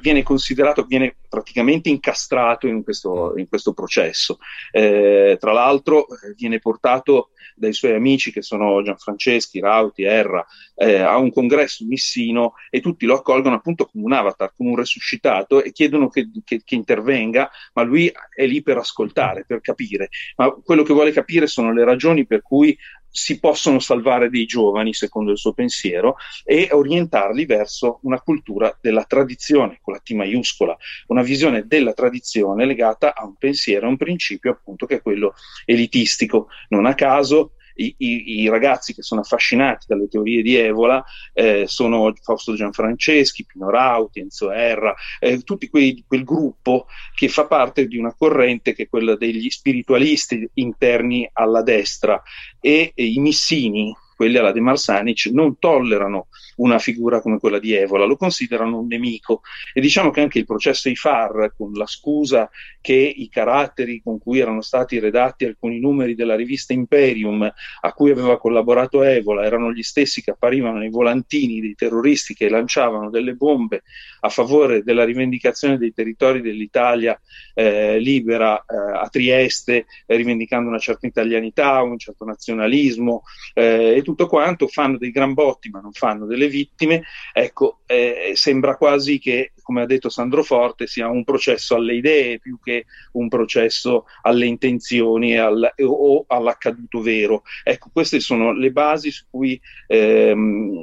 viene 0.00 0.22
considerato, 0.22 0.84
viene 0.84 1.16
praticamente 1.28 1.88
incastrato 1.88 2.66
in 2.66 2.82
questo, 2.82 3.34
in 3.36 3.48
questo 3.48 3.72
processo. 3.72 4.38
Eh, 4.70 5.36
tra 5.38 5.52
l'altro 5.52 6.06
eh, 6.08 6.34
viene 6.36 6.58
portato 6.58 7.30
dai 7.54 7.72
suoi 7.72 7.94
amici 7.94 8.32
che 8.32 8.42
sono 8.42 8.82
Gianfranceschi, 8.82 9.60
Rauti, 9.60 10.02
Erra, 10.02 10.44
eh, 10.74 11.00
a 11.00 11.18
un 11.18 11.30
congresso 11.30 11.84
missino 11.84 12.54
e 12.70 12.80
tutti 12.80 13.04
lo 13.04 13.16
accolgono 13.16 13.56
appunto 13.56 13.86
come 13.86 14.04
un 14.04 14.12
avatar, 14.12 14.52
come 14.56 14.70
un 14.70 14.76
resuscitato 14.76 15.62
e 15.62 15.72
chiedono 15.72 16.08
che, 16.08 16.30
che, 16.42 16.62
che 16.64 16.74
intervenga, 16.74 17.50
ma 17.74 17.82
lui 17.82 18.10
è 18.34 18.46
lì 18.46 18.62
per 18.62 18.78
ascoltare, 18.78 19.44
per 19.46 19.60
capire. 19.60 20.08
Ma 20.36 20.50
quello 20.52 20.82
che 20.82 20.94
vuole 20.94 21.12
capire 21.12 21.46
sono 21.46 21.72
le 21.72 21.84
ragioni 21.84 22.26
per 22.26 22.40
cui 22.40 22.76
si 23.10 23.38
possono 23.38 23.78
salvare 23.78 24.30
dei 24.30 24.46
giovani, 24.46 24.94
secondo 24.94 25.32
il 25.32 25.38
suo 25.38 25.52
pensiero, 25.52 26.16
e 26.44 26.68
orientarli 26.70 27.44
verso 27.44 27.98
una 28.02 28.20
cultura 28.20 28.76
della 28.80 29.04
tradizione, 29.04 29.78
con 29.82 29.94
la 29.94 30.00
T 30.00 30.10
maiuscola, 30.12 30.76
una 31.08 31.22
visione 31.22 31.66
della 31.66 31.92
tradizione 31.92 32.66
legata 32.66 33.14
a 33.14 33.24
un 33.24 33.34
pensiero, 33.36 33.86
a 33.86 33.90
un 33.90 33.96
principio 33.96 34.52
appunto 34.52 34.86
che 34.86 34.96
è 34.96 35.02
quello 35.02 35.34
elitistico. 35.64 36.48
Non 36.68 36.86
a 36.86 36.94
caso 36.94 37.52
i, 37.80 37.94
i, 37.98 38.40
i, 38.40 38.48
ragazzi 38.48 38.94
che 38.94 39.02
sono 39.02 39.22
affascinati 39.22 39.86
dalle 39.88 40.08
teorie 40.08 40.42
di 40.42 40.56
Evola 40.56 41.02
eh, 41.32 41.64
sono 41.66 42.12
Fausto 42.22 42.54
Gianfranceschi, 42.54 43.46
Pino 43.46 43.70
Rauti, 43.70 44.20
Enzo 44.20 44.50
Erra, 44.50 44.94
eh, 45.18 45.40
tutti 45.42 45.68
quei, 45.68 46.04
quel 46.06 46.24
gruppo 46.24 46.86
che 47.14 47.28
fa 47.28 47.46
parte 47.46 47.86
di 47.86 47.96
una 47.96 48.14
corrente 48.16 48.74
che 48.74 48.84
è 48.84 48.88
quella 48.88 49.16
degli 49.16 49.48
spiritualisti 49.48 50.48
interni 50.54 51.28
alla 51.32 51.62
destra 51.62 52.22
e, 52.60 52.92
e 52.94 53.04
i 53.04 53.18
missini 53.18 53.94
quelli 54.20 54.36
alla 54.36 54.52
De 54.52 54.60
Marsanic 54.60 55.30
non 55.32 55.58
tollerano 55.58 56.26
una 56.56 56.78
figura 56.78 57.22
come 57.22 57.38
quella 57.38 57.58
di 57.58 57.72
Evola, 57.72 58.04
lo 58.04 58.18
considerano 58.18 58.78
un 58.78 58.86
nemico. 58.86 59.40
E 59.72 59.80
diciamo 59.80 60.10
che 60.10 60.20
anche 60.20 60.38
il 60.38 60.44
processo 60.44 60.90
IFAR 60.90 61.54
con 61.56 61.72
la 61.72 61.86
scusa 61.86 62.50
che 62.82 62.92
i 62.92 63.30
caratteri 63.30 64.02
con 64.02 64.18
cui 64.18 64.38
erano 64.38 64.60
stati 64.60 64.98
redatti 64.98 65.46
alcuni 65.46 65.80
numeri 65.80 66.14
della 66.14 66.36
rivista 66.36 66.74
Imperium 66.74 67.50
a 67.80 67.92
cui 67.94 68.10
aveva 68.10 68.38
collaborato 68.38 69.02
Evola 69.02 69.42
erano 69.42 69.72
gli 69.72 69.82
stessi 69.82 70.22
che 70.22 70.32
apparivano 70.32 70.76
nei 70.76 70.90
volantini 70.90 71.60
dei 71.60 71.74
terroristi 71.74 72.34
che 72.34 72.50
lanciavano 72.50 73.08
delle 73.08 73.32
bombe 73.32 73.84
a 74.20 74.28
favore 74.28 74.82
della 74.82 75.04
rivendicazione 75.04 75.78
dei 75.78 75.94
territori 75.94 76.42
dell'Italia 76.42 77.18
eh, 77.54 77.98
libera 77.98 78.58
eh, 78.58 78.98
a 78.98 79.08
Trieste, 79.08 79.86
eh, 80.04 80.16
rivendicando 80.16 80.68
una 80.68 80.78
certa 80.78 81.06
italianità, 81.06 81.80
un 81.80 81.98
certo 81.98 82.26
nazionalismo 82.26 83.22
eh, 83.54 83.94
e 83.96 84.02
quanto, 84.26 84.66
fanno 84.68 84.98
dei 84.98 85.10
gran 85.10 85.34
botti 85.34 85.68
ma 85.70 85.80
non 85.80 85.92
fanno 85.92 86.26
delle 86.26 86.48
vittime, 86.48 87.02
ecco, 87.32 87.80
eh, 87.86 88.32
sembra 88.34 88.76
quasi 88.76 89.18
che, 89.18 89.52
come 89.62 89.82
ha 89.82 89.86
detto 89.86 90.08
Sandro 90.08 90.42
Forte, 90.42 90.86
sia 90.86 91.08
un 91.08 91.24
processo 91.24 91.74
alle 91.74 91.94
idee 91.94 92.38
più 92.38 92.58
che 92.62 92.86
un 93.12 93.28
processo 93.28 94.04
alle 94.22 94.46
intenzioni 94.46 95.36
al, 95.36 95.74
o 95.84 96.24
all'accaduto 96.26 97.00
vero. 97.00 97.42
Ecco, 97.62 97.90
queste 97.92 98.20
sono 98.20 98.52
le 98.52 98.70
basi 98.70 99.10
su 99.10 99.24
cui 99.30 99.60
ehm, 99.86 100.82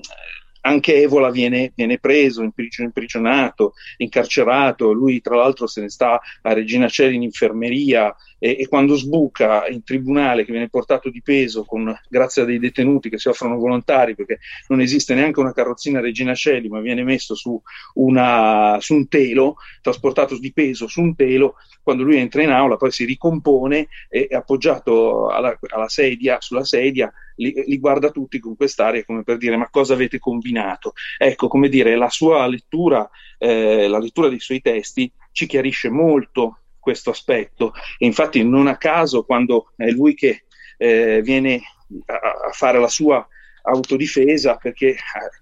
anche 0.67 1.01
Evola 1.01 1.31
viene, 1.31 1.71
viene 1.73 1.97
preso, 1.97 2.43
imprigionato, 2.43 3.73
incarcerato, 3.97 4.91
lui 4.91 5.21
tra 5.21 5.37
l'altro 5.37 5.65
se 5.65 5.81
ne 5.81 5.89
sta 5.89 6.19
a 6.41 6.53
Regina 6.53 6.89
Celi 6.89 7.15
in 7.15 7.23
infermeria 7.23 8.13
e, 8.39 8.57
e, 8.59 8.67
quando 8.67 8.95
sbuca 8.95 9.67
in 9.67 9.83
tribunale 9.83 10.45
che 10.45 10.51
viene 10.51 10.69
portato 10.69 11.09
di 11.09 11.21
peso 11.21 11.63
con, 11.63 11.95
grazie 12.09 12.43
a 12.43 12.45
dei 12.45 12.59
detenuti 12.59 13.09
che 13.09 13.17
si 13.17 13.27
offrono 13.27 13.57
volontari 13.57 14.15
perché 14.15 14.39
non 14.67 14.81
esiste 14.81 15.13
neanche 15.13 15.39
una 15.39 15.53
carrozzina 15.53 15.99
Regina 15.99 16.33
Celi 16.33 16.67
ma 16.67 16.79
viene 16.79 17.03
messo 17.03 17.35
su, 17.35 17.59
una, 17.95 18.77
su 18.79 18.95
un 18.95 19.07
telo, 19.07 19.55
trasportato 19.81 20.37
di 20.37 20.53
peso 20.53 20.87
su 20.87 21.01
un 21.01 21.15
telo, 21.15 21.55
quando 21.81 22.03
lui 22.03 22.17
entra 22.17 22.43
in 22.43 22.51
aula 22.51 22.77
poi 22.77 22.91
si 22.91 23.05
ricompone 23.05 23.87
e 24.09 24.27
appoggiato 24.31 25.27
alla, 25.27 25.57
alla 25.69 25.89
sedia, 25.89 26.37
sulla 26.39 26.63
sedia 26.63 27.11
li, 27.37 27.63
li, 27.65 27.79
guarda 27.79 28.11
tutti 28.11 28.39
con 28.39 28.55
quest'aria 28.55 29.03
come 29.05 29.23
per 29.23 29.37
dire 29.37 29.57
ma 29.57 29.69
cosa 29.69 29.93
avete 29.93 30.19
combinato? 30.19 30.93
Ecco, 31.17 31.47
come 31.47 31.69
dire, 31.69 31.95
la 31.95 32.09
sua 32.09 32.45
lettura, 32.47 33.09
eh, 33.37 33.87
la 33.87 33.99
lettura 33.99 34.29
dei 34.29 34.39
suoi 34.39 34.61
testi 34.61 35.11
ci 35.31 35.45
chiarisce 35.45 35.89
molto 35.89 36.59
questo 36.87 37.09
aspetto 37.09 37.73
infatti 37.97 38.45
non 38.45 38.67
a 38.67 38.77
caso 38.77 39.25
quando 39.25 39.73
è 39.75 39.89
lui 39.89 40.13
che 40.13 40.45
eh, 40.77 41.19
viene 41.21 41.61
a, 42.05 42.47
a 42.47 42.51
fare 42.53 42.79
la 42.79 42.87
sua 42.87 43.27
autodifesa 43.61 44.55
perché 44.55 44.91
eh, 44.91 44.97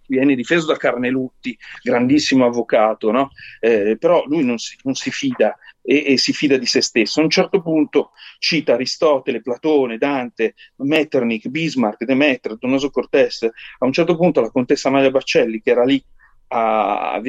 viene 0.08 0.34
difeso 0.34 0.66
da 0.66 0.78
Carnelutti, 0.78 1.56
grandissimo 1.84 2.46
avvocato, 2.48 3.12
no? 3.12 3.30
eh, 3.60 3.96
però 4.00 4.24
lui 4.26 4.44
non 4.44 4.58
si, 4.58 4.76
non 4.82 4.96
si 4.96 5.12
fida 5.12 5.56
e, 5.84 6.14
e, 6.14 6.18
si 6.18 6.34
fida 6.34 6.58
di 6.58 6.66
se 6.66 6.82
stesso. 6.82 7.20
A 7.20 7.24
un 7.24 7.30
certo 7.30 7.62
punto 7.62 8.14
cita 8.40 8.74
Aristotele, 8.74 9.42
Platone, 9.42 10.00
Dante, 10.00 10.56
Metternich, 10.78 11.48
Bismarck, 11.50 12.04
Demeter, 12.06 12.58
Donoso 12.58 12.90
Cortés. 12.90 13.44
A 13.44 13.86
un 13.86 13.94
certo 13.94 14.16
punto 14.16 14.42
la 14.42 14.50
contessa 14.50 14.90
Maria 14.90 15.12
Baccelli, 15.12 15.62
che 15.62 15.70
era 15.70 15.84
lì 15.84 16.04
a, 16.48 17.14
a, 17.14 17.22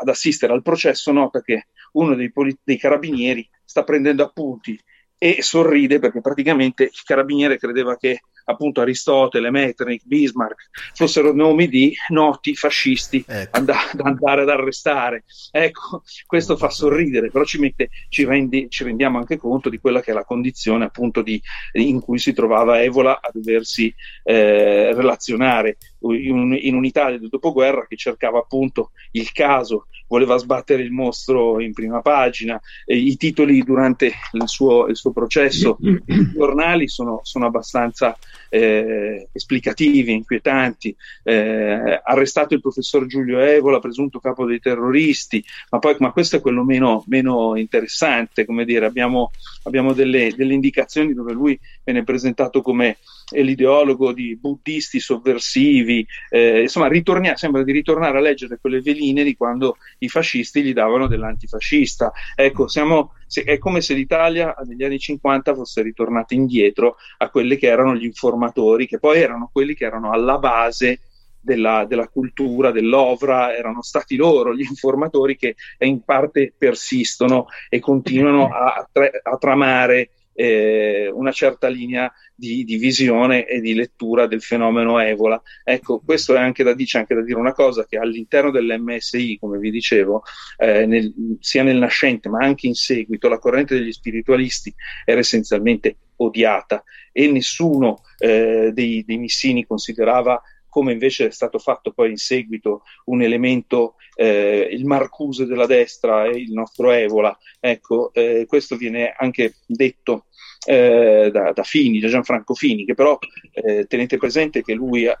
ad 0.00 0.08
assistere 0.08 0.52
al 0.52 0.62
processo, 0.62 1.12
nota 1.12 1.40
che 1.40 1.68
uno 1.92 2.14
dei, 2.14 2.32
dei 2.62 2.78
carabinieri 2.78 3.48
sta 3.64 3.84
prendendo 3.84 4.22
appunti 4.22 4.78
e 5.18 5.42
sorride 5.42 5.98
perché 5.98 6.20
praticamente 6.20 6.84
il 6.84 7.02
carabiniere 7.04 7.58
credeva 7.58 7.96
che 7.96 8.20
appunto 8.46 8.80
Aristotele, 8.80 9.50
Metternich, 9.50 10.02
Bismarck 10.04 10.70
fossero 10.94 11.32
nomi 11.32 11.68
di 11.68 11.94
noti 12.08 12.54
fascisti 12.54 13.24
ecco. 13.26 13.60
da, 13.60 13.76
da, 13.92 14.04
andare 14.04 14.42
ad 14.42 14.48
arrestare. 14.48 15.24
Ecco, 15.50 16.02
questo 16.26 16.56
fa 16.56 16.70
sorridere, 16.70 17.30
però 17.30 17.44
ci, 17.44 17.58
mette, 17.58 17.90
ci, 18.08 18.24
rendi, 18.24 18.66
ci, 18.70 18.84
rendiamo 18.84 19.18
anche 19.18 19.36
conto 19.36 19.68
di 19.68 19.78
quella 19.78 20.00
che 20.00 20.12
è 20.12 20.14
la 20.14 20.24
condizione 20.24 20.84
appunto 20.84 21.22
di, 21.22 21.40
in 21.72 22.00
cui 22.00 22.18
si 22.18 22.32
trovava 22.32 22.82
Evola 22.82 23.20
a 23.20 23.30
doversi 23.32 23.92
eh, 24.22 24.94
relazionare 24.94 25.78
in, 26.00 26.56
in 26.60 26.74
un'Italia 26.74 27.18
del 27.18 27.28
dopoguerra 27.28 27.86
che 27.86 27.96
cercava 27.96 28.38
appunto 28.38 28.92
il 29.12 29.32
caso, 29.32 29.86
voleva 30.08 30.36
sbattere 30.36 30.82
il 30.82 30.92
mostro 30.92 31.60
in 31.60 31.72
prima 31.72 32.00
pagina, 32.00 32.60
e 32.84 32.96
i 32.96 33.16
titoli 33.16 33.62
durante 33.62 34.12
il 34.32 34.48
suo, 34.48 34.86
il 34.86 34.96
suo 34.96 35.10
processo, 35.10 35.78
i 35.80 36.32
giornali 36.32 36.88
sono, 36.88 37.20
sono 37.22 37.46
abbastanza 37.46 38.16
eh, 38.48 39.28
esplicativi, 39.32 40.12
inquietanti, 40.12 40.94
eh, 41.22 42.00
arrestato 42.04 42.54
il 42.54 42.60
professor 42.60 43.06
Giulio 43.06 43.38
Evola, 43.38 43.78
presunto 43.78 44.18
capo 44.20 44.46
dei 44.46 44.60
terroristi, 44.60 45.44
ma 45.70 45.78
poi 45.78 45.96
ma 45.98 46.12
questo 46.12 46.36
è 46.36 46.40
quello 46.40 46.64
meno, 46.64 47.04
meno 47.06 47.56
interessante, 47.56 48.44
come 48.44 48.64
dire, 48.64 48.86
abbiamo, 48.86 49.30
abbiamo 49.64 49.92
delle, 49.92 50.32
delle 50.36 50.54
indicazioni 50.54 51.14
dove 51.14 51.32
lui 51.32 51.58
viene 51.84 52.04
presentato 52.04 52.62
come 52.62 52.98
l'ideologo 53.30 54.12
di 54.12 54.36
buddisti 54.36 55.00
sovversivi, 55.00 56.06
eh, 56.30 56.62
insomma 56.62 56.88
ritornia, 56.88 57.36
sembra 57.36 57.64
di 57.64 57.72
ritornare 57.72 58.18
a 58.18 58.20
leggere 58.20 58.58
quelle 58.60 58.80
veline 58.80 59.24
di 59.24 59.36
quando 59.36 59.78
i 59.98 60.08
fascisti 60.08 60.62
gli 60.62 60.72
davano 60.72 61.08
dell'antifascista. 61.08 62.12
Ecco, 62.34 62.68
siamo, 62.68 63.14
se, 63.26 63.42
è 63.42 63.58
come 63.58 63.80
se 63.80 63.94
l'Italia 63.94 64.54
negli 64.64 64.84
anni 64.84 64.98
50 64.98 65.54
fosse 65.54 65.82
ritornata 65.82 66.34
indietro 66.34 66.96
a 67.18 67.28
quelli 67.30 67.56
che 67.56 67.66
erano 67.66 67.94
gli 67.94 68.04
informatori, 68.04 68.86
che 68.86 68.98
poi 68.98 69.20
erano 69.20 69.50
quelli 69.52 69.74
che 69.74 69.84
erano 69.84 70.12
alla 70.12 70.38
base 70.38 71.00
della, 71.40 71.84
della, 71.86 72.08
cultura, 72.08 72.72
dell'ovra, 72.72 73.54
erano 73.54 73.80
stati 73.80 74.16
loro 74.16 74.54
gli 74.54 74.66
informatori 74.68 75.36
che 75.36 75.54
in 75.78 76.02
parte 76.02 76.52
persistono 76.56 77.46
e 77.68 77.78
continuano 77.78 78.48
a, 78.52 78.88
a 79.22 79.36
tramare 79.36 80.10
eh, 80.36 81.10
una 81.12 81.32
certa 81.32 81.66
linea 81.66 82.12
di, 82.34 82.62
di, 82.64 82.76
visione 82.76 83.46
e 83.46 83.60
di 83.60 83.74
lettura 83.74 84.26
del 84.26 84.42
fenomeno 84.42 85.00
Evola. 85.00 85.40
Ecco, 85.64 86.00
questo 86.04 86.34
è 86.34 86.38
anche 86.38 86.62
da, 86.62 86.74
dice 86.74 86.98
anche 86.98 87.14
da 87.14 87.22
dire 87.22 87.38
una 87.38 87.54
cosa, 87.54 87.86
che 87.86 87.96
all'interno 87.96 88.50
dell'MSI, 88.50 89.38
come 89.40 89.58
vi 89.58 89.70
dicevo, 89.70 90.22
eh, 90.58 90.84
nel, 90.84 91.12
sia 91.40 91.62
nel 91.62 91.78
nascente 91.78 92.28
ma 92.28 92.44
anche 92.44 92.66
in 92.66 92.74
seguito, 92.74 93.28
la 93.28 93.38
corrente 93.38 93.74
degli 93.74 93.92
spiritualisti 93.92 94.72
era 95.04 95.20
essenzialmente 95.20 95.96
odiata 96.16 96.84
e 97.12 97.30
nessuno 97.30 98.02
eh, 98.18 98.70
dei, 98.72 99.04
dei 99.04 99.18
missini 99.18 99.66
considerava 99.66 100.40
come 100.76 100.92
invece 100.92 101.28
è 101.28 101.30
stato 101.30 101.58
fatto 101.58 101.90
poi 101.90 102.10
in 102.10 102.18
seguito 102.18 102.82
un 103.06 103.22
elemento, 103.22 103.94
eh, 104.16 104.68
il 104.70 104.84
Marcuse 104.86 105.46
della 105.46 105.66
destra 105.66 106.24
e 106.24 106.38
il 106.38 106.52
nostro 106.52 106.90
Evola. 106.90 107.36
Ecco, 107.60 108.12
eh, 108.12 108.46
questo 108.48 108.76
viene 108.76 109.14
anche 109.16 109.56
detto 109.66 110.26
eh, 110.66 111.28
da, 111.30 111.52
da, 111.52 111.62
Fini, 111.62 112.00
da 112.00 112.08
Gianfranco 112.08 112.54
Fini, 112.54 112.84
che 112.84 112.94
però 112.94 113.18
eh, 113.52 113.84
tenete 113.86 114.16
presente 114.16 114.62
che 114.62 114.72
lui 114.72 115.04
eh, 115.04 115.14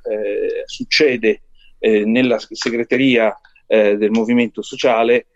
succede 0.64 1.42
eh, 1.78 2.04
nella 2.04 2.38
segreteria 2.38 3.38
del 3.68 4.12
movimento 4.12 4.62
sociale 4.62 5.26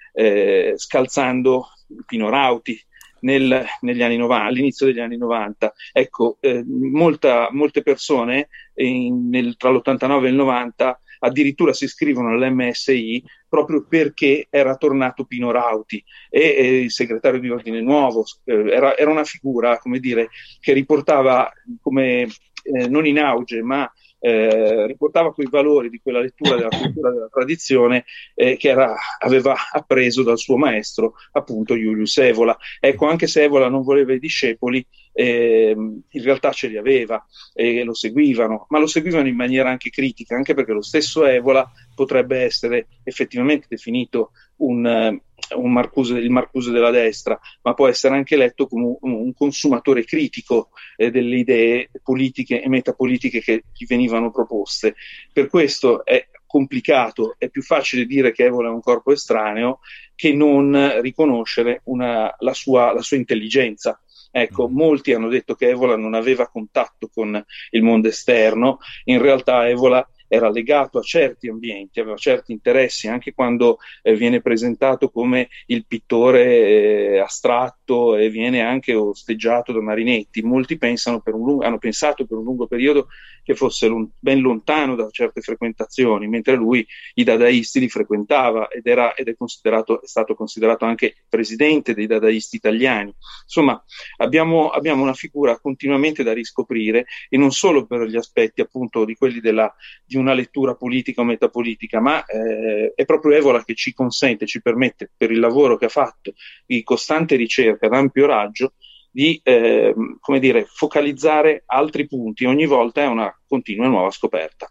scalzando 0.76 1.66
Pino 2.06 2.28
Rauti, 2.28 2.80
nel, 3.20 3.52
anni 3.52 4.16
90, 4.16 4.44
all'inizio 4.44 4.86
degli 4.86 5.00
anni 5.00 5.16
90. 5.16 5.72
Ecco, 5.92 6.38
eh, 6.40 6.64
molta, 6.64 7.48
molte 7.50 7.82
persone 7.82 8.48
in, 8.74 9.28
nel, 9.28 9.56
tra 9.56 9.70
l'89 9.70 10.24
e 10.24 10.28
il 10.28 10.34
90 10.34 11.00
addirittura 11.20 11.72
si 11.72 11.84
iscrivono 11.84 12.30
all'MSI 12.30 13.22
proprio 13.48 13.84
perché 13.86 14.46
era 14.50 14.76
tornato 14.76 15.24
Pino 15.24 15.50
Rauti 15.50 16.02
e, 16.28 16.40
e 16.40 16.80
il 16.82 16.90
segretario 16.90 17.40
di 17.40 17.50
Ordine 17.50 17.80
Nuovo. 17.80 18.24
Eh, 18.44 18.70
era, 18.70 18.96
era, 18.96 19.10
una 19.10 19.24
figura, 19.24 19.78
come 19.78 19.98
dire, 19.98 20.28
che 20.60 20.72
riportava 20.72 21.50
come 21.80 22.28
eh, 22.62 22.88
non 22.88 23.06
in 23.06 23.18
auge, 23.18 23.62
ma 23.62 23.90
eh, 24.20 24.86
riportava 24.86 25.32
quei 25.32 25.48
valori 25.50 25.88
di 25.88 25.98
quella 26.00 26.20
lettura 26.20 26.56
della 26.56 26.68
cultura 26.68 27.10
della 27.10 27.28
tradizione 27.28 28.04
eh, 28.34 28.56
che 28.56 28.68
era, 28.68 28.94
aveva 29.18 29.54
appreso 29.72 30.22
dal 30.22 30.38
suo 30.38 30.56
maestro, 30.56 31.14
appunto 31.32 31.74
Julius 31.74 32.18
Evola. 32.18 32.56
Ecco, 32.78 33.06
anche 33.06 33.26
se 33.26 33.44
Evola 33.44 33.68
non 33.68 33.82
voleva 33.82 34.12
i 34.12 34.18
discepoli, 34.18 34.86
eh, 35.12 35.74
in 35.74 36.22
realtà 36.22 36.52
ce 36.52 36.68
li 36.68 36.76
aveva 36.76 37.24
e 37.54 37.82
lo 37.82 37.94
seguivano, 37.94 38.66
ma 38.68 38.78
lo 38.78 38.86
seguivano 38.86 39.26
in 39.26 39.36
maniera 39.36 39.70
anche 39.70 39.90
critica, 39.90 40.36
anche 40.36 40.54
perché 40.54 40.72
lo 40.72 40.82
stesso 40.82 41.24
Evola 41.26 41.68
potrebbe 41.94 42.38
essere 42.38 42.88
effettivamente 43.02 43.66
definito 43.68 44.32
un, 44.56 45.18
Marcuse, 45.56 46.14
il 46.14 46.30
Marcuse 46.30 46.70
della 46.70 46.90
destra, 46.90 47.38
ma 47.62 47.74
può 47.74 47.88
essere 47.88 48.14
anche 48.14 48.36
letto 48.36 48.66
come 48.66 48.96
un, 49.00 49.32
consumatore 49.34 50.04
critico 50.04 50.70
eh, 50.96 51.10
delle 51.10 51.36
idee 51.36 51.90
politiche 52.02 52.62
e 52.62 52.68
metapolitiche 52.68 53.40
che 53.40 53.64
gli 53.72 53.86
venivano 53.86 54.30
proposte. 54.30 54.94
Per 55.32 55.48
questo 55.48 56.04
è 56.04 56.28
complicato, 56.46 57.36
è 57.38 57.48
più 57.48 57.62
facile 57.62 58.06
dire 58.06 58.32
che 58.32 58.46
Evola 58.46 58.68
è 58.68 58.72
un 58.72 58.80
corpo 58.80 59.12
estraneo 59.12 59.78
che 60.16 60.32
non 60.32 61.00
riconoscere 61.00 61.80
una, 61.84 62.34
la, 62.40 62.54
sua, 62.54 62.92
la 62.92 63.02
sua 63.02 63.16
intelligenza. 63.16 64.00
Ecco, 64.32 64.68
mm. 64.68 64.74
molti 64.74 65.12
hanno 65.12 65.28
detto 65.28 65.54
che 65.54 65.68
Evola 65.68 65.96
non 65.96 66.14
aveva 66.14 66.48
contatto 66.48 67.08
con 67.12 67.42
il 67.70 67.82
mondo 67.82 68.08
esterno, 68.08 68.78
in 69.04 69.20
realtà 69.20 69.68
Evola 69.68 70.06
era 70.32 70.48
legato 70.48 71.00
a 71.00 71.02
certi 71.02 71.48
ambienti, 71.48 71.98
aveva 71.98 72.14
certi 72.14 72.52
interessi, 72.52 73.08
anche 73.08 73.34
quando 73.34 73.78
eh, 74.00 74.14
viene 74.14 74.40
presentato 74.40 75.10
come 75.10 75.48
il 75.66 75.84
pittore 75.86 76.44
eh, 76.44 77.18
astratto 77.18 78.14
e 78.14 78.30
viene 78.30 78.60
anche 78.60 78.94
osteggiato 78.94 79.72
da 79.72 79.80
Marinetti. 79.80 80.40
Molti 80.42 80.78
lungo, 81.24 81.64
hanno 81.64 81.78
pensato 81.78 82.26
per 82.26 82.38
un 82.38 82.44
lungo 82.44 82.68
periodo 82.68 83.08
che 83.42 83.56
fosse 83.56 83.88
l- 83.88 84.08
ben 84.20 84.40
lontano 84.40 84.94
da 84.94 85.08
certe 85.10 85.40
frequentazioni, 85.40 86.28
mentre 86.28 86.54
lui 86.54 86.86
i 87.14 87.24
dadaisti 87.24 87.80
li 87.80 87.88
frequentava 87.88 88.68
ed, 88.68 88.86
era, 88.86 89.14
ed 89.14 89.26
è, 89.26 89.34
è, 89.36 90.06
stato 90.06 90.34
considerato 90.36 90.84
anche 90.84 91.16
presidente 91.28 91.92
dei 91.92 92.06
dadaisti 92.06 92.54
italiani. 92.54 93.12
Insomma, 93.42 93.82
abbiamo, 94.18 94.68
abbiamo 94.70 95.02
una 95.02 95.14
figura 95.14 95.58
continuamente 95.58 96.22
da 96.22 96.32
riscoprire 96.32 97.06
e 97.28 97.36
non 97.36 97.50
solo 97.50 97.84
per 97.84 98.02
gli 98.02 98.16
aspetti 98.16 98.60
appunto 98.60 99.04
di 99.04 99.16
quelli 99.16 99.40
della, 99.40 99.74
di 100.04 100.18
una 100.20 100.34
lettura 100.34 100.74
politica 100.74 101.22
o 101.22 101.24
metapolitica, 101.24 102.00
ma 102.00 102.24
eh, 102.24 102.92
è 102.94 103.04
proprio 103.04 103.36
Evola 103.36 103.64
che 103.64 103.74
ci 103.74 103.92
consente, 103.92 104.46
ci 104.46 104.62
permette, 104.62 105.10
per 105.16 105.30
il 105.30 105.40
lavoro 105.40 105.76
che 105.76 105.86
ha 105.86 105.90
fatto 105.90 106.34
di 106.66 106.82
costante 106.82 107.36
ricerca 107.36 107.86
ad 107.86 107.94
ampio 107.94 108.26
raggio, 108.26 108.74
di 109.10 109.40
eh, 109.42 109.94
dire, 110.38 110.66
focalizzare 110.72 111.64
altri 111.66 112.06
punti. 112.06 112.44
Ogni 112.44 112.66
volta 112.66 113.02
è 113.02 113.06
una 113.06 113.36
continua 113.46 113.86
e 113.86 113.88
nuova 113.88 114.10
scoperta. 114.10 114.70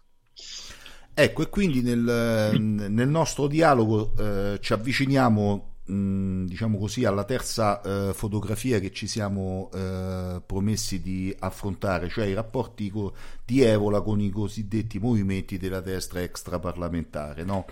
Ecco, 1.12 1.42
e 1.42 1.48
quindi 1.50 1.82
nel, 1.82 2.56
nel 2.58 3.08
nostro 3.08 3.46
dialogo 3.46 4.12
eh, 4.18 4.58
ci 4.60 4.72
avviciniamo 4.72 5.69
diciamo 5.90 6.78
così, 6.78 7.04
alla 7.04 7.24
terza 7.24 7.80
eh, 7.80 8.12
fotografia 8.12 8.78
che 8.78 8.92
ci 8.92 9.06
siamo 9.06 9.70
eh, 9.74 10.40
promessi 10.44 11.00
di 11.00 11.34
affrontare, 11.38 12.08
cioè 12.08 12.26
i 12.26 12.34
rapporti 12.34 12.90
co- 12.90 13.12
di 13.44 13.62
Evola 13.62 14.00
con 14.00 14.20
i 14.20 14.30
cosiddetti 14.30 14.98
movimenti 14.98 15.58
della 15.58 15.80
destra 15.80 16.22
extraparlamentare. 16.22 17.44
No? 17.44 17.64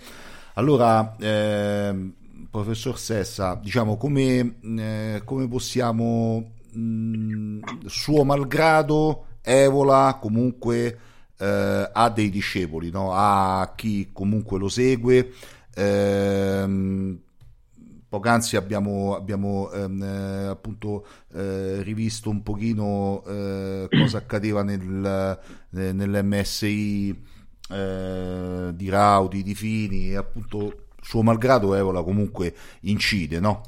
Allora, 0.54 1.16
eh, 1.18 2.12
professor 2.50 2.98
Sessa, 2.98 3.54
diciamo 3.54 3.96
come, 3.96 4.56
eh, 4.62 5.22
come 5.24 5.48
possiamo, 5.48 6.52
mh, 6.72 7.86
suo 7.86 8.24
malgrado, 8.24 9.24
Evola 9.42 10.18
comunque 10.20 10.98
eh, 11.38 11.90
ha 11.92 12.10
dei 12.10 12.30
discepoli, 12.30 12.90
no? 12.90 13.12
ha 13.12 13.72
chi 13.76 14.10
comunque 14.12 14.58
lo 14.58 14.68
segue. 14.68 15.32
Ehm, 15.74 17.20
Poc'anzi 18.08 18.56
abbiamo, 18.56 19.14
abbiamo 19.14 19.70
ehm, 19.70 20.02
eh, 20.02 20.46
appunto 20.46 21.06
eh, 21.34 21.82
rivisto 21.82 22.30
un 22.30 22.42
pochino 22.42 23.22
eh, 23.26 23.86
cosa 23.90 24.18
accadeva 24.18 24.62
nel, 24.62 25.38
eh, 25.74 25.92
nell'MSI 25.92 27.24
eh, 27.70 28.70
di 28.72 28.88
Raudi, 28.88 29.42
di 29.42 29.54
Fini 29.54 30.10
e 30.10 30.16
appunto 30.16 30.86
suo 31.02 31.22
malgrado 31.22 31.74
Evola 31.74 32.02
comunque 32.02 32.54
incide, 32.80 33.40
no? 33.40 33.62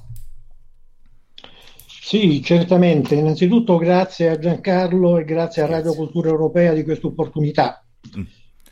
Sì, 1.86 2.42
certamente. 2.42 3.14
Innanzitutto 3.14 3.76
grazie 3.76 4.30
a 4.30 4.38
Giancarlo 4.38 5.18
e 5.18 5.24
grazie 5.24 5.62
a 5.62 5.66
Radio 5.66 5.94
Cultura 5.94 6.28
Europea 6.28 6.72
di 6.72 6.82
questa 6.82 7.06
opportunità. 7.06 7.84
Mm. 8.18 8.22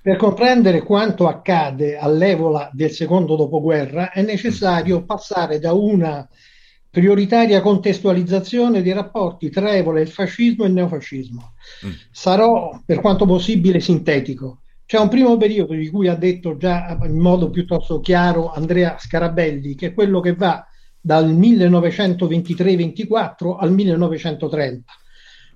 Per 0.09 0.17
comprendere 0.17 0.85
quanto 0.85 1.29
accade 1.29 1.99
all'Evola 1.99 2.71
del 2.73 2.91
secondo 2.91 3.37
dopoguerra 3.37 4.11
è 4.11 4.23
necessario 4.23 5.05
passare 5.05 5.59
da 5.59 5.75
una 5.75 6.27
prioritaria 6.89 7.61
contestualizzazione 7.61 8.81
dei 8.81 8.95
rapporti 8.95 9.51
tra 9.51 9.75
Evola, 9.75 10.01
il 10.01 10.09
fascismo 10.09 10.65
e 10.65 10.69
il 10.69 10.73
neofascismo. 10.73 11.53
Mm. 11.85 11.91
Sarò 12.11 12.81
per 12.87 13.01
quanto 13.01 13.27
possibile 13.27 13.81
sintetico. 13.81 14.63
C'è 14.87 14.99
un 14.99 15.09
primo 15.09 15.37
periodo 15.37 15.75
di 15.75 15.91
cui 15.91 16.09
ha 16.09 16.15
detto 16.15 16.57
già 16.57 16.99
in 17.03 17.19
modo 17.19 17.51
piuttosto 17.51 18.01
chiaro 18.01 18.51
Andrea 18.51 18.97
Scarabelli, 18.99 19.75
che 19.75 19.89
è 19.89 19.93
quello 19.93 20.21
che 20.21 20.33
va 20.33 20.67
dal 20.99 21.31
1923-24 21.31 23.59
al 23.59 23.73
1930 23.73 24.91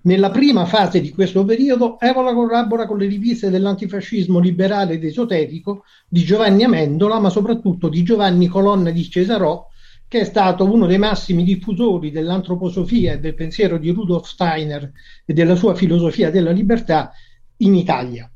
nella 0.02 0.30
prima 0.30 0.64
fase 0.64 1.00
di 1.00 1.10
questo 1.10 1.44
periodo, 1.44 1.98
Evola 2.00 2.32
collabora 2.32 2.86
con 2.86 2.98
le 2.98 3.06
riviste 3.06 3.50
dell'antifascismo 3.50 4.38
liberale 4.38 4.94
ed 4.94 5.04
esoterico 5.04 5.84
di 6.08 6.22
Giovanni 6.24 6.64
Amendola, 6.64 7.20
ma 7.20 7.30
soprattutto 7.30 7.88
di 7.88 8.02
Giovanni 8.02 8.46
Colonna 8.46 8.90
di 8.90 9.08
Cesarò, 9.08 9.66
che 10.08 10.20
è 10.20 10.24
stato 10.24 10.70
uno 10.70 10.86
dei 10.86 10.98
massimi 10.98 11.44
diffusori 11.44 12.10
dell'antroposofia 12.10 13.12
e 13.12 13.18
del 13.20 13.34
pensiero 13.34 13.78
di 13.78 13.90
Rudolf 13.90 14.26
Steiner 14.26 14.90
e 15.24 15.32
della 15.32 15.54
sua 15.54 15.74
filosofia 15.74 16.30
della 16.30 16.50
libertà 16.50 17.12
in 17.58 17.74
Italia. 17.74 18.30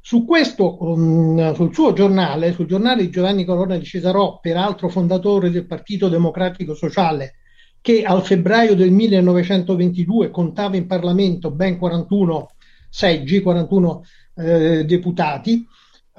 Su 0.00 0.24
questo, 0.24 0.82
um, 0.82 1.54
sul 1.54 1.74
suo 1.74 1.92
giornale, 1.92 2.52
sul 2.52 2.66
giornale 2.66 3.02
di 3.02 3.10
Giovanni 3.10 3.44
Colonna 3.44 3.76
di 3.76 3.84
Cesarò, 3.84 4.40
peraltro 4.40 4.88
fondatore 4.88 5.50
del 5.50 5.66
Partito 5.66 6.08
Democratico 6.08 6.74
Sociale, 6.74 7.34
che 7.80 8.02
al 8.02 8.24
febbraio 8.24 8.74
del 8.74 8.90
1922 8.90 10.30
contava 10.30 10.76
in 10.76 10.86
Parlamento 10.86 11.50
ben 11.50 11.78
41 11.78 12.50
seggi, 12.88 13.40
41 13.40 14.04
eh, 14.36 14.84
deputati. 14.84 15.66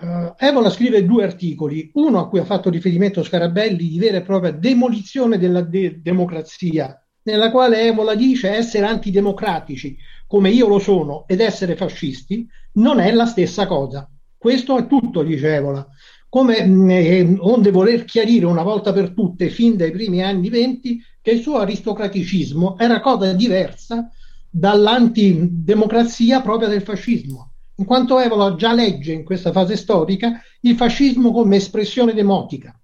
Uh, 0.01 0.33
Evola 0.35 0.71
scrive 0.71 1.05
due 1.05 1.23
articoli, 1.23 1.91
uno 1.93 2.19
a 2.19 2.27
cui 2.27 2.39
ha 2.39 2.45
fatto 2.45 2.71
riferimento 2.71 3.21
Scarabelli 3.21 3.87
di 3.87 3.99
vera 3.99 4.17
e 4.17 4.23
propria 4.23 4.51
demolizione 4.51 5.37
della 5.37 5.61
de- 5.61 6.01
democrazia, 6.01 6.99
nella 7.23 7.51
quale 7.51 7.83
Evola 7.83 8.15
dice 8.15 8.49
essere 8.49 8.87
antidemocratici 8.87 9.95
come 10.25 10.49
io 10.49 10.67
lo 10.67 10.79
sono 10.79 11.25
ed 11.27 11.39
essere 11.39 11.75
fascisti 11.75 12.47
non 12.73 12.99
è 12.99 13.11
la 13.11 13.25
stessa 13.25 13.67
cosa. 13.67 14.09
Questo 14.37 14.77
è 14.77 14.87
tutto, 14.87 15.21
dice 15.21 15.53
Evola. 15.53 15.85
Come 16.31 16.65
mh, 16.65 16.89
eh, 16.91 17.35
onde 17.39 17.71
voler 17.71 18.05
chiarire 18.05 18.45
una 18.45 18.63
volta 18.63 18.93
per 18.93 19.09
tutte, 19.09 19.49
fin 19.49 19.75
dai 19.75 19.91
primi 19.91 20.23
anni 20.23 20.47
venti, 20.47 21.03
che 21.21 21.31
il 21.31 21.41
suo 21.41 21.57
aristocraticismo 21.57 22.77
era 22.77 23.01
cosa 23.01 23.33
diversa 23.33 24.09
dall'antidemocrazia 24.49 26.39
propria 26.39 26.69
del 26.69 26.83
fascismo, 26.83 27.51
in 27.75 27.83
quanto 27.83 28.17
Evola 28.17 28.55
già 28.55 28.73
legge 28.73 29.11
in 29.11 29.25
questa 29.25 29.51
fase 29.51 29.75
storica 29.75 30.41
il 30.61 30.77
fascismo 30.77 31.33
come 31.33 31.57
espressione 31.57 32.13
demotica. 32.13 32.79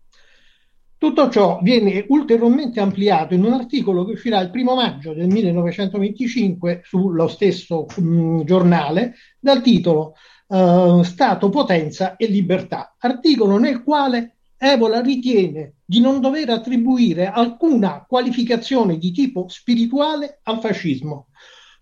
Tutto 0.98 1.30
ciò 1.30 1.60
viene 1.62 2.04
ulteriormente 2.10 2.82
ampliato 2.82 3.34
in 3.34 3.46
un 3.46 3.54
articolo 3.54 4.04
che 4.04 4.12
uscirà 4.12 4.42
il 4.42 4.50
primo 4.50 4.76
maggio 4.76 5.14
del 5.14 5.28
1925 5.28 6.82
sullo 6.84 7.30
stesso 7.30 7.86
mh, 7.96 8.42
giornale 8.42 9.14
dal 9.40 9.62
titolo 9.62 10.16
uh, 10.48 11.04
Stato, 11.04 11.50
potenza 11.50 12.16
e 12.16 12.28
libertà, 12.28 12.96
articolo 13.00 13.58
nel 13.58 13.84
quale 13.84 14.34
Evola 14.60 15.02
ritiene 15.02 15.76
di 15.86 16.00
non 16.00 16.20
dover 16.20 16.50
attribuire 16.50 17.28
alcuna 17.28 18.04
qualificazione 18.08 18.98
di 18.98 19.12
tipo 19.12 19.48
spirituale 19.48 20.40
al 20.44 20.60
fascismo. 20.60 21.28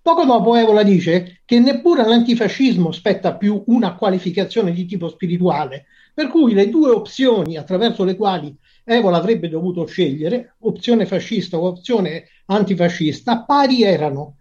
Poco 0.01 0.25
dopo 0.25 0.55
Evola 0.55 0.83
dice 0.83 1.41
che 1.45 1.57
neppure 1.59 2.03
all'antifascismo 2.03 2.91
spetta 2.91 3.35
più 3.35 3.63
una 3.67 3.95
qualificazione 3.95 4.71
di 4.71 4.85
tipo 4.85 5.07
spirituale, 5.09 5.85
per 6.13 6.27
cui 6.27 6.53
le 6.53 6.69
due 6.69 6.91
opzioni 6.91 7.57
attraverso 7.57 8.03
le 8.03 8.15
quali 8.15 8.55
Evola 8.83 9.17
avrebbe 9.17 9.49
dovuto 9.49 9.85
scegliere, 9.85 10.57
opzione 10.59 11.07
fascista 11.07 11.57
o 11.57 11.65
opzione 11.65 12.25
antifascista, 12.45 13.45
pari 13.45 13.81
erano. 13.81 14.35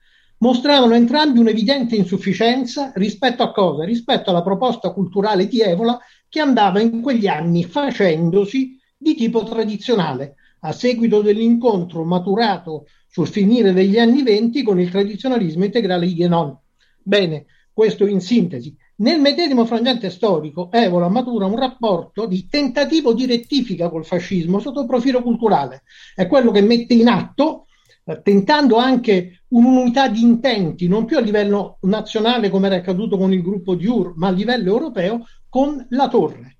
Mostravano 0.44 0.92
entrambi 0.92 1.38
un'evidente 1.38 1.96
insufficienza 1.96 2.92
rispetto 2.96 3.42
a 3.42 3.50
cosa? 3.50 3.82
Rispetto 3.84 4.28
alla 4.28 4.42
proposta 4.42 4.90
culturale 4.90 5.46
di 5.46 5.62
Evola 5.62 5.98
che 6.28 6.38
andava 6.38 6.80
in 6.80 7.00
quegli 7.00 7.26
anni 7.26 7.64
facendosi 7.64 8.78
di 8.94 9.14
tipo 9.14 9.42
tradizionale, 9.42 10.34
a 10.60 10.72
seguito 10.72 11.22
dell'incontro 11.22 12.04
maturato 12.04 12.84
sul 13.08 13.26
finire 13.26 13.72
degli 13.72 13.98
anni 13.98 14.22
venti 14.22 14.62
con 14.62 14.78
il 14.78 14.90
tradizionalismo 14.90 15.64
integrale 15.64 16.06
di 16.06 16.14
Guénon. 16.14 16.54
Bene, 17.02 17.46
questo 17.72 18.06
in 18.06 18.20
sintesi. 18.20 18.76
Nel 18.96 19.20
medesimo 19.20 19.64
frangente 19.64 20.10
storico, 20.10 20.70
Evola 20.70 21.08
matura 21.08 21.46
un 21.46 21.58
rapporto 21.58 22.26
di 22.26 22.46
tentativo 22.50 23.14
di 23.14 23.24
rettifica 23.24 23.88
col 23.88 24.04
fascismo 24.04 24.60
sotto 24.60 24.82
il 24.82 24.86
profilo 24.86 25.22
culturale. 25.22 25.84
È 26.14 26.26
quello 26.26 26.50
che 26.50 26.60
mette 26.60 26.92
in 26.92 27.08
atto, 27.08 27.64
eh, 28.04 28.20
tentando 28.20 28.76
anche 28.76 29.43
un'unità 29.54 30.08
di 30.08 30.22
intenti, 30.22 30.88
non 30.88 31.04
più 31.04 31.16
a 31.16 31.20
livello 31.20 31.78
nazionale 31.82 32.50
come 32.50 32.66
era 32.66 32.76
accaduto 32.76 33.16
con 33.16 33.32
il 33.32 33.42
gruppo 33.42 33.74
di 33.74 33.86
UR, 33.86 34.14
ma 34.16 34.28
a 34.28 34.32
livello 34.32 34.70
europeo, 34.70 35.26
con 35.48 35.84
la 35.90 36.08
Torre. 36.08 36.56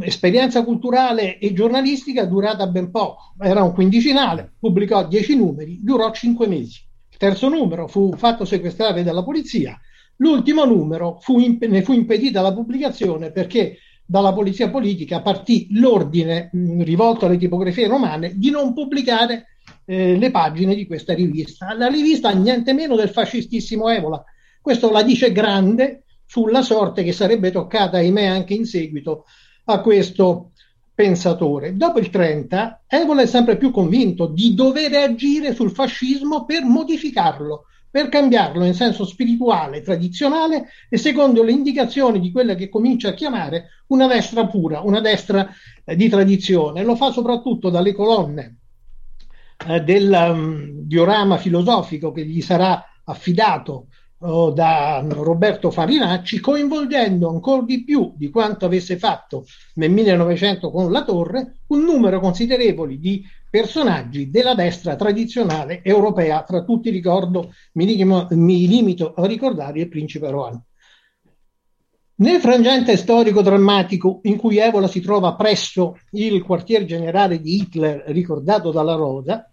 Esperienza 0.00 0.64
culturale 0.64 1.38
e 1.38 1.52
giornalistica 1.52 2.24
durata 2.26 2.66
ben 2.68 2.90
poco, 2.90 3.34
era 3.40 3.62
un 3.62 3.72
quindicinale, 3.72 4.54
pubblicò 4.58 5.06
dieci 5.06 5.36
numeri, 5.36 5.80
durò 5.82 6.10
cinque 6.12 6.46
mesi. 6.46 6.80
Il 7.10 7.16
terzo 7.16 7.48
numero 7.48 7.86
fu 7.86 8.12
fatto 8.16 8.44
sequestrare 8.44 9.02
dalla 9.02 9.22
polizia, 9.22 9.78
l'ultimo 10.16 10.64
numero 10.64 11.18
fu 11.20 11.38
imp- 11.38 11.64
ne 11.66 11.82
fu 11.82 11.92
impedita 11.92 12.40
la 12.40 12.52
pubblicazione 12.52 13.30
perché 13.30 13.78
dalla 14.04 14.32
polizia 14.32 14.68
politica 14.68 15.22
partì 15.22 15.68
l'ordine 15.70 16.50
mh, 16.52 16.82
rivolto 16.82 17.26
alle 17.26 17.38
tipografie 17.38 17.86
romane 17.88 18.36
di 18.36 18.50
non 18.50 18.74
pubblicare 18.74 19.53
eh, 19.84 20.16
le 20.16 20.30
pagine 20.30 20.74
di 20.74 20.86
questa 20.86 21.14
rivista. 21.14 21.74
La 21.74 21.88
rivista 21.88 22.30
niente 22.30 22.72
meno 22.72 22.96
del 22.96 23.10
fascistissimo 23.10 23.88
Evola. 23.88 24.22
Questo 24.60 24.90
la 24.90 25.02
dice 25.02 25.32
grande 25.32 26.04
sulla 26.26 26.62
sorte 26.62 27.02
che 27.02 27.12
sarebbe 27.12 27.50
toccata, 27.50 27.98
ahimè, 27.98 28.24
anche 28.24 28.54
in 28.54 28.64
seguito 28.64 29.26
a 29.66 29.80
questo 29.80 30.52
pensatore. 30.94 31.76
Dopo 31.76 31.98
il 31.98 32.10
30, 32.10 32.84
Evola 32.86 33.22
è 33.22 33.26
sempre 33.26 33.56
più 33.56 33.70
convinto 33.70 34.26
di 34.26 34.54
dover 34.54 34.94
agire 34.94 35.54
sul 35.54 35.70
fascismo 35.70 36.44
per 36.44 36.64
modificarlo, 36.64 37.66
per 37.90 38.08
cambiarlo 38.08 38.64
in 38.64 38.74
senso 38.74 39.04
spirituale, 39.04 39.82
tradizionale 39.82 40.68
e 40.88 40.96
secondo 40.96 41.42
le 41.42 41.52
indicazioni 41.52 42.20
di 42.20 42.32
quella 42.32 42.54
che 42.54 42.68
comincia 42.68 43.10
a 43.10 43.14
chiamare 43.14 43.68
una 43.88 44.06
destra 44.06 44.46
pura, 44.46 44.80
una 44.80 45.00
destra 45.00 45.48
eh, 45.84 45.94
di 45.94 46.08
tradizione. 46.08 46.82
Lo 46.84 46.96
fa 46.96 47.10
soprattutto 47.10 47.70
dalle 47.70 47.92
colonne 47.92 48.58
eh, 49.66 49.80
del 49.82 50.10
um, 50.10 50.70
diorama 50.82 51.38
filosofico 51.38 52.12
che 52.12 52.24
gli 52.24 52.40
sarà 52.40 52.84
affidato 53.04 53.88
oh, 54.18 54.50
da 54.50 55.04
Roberto 55.08 55.70
Farinacci, 55.70 56.40
coinvolgendo 56.40 57.28
ancora 57.28 57.62
di 57.62 57.84
più 57.84 58.12
di 58.16 58.30
quanto 58.30 58.66
avesse 58.66 58.98
fatto 58.98 59.46
nel 59.74 59.90
1900 59.90 60.70
con 60.70 60.90
La 60.90 61.04
Torre 61.04 61.60
un 61.68 61.82
numero 61.82 62.20
considerevole 62.20 62.98
di 62.98 63.24
personaggi 63.50 64.30
della 64.30 64.54
destra 64.54 64.96
tradizionale 64.96 65.82
europea. 65.82 66.42
Tra 66.42 66.64
tutti 66.64 66.90
ricordo, 66.90 67.52
mi, 67.74 67.86
lim- 67.86 68.32
mi 68.32 68.66
limito 68.66 69.14
a 69.14 69.26
ricordare 69.26 69.80
il 69.80 69.88
principe 69.88 70.30
Rohan. 70.30 70.60
Nel 72.16 72.40
frangente 72.40 72.96
storico-drammatico 72.96 74.20
in 74.22 74.36
cui 74.36 74.58
Evola 74.58 74.86
si 74.86 75.00
trova 75.00 75.34
presso 75.34 75.98
il 76.12 76.44
quartier 76.44 76.84
generale 76.84 77.40
di 77.40 77.56
Hitler 77.56 78.04
ricordato 78.06 78.70
dalla 78.70 78.94
Rosa, 78.94 79.50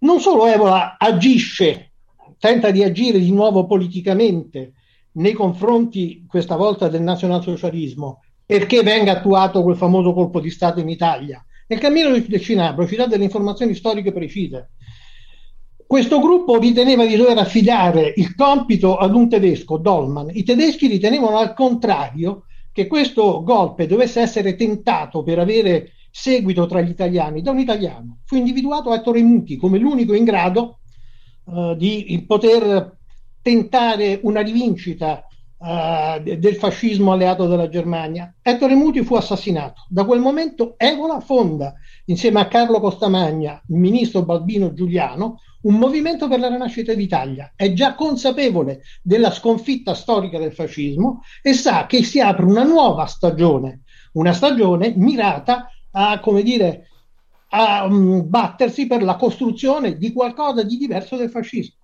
non 0.00 0.20
solo 0.20 0.46
Evola 0.46 0.96
agisce 0.98 1.92
tenta 2.38 2.70
di 2.70 2.82
agire 2.82 3.18
di 3.18 3.32
nuovo 3.32 3.66
politicamente 3.66 4.72
nei 5.12 5.32
confronti 5.32 6.24
questa 6.26 6.56
volta 6.56 6.88
del 6.88 7.02
nazionalsocialismo 7.02 8.22
perché 8.46 8.82
venga 8.82 9.12
attuato 9.12 9.62
quel 9.62 9.76
famoso 9.76 10.12
colpo 10.12 10.40
di 10.40 10.50
Stato 10.50 10.80
in 10.80 10.88
Italia. 10.88 11.44
Nel 11.68 11.78
cammino 11.78 12.10
del 12.10 12.40
Cinabro 12.40 12.86
ci 12.86 12.96
dà 12.96 13.06
delle 13.06 13.24
informazioni 13.24 13.74
storiche 13.74 14.12
precise. 14.12 14.70
Questo 15.86 16.18
gruppo 16.18 16.58
riteneva 16.58 17.04
di 17.04 17.16
dover 17.16 17.38
affidare 17.38 18.12
il 18.16 18.34
compito 18.34 18.96
ad 18.96 19.14
un 19.14 19.28
tedesco, 19.28 19.76
Dolman. 19.76 20.30
I 20.32 20.42
tedeschi 20.42 20.86
ritenevano 20.86 21.36
al 21.38 21.54
contrario 21.54 22.44
che 22.72 22.86
questo 22.86 23.42
golpe 23.42 23.86
dovesse 23.86 24.20
essere 24.20 24.56
tentato 24.56 25.22
per 25.22 25.38
avere 25.38 25.92
seguito 26.10 26.66
tra 26.66 26.80
gli 26.80 26.90
italiani 26.90 27.42
da 27.42 27.50
un 27.50 27.58
italiano. 27.58 28.18
Fu 28.24 28.36
individuato 28.36 28.92
Ettore 28.92 29.22
Muti 29.22 29.56
come 29.56 29.78
l'unico 29.78 30.14
in 30.14 30.24
grado 30.24 30.80
uh, 31.44 31.74
di 31.74 32.24
poter 32.26 32.98
tentare 33.42 34.20
una 34.22 34.40
rivincita 34.40 35.24
uh, 35.56 36.20
del 36.20 36.56
fascismo 36.56 37.12
alleato 37.12 37.46
della 37.46 37.68
Germania. 37.68 38.34
Ettore 38.42 38.74
Muti 38.74 39.02
fu 39.02 39.14
assassinato. 39.14 39.86
Da 39.88 40.04
quel 40.04 40.20
momento 40.20 40.74
Evola 40.76 41.20
fonda, 41.20 41.74
insieme 42.06 42.40
a 42.40 42.48
Carlo 42.48 42.80
Costamagna, 42.80 43.62
il 43.68 43.76
ministro 43.76 44.24
Balbino 44.24 44.72
Giuliano, 44.72 45.38
un 45.62 45.74
movimento 45.74 46.26
per 46.28 46.40
la 46.40 46.48
rinascita 46.48 46.94
d'Italia. 46.94 47.52
È 47.54 47.72
già 47.72 47.94
consapevole 47.94 48.82
della 49.02 49.30
sconfitta 49.30 49.94
storica 49.94 50.38
del 50.38 50.52
fascismo 50.52 51.22
e 51.42 51.52
sa 51.52 51.86
che 51.86 52.02
si 52.02 52.20
apre 52.20 52.46
una 52.46 52.64
nuova 52.64 53.04
stagione, 53.06 53.82
una 54.12 54.32
stagione 54.32 54.94
mirata 54.96 55.68
a, 55.92 56.20
come 56.20 56.42
dire, 56.42 56.88
a 57.50 57.84
um, 57.84 58.28
battersi 58.28 58.86
per 58.86 59.02
la 59.02 59.16
costruzione 59.16 59.96
di 59.96 60.12
qualcosa 60.12 60.62
di 60.62 60.76
diverso 60.76 61.16
del 61.16 61.30
fascismo. 61.30 61.78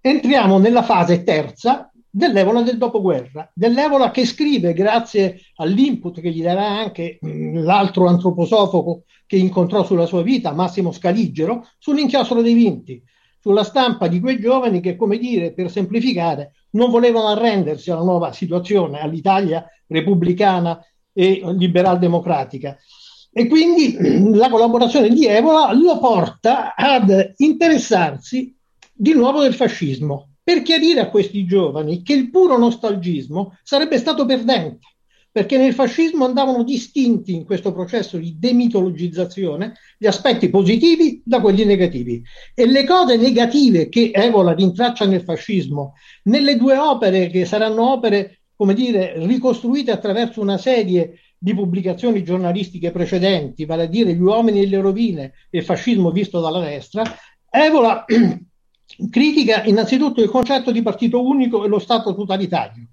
Entriamo 0.00 0.58
nella 0.58 0.82
fase 0.82 1.22
terza 1.22 1.90
dell'Evola 2.10 2.62
del 2.62 2.78
dopoguerra, 2.78 3.50
dell'Evola 3.54 4.10
che 4.10 4.24
scrive, 4.24 4.72
grazie 4.72 5.40
all'input 5.56 6.20
che 6.20 6.30
gli 6.30 6.42
darà 6.42 6.66
anche 6.66 7.18
mh, 7.20 7.28
mm, 7.28 7.56
l'altro 7.64 8.06
antroposofoco 8.06 9.04
che 9.26 9.36
incontrò 9.36 9.84
sulla 9.84 10.06
sua 10.06 10.22
vita, 10.22 10.52
Massimo 10.52 10.92
Scaligero, 10.92 11.66
sull'inchiostro 11.78 12.42
dei 12.42 12.54
vinti, 12.54 13.02
sulla 13.40 13.64
stampa 13.64 14.06
di 14.08 14.20
quei 14.20 14.38
giovani 14.38 14.80
che, 14.80 14.96
come 14.96 15.18
dire, 15.18 15.52
per 15.52 15.70
semplificare, 15.70 16.52
non 16.70 16.90
volevano 16.90 17.28
arrendersi 17.28 17.90
alla 17.90 18.02
nuova 18.02 18.32
situazione, 18.32 19.00
all'Italia 19.00 19.66
repubblicana 19.86 20.80
e 21.12 21.40
liberal-democratica 21.44 22.76
e 23.34 23.48
quindi 23.48 23.96
la 24.32 24.48
collaborazione 24.48 25.08
di 25.08 25.26
Evola 25.26 25.72
lo 25.72 25.98
porta 25.98 26.74
ad 26.76 27.34
interessarsi 27.38 28.54
di 28.92 29.12
nuovo 29.12 29.42
del 29.42 29.54
fascismo, 29.54 30.28
per 30.42 30.62
chiarire 30.62 31.00
a 31.00 31.10
questi 31.10 31.44
giovani 31.44 32.02
che 32.02 32.12
il 32.12 32.30
puro 32.30 32.56
nostalgismo 32.56 33.58
sarebbe 33.64 33.98
stato 33.98 34.24
perdente, 34.24 34.86
perché 35.32 35.56
nel 35.56 35.74
fascismo 35.74 36.24
andavano 36.26 36.62
distinti 36.62 37.34
in 37.34 37.44
questo 37.44 37.72
processo 37.72 38.18
di 38.18 38.36
demitologizzazione 38.38 39.72
gli 39.98 40.06
aspetti 40.06 40.48
positivi 40.48 41.20
da 41.24 41.40
quelli 41.40 41.64
negativi. 41.64 42.22
E 42.54 42.66
le 42.66 42.84
cose 42.84 43.16
negative 43.16 43.88
che 43.88 44.12
Evola 44.14 44.52
rintraccia 44.52 45.06
nel 45.06 45.22
fascismo, 45.22 45.94
nelle 46.24 46.56
due 46.56 46.76
opere 46.76 47.30
che 47.30 47.46
saranno 47.46 47.90
opere, 47.90 48.42
come 48.54 48.74
dire, 48.74 49.14
ricostruite 49.26 49.90
attraverso 49.90 50.40
una 50.40 50.56
serie 50.56 51.18
di 51.44 51.52
pubblicazioni 51.52 52.24
giornalistiche 52.24 52.90
precedenti, 52.90 53.66
vale 53.66 53.82
a 53.82 53.86
dire 53.86 54.14
Gli 54.14 54.22
uomini 54.22 54.62
e 54.62 54.66
le 54.66 54.80
rovine 54.80 55.32
e 55.50 55.58
il 55.58 55.64
fascismo 55.64 56.10
visto 56.10 56.40
dalla 56.40 56.60
destra, 56.60 57.02
Evola 57.50 58.06
critica 59.10 59.62
innanzitutto 59.64 60.22
il 60.22 60.30
concetto 60.30 60.70
di 60.70 60.80
partito 60.80 61.22
unico 61.22 61.62
e 61.62 61.68
lo 61.68 61.78
Stato 61.78 62.14
totalitario. 62.14 62.86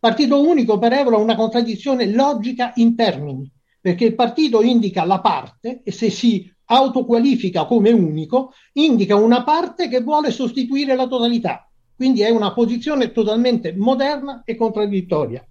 Partito 0.00 0.44
unico 0.44 0.80
per 0.80 0.94
Evola 0.94 1.16
è 1.16 1.20
una 1.20 1.36
contraddizione 1.36 2.06
logica 2.06 2.72
in 2.74 2.96
termini, 2.96 3.48
perché 3.80 4.06
il 4.06 4.16
partito 4.16 4.62
indica 4.62 5.04
la 5.04 5.20
parte 5.20 5.82
e 5.84 5.92
se 5.92 6.10
si 6.10 6.52
autoqualifica 6.64 7.66
come 7.66 7.92
unico, 7.92 8.52
indica 8.72 9.14
una 9.14 9.44
parte 9.44 9.86
che 9.86 10.00
vuole 10.00 10.32
sostituire 10.32 10.96
la 10.96 11.06
totalità. 11.06 11.70
Quindi 11.94 12.22
è 12.22 12.30
una 12.30 12.52
posizione 12.52 13.12
totalmente 13.12 13.72
moderna 13.76 14.42
e 14.44 14.56
contraddittoria. 14.56 15.46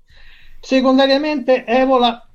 Secondariamente, 0.60 1.66
Evola 1.66 2.26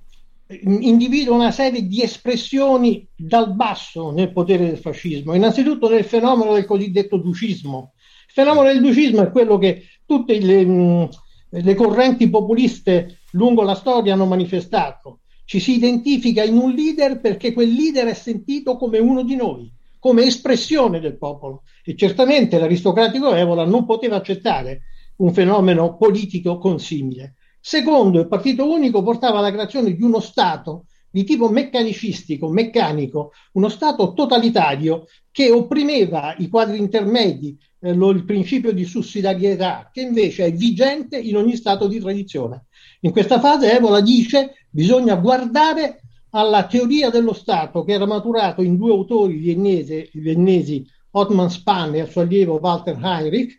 individua 0.48 1.34
una 1.34 1.50
serie 1.50 1.86
di 1.86 2.02
espressioni 2.02 3.06
dal 3.16 3.54
basso 3.54 4.10
nel 4.10 4.32
potere 4.32 4.66
del 4.66 4.78
fascismo, 4.78 5.34
innanzitutto 5.34 5.88
nel 5.88 6.04
fenomeno 6.04 6.54
del 6.54 6.64
cosiddetto 6.64 7.16
ducismo. 7.16 7.92
Il 8.26 8.32
fenomeno 8.32 8.66
del 8.66 8.80
ducismo 8.80 9.22
è 9.22 9.30
quello 9.30 9.58
che 9.58 9.82
tutte 10.04 10.38
le, 10.38 11.08
le 11.48 11.74
correnti 11.74 12.28
populiste 12.30 13.20
lungo 13.32 13.62
la 13.62 13.74
storia 13.74 14.14
hanno 14.14 14.26
manifestato. 14.26 15.20
Ci 15.44 15.60
si 15.60 15.76
identifica 15.76 16.42
in 16.42 16.56
un 16.56 16.72
leader 16.72 17.20
perché 17.20 17.52
quel 17.52 17.72
leader 17.72 18.06
è 18.06 18.14
sentito 18.14 18.76
come 18.76 18.98
uno 18.98 19.22
di 19.22 19.36
noi, 19.36 19.72
come 19.98 20.24
espressione 20.24 21.00
del 21.00 21.16
popolo. 21.16 21.62
E 21.84 21.96
certamente 21.96 22.58
l'aristocratico 22.58 23.34
Evola 23.34 23.64
non 23.64 23.84
poteva 23.84 24.16
accettare 24.16 24.82
un 25.16 25.32
fenomeno 25.32 25.96
politico 25.96 26.58
consimile. 26.58 27.34
Secondo, 27.68 28.20
il 28.20 28.28
partito 28.28 28.70
unico 28.70 29.02
portava 29.02 29.38
alla 29.38 29.50
creazione 29.50 29.92
di 29.92 30.00
uno 30.00 30.20
Stato 30.20 30.84
di 31.10 31.24
tipo 31.24 31.48
meccanicistico, 31.48 32.48
meccanico, 32.48 33.32
uno 33.54 33.68
Stato 33.68 34.12
totalitario 34.12 35.06
che 35.32 35.50
opprimeva 35.50 36.36
i 36.38 36.48
quadri 36.48 36.78
intermedi, 36.78 37.58
eh, 37.80 37.92
lo, 37.92 38.10
il 38.10 38.24
principio 38.24 38.72
di 38.72 38.84
sussidiarietà, 38.84 39.90
che 39.92 40.02
invece 40.02 40.44
è 40.44 40.52
vigente 40.52 41.18
in 41.18 41.36
ogni 41.36 41.56
Stato 41.56 41.88
di 41.88 41.98
tradizione. 41.98 42.66
In 43.00 43.10
questa 43.10 43.40
fase 43.40 43.76
Evola 43.76 44.00
dice 44.00 44.68
bisogna 44.70 45.16
guardare 45.16 46.02
alla 46.30 46.66
teoria 46.66 47.10
dello 47.10 47.32
Stato 47.32 47.82
che 47.82 47.94
era 47.94 48.06
maturato 48.06 48.62
in 48.62 48.76
due 48.76 48.92
autori 48.92 49.38
viennesi, 49.38 50.08
viennesi 50.12 50.86
Ottman 51.10 51.50
Spann 51.50 51.94
e 51.94 52.02
il 52.02 52.10
suo 52.10 52.20
allievo 52.20 52.60
Walter 52.62 52.96
Heinrich, 53.02 53.56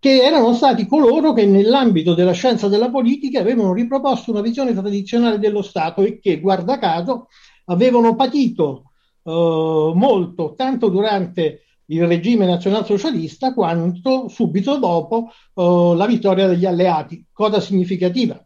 che 0.00 0.22
erano 0.22 0.54
stati 0.54 0.86
coloro 0.86 1.34
che 1.34 1.44
nell'ambito 1.44 2.14
della 2.14 2.32
scienza 2.32 2.68
della 2.68 2.90
politica 2.90 3.38
avevano 3.40 3.74
riproposto 3.74 4.30
una 4.30 4.40
visione 4.40 4.72
tradizionale 4.72 5.38
dello 5.38 5.60
Stato 5.60 6.02
e 6.02 6.18
che, 6.18 6.40
guarda 6.40 6.78
caso, 6.78 7.28
avevano 7.66 8.16
patito 8.16 8.92
eh, 9.22 9.92
molto 9.94 10.54
tanto 10.56 10.88
durante 10.88 11.64
il 11.84 12.06
regime 12.06 12.46
nazionalsocialista 12.46 13.52
quanto 13.52 14.28
subito 14.28 14.78
dopo 14.78 15.28
eh, 15.54 15.92
la 15.94 16.06
vittoria 16.06 16.46
degli 16.46 16.64
alleati, 16.64 17.26
cosa 17.30 17.60
significativa. 17.60 18.42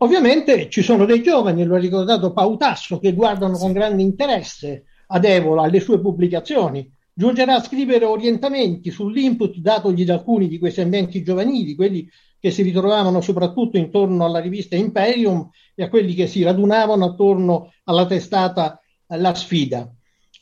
Ovviamente 0.00 0.70
ci 0.70 0.82
sono 0.82 1.06
dei 1.06 1.24
giovani, 1.24 1.64
lo 1.64 1.74
ha 1.74 1.80
ricordato 1.80 2.32
Pautasso, 2.32 3.00
che 3.00 3.14
guardano 3.14 3.58
con 3.58 3.72
grande 3.72 4.02
interesse 4.02 4.84
ad 5.08 5.24
Evola, 5.24 5.62
alle 5.62 5.80
sue 5.80 6.00
pubblicazioni, 6.00 6.88
Giungerà 7.18 7.56
a 7.56 7.62
scrivere 7.64 8.04
orientamenti 8.04 8.92
sull'input 8.92 9.56
datogli 9.56 10.04
da 10.04 10.14
alcuni 10.14 10.46
di 10.46 10.56
questi 10.56 10.82
ambienti 10.82 11.24
giovanili, 11.24 11.74
quelli 11.74 12.08
che 12.38 12.52
si 12.52 12.62
ritrovavano 12.62 13.20
soprattutto 13.20 13.76
intorno 13.76 14.24
alla 14.24 14.38
rivista 14.38 14.76
Imperium 14.76 15.50
e 15.74 15.82
a 15.82 15.88
quelli 15.88 16.14
che 16.14 16.28
si 16.28 16.44
radunavano 16.44 17.06
attorno 17.06 17.72
alla 17.82 18.06
testata 18.06 18.80
La 19.16 19.34
Sfida. 19.34 19.92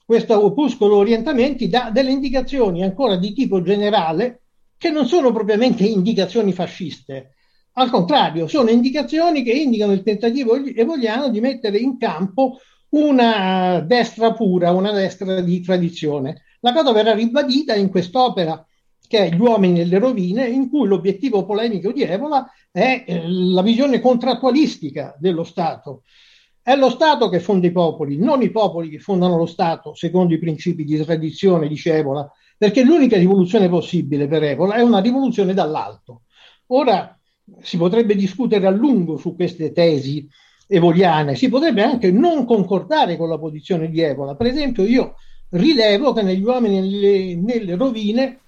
Questo 0.05 0.45
opuscolo 0.45 0.97
orientamenti 0.97 1.71
dà 1.71 1.89
delle 1.91 2.11
indicazioni 2.11 2.83
ancora 2.83 3.17
di 3.17 3.33
tipo 3.33 3.63
generale 3.63 4.43
che 4.77 4.91
non 4.91 5.07
sono 5.07 5.33
propriamente 5.33 5.83
indicazioni 5.87 6.53
fasciste, 6.53 7.37
al 7.79 7.89
contrario, 7.89 8.49
sono 8.49 8.69
indicazioni 8.69 9.43
che 9.43 9.53
indicano 9.53 9.93
il 9.93 10.03
tentativo 10.03 10.55
evoliano 10.55 11.31
di 11.31 11.41
mettere 11.41 11.79
in 11.79 11.97
campo 11.97 12.59
una 12.91 13.81
destra 13.81 14.35
pura, 14.35 14.73
una 14.73 14.93
destra 14.93 15.41
di 15.41 15.63
tradizione. 15.63 16.43
La 16.61 16.73
cosa 16.73 16.93
verrà 16.93 17.15
ribadita 17.15 17.75
in 17.75 17.91
quest'opera 17.91 18.65
che 19.07 19.19
è 19.19 19.31
Gli 19.31 19.41
uomini 19.41 19.81
e 19.81 19.85
le 19.85 19.99
rovine, 19.99 20.49
in 20.49 20.69
cui 20.69 20.87
l'obiettivo 20.87 21.45
polemico 21.45 21.93
di 21.93 22.03
Evola 22.03 22.51
è 22.71 23.05
eh, 23.07 23.29
la 23.29 23.63
visione 23.63 24.01
contrattualistica 24.01 25.15
dello 25.19 25.45
Stato. 25.45 26.03
È 26.61 26.75
lo 26.75 26.91
Stato 26.91 27.29
che 27.29 27.39
fonda 27.39 27.67
i 27.67 27.73
popoli, 27.73 28.17
non 28.19 28.43
i 28.43 28.51
popoli 28.51 28.89
che 28.89 28.99
fondano 28.99 29.37
lo 29.37 29.47
Stato 29.47 29.95
secondo 29.95 30.35
i 30.35 30.39
principi 30.39 30.85
di 30.85 31.03
tradizione, 31.05 31.69
dice 31.69 31.97
Evola, 31.97 32.29
perché 32.59 32.83
l'unica 32.83 33.17
rivoluzione 33.17 33.69
possibile 33.69 34.27
per 34.27 34.43
Evola 34.43 34.75
è 34.75 34.81
una 34.81 34.99
rivoluzione 34.99 35.55
dall'alto. 35.55 36.23
Ora 36.69 37.17
si 37.61 37.77
potrebbe 37.77 38.17
discutere 38.17 38.67
a 38.67 38.71
lungo 38.71 39.17
su 39.17 39.37
queste 39.37 39.71
tesi 39.71 40.29
evoliane, 40.67 41.37
si 41.37 41.49
potrebbe 41.49 41.85
anche 41.85 42.11
non 42.11 42.45
concordare 42.45 43.17
con 43.17 43.29
la 43.29 43.39
posizione 43.39 43.89
di 43.89 44.01
Evola. 44.01 44.35
Per 44.35 44.47
esempio, 44.47 44.83
io 44.83 45.15
rilevo 45.51 46.13
che 46.13 46.23
negli 46.23 46.43
uomini 46.43 46.81
nelle, 46.81 47.37
nelle 47.37 47.77
rovine 47.77 48.41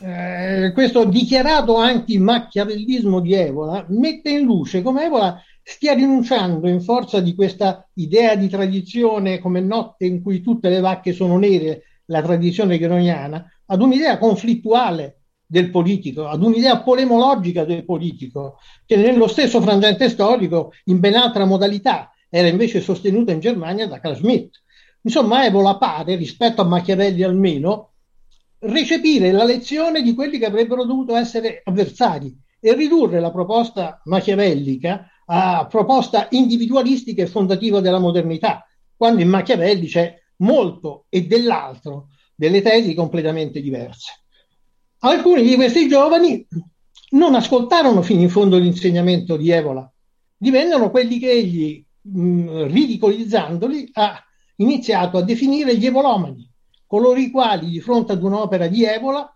eh, 0.00 0.72
questo 0.72 1.04
dichiarato 1.04 1.76
anti-macchiavellismo 1.76 3.20
di 3.20 3.34
Evola 3.34 3.84
mette 3.88 4.30
in 4.30 4.44
luce 4.44 4.82
come 4.82 5.04
Evola 5.04 5.40
stia 5.62 5.94
rinunciando 5.94 6.68
in 6.68 6.80
forza 6.80 7.20
di 7.20 7.34
questa 7.34 7.88
idea 7.94 8.34
di 8.34 8.48
tradizione 8.48 9.38
come 9.38 9.60
notte 9.60 10.06
in 10.06 10.20
cui 10.20 10.40
tutte 10.40 10.68
le 10.68 10.80
vacche 10.80 11.12
sono 11.12 11.38
nere, 11.38 11.82
la 12.06 12.20
tradizione 12.20 12.78
gregoriana, 12.78 13.46
ad 13.66 13.80
un'idea 13.80 14.18
conflittuale 14.18 15.18
del 15.46 15.70
politico, 15.70 16.26
ad 16.26 16.42
un'idea 16.42 16.82
polemologica 16.82 17.64
del 17.64 17.84
politico, 17.84 18.58
che 18.84 18.96
nello 18.96 19.28
stesso 19.28 19.60
frangente 19.60 20.08
storico, 20.08 20.72
in 20.86 20.98
ben 20.98 21.14
altra 21.14 21.44
modalità, 21.44 22.10
era 22.28 22.48
invece 22.48 22.80
sostenuta 22.80 23.32
in 23.32 23.40
Germania 23.40 23.86
da 23.86 24.00
Carl 24.00 24.16
Schmitt. 24.16 24.62
Insomma, 25.02 25.44
Evola 25.44 25.76
pare, 25.76 26.16
rispetto 26.16 26.60
a 26.60 26.64
Machiavelli 26.66 27.22
almeno, 27.22 27.90
recepire 28.60 29.32
la 29.32 29.44
lezione 29.44 30.02
di 30.02 30.14
quelli 30.14 30.38
che 30.38 30.46
avrebbero 30.46 30.84
dovuto 30.84 31.16
essere 31.16 31.62
avversari 31.64 32.36
e 32.60 32.74
ridurre 32.74 33.18
la 33.18 33.32
proposta 33.32 34.00
machiavellica 34.04 35.08
a 35.26 35.66
proposta 35.66 36.28
individualistica 36.30 37.22
e 37.22 37.26
fondativa 37.26 37.80
della 37.80 37.98
modernità, 37.98 38.66
quando 38.96 39.20
in 39.20 39.28
Machiavelli 39.28 39.86
c'è 39.86 40.14
molto 40.38 41.06
e 41.08 41.26
dell'altro, 41.26 42.08
delle 42.34 42.62
tesi 42.62 42.94
completamente 42.94 43.60
diverse. 43.60 44.12
Alcuni 45.00 45.42
di 45.42 45.56
questi 45.56 45.88
giovani 45.88 46.46
non 47.10 47.34
ascoltarono 47.34 48.02
fino 48.02 48.20
in 48.20 48.30
fondo 48.30 48.58
l'insegnamento 48.58 49.36
di 49.36 49.50
Evola, 49.50 49.90
divennero 50.36 50.90
quelli 50.90 51.18
che 51.18 51.30
egli, 51.30 51.84
mh, 52.00 52.66
ridicolizzandoli, 52.66 53.90
ha 53.94 54.22
iniziato 54.56 55.18
a 55.18 55.22
definire 55.22 55.76
gli 55.76 55.86
evolomani, 55.86 56.48
coloro 56.86 57.18
i 57.18 57.30
quali 57.30 57.68
di 57.68 57.80
fronte 57.80 58.12
ad 58.12 58.22
un'opera 58.22 58.66
di 58.66 58.84
Evola, 58.84 59.34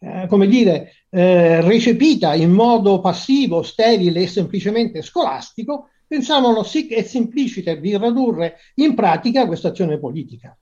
eh, 0.00 0.26
come 0.28 0.46
dire, 0.46 0.92
eh, 1.10 1.60
recepita 1.60 2.34
in 2.34 2.50
modo 2.50 3.00
passivo, 3.00 3.62
sterile 3.62 4.22
e 4.22 4.26
semplicemente 4.26 5.02
scolastico, 5.02 5.90
pensavano 6.06 6.62
sic 6.62 6.92
e 6.92 7.02
simpliciter 7.02 7.80
di 7.80 7.92
tradurre 7.92 8.56
in 8.76 8.94
pratica 8.94 9.46
questa 9.46 9.68
azione 9.68 9.98
politica. 9.98 10.56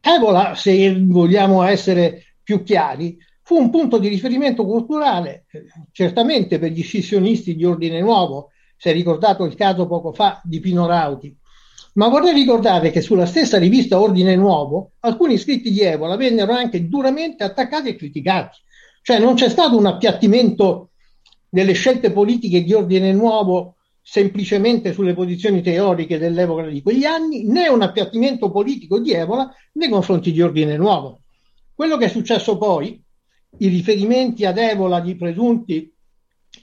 Evola, 0.00 0.54
se 0.54 0.98
vogliamo 1.04 1.62
essere 1.62 2.36
più 2.42 2.62
chiari, 2.62 3.16
fu 3.42 3.56
un 3.56 3.70
punto 3.70 3.98
di 3.98 4.08
riferimento 4.08 4.64
culturale, 4.64 5.44
eh, 5.50 5.66
certamente 5.92 6.58
per 6.58 6.70
gli 6.70 6.82
scissionisti 6.82 7.54
di 7.54 7.64
ordine 7.64 8.00
nuovo, 8.00 8.50
si 8.76 8.88
è 8.88 8.92
ricordato 8.92 9.44
il 9.44 9.54
caso 9.54 9.86
poco 9.86 10.12
fa 10.12 10.40
di 10.44 10.60
Pino 10.60 10.86
Rauti, 10.86 11.36
ma 11.94 12.08
vorrei 12.08 12.32
ricordare 12.32 12.90
che 12.90 13.00
sulla 13.00 13.26
stessa 13.26 13.58
rivista 13.58 14.00
Ordine 14.00 14.36
Nuovo 14.36 14.92
alcuni 15.00 15.38
scritti 15.38 15.70
di 15.70 15.80
Evola 15.80 16.16
vennero 16.16 16.52
anche 16.52 16.88
duramente 16.88 17.44
attaccati 17.44 17.88
e 17.88 17.96
criticati. 17.96 18.58
Cioè 19.02 19.18
non 19.18 19.34
c'è 19.34 19.48
stato 19.48 19.76
un 19.76 19.86
appiattimento 19.86 20.90
delle 21.48 21.72
scelte 21.72 22.10
politiche 22.10 22.64
di 22.64 22.72
Ordine 22.72 23.12
Nuovo 23.12 23.76
semplicemente 24.02 24.92
sulle 24.92 25.14
posizioni 25.14 25.62
teoriche 25.62 26.18
dell'Evola 26.18 26.68
di 26.68 26.82
quegli 26.82 27.04
anni, 27.04 27.44
né 27.44 27.68
un 27.68 27.82
appiattimento 27.82 28.50
politico 28.50 28.98
di 28.98 29.12
Evola 29.12 29.50
nei 29.72 29.88
confronti 29.88 30.32
di 30.32 30.42
Ordine 30.42 30.76
Nuovo. 30.76 31.20
Quello 31.74 31.96
che 31.96 32.06
è 32.06 32.08
successo 32.08 32.58
poi, 32.58 33.00
i 33.58 33.68
riferimenti 33.68 34.44
ad 34.44 34.58
Evola 34.58 35.00
di 35.00 35.14
presunti 35.16 35.92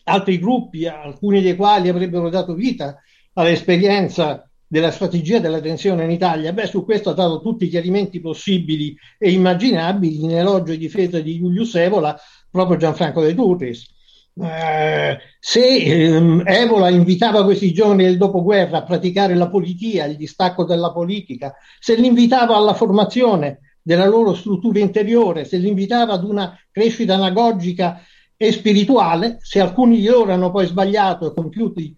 altri 0.03 0.39
gruppi, 0.39 0.85
alcuni 0.87 1.41
dei 1.41 1.55
quali 1.55 1.89
avrebbero 1.89 2.29
dato 2.29 2.53
vita 2.53 2.99
all'esperienza 3.33 4.50
della 4.71 4.91
strategia 4.91 5.39
della 5.39 5.59
tensione 5.59 6.05
in 6.05 6.11
Italia, 6.11 6.53
beh, 6.53 6.65
su 6.65 6.85
questo 6.85 7.09
ha 7.09 7.13
dato 7.13 7.41
tutti 7.41 7.65
i 7.65 7.67
chiarimenti 7.67 8.21
possibili 8.21 8.95
e 9.17 9.29
immaginabili 9.29 10.23
in 10.23 10.31
elogio 10.31 10.71
e 10.71 10.77
difesa 10.77 11.19
di 11.19 11.39
Julius 11.39 11.75
Evola, 11.75 12.17
proprio 12.49 12.77
Gianfranco 12.77 13.21
De 13.21 13.35
Turris. 13.35 13.85
Eh, 14.33 15.17
se 15.41 15.75
ehm, 15.75 16.43
Evola 16.45 16.87
invitava 16.87 17.43
questi 17.43 17.73
giovani 17.73 18.05
del 18.05 18.15
dopoguerra 18.15 18.77
a 18.77 18.83
praticare 18.83 19.35
la 19.35 19.49
politia, 19.49 20.05
il 20.05 20.15
distacco 20.15 20.63
della 20.63 20.93
politica, 20.93 21.53
se 21.77 21.95
li 21.95 22.07
invitava 22.07 22.55
alla 22.55 22.73
formazione 22.73 23.75
della 23.81 24.05
loro 24.07 24.33
struttura 24.33 24.79
interiore, 24.79 25.43
se 25.43 25.57
li 25.57 25.67
invitava 25.67 26.13
ad 26.13 26.23
una 26.23 26.57
crescita 26.71 27.15
anagogica 27.15 28.01
e 28.37 28.53
spirituale, 28.53 29.35
se 29.41 29.59
alcuni 29.59 29.99
di 29.99 30.05
loro 30.05 30.31
hanno 30.31 30.49
poi 30.49 30.65
sbagliato 30.65 31.27
e 31.27 31.33
compiuti 31.33 31.93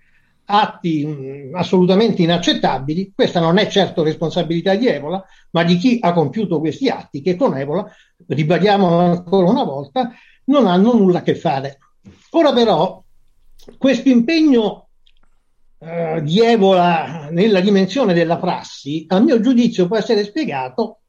atti 0.46 1.06
mh, 1.06 1.48
mm, 1.50 1.56
assolutamente 1.56 2.22
inaccettabili, 2.22 3.12
questa 3.16 3.40
non 3.40 3.58
è 3.58 3.68
certo 3.68 4.04
responsabilità 4.04 4.76
di 4.76 4.88
Evola, 4.88 5.24
ma 5.52 5.64
di 5.64 5.78
chi 5.78 5.98
ha 6.02 6.14
compiuto 6.14 6.60
questi 6.60 6.90
atti 6.90 7.22
che 7.22 7.36
con 7.36 7.58
Evola, 7.58 7.90
ribadiamo 8.28 9.00
ancora 9.00 9.50
una 9.50 9.64
volta, 9.64 10.12
non 10.46 10.68
hanno 10.68 10.94
nulla 10.94 11.20
a 11.20 11.24
che 11.24 11.36
fare. 11.36 11.78
Ora 12.32 12.52
però 12.54 13.02
questo 13.78 14.10
impegno 14.10 14.90
eh, 15.80 16.22
di 16.24 16.42
Evola 16.42 17.30
nella 17.32 17.62
dimensione 17.62 18.14
della 18.14 18.38
prassi, 18.38 19.06
a 19.08 19.20
mio 19.20 19.40
giudizio, 19.40 19.88
può 19.88 19.98
essere 19.98 20.24
spiegato 20.24 21.00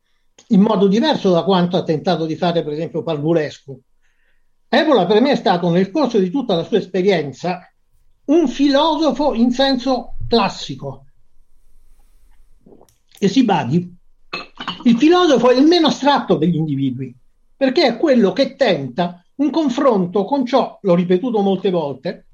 in 0.48 0.60
modo 0.60 0.86
diverso 0.86 1.30
da 1.30 1.44
quanto 1.44 1.76
ha 1.76 1.82
tentato 1.82 2.26
di 2.26 2.36
fare 2.36 2.62
per 2.62 2.72
esempio 2.72 3.02
Parvulescu. 3.02 3.80
Evola 4.68 5.06
per 5.06 5.20
me 5.20 5.32
è 5.32 5.36
stato 5.36 5.70
nel 5.70 5.90
corso 5.90 6.18
di 6.18 6.30
tutta 6.30 6.56
la 6.56 6.64
sua 6.64 6.78
esperienza 6.78 7.73
un 8.26 8.48
filosofo 8.48 9.34
in 9.34 9.50
senso 9.50 10.16
classico. 10.28 11.06
E 13.18 13.28
si 13.28 13.44
badi, 13.44 13.96
il 14.84 14.96
filosofo 14.96 15.50
è 15.50 15.56
il 15.56 15.66
meno 15.66 15.88
astratto 15.88 16.36
degli 16.36 16.56
individui, 16.56 17.14
perché 17.56 17.86
è 17.86 17.96
quello 17.96 18.32
che 18.32 18.56
tenta 18.56 19.24
un 19.36 19.50
confronto 19.50 20.24
con 20.24 20.44
ciò, 20.46 20.78
l'ho 20.80 20.94
ripetuto 20.94 21.40
molte 21.40 21.70
volte, 21.70 22.26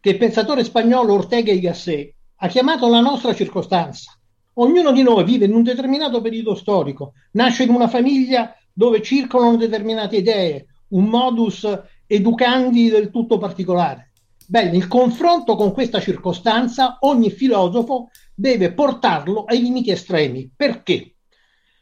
che 0.00 0.10
il 0.10 0.18
pensatore 0.18 0.64
spagnolo 0.64 1.14
Ortega 1.14 1.52
y 1.52 1.60
Gasset 1.60 2.14
ha 2.36 2.48
chiamato 2.48 2.88
la 2.88 3.00
nostra 3.00 3.34
circostanza. 3.34 4.12
Ognuno 4.54 4.92
di 4.92 5.02
noi 5.02 5.24
vive 5.24 5.46
in 5.46 5.54
un 5.54 5.62
determinato 5.62 6.20
periodo 6.20 6.54
storico, 6.54 7.12
nasce 7.32 7.62
in 7.62 7.70
una 7.70 7.88
famiglia 7.88 8.54
dove 8.72 9.00
circolano 9.00 9.56
determinate 9.56 10.16
idee, 10.16 10.66
un 10.88 11.04
modus 11.04 11.66
educandi 12.06 12.88
del 12.90 13.10
tutto 13.10 13.38
particolare. 13.38 14.11
Bene, 14.46 14.76
il 14.76 14.88
confronto 14.88 15.56
con 15.56 15.72
questa 15.72 16.00
circostanza 16.00 16.98
ogni 17.00 17.30
filosofo 17.30 18.10
deve 18.34 18.72
portarlo 18.72 19.44
ai 19.44 19.62
limiti 19.62 19.90
estremi. 19.90 20.50
Perché? 20.54 21.14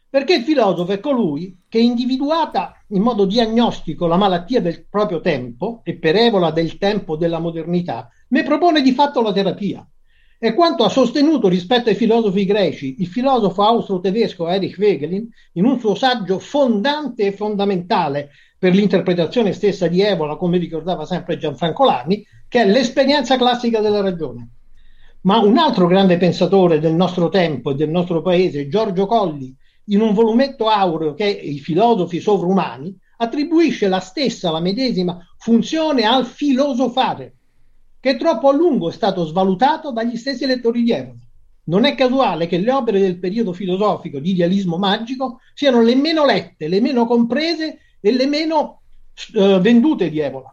Perché 0.09 0.35
il 0.35 0.43
filosofo 0.43 0.93
è 0.93 1.01
colui 1.01 1.63
che 1.69 1.79
individuata 1.79 2.75
in 2.89 3.03
modo 3.03 3.25
diagnostico 3.25 4.07
la 4.07 4.17
malattia 4.17 4.61
del 4.61 4.87
proprio 4.89 5.21
tempo 5.21 5.81
e 5.85 5.97
per 5.99 6.17
evola 6.17 6.51
del 6.51 6.79
tempo 6.79 7.17
della 7.17 7.39
modernità, 7.39 8.09
ne 8.29 8.43
propone 8.43 8.83
di 8.83 8.93
fatto 8.93 9.23
la 9.23 9.33
terapia. 9.33 9.89
È 10.37 10.55
quanto 10.55 10.85
ha 10.85 10.89
sostenuto 10.89 11.49
rispetto 11.49 11.91
ai 11.91 11.95
filosofi 11.95 12.45
greci 12.45 12.97
il 13.01 13.07
filosofo 13.07 13.63
austro-tedesco 13.63 14.49
Erich 14.49 14.79
Wegelin 14.79 15.29
in 15.53 15.65
un 15.65 15.79
suo 15.79 15.95
saggio 15.95 16.39
fondante 16.39 17.27
e 17.27 17.33
fondamentale 17.33 18.31
per 18.59 18.75
l'interpretazione 18.75 19.53
stessa 19.53 19.87
di 19.87 20.01
Evola, 20.01 20.37
come 20.37 20.59
ricordava 20.59 21.05
sempre 21.05 21.37
Gianfranco 21.39 21.85
Lani, 21.85 22.27
che 22.51 22.63
è 22.63 22.67
l'esperienza 22.67 23.37
classica 23.37 23.81
della 23.81 24.01
ragione. 24.01 24.49
Ma 25.21 25.39
un 25.39 25.57
altro 25.57 25.87
grande 25.87 26.17
pensatore 26.17 26.81
del 26.81 26.95
nostro 26.95 27.29
tempo 27.29 27.71
e 27.71 27.75
del 27.77 27.91
nostro 27.91 28.23
paese, 28.23 28.67
Giorgio 28.67 29.07
Colli, 29.07 29.55
in 29.85 30.01
un 30.01 30.13
volumetto 30.13 30.67
aureo 30.67 31.15
che 31.15 31.27
è 31.27 31.41
I 31.41 31.61
filosofi 31.61 32.19
sovrumani, 32.19 32.93
attribuisce 33.19 33.87
la 33.87 34.01
stessa, 34.01 34.51
la 34.51 34.59
medesima 34.59 35.17
funzione 35.39 36.03
al 36.03 36.27
filosofare, 36.27 37.37
che 38.01 38.17
troppo 38.17 38.49
a 38.49 38.53
lungo 38.53 38.89
è 38.89 38.93
stato 38.93 39.25
svalutato 39.27 39.93
dagli 39.93 40.17
stessi 40.17 40.45
lettori 40.45 40.83
di 40.83 40.91
Evola. 40.91 41.21
Non 41.67 41.85
è 41.85 41.95
casuale 41.95 42.49
che 42.49 42.59
le 42.59 42.73
opere 42.73 42.99
del 42.99 43.21
periodo 43.21 43.53
filosofico 43.53 44.19
di 44.19 44.31
idealismo 44.31 44.77
magico 44.77 45.39
siano 45.55 45.83
le 45.83 45.95
meno 45.95 46.25
lette, 46.25 46.67
le 46.67 46.81
meno 46.81 47.07
comprese 47.07 47.79
e 48.01 48.11
le 48.11 48.27
meno 48.27 48.81
eh, 49.37 49.61
vendute 49.61 50.11
di 50.11 50.19
Evola. 50.19 50.53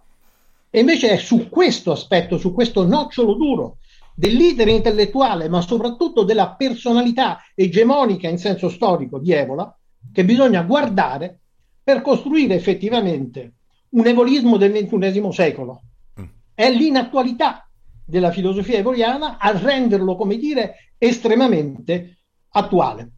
E 0.70 0.80
invece 0.80 1.10
è 1.12 1.18
su 1.18 1.50
questo 1.50 1.92
aspetto, 1.92 2.38
su 2.38 2.54
questo 2.54 2.86
nocciolo 2.86 3.34
duro 3.34 3.78
del 4.16 4.34
leader 4.34 4.68
intellettuale, 4.68 5.48
ma 5.48 5.62
soprattutto 5.62 6.24
della 6.24 6.56
personalità 6.56 7.40
egemonica 7.54 8.28
in 8.28 8.38
senso 8.38 8.70
storico 8.70 9.20
di 9.20 9.32
Evola, 9.32 9.76
che 10.12 10.26
bisogna 10.26 10.64
guardare 10.64 11.42
per 11.84 12.02
costruire 12.02 12.56
effettivamente 12.56 13.54
un 13.90 14.06
evolismo 14.08 14.58
del 14.58 14.72
XXI 14.72 15.32
secolo. 15.32 15.84
Mm. 16.20 16.26
È 16.54 16.70
l'inattualità 16.70 17.70
della 18.06 18.32
filosofia 18.32 18.78
evoliana 18.78 19.38
a 19.38 19.58
renderlo, 19.58 20.16
come 20.16 20.38
dire, 20.38 20.94
estremamente 20.98 22.24
attuale. 22.50 23.12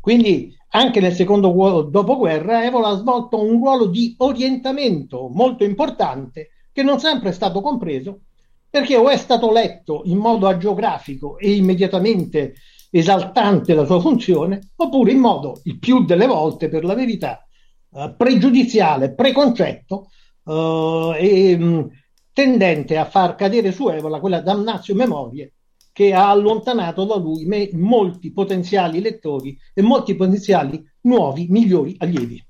Quindi 0.00 0.54
anche 0.70 1.00
nel 1.00 1.14
secondo 1.14 1.82
dopoguerra 1.82 2.64
Evola 2.64 2.88
ha 2.88 2.96
svolto 2.96 3.42
un 3.42 3.58
ruolo 3.58 3.86
di 3.86 4.14
orientamento 4.18 5.28
molto 5.28 5.64
importante 5.64 6.50
che 6.74 6.82
non 6.82 6.98
sempre 6.98 7.30
è 7.30 7.32
stato 7.32 7.60
compreso 7.60 8.22
perché 8.68 8.96
o 8.96 9.08
è 9.08 9.16
stato 9.16 9.52
letto 9.52 10.02
in 10.06 10.18
modo 10.18 10.48
agiografico 10.48 11.38
e 11.38 11.52
immediatamente 11.52 12.54
esaltante 12.90 13.72
la 13.72 13.84
sua 13.84 14.00
funzione, 14.00 14.72
oppure 14.74 15.12
in 15.12 15.20
modo, 15.20 15.60
il 15.64 15.78
più 15.78 16.04
delle 16.04 16.26
volte 16.26 16.68
per 16.68 16.84
la 16.84 16.94
verità, 16.94 17.46
eh, 17.92 18.14
pregiudiziale, 18.16 19.14
preconcetto 19.14 20.08
eh, 20.44 21.16
e 21.20 21.56
mh, 21.56 21.88
tendente 22.32 22.96
a 22.96 23.04
far 23.04 23.36
cadere 23.36 23.70
su 23.70 23.88
Evola 23.88 24.18
quella 24.18 24.40
damnatio 24.40 24.96
memorie 24.96 25.52
che 25.92 26.12
ha 26.12 26.28
allontanato 26.28 27.04
da 27.04 27.14
lui 27.14 27.44
me, 27.44 27.70
molti 27.74 28.32
potenziali 28.32 29.00
lettori 29.00 29.56
e 29.72 29.82
molti 29.82 30.16
potenziali 30.16 30.84
nuovi, 31.02 31.46
migliori 31.48 31.94
allievi. 31.98 32.44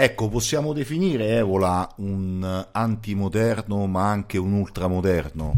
Ecco, 0.00 0.28
possiamo 0.28 0.72
definire 0.72 1.38
Evola 1.38 1.92
un 1.96 2.66
antimoderno 2.70 3.84
ma 3.86 4.08
anche 4.08 4.38
un 4.38 4.52
ultramoderno? 4.52 5.54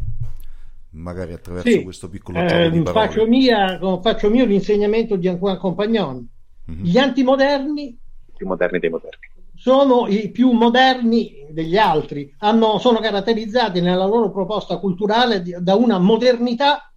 Magari 0.93 1.35
attraverso 1.35 1.69
sì. 1.69 1.83
questo 1.83 2.09
piccolo 2.09 2.41
gioco 2.41 2.55
eh, 2.55 2.71
di 2.71 2.81
parole. 2.81 3.07
Faccio, 3.07 3.27
mia, 3.27 3.79
faccio 4.03 4.31
mio 4.31 4.47
l'insegnamento 4.47 5.17
di 5.17 5.29
Antoine 5.29 5.59
Compagnon. 5.59 6.27
Mm-hmm. 6.71 6.83
Gli 6.83 6.97
antimoderni... 6.97 7.89
I 7.89 8.33
più 8.35 8.47
moderni 8.47 8.79
dei 8.79 8.89
moderni. 8.89 9.29
Sono 9.55 10.07
i 10.09 10.31
più 10.31 10.53
moderni 10.53 11.47
degli 11.51 11.77
altri, 11.77 12.35
Hanno, 12.39 12.79
sono 12.79 12.99
caratterizzati 12.99 13.83
nella 13.83 14.07
loro 14.07 14.31
proposta 14.31 14.79
culturale 14.79 15.43
di, 15.43 15.55
da 15.61 15.75
una 15.75 15.99
modernità 15.99 16.91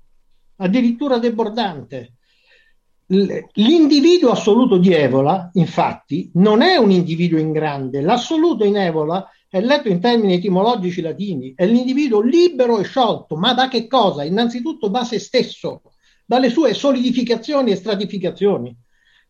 addirittura 0.55 1.17
debordante 1.17 2.13
L'individuo 3.13 4.31
assoluto 4.31 4.77
di 4.77 4.91
Evola, 4.91 5.51
infatti, 5.53 6.31
non 6.33 6.63
è 6.63 6.77
un 6.77 6.89
individuo 6.89 7.37
in 7.37 7.51
grande. 7.51 8.01
L'assoluto 8.01 8.63
in 8.63 8.75
Evola 8.75 9.29
è 9.47 9.61
letto 9.61 9.87
in 9.87 9.99
termini 9.99 10.33
etimologici 10.33 10.99
latini, 10.99 11.53
è 11.55 11.67
l'individuo 11.67 12.21
libero 12.21 12.79
e 12.79 12.83
sciolto, 12.83 13.35
ma 13.35 13.53
da 13.53 13.67
che 13.67 13.85
cosa? 13.85 14.23
Innanzitutto 14.23 14.87
da 14.87 15.03
se 15.03 15.19
stesso, 15.19 15.83
dalle 16.25 16.49
sue 16.49 16.73
solidificazioni 16.73 17.69
e 17.69 17.75
stratificazioni. 17.75 18.75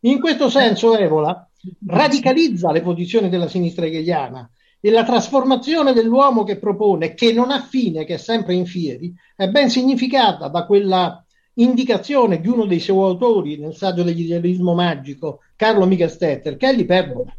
In 0.00 0.18
questo 0.18 0.48
senso 0.48 0.96
Evola 0.96 1.46
radicalizza 1.86 2.72
le 2.72 2.80
posizioni 2.80 3.28
della 3.28 3.48
sinistra 3.48 3.84
hegeliana 3.84 4.50
e 4.80 4.90
la 4.90 5.04
trasformazione 5.04 5.92
dell'uomo 5.92 6.42
che 6.42 6.58
propone, 6.58 7.12
che 7.12 7.32
non 7.32 7.50
ha 7.50 7.60
fine, 7.60 8.04
che 8.06 8.14
è 8.14 8.18
sempre 8.18 8.54
in 8.54 8.64
fieri, 8.64 9.14
è 9.36 9.48
ben 9.48 9.68
significata 9.68 10.48
da 10.48 10.64
quella 10.64 11.23
indicazione 11.54 12.40
di 12.40 12.48
uno 12.48 12.64
dei 12.64 12.80
suoi 12.80 13.10
autori 13.10 13.58
nel 13.58 13.74
saggio 13.74 14.02
dell'idealismo 14.02 14.74
magico, 14.74 15.40
Carlo 15.56 15.86
Migastetter, 15.86 16.56
che 16.56 16.68
è 16.68 16.74
l'iperbola, 16.74 17.34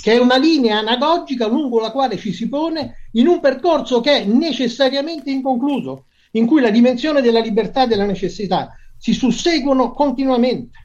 che 0.00 0.12
è 0.12 0.18
una 0.18 0.36
linea 0.36 0.78
anagogica 0.78 1.48
lungo 1.48 1.80
la 1.80 1.90
quale 1.90 2.16
ci 2.16 2.32
si 2.32 2.48
pone 2.48 3.08
in 3.12 3.26
un 3.26 3.40
percorso 3.40 4.00
che 4.00 4.22
è 4.22 4.24
necessariamente 4.24 5.30
inconcluso, 5.30 6.06
in 6.32 6.46
cui 6.46 6.60
la 6.60 6.70
dimensione 6.70 7.20
della 7.20 7.40
libertà 7.40 7.84
e 7.84 7.86
della 7.88 8.04
necessità 8.04 8.74
si 8.96 9.12
susseguono 9.12 9.92
continuamente. 9.92 10.78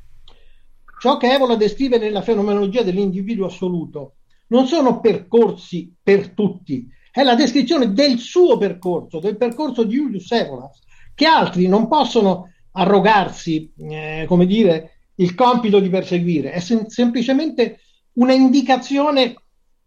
Ciò 1.00 1.18
che 1.18 1.32
Evola 1.32 1.56
descrive 1.56 2.00
nella 2.00 2.22
fenomenologia 2.22 2.82
dell'individuo 2.82 3.46
assoluto 3.46 4.16
non 4.48 4.66
sono 4.66 5.00
percorsi 5.00 5.94
per 6.02 6.30
tutti, 6.30 6.88
è 7.12 7.22
la 7.24 7.36
descrizione 7.36 7.94
del 7.94 8.18
suo 8.18 8.58
percorso, 8.58 9.20
del 9.20 9.38
percorso 9.38 9.84
di 9.84 9.96
Julius 9.96 10.32
Evola, 10.32 10.70
che 11.14 11.26
altri 11.26 11.68
non 11.68 11.88
possono 11.88 12.50
arrogarsi, 12.77 13.72
eh, 13.89 14.26
come 14.27 14.45
dire, 14.45 14.91
il 15.15 15.34
compito 15.34 15.80
di 15.80 15.89
perseguire, 15.89 16.52
è 16.52 16.60
sem- 16.60 16.88
semplicemente 16.88 17.80
una 18.14 18.34
indicazione, 18.34 19.35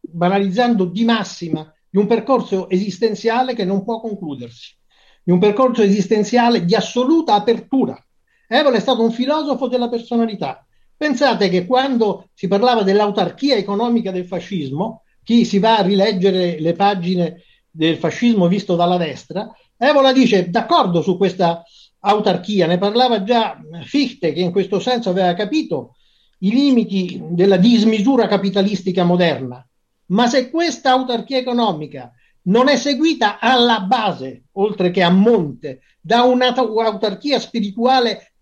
banalizzando 0.00 0.84
di 0.84 1.04
massima, 1.04 1.72
di 1.88 1.98
un 1.98 2.06
percorso 2.06 2.68
esistenziale 2.68 3.54
che 3.54 3.64
non 3.64 3.84
può 3.84 4.00
concludersi, 4.00 4.74
di 5.22 5.32
un 5.32 5.38
percorso 5.38 5.82
esistenziale 5.82 6.64
di 6.64 6.74
assoluta 6.74 7.34
apertura. 7.34 8.02
Evol 8.46 8.74
è 8.74 8.80
stato 8.80 9.02
un 9.02 9.12
filosofo 9.12 9.68
della 9.68 9.88
personalità. 9.88 10.66
Pensate 10.96 11.48
che 11.50 11.66
quando 11.66 12.30
si 12.34 12.48
parlava 12.48 12.82
dell'autarchia 12.82 13.56
economica 13.56 14.10
del 14.10 14.24
fascismo, 14.24 15.02
chi 15.22 15.44
si 15.44 15.58
va 15.58 15.78
a 15.78 15.82
rileggere 15.82 16.58
le 16.58 16.72
pagine 16.72 17.42
del 17.70 17.98
fascismo 17.98 18.48
visto 18.48 18.76
dalla 18.76 18.96
destra, 18.96 19.54
Evola 19.76 20.12
dice 20.12 20.50
d'accordo 20.50 21.02
su 21.02 21.16
questa 21.16 21.62
autarchia, 22.00 22.66
ne 22.66 22.78
parlava 22.78 23.22
già 23.22 23.60
Fichte 23.82 24.32
che 24.32 24.40
in 24.40 24.52
questo 24.52 24.78
senso 24.80 25.10
aveva 25.10 25.34
capito 25.34 25.96
i 26.40 26.50
limiti 26.50 27.20
della 27.30 27.56
dismisura 27.56 28.26
capitalistica 28.26 29.04
moderna. 29.04 29.66
Ma 30.06 30.26
se 30.26 30.50
questa 30.50 30.92
autarchia 30.92 31.38
economica 31.38 32.12
non 32.42 32.68
è 32.68 32.76
seguita 32.76 33.38
alla 33.38 33.80
base, 33.80 34.44
oltre 34.52 34.90
che 34.90 35.02
a 35.02 35.10
monte, 35.10 35.80
da 36.00 36.22
un'autarchia 36.22 37.38
spirituale 37.38 38.32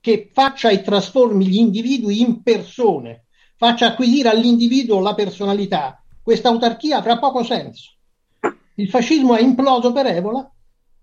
che 0.00 0.30
faccia 0.32 0.68
e 0.68 0.82
trasformi 0.82 1.46
gli 1.46 1.56
individui 1.56 2.20
in 2.20 2.42
persone, 2.42 3.26
faccia 3.56 3.86
acquisire 3.86 4.28
all'individuo 4.28 5.00
la 5.00 5.14
personalità, 5.14 6.02
questa 6.22 6.48
autarchia 6.48 6.98
avrà 6.98 7.18
poco 7.18 7.42
senso. 7.42 7.92
Il 8.74 8.90
fascismo 8.90 9.34
è 9.36 9.40
imploso 9.40 9.92
per 9.92 10.06
Evola 10.06 10.50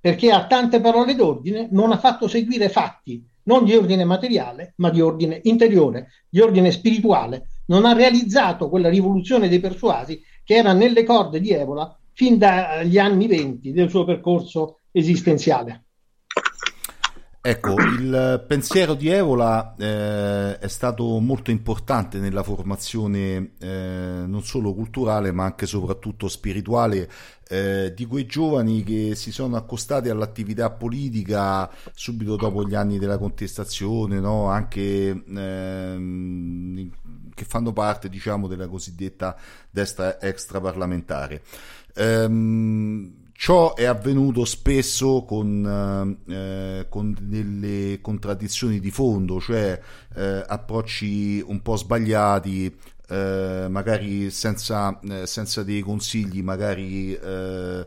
perché 0.04 0.32
ha 0.32 0.46
tante 0.48 0.82
parole 0.82 1.16
d'ordine, 1.16 1.70
non 1.72 1.94
ha 1.94 1.98
fatto 1.98 2.28
seguire 2.28 2.68
fatti, 2.68 3.26
non 3.44 3.64
di 3.64 3.74
ordine 3.74 4.04
materiale, 4.04 4.74
ma 4.80 4.90
di 4.90 5.00
ordine 5.00 5.40
interiore, 5.44 6.10
di 6.28 6.42
ordine 6.42 6.72
spirituale. 6.72 7.62
Non 7.68 7.86
ha 7.86 7.94
realizzato 7.94 8.68
quella 8.68 8.90
rivoluzione 8.90 9.48
dei 9.48 9.62
persuasi 9.62 10.22
che 10.44 10.56
era 10.56 10.74
nelle 10.74 11.06
corde 11.06 11.40
di 11.40 11.52
Evola 11.52 11.98
fin 12.12 12.38
dagli 12.38 12.98
anni 12.98 13.28
venti 13.28 13.72
del 13.72 13.90
suo 13.90 14.04
percorso 14.04 14.82
esistenziale. 14.92 15.86
Ecco, 17.46 17.74
il 17.74 18.46
pensiero 18.48 18.94
di 18.94 19.10
Evola 19.10 19.76
eh, 19.76 20.58
è 20.60 20.68
stato 20.70 21.20
molto 21.20 21.52
importante 21.52 22.20
nella 22.20 22.42
formazione 22.42 23.56
eh, 23.60 24.24
non 24.26 24.44
solo 24.46 24.74
culturale 24.74 25.34
ma 25.34 25.44
anche 25.44 25.66
e 25.66 25.68
soprattutto 25.68 26.30
spirituale 26.30 27.12
eh, 27.50 27.92
di 27.94 28.06
quei 28.06 28.28
giovani 28.28 28.82
che 28.84 29.16
si 29.16 29.34
sono 29.34 29.58
accostati 29.58 30.08
all'attività 30.08 30.70
politica 30.70 31.70
subito 31.94 32.38
dopo 32.38 32.66
gli 32.66 32.76
anni 32.76 32.98
della 32.98 33.18
contestazione, 33.18 34.22
no? 34.22 34.48
anche 34.48 35.10
ehm, 35.10 36.90
che 37.34 37.44
fanno 37.44 37.74
parte 37.74 38.08
diciamo, 38.08 38.48
della 38.48 38.70
cosiddetta 38.70 39.36
destra 39.70 40.18
extraparlamentare. 40.22 41.42
Ehm, 41.96 43.23
Ciò 43.44 43.76
è 43.76 43.84
avvenuto 43.84 44.46
spesso 44.46 45.26
con, 45.28 46.18
eh, 46.30 46.86
con 46.88 47.14
delle 47.20 48.00
contraddizioni 48.00 48.80
di 48.80 48.90
fondo, 48.90 49.42
cioè 49.42 49.78
eh, 50.16 50.46
approcci 50.48 51.44
un 51.46 51.62
po' 51.62 51.76
sbagliati, 51.76 52.74
eh, 53.10 53.68
magari 53.70 54.32
senza, 54.32 54.98
eh, 55.02 55.28
senza, 55.28 55.62
dei 55.62 55.82
consigli, 55.82 56.42
magari 56.42 57.14
eh, 57.14 57.86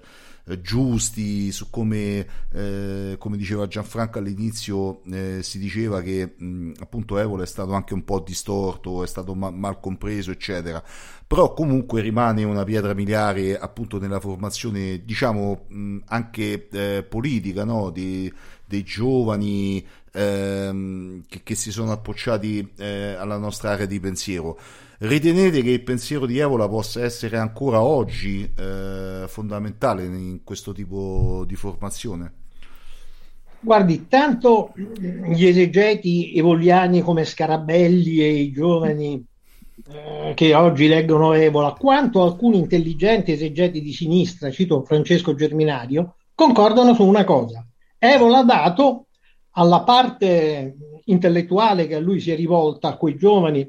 giusti 0.60 1.50
su 1.50 1.70
come, 1.70 2.26
eh, 2.52 3.16
come 3.18 3.36
diceva 3.36 3.66
Gianfranco 3.66 4.18
all'inizio, 4.18 5.02
si 5.40 5.58
diceva 5.58 6.00
che 6.02 6.34
mh, 6.36 6.72
appunto 6.78 7.18
Evola 7.18 7.42
è 7.42 7.46
stato 7.46 7.72
anche 7.72 7.94
un 7.94 8.04
po' 8.04 8.20
distorto, 8.20 9.02
è 9.02 9.06
stato 9.06 9.34
ma- 9.34 9.50
mal 9.50 9.80
compreso, 9.80 10.30
eccetera 10.30 10.82
però 11.26 11.52
comunque 11.52 12.02
rimane 12.02 12.44
una 12.44 12.62
pietra 12.62 12.94
miliare 12.94 13.58
appunto 13.58 13.98
nella 13.98 14.20
formazione 14.20 15.02
diciamo 15.04 15.66
anche 16.06 16.68
eh, 16.70 17.02
politica 17.02 17.64
no? 17.64 17.90
Di, 17.90 18.32
dei 18.66 18.82
giovani 18.82 19.84
ehm, 20.12 21.24
che, 21.28 21.40
che, 21.42 21.54
si 21.54 21.70
sono 21.70 21.92
appocciati 21.92 22.72
eh, 22.78 23.14
alla 23.18 23.38
nostra 23.38 23.70
area 23.70 23.86
di 23.86 24.00
pensiero 24.00 24.58
ritenete 24.98 25.62
che 25.62 25.70
il 25.70 25.82
pensiero 25.82 26.26
di 26.26 26.38
Evola 26.38 26.68
possa 26.68 27.02
essere 27.02 27.36
ancora 27.36 27.82
oggi 27.82 28.50
eh, 28.56 29.24
fondamentale 29.26 30.04
in 30.04 30.40
questo 30.42 30.72
tipo 30.72 31.44
di 31.46 31.54
formazione? 31.54 32.32
Guardi, 33.60 34.06
tanto 34.08 34.72
gli 34.74 35.44
esegeti 35.44 36.32
evoliani 36.34 37.00
come 37.00 37.24
Scarabelli 37.24 38.20
e 38.20 38.32
i 38.34 38.52
giovani 38.52 39.24
eh, 39.88 40.32
che 40.34 40.54
oggi 40.54 40.86
leggono 40.86 41.32
Evola, 41.32 41.72
quanto 41.72 42.22
alcuni 42.22 42.58
intelligenti 42.58 43.32
esegeti 43.32 43.80
di 43.80 43.92
sinistra, 43.92 44.50
cito 44.50 44.84
Francesco 44.84 45.34
Germinario, 45.34 46.16
concordano 46.34 46.94
su 46.94 47.04
una 47.04 47.24
cosa. 47.24 47.66
Evola 48.12 48.38
ha 48.38 48.44
dato 48.44 49.06
alla 49.52 49.82
parte 49.82 50.76
intellettuale 51.04 51.86
che 51.86 51.94
a 51.94 52.00
lui 52.00 52.20
si 52.20 52.30
è 52.30 52.36
rivolta, 52.36 52.88
a 52.88 52.96
quei 52.96 53.16
giovani 53.16 53.68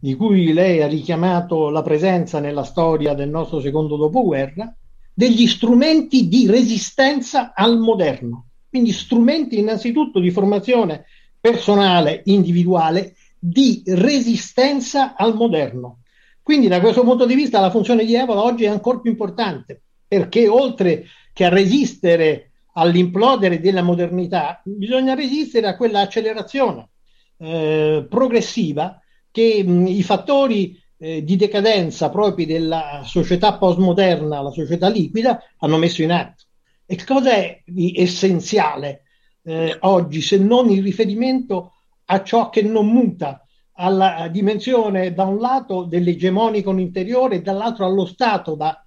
di 0.00 0.14
cui 0.14 0.52
lei 0.52 0.80
ha 0.82 0.86
richiamato 0.86 1.70
la 1.70 1.82
presenza 1.82 2.38
nella 2.38 2.62
storia 2.62 3.14
del 3.14 3.28
nostro 3.28 3.60
secondo 3.60 3.96
dopoguerra, 3.96 4.72
degli 5.12 5.46
strumenti 5.46 6.28
di 6.28 6.46
resistenza 6.46 7.52
al 7.54 7.78
moderno. 7.78 8.46
Quindi 8.68 8.92
strumenti 8.92 9.58
innanzitutto 9.58 10.20
di 10.20 10.30
formazione 10.30 11.06
personale, 11.40 12.22
individuale, 12.26 13.14
di 13.38 13.82
resistenza 13.86 15.16
al 15.16 15.34
moderno. 15.34 16.00
Quindi 16.42 16.68
da 16.68 16.80
questo 16.80 17.02
punto 17.02 17.26
di 17.26 17.34
vista 17.34 17.60
la 17.60 17.70
funzione 17.70 18.04
di 18.04 18.14
Evola 18.14 18.42
oggi 18.42 18.64
è 18.64 18.68
ancora 18.68 19.00
più 19.00 19.10
importante, 19.10 19.82
perché 20.06 20.48
oltre 20.48 21.04
che 21.32 21.44
a 21.44 21.48
resistere 21.48 22.47
all'implodere 22.78 23.60
della 23.60 23.82
modernità, 23.82 24.60
bisogna 24.64 25.14
resistere 25.14 25.66
a 25.66 25.76
quella 25.76 26.00
accelerazione 26.00 26.90
eh, 27.38 28.06
progressiva 28.08 29.00
che 29.30 29.62
mh, 29.64 29.86
i 29.88 30.02
fattori 30.02 30.80
eh, 30.96 31.24
di 31.24 31.36
decadenza 31.36 32.08
propri 32.08 32.46
della 32.46 33.02
società 33.04 33.58
postmoderna, 33.58 34.40
la 34.40 34.50
società 34.50 34.88
liquida, 34.88 35.42
hanno 35.58 35.76
messo 35.76 36.02
in 36.02 36.12
atto. 36.12 36.44
E 36.86 37.04
cosa 37.04 37.32
è 37.32 37.62
essenziale 37.94 39.02
eh, 39.42 39.76
oggi 39.80 40.20
se 40.20 40.38
non 40.38 40.70
il 40.70 40.82
riferimento 40.82 41.72
a 42.06 42.22
ciò 42.22 42.48
che 42.48 42.62
non 42.62 42.86
muta, 42.86 43.44
alla 43.80 44.28
dimensione 44.28 45.12
da 45.12 45.24
un 45.24 45.38
lato 45.38 45.84
dell'egemonico 45.84 46.76
interiore 46.76 47.36
e 47.36 47.42
dall'altro 47.42 47.84
allo 47.84 48.06
Stato, 48.06 48.54
da, 48.54 48.82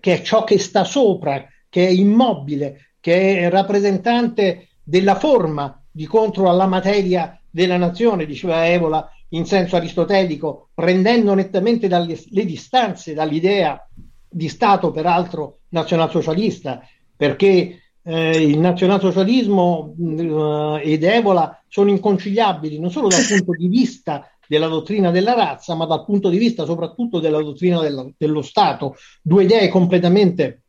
che 0.00 0.14
è 0.14 0.22
ciò 0.22 0.44
che 0.44 0.58
sta 0.58 0.84
sopra, 0.84 1.46
che 1.68 1.86
è 1.86 1.90
immobile, 1.90 2.93
che 3.04 3.40
è 3.40 3.50
rappresentante 3.50 4.68
della 4.82 5.14
forma 5.14 5.78
di 5.90 6.06
contro 6.06 6.48
alla 6.48 6.64
materia 6.64 7.38
della 7.50 7.76
nazione, 7.76 8.24
diceva 8.24 8.66
Evola 8.66 9.06
in 9.28 9.44
senso 9.44 9.76
aristotelico, 9.76 10.70
prendendo 10.72 11.34
nettamente 11.34 11.86
dalle 11.86 12.18
le 12.30 12.44
distanze 12.46 13.12
dall'idea 13.12 13.86
di 14.26 14.48
Stato, 14.48 14.90
peraltro 14.90 15.58
nazionalsocialista, 15.68 16.80
perché 17.14 17.78
eh, 18.02 18.42
il 18.42 18.58
nazionalsocialismo 18.58 19.94
eh, 20.80 20.92
ed 20.92 21.04
Evola 21.04 21.62
sono 21.68 21.90
inconciliabili 21.90 22.78
non 22.80 22.90
solo 22.90 23.08
dal 23.08 23.20
punto 23.28 23.52
di 23.52 23.68
vista 23.68 24.26
della 24.48 24.68
dottrina 24.68 25.10
della 25.10 25.34
razza, 25.34 25.74
ma 25.74 25.84
dal 25.84 26.06
punto 26.06 26.30
di 26.30 26.38
vista 26.38 26.64
soprattutto 26.64 27.20
della 27.20 27.42
dottrina 27.42 27.82
della, 27.82 28.06
dello 28.16 28.40
Stato, 28.40 28.96
due 29.20 29.42
idee 29.44 29.68
completamente 29.68 30.62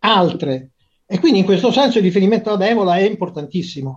altre. 0.00 0.72
E 1.12 1.18
quindi 1.18 1.40
in 1.40 1.44
questo 1.44 1.72
senso 1.72 1.98
il 1.98 2.04
riferimento 2.04 2.50
ad 2.50 2.62
Evola 2.62 2.94
è 2.94 3.02
importantissimo. 3.02 3.96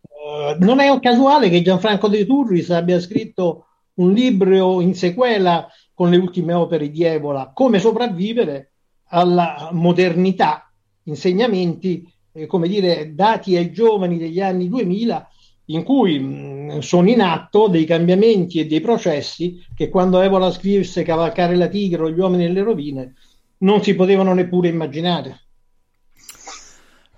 Eh, 0.00 0.56
non 0.60 0.80
è 0.80 0.98
casuale 0.98 1.50
che 1.50 1.60
Gianfranco 1.60 2.08
De 2.08 2.24
Turris 2.24 2.70
abbia 2.70 2.98
scritto 3.00 3.66
un 3.96 4.14
libro 4.14 4.80
in 4.80 4.94
sequela 4.94 5.68
con 5.92 6.08
le 6.08 6.16
ultime 6.16 6.54
opere 6.54 6.90
di 6.90 7.04
Evola, 7.04 7.50
Come 7.52 7.78
sopravvivere 7.80 8.72
alla 9.08 9.68
modernità, 9.72 10.72
insegnamenti, 11.02 12.10
eh, 12.32 12.46
come 12.46 12.66
dire, 12.66 13.14
dati 13.14 13.56
ai 13.56 13.70
giovani 13.70 14.16
degli 14.16 14.40
anni 14.40 14.70
2000, 14.70 15.28
in 15.66 15.82
cui 15.82 16.18
mh, 16.18 16.78
sono 16.78 17.10
in 17.10 17.20
atto 17.20 17.68
dei 17.68 17.84
cambiamenti 17.84 18.58
e 18.58 18.66
dei 18.66 18.80
processi 18.80 19.62
che 19.74 19.90
quando 19.90 20.22
Evola 20.22 20.50
scrisse 20.50 21.02
Cavalcare 21.02 21.56
la 21.56 21.68
tigre 21.68 22.04
o 22.04 22.10
gli 22.10 22.18
uomini 22.18 22.44
nelle 22.44 22.62
rovine 22.62 23.16
non 23.58 23.82
si 23.82 23.94
potevano 23.94 24.32
neppure 24.32 24.68
immaginare. 24.68 25.43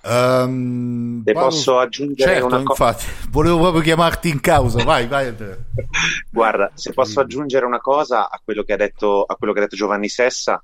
Um, 0.09 1.25
Se 1.25 1.33
vado... 1.33 1.47
posso 1.47 1.79
aggiungere 1.79 2.33
certo, 2.35 2.47
una 2.47 2.63
cosa. 2.63 2.91
Infatti, 2.91 3.29
volevo 3.31 3.59
proprio 3.59 3.83
chiamarti 3.83 4.29
in 4.29 4.41
causa. 4.41 4.85
Vai, 4.85 5.09
vai. 5.09 5.35
Guarda, 6.31 6.71
se 6.75 6.93
posso 6.93 7.19
aggiungere 7.19 7.67
una 7.67 7.81
cosa 7.81 8.31
a 8.31 8.41
quello 8.43 8.63
che 8.63 8.73
ha 8.73 8.77
detto, 8.77 9.25
a 9.25 9.35
quello 9.35 9.53
che 9.53 9.59
ha 9.59 9.63
detto 9.63 9.75
Giovanni 9.75 10.09
Sessa, 10.09 10.61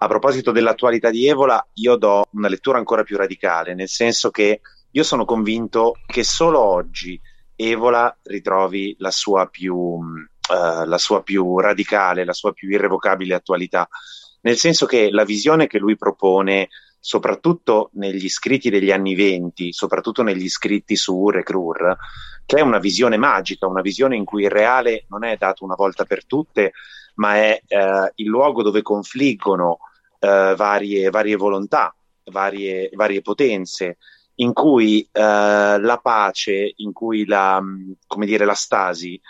a 0.00 0.06
proposito 0.06 0.52
dell'attualità 0.52 1.10
di 1.10 1.26
Evola, 1.26 1.64
io 1.74 1.96
do 1.96 2.28
una 2.32 2.48
lettura 2.48 2.78
ancora 2.78 3.02
più 3.02 3.16
radicale, 3.16 3.74
nel 3.74 3.88
senso 3.88 4.30
che 4.30 4.60
io 4.92 5.02
sono 5.02 5.24
convinto 5.24 5.96
che 6.06 6.22
solo 6.22 6.60
oggi 6.60 7.20
Evola 7.56 8.16
ritrovi 8.22 8.94
la 9.00 9.10
sua 9.10 9.46
più, 9.46 9.74
uh, 9.74 10.84
la 10.84 10.98
sua 10.98 11.24
più 11.24 11.58
radicale, 11.58 12.24
la 12.24 12.32
sua 12.32 12.52
più 12.52 12.70
irrevocabile 12.70 13.34
attualità, 13.34 13.88
nel 14.42 14.56
senso 14.56 14.86
che 14.86 15.10
la 15.10 15.24
visione 15.24 15.66
che 15.66 15.78
lui 15.78 15.96
propone 15.96 16.68
soprattutto 17.00 17.90
negli 17.94 18.28
scritti 18.28 18.70
degli 18.70 18.90
anni 18.90 19.14
venti, 19.14 19.72
soprattutto 19.72 20.22
negli 20.22 20.48
scritti 20.48 20.96
su 20.96 21.16
Ur 21.16 21.38
e 21.38 21.42
Krur, 21.42 21.96
che 22.44 22.56
è 22.56 22.60
una 22.60 22.78
visione 22.78 23.16
magica, 23.16 23.66
una 23.66 23.82
visione 23.82 24.16
in 24.16 24.24
cui 24.24 24.44
il 24.44 24.50
reale 24.50 25.04
non 25.08 25.24
è 25.24 25.36
dato 25.36 25.64
una 25.64 25.74
volta 25.74 26.04
per 26.04 26.24
tutte, 26.26 26.72
ma 27.14 27.36
è 27.36 27.60
eh, 27.66 28.12
il 28.16 28.26
luogo 28.26 28.62
dove 28.62 28.82
confliggono 28.82 29.78
eh, 30.18 30.54
varie, 30.56 31.10
varie, 31.10 31.36
volontà, 31.36 31.94
varie, 32.24 32.90
varie, 32.94 33.22
potenze, 33.22 33.98
in 34.36 34.52
cui 34.52 35.02
eh, 35.10 35.20
la 35.20 36.00
pace, 36.02 36.72
in 36.76 36.92
cui 36.92 37.26
la, 37.26 37.62
dire, 38.16 38.44
la 38.44 38.54
stasi 38.54 39.20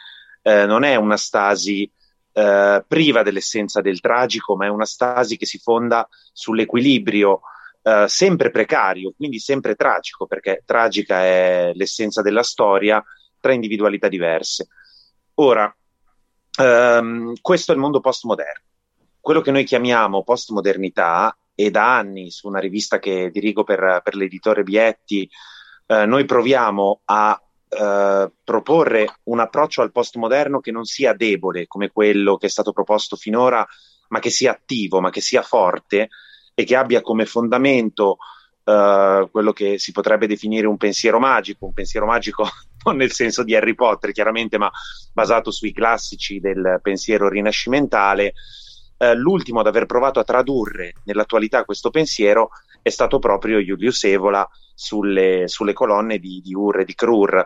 eh, 0.43 0.67
non 0.67 0.85
è 0.85 0.97
una 0.97 1.17
stasi 1.17 1.91
eh, 2.33 2.85
priva 2.87 3.23
dell'essenza 3.23 3.81
del 3.81 4.01
tragico, 4.01 4.57
ma 4.57 4.67
è 4.67 4.69
una 4.69 4.87
stasi 4.87 5.37
che 5.37 5.47
si 5.47 5.59
fonda 5.59 6.09
sull'equilibrio 6.33 7.41
eh, 7.83 8.05
sempre 8.09 8.51
precario, 8.51 9.13
quindi 9.17 9.39
sempre 9.39 9.75
tragico, 9.75 10.27
perché 10.27 10.63
tragica 10.65 11.23
è 11.23 11.73
l'essenza 11.75 12.23
della 12.23 12.43
storia 12.43 13.03
tra 13.41 13.53
individualità 13.53 14.09
diverse. 14.09 14.69
Ora, 15.35 15.75
ehm, 16.61 17.35
questo 17.41 17.73
è 17.73 17.75
il 17.75 17.81
mondo 17.81 18.01
postmoderno. 18.01 18.65
Quello 19.21 19.41
che 19.41 19.51
noi 19.51 19.65
chiamiamo 19.65 20.25
postmodernità, 20.25 21.37
e 21.55 21.71
da 21.71 21.97
anni 21.97 22.31
su 22.31 22.47
una 22.47 22.61
rivista 22.61 23.01
che 23.01 23.31
dirigo 23.31 23.65
per, 23.65 24.01
per 24.05 24.15
l'editore 24.15 24.63
Bietti, 24.63 25.29
eh, 25.87 26.07
noi 26.07 26.25
proviamo 26.25 27.01
a 27.07 27.41
Uh, 27.71 28.33
proporre 28.45 29.19
un 29.25 29.41
approccio 29.41 29.83
al 29.83 29.93
postmoderno 29.93 30.59
che 30.59 30.71
non 30.71 30.85
sia 30.85 31.13
debole 31.13 31.67
come 31.67 31.91
quello 31.91 32.39
che 32.39 32.47
è 32.47 32.49
stato 32.49 32.73
proposto 32.73 33.15
finora, 33.15 33.63
ma 34.09 34.21
che 34.21 34.31
sia 34.31 34.53
attivo, 34.53 35.03
ma 35.03 35.11
che 35.11 35.21
sia 35.21 35.43
forte 35.43 36.09
e 36.59 36.65
che 36.65 36.75
abbia 36.75 37.03
come 37.03 37.25
fondamento 37.25 38.17
uh, 38.65 39.31
quello 39.31 39.53
che 39.53 39.79
si 39.79 39.93
potrebbe 39.93 40.27
definire 40.27 40.67
un 40.67 40.77
pensiero 40.77 41.21
magico, 41.21 41.67
un 41.67 41.73
pensiero 41.73 42.05
magico 42.05 42.49
non 42.85 42.97
nel 42.97 43.13
senso 43.13 43.45
di 43.45 43.55
Harry 43.55 43.77
Potter 43.77 44.11
chiaramente, 44.11 44.59
ma 44.59 44.69
basato 45.13 45.53
sui 45.53 45.73
classici 45.73 46.41
del 46.41 46.81
pensiero 46.83 47.29
rinascimentale. 47.29 48.33
Uh, 48.97 49.13
l'ultimo 49.15 49.61
ad 49.61 49.69
aver 49.69 49.87
provato 49.87 50.19
a 50.19 50.25
tradurre 50.25 50.95
nell'attualità 51.05 51.65
questo 51.65 51.91
pensiero 51.91 52.49
è 52.83 52.89
stato 52.89 53.21
proprio 53.21 53.61
Julius 53.61 54.03
Evola 54.03 54.45
sulle, 54.75 55.45
sulle 55.47 55.73
colonne 55.73 56.19
di, 56.19 56.41
di 56.43 56.55
Ur 56.55 56.81
e 56.81 56.85
di 56.85 56.97
Krur. 56.97 57.45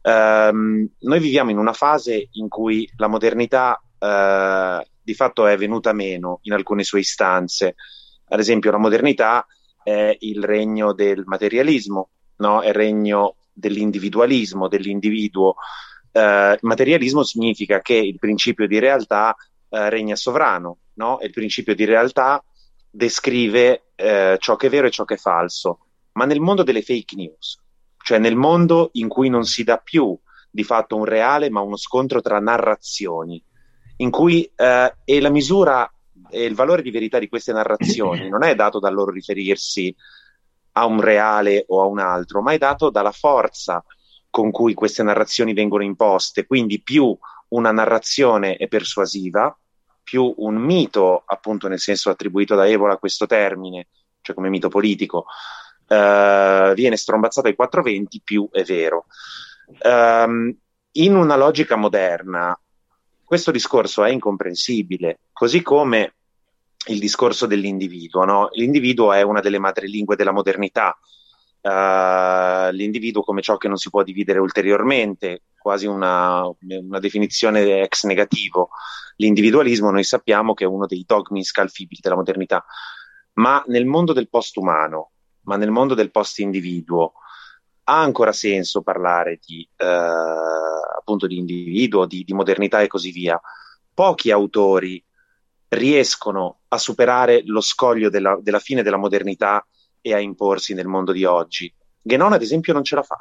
Um, 0.00 0.88
noi 1.00 1.20
viviamo 1.20 1.50
in 1.50 1.58
una 1.58 1.74
fase 1.74 2.28
in 2.32 2.48
cui 2.48 2.90
la 2.96 3.08
modernità 3.08 3.78
uh, 3.78 4.82
di 5.02 5.12
fatto 5.12 5.46
è 5.46 5.54
venuta 5.58 5.92
meno 5.92 6.38
in 6.44 6.54
alcune 6.54 6.82
sue 6.82 7.00
istanze. 7.00 7.74
Ad 8.28 8.38
esempio, 8.38 8.70
la 8.70 8.78
modernità 8.78 9.46
è 9.82 10.16
il 10.20 10.42
regno 10.42 10.92
del 10.92 11.24
materialismo, 11.26 12.10
no? 12.36 12.60
è 12.62 12.68
il 12.68 12.74
regno 12.74 13.36
dell'individualismo, 13.52 14.68
dell'individuo. 14.68 15.54
Il 16.12 16.58
materialismo 16.60 17.22
significa 17.22 17.80
che 17.80 17.94
il 17.94 18.18
principio 18.18 18.66
di 18.66 18.78
realtà 18.78 19.34
uh, 19.68 19.88
regna 19.88 20.16
sovrano, 20.16 20.78
no? 20.94 21.18
e 21.18 21.26
il 21.26 21.32
principio 21.32 21.74
di 21.74 21.84
realtà 21.84 22.42
descrive 22.88 23.86
uh, 23.96 24.36
ciò 24.38 24.56
che 24.56 24.68
è 24.68 24.70
vero 24.70 24.86
e 24.86 24.90
ciò 24.90 25.04
che 25.04 25.14
è 25.14 25.18
falso. 25.18 25.80
Ma 26.12 26.24
nel 26.24 26.40
mondo 26.40 26.62
delle 26.62 26.82
fake 26.82 27.16
news, 27.16 27.60
cioè 27.98 28.18
nel 28.18 28.36
mondo 28.36 28.90
in 28.92 29.08
cui 29.08 29.28
non 29.28 29.44
si 29.44 29.64
dà 29.64 29.78
più 29.78 30.16
di 30.50 30.62
fatto 30.62 30.94
un 30.94 31.04
reale, 31.04 31.50
ma 31.50 31.60
uno 31.60 31.76
scontro 31.76 32.20
tra 32.20 32.38
narrazioni, 32.38 33.42
in 33.96 34.10
cui 34.10 34.44
eh, 34.54 34.96
è 35.04 35.20
la 35.20 35.30
misura 35.30 35.92
e 36.34 36.44
il 36.44 36.54
valore 36.54 36.82
di 36.82 36.90
verità 36.90 37.18
di 37.18 37.28
queste 37.28 37.52
narrazioni 37.52 38.28
non 38.28 38.42
è 38.42 38.54
dato 38.56 38.80
dal 38.80 38.92
loro 38.92 39.12
riferirsi 39.12 39.94
a 40.72 40.86
un 40.86 41.00
reale 41.00 41.64
o 41.68 41.80
a 41.80 41.86
un 41.86 42.00
altro, 42.00 42.42
ma 42.42 42.52
è 42.52 42.58
dato 42.58 42.90
dalla 42.90 43.12
forza 43.12 43.84
con 44.28 44.50
cui 44.50 44.74
queste 44.74 45.04
narrazioni 45.04 45.54
vengono 45.54 45.84
imposte. 45.84 46.46
Quindi 46.46 46.82
più 46.82 47.16
una 47.48 47.70
narrazione 47.70 48.56
è 48.56 48.66
persuasiva, 48.66 49.56
più 50.02 50.34
un 50.38 50.56
mito, 50.56 51.22
appunto 51.24 51.68
nel 51.68 51.78
senso 51.78 52.10
attribuito 52.10 52.56
da 52.56 52.68
Evola 52.68 52.94
a 52.94 52.98
questo 52.98 53.26
termine, 53.26 53.86
cioè 54.20 54.34
come 54.34 54.48
mito 54.48 54.68
politico, 54.68 55.26
eh, 55.86 56.72
viene 56.74 56.96
strombazzato 56.96 57.46
ai 57.46 57.54
420, 57.54 58.20
più 58.24 58.48
è 58.50 58.64
vero. 58.64 59.06
Um, 59.82 60.54
in 60.96 61.14
una 61.14 61.36
logica 61.36 61.76
moderna, 61.76 62.58
questo 63.22 63.50
discorso 63.52 64.04
è 64.04 64.10
incomprensibile, 64.10 65.20
così 65.32 65.62
come 65.62 66.14
il 66.86 66.98
discorso 66.98 67.46
dell'individuo. 67.46 68.24
No? 68.24 68.48
L'individuo 68.52 69.12
è 69.12 69.22
una 69.22 69.40
delle 69.40 69.58
madrelingue 69.58 70.16
della 70.16 70.32
modernità, 70.32 70.96
uh, 71.60 72.70
l'individuo 72.72 73.22
come 73.22 73.42
ciò 73.42 73.56
che 73.56 73.68
non 73.68 73.76
si 73.76 73.90
può 73.90 74.02
dividere 74.02 74.38
ulteriormente, 74.38 75.44
quasi 75.58 75.86
una, 75.86 76.42
una, 76.60 76.98
definizione 76.98 77.82
ex 77.82 78.04
negativo. 78.04 78.70
L'individualismo 79.16 79.90
noi 79.90 80.04
sappiamo 80.04 80.54
che 80.54 80.64
è 80.64 80.66
uno 80.68 80.86
dei 80.86 81.04
dogmi 81.06 81.38
inscalfibili 81.38 82.00
della 82.02 82.16
modernità, 82.16 82.64
ma 83.34 83.62
nel 83.68 83.86
mondo 83.86 84.12
del 84.12 84.28
post-umano, 84.28 85.12
ma 85.42 85.56
nel 85.56 85.70
mondo 85.70 85.94
del 85.94 86.10
post-individuo, 86.10 87.14
ha 87.86 88.00
ancora 88.00 88.32
senso 88.32 88.82
parlare 88.82 89.38
di, 89.44 89.66
uh, 89.78 90.98
appunto 90.98 91.26
di 91.26 91.38
individuo, 91.38 92.06
di, 92.06 92.24
di 92.24 92.32
modernità 92.32 92.80
e 92.80 92.86
così 92.86 93.10
via. 93.10 93.40
Pochi 93.92 94.30
autori 94.30 95.02
riescono 95.74 96.60
a 96.68 96.78
superare 96.78 97.42
lo 97.44 97.60
scoglio 97.60 98.08
della, 98.08 98.38
della 98.40 98.58
fine 98.58 98.82
della 98.82 98.96
modernità 98.96 99.66
e 100.00 100.14
a 100.14 100.18
imporsi 100.18 100.74
nel 100.74 100.86
mondo 100.86 101.12
di 101.12 101.24
oggi. 101.24 101.72
Genon, 102.00 102.32
ad 102.32 102.42
esempio, 102.42 102.72
non 102.72 102.84
ce 102.84 102.94
la 102.94 103.02
fa. 103.02 103.16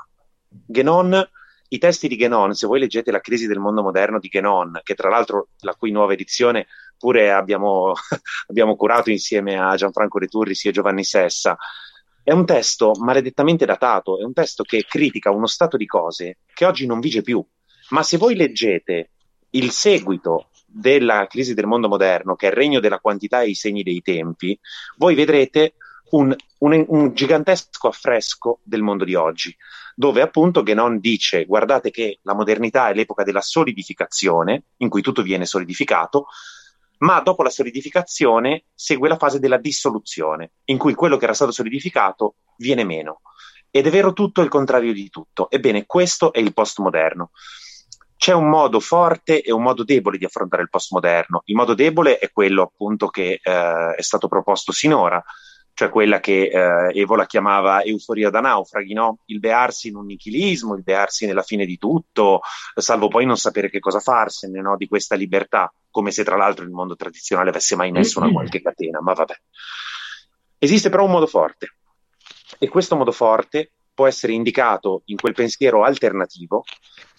Genon, 0.48 1.30
i 1.70 1.78
testi 1.78 2.08
di 2.08 2.18
Genon, 2.18 2.54
se 2.54 2.68
voi 2.68 2.80
leggete 2.80 3.12
La 3.12 3.22
crisi 3.22 3.48
del 3.48 3.60
mondo 3.60 3.82
moderno 3.82 4.20
di 4.20 4.28
Genon, 4.28 4.80
che 4.84 4.94
tra 4.94 5.10
l'altro 5.10 5.50
la 5.60 5.74
cui 5.74 5.92
nuova 5.92 6.14
edizione 6.14 6.68
pure 6.98 7.32
abbiamo, 7.32 7.94
abbiamo 8.48 8.76
curato 8.76 9.10
insieme 9.10 9.60
a 9.60 9.76
Gianfranco 9.76 10.20
Returrisi 10.20 10.68
e 10.68 10.72
Giovanni 10.72 11.04
Sessa, 11.04 11.58
è 12.22 12.32
un 12.32 12.46
testo 12.46 12.94
maledettamente 13.00 13.66
datato, 13.66 14.20
è 14.20 14.24
un 14.24 14.34
testo 14.34 14.64
che 14.64 14.86
critica 14.88 15.32
uno 15.32 15.48
stato 15.48 15.76
di 15.76 15.86
cose 15.86 16.38
che 16.54 16.66
oggi 16.66 16.86
non 16.86 17.00
vige 17.00 17.22
più. 17.22 17.46
Ma 17.90 18.04
se 18.04 18.18
voi 18.18 18.36
leggete 18.36 19.12
il 19.52 19.72
seguito 19.72 20.50
della 20.74 21.28
crisi 21.28 21.54
del 21.54 21.68
mondo 21.68 21.88
moderno, 21.88 22.36
che 22.36 22.48
è 22.48 22.50
il 22.50 22.56
regno 22.56 22.80
della 22.80 23.00
quantità 23.00 23.42
e 23.42 23.50
i 23.50 23.56
segni 23.56 23.84
dei 23.84 24.02
tempi, 24.02 24.60
voi 24.98 25.14
vedrete 25.14 25.76
un, 26.12 26.36
un, 26.60 26.86
un, 26.88 27.14
gigantesco 27.14 27.88
affresco 27.88 28.60
del 28.64 28.82
mondo 28.82 29.04
di 29.04 29.16
oggi, 29.16 29.56
dove 29.96 30.22
appunto 30.22 30.64
Genon 30.64 31.00
dice 31.00 31.46
guardate 31.46 31.92
che 31.92 32.20
la 32.24 32.34
modernità 32.34 32.90
è 32.90 32.94
l'epoca 32.94 33.24
della 33.24 33.42
solidificazione, 33.42 34.64
in 34.78 34.90
cui 34.90 35.02
tutto 35.02 35.22
viene 35.22 35.46
solidificato, 35.46 36.28
ma 37.00 37.20
dopo 37.22 37.44
la 37.44 37.50
solidificazione 37.50 38.66
segue 38.74 39.10
la 39.10 39.18
fase 39.18 39.40
della 39.40 39.58
dissoluzione, 39.58 40.54
in 40.66 40.78
cui 40.78 40.94
quello 40.94 41.18
che 41.18 41.26
era 41.26 41.34
stato 41.34 41.52
solidificato 41.52 42.36
viene 42.58 42.84
meno. 42.84 43.22
Ed 43.70 43.88
è 43.88 43.90
vero 43.90 44.14
tutto 44.14 44.42
il 44.42 44.50
contrario 44.50 44.94
di 44.94 45.10
tutto. 45.10 45.50
Ebbene, 45.50 45.86
questo 45.88 46.32
è 46.32 46.40
il 46.40 46.54
postmoderno 46.54 47.32
c'è 48.24 48.32
un 48.32 48.48
modo 48.48 48.80
forte 48.80 49.42
e 49.42 49.52
un 49.52 49.62
modo 49.62 49.84
debole 49.84 50.18
di 50.18 50.24
affrontare 50.24 50.62
il 50.62 50.70
postmoderno. 50.70 51.42
Il 51.48 51.58
modo 51.58 51.74
debole 51.74 52.20
è 52.20 52.32
quello 52.32 52.62
appunto 52.62 53.10
che 53.10 53.42
eh, 53.44 53.96
è 53.98 54.02
stato 54.02 54.30
proposto 54.30 54.72
sinora, 54.72 55.22
cioè 55.74 55.90
quella 55.90 56.22
che 56.22 56.44
eh, 56.44 56.98
Evola 56.98 57.26
chiamava 57.26 57.84
euforia 57.84 58.30
da 58.30 58.40
naufraghi, 58.40 58.94
no? 58.94 59.18
il 59.26 59.40
bearsi 59.40 59.90
in 59.90 59.98
un 59.98 60.06
nichilismo, 60.06 60.74
il 60.76 60.84
bearsi 60.84 61.26
nella 61.26 61.42
fine 61.42 61.66
di 61.66 61.78
tutto, 61.78 62.40
salvo 62.76 63.10
poi 63.10 63.26
non 63.26 63.36
sapere 63.36 63.70
che 63.70 63.80
cosa 63.80 64.00
farsene 64.00 64.62
no? 64.62 64.78
di 64.78 64.88
questa 64.88 65.16
libertà, 65.16 65.70
come 65.92 66.12
se 66.12 66.24
tra 66.24 66.38
l'altro 66.38 66.64
il 66.64 66.72
mondo 66.72 66.96
tradizionale 66.96 67.50
avesse 67.50 67.76
mai 67.76 67.92
messo 67.92 68.20
una 68.20 68.32
qualche 68.32 68.62
catena, 68.62 69.02
ma 69.02 69.12
vabbè. 69.12 69.36
Esiste 70.60 70.90
però 70.90 71.04
un 71.04 71.12
modo 71.12 71.28
forte 71.28 71.76
e 72.58 72.70
questo 72.70 72.96
modo 72.96 73.12
forte 73.12 73.72
può 73.94 74.08
essere 74.08 74.34
indicato 74.34 75.04
in 75.06 75.18
quel 75.18 75.34
pensiero 75.34 75.84
alternativo 75.84 76.64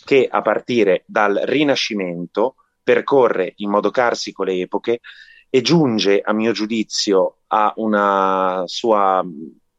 che 0.05 0.29
a 0.31 0.43
partire 0.43 1.05
dal 1.07 1.41
Rinascimento 1.45 2.57
percorre 2.83 3.55
in 3.57 3.71
modo 3.71 3.91
carsico 3.91 4.43
le 4.43 4.61
epoche 4.61 5.01
e 5.49 5.61
giunge, 5.63 6.21
a 6.21 6.33
mio 6.33 6.53
giudizio, 6.53 7.39
a 7.49 7.73
una 7.77 8.65
sua 8.67 9.25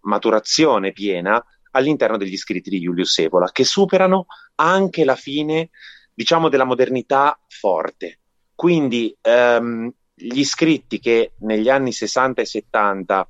maturazione 0.01 0.93
piena 0.93 1.43
all'interno 1.72 2.17
degli 2.17 2.38
scritti 2.38 2.69
di 2.69 2.80
Julius 2.80 3.19
Evola, 3.19 3.51
che 3.51 3.65
superano 3.65 4.26
anche 4.55 5.03
la 5.03 5.15
fine, 5.15 5.69
diciamo, 6.13 6.47
della 6.47 6.63
modernità 6.63 7.38
forte. 7.47 8.19
Quindi 8.55 9.15
ehm, 9.22 9.93
gli 10.13 10.43
scritti 10.45 10.99
che 10.99 11.34
negli 11.39 11.69
anni 11.69 11.91
60 11.91 12.41
e 12.41 12.45
70 12.45 13.30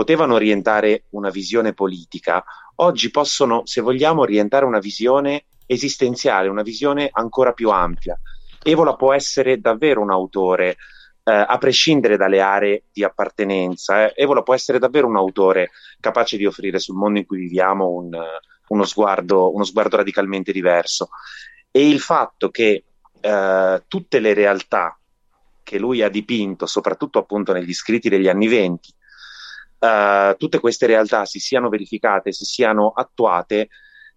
potevano 0.00 0.32
orientare 0.32 1.04
una 1.10 1.28
visione 1.28 1.74
politica, 1.74 2.42
oggi 2.76 3.10
possono, 3.10 3.66
se 3.66 3.82
vogliamo, 3.82 4.22
orientare 4.22 4.64
una 4.64 4.78
visione 4.78 5.44
esistenziale, 5.66 6.48
una 6.48 6.62
visione 6.62 7.10
ancora 7.12 7.52
più 7.52 7.68
ampia. 7.68 8.18
Evola 8.62 8.94
può 8.94 9.12
essere 9.12 9.60
davvero 9.60 10.00
un 10.00 10.10
autore, 10.10 10.76
eh, 11.22 11.32
a 11.32 11.58
prescindere 11.58 12.16
dalle 12.16 12.40
aree 12.40 12.84
di 12.90 13.04
appartenenza. 13.04 14.06
Eh. 14.06 14.14
Evola 14.22 14.40
può 14.40 14.54
essere 14.54 14.78
davvero 14.78 15.06
un 15.06 15.16
autore 15.16 15.72
capace 16.00 16.38
di 16.38 16.46
offrire 16.46 16.78
sul 16.78 16.96
mondo 16.96 17.18
in 17.18 17.26
cui 17.26 17.40
viviamo 17.40 17.90
un, 17.90 18.18
uno, 18.68 18.84
sguardo, 18.84 19.52
uno 19.52 19.64
sguardo 19.64 19.98
radicalmente 19.98 20.50
diverso. 20.50 21.10
E 21.70 21.86
il 21.86 22.00
fatto 22.00 22.48
che 22.48 22.84
eh, 23.20 23.82
tutte 23.86 24.18
le 24.18 24.32
realtà 24.32 24.98
che 25.62 25.78
lui 25.78 26.00
ha 26.00 26.08
dipinto, 26.08 26.64
soprattutto 26.64 27.18
appunto 27.18 27.52
negli 27.52 27.74
scritti 27.74 28.08
degli 28.08 28.28
anni 28.28 28.48
venti, 28.48 28.94
uh, 29.80 30.36
tutte 30.36 30.60
queste 30.60 30.86
realtà 30.86 31.24
si 31.24 31.40
siano 31.40 31.68
verificate, 31.68 32.32
si 32.32 32.44
siano 32.44 32.92
attuate, 32.94 33.68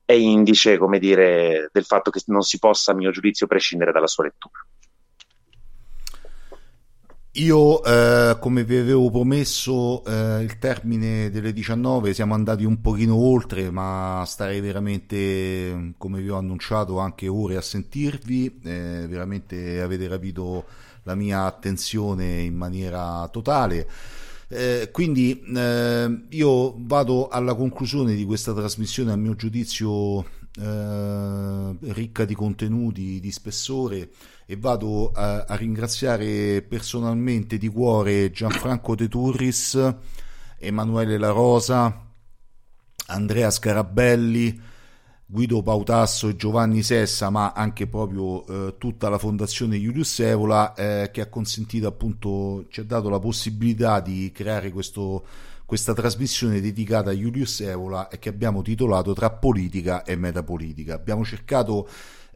è 0.05 0.13
indice, 0.13 0.77
come 0.77 0.99
dire, 0.99 1.69
del 1.71 1.85
fatto 1.85 2.11
che 2.11 2.21
non 2.27 2.41
si 2.41 2.59
possa, 2.59 2.91
a 2.91 2.95
mio 2.95 3.11
giudizio, 3.11 3.47
prescindere 3.47 3.91
dalla 3.91 4.07
sua 4.07 4.25
lettura. 4.25 4.65
Io, 7.37 7.83
eh, 7.83 8.37
come 8.39 8.63
vi 8.63 8.77
avevo 8.77 9.09
promesso, 9.09 10.05
eh, 10.05 10.43
il 10.43 10.59
termine 10.59 11.31
delle 11.31 11.51
19 11.51 12.13
siamo 12.13 12.35
andati 12.35 12.63
un 12.63 12.79
pochino 12.79 13.15
oltre, 13.15 13.71
ma 13.71 14.23
starei 14.23 14.61
veramente, 14.61 15.93
come 15.97 16.21
vi 16.21 16.29
ho 16.29 16.37
annunciato, 16.37 16.99
anche 16.99 17.27
ore 17.27 17.55
a 17.57 17.61
sentirvi. 17.61 18.59
Eh, 18.63 19.07
veramente 19.09 19.81
avete 19.81 20.07
rapito 20.07 20.65
la 21.03 21.15
mia 21.15 21.45
attenzione 21.45 22.41
in 22.41 22.55
maniera 22.55 23.27
totale. 23.31 23.87
Eh, 24.55 24.89
quindi 24.91 25.43
eh, 25.55 26.25
io 26.29 26.75
vado 26.77 27.27
alla 27.27 27.55
conclusione 27.55 28.13
di 28.13 28.23
questa 28.23 28.53
trasmissione, 28.53 29.11
a 29.11 29.15
mio 29.15 29.33
giudizio 29.33 30.19
eh, 30.21 31.75
ricca 31.79 32.23
di 32.23 32.35
contenuti, 32.35 33.19
di 33.19 33.31
spessore 33.31 34.11
e 34.45 34.55
vado 34.55 35.09
a, 35.11 35.45
a, 35.47 35.55
ringraziare 35.55 36.61
personalmente 36.61 37.57
di 37.57 37.67
cuore 37.67 38.29
Gianfranco 38.29 38.93
De 38.93 39.07
Turris, 39.07 39.95
Emanuele 40.59 41.17
La 41.17 41.31
Rosa, 41.31 42.05
Andrea 43.07 43.49
Scarabelli, 43.49 44.61
Guido 45.33 45.63
Pautasso 45.63 46.27
e 46.27 46.35
Giovanni 46.35 46.83
Sessa, 46.83 47.31
ma 47.31 47.53
anche 47.53 47.87
proprio 47.87 48.45
eh, 48.45 48.75
tutta 48.77 49.09
la 49.09 49.17
fondazione 49.17 49.79
Julius 49.79 50.19
Evola 50.19 50.75
eh, 50.75 51.09
che 51.11 51.21
ha 51.21 51.27
consentito 51.27 51.87
appunto, 51.87 52.65
ci 52.69 52.81
ha 52.81 52.83
dato 52.83 53.09
la 53.09 53.17
possibilità 53.17 53.99
di 53.99 54.31
creare 54.31 54.69
questo, 54.69 55.25
questa 55.65 55.95
trasmissione 55.95 56.61
dedicata 56.61 57.09
a 57.09 57.13
Julius 57.13 57.61
Evola 57.61 58.09
e 58.09 58.19
che 58.19 58.29
abbiamo 58.29 58.61
titolato 58.61 59.13
Tra 59.13 59.31
politica 59.31 60.03
e 60.03 60.15
metapolitica. 60.15 60.93
Abbiamo 60.93 61.25
cercato 61.25 61.89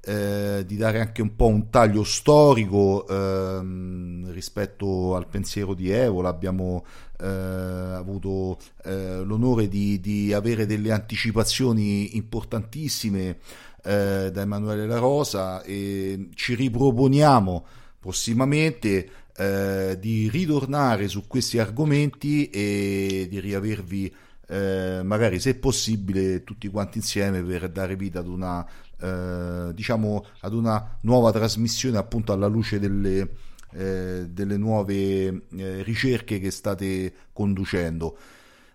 eh, 0.08 0.64
di 0.66 0.78
dare 0.78 1.02
anche 1.02 1.22
un 1.22 1.36
po' 1.36 1.48
un 1.48 1.70
taglio 1.70 2.06
storico 2.06 3.06
ehm, 3.06 4.32
rispetto 4.32 5.18
al 5.18 5.28
pensiero 5.28 5.74
di 5.74 5.90
Evola, 5.90 6.30
abbiamo 6.30 6.86
eh, 7.20 7.28
avuto 7.28 8.58
eh, 8.86 9.22
l'onore 9.24 9.68
di, 9.68 10.00
di, 10.00 10.32
avere 10.32 10.66
delle 10.66 10.94
anticipazioni 10.94 12.16
importantissime 12.16 13.40
eh, 13.84 14.30
da 14.32 14.42
Emanuele 14.42 14.88
La 14.88 14.98
Rosa 14.98 15.62
e 15.64 16.30
ci 16.36 16.56
riproponiamo 16.56 17.66
prossimamente 18.00 19.10
eh, 19.36 19.98
di 20.00 20.30
ritornare 20.30 21.10
su 21.10 21.28
questi 21.28 21.60
argomenti 21.60 22.50
e 22.50 23.28
di 23.30 23.42
riavervi 23.42 24.16
eh, 24.50 25.02
magari 25.04 25.42
se 25.42 25.56
possibile 25.56 26.46
tutti 26.46 26.70
quanti 26.70 27.00
insieme 27.00 27.42
per 27.44 27.70
dare 27.70 27.98
vita 27.98 28.20
ad 28.20 28.28
una 28.28 28.66
eh, 29.00 29.74
diciamo 29.74 30.26
ad 30.42 30.54
una 30.54 30.98
nuova 31.02 31.32
trasmissione 31.32 31.98
appunto 31.98 32.32
alla 32.32 32.48
luce 32.48 32.80
delle, 32.80 33.30
eh, 33.74 34.26
delle 34.30 34.58
nuove 34.58 34.94
eh, 34.96 35.84
ricerche 35.84 36.40
che 36.40 36.52
state 36.52 37.14
conducendo. 37.34 38.18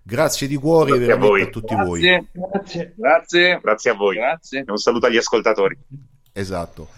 Grazie 0.02 0.48
di 0.48 0.56
cuore 0.56 0.98
grazie 0.98 1.06
veramente 1.06 1.42
a, 1.42 1.46
a 1.46 1.50
tutti 1.50 1.74
grazie. 1.74 1.86
voi. 1.86 2.00
Grazie. 2.32 2.92
grazie. 2.96 3.60
Grazie 3.62 3.90
a 3.90 3.94
voi. 3.94 4.16
Grazie. 4.16 4.64
E 4.66 4.70
un 4.70 4.78
saluto 4.78 5.06
agli 5.06 5.16
ascoltatori. 5.16 5.78
Esatto. 6.32 6.88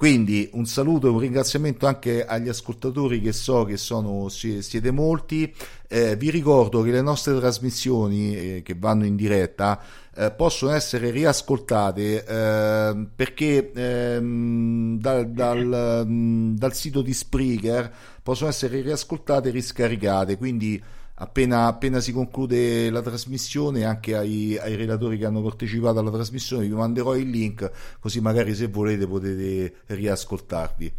Quindi 0.00 0.48
un 0.54 0.64
saluto 0.64 1.08
e 1.08 1.10
un 1.10 1.18
ringraziamento 1.18 1.86
anche 1.86 2.24
agli 2.24 2.48
ascoltatori 2.48 3.20
che 3.20 3.32
so 3.32 3.64
che 3.64 3.76
sono, 3.76 4.28
siete 4.30 4.90
molti. 4.90 5.54
Eh, 5.86 6.16
vi 6.16 6.30
ricordo 6.30 6.80
che 6.80 6.90
le 6.90 7.02
nostre 7.02 7.36
trasmissioni 7.38 8.34
eh, 8.34 8.62
che 8.62 8.74
vanno 8.78 9.04
in 9.04 9.14
diretta 9.14 9.78
eh, 10.16 10.30
possono 10.32 10.72
essere 10.72 11.10
riascoltate 11.10 12.24
eh, 12.24 13.06
perché 13.14 13.72
ehm, 13.72 14.98
dal, 14.98 15.30
dal, 15.30 16.04
mm, 16.06 16.56
dal, 16.56 16.74
sito 16.74 17.02
di 17.02 17.14
Spreaker 17.14 17.92
possono 18.22 18.50
essere 18.50 18.80
riascoltate 18.80 19.48
e 19.48 19.52
riscaricate, 19.52 20.36
quindi 20.36 20.82
appena, 21.14 21.66
appena 21.66 22.00
si 22.00 22.12
conclude 22.12 22.90
la 22.90 23.02
trasmissione 23.02 23.84
anche 23.84 24.16
ai, 24.16 24.58
ai, 24.58 24.74
relatori 24.74 25.18
che 25.18 25.26
hanno 25.26 25.42
partecipato 25.42 25.98
alla 25.98 26.10
trasmissione 26.10 26.66
vi 26.66 26.74
manderò 26.74 27.14
il 27.14 27.28
link 27.28 27.70
così 28.00 28.20
magari 28.20 28.54
se 28.54 28.66
volete 28.66 29.06
potete 29.06 29.74
riascoltarvi. 29.86 30.92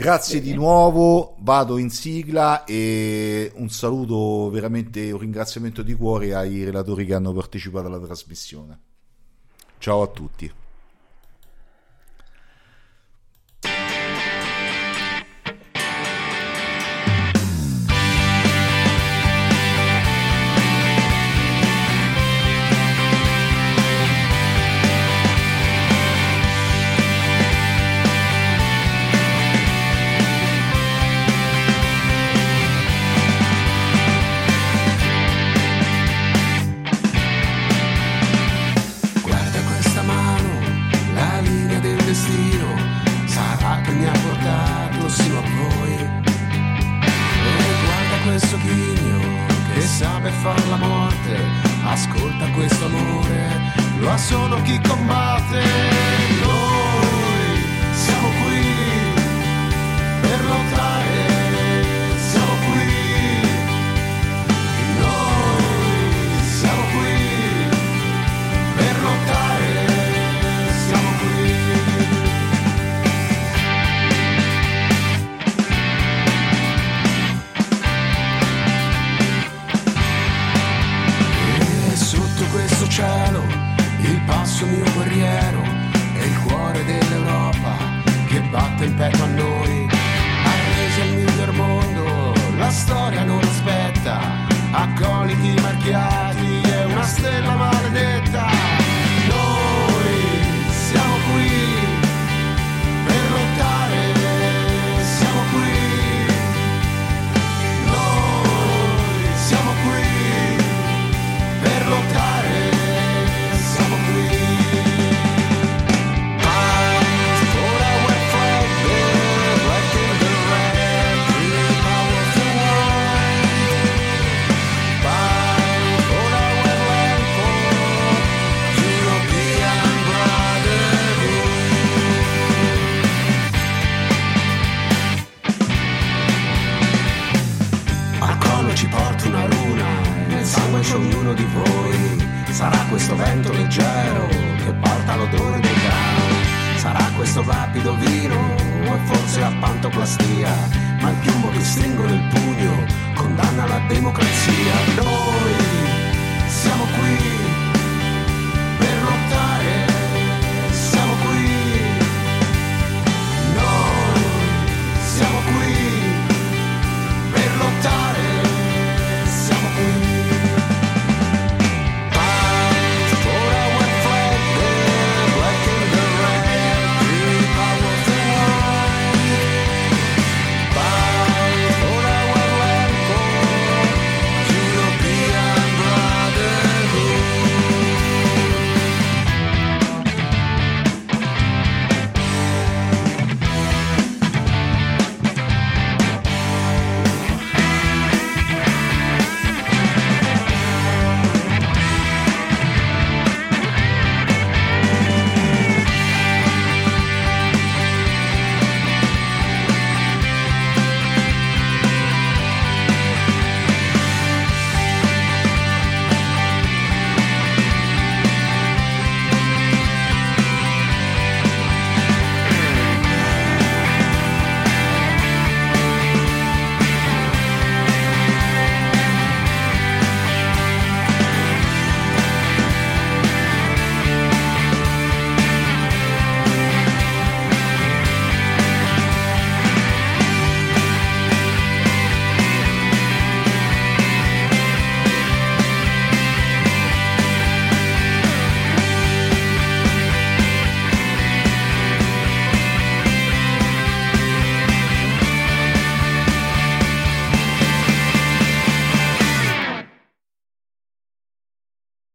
Grazie 0.00 0.40
di 0.40 0.54
nuovo, 0.54 1.34
vado 1.40 1.76
in 1.76 1.90
sigla 1.90 2.64
e 2.64 3.52
un 3.56 3.68
saluto 3.68 4.48
veramente, 4.48 5.10
un 5.10 5.18
ringraziamento 5.18 5.82
di 5.82 5.92
cuore 5.92 6.34
ai 6.34 6.64
relatori 6.64 7.04
che 7.04 7.12
hanno 7.12 7.34
partecipato 7.34 7.88
alla 7.88 8.00
trasmissione. 8.00 8.78
Ciao 9.76 10.00
a 10.00 10.06
tutti. 10.06 10.50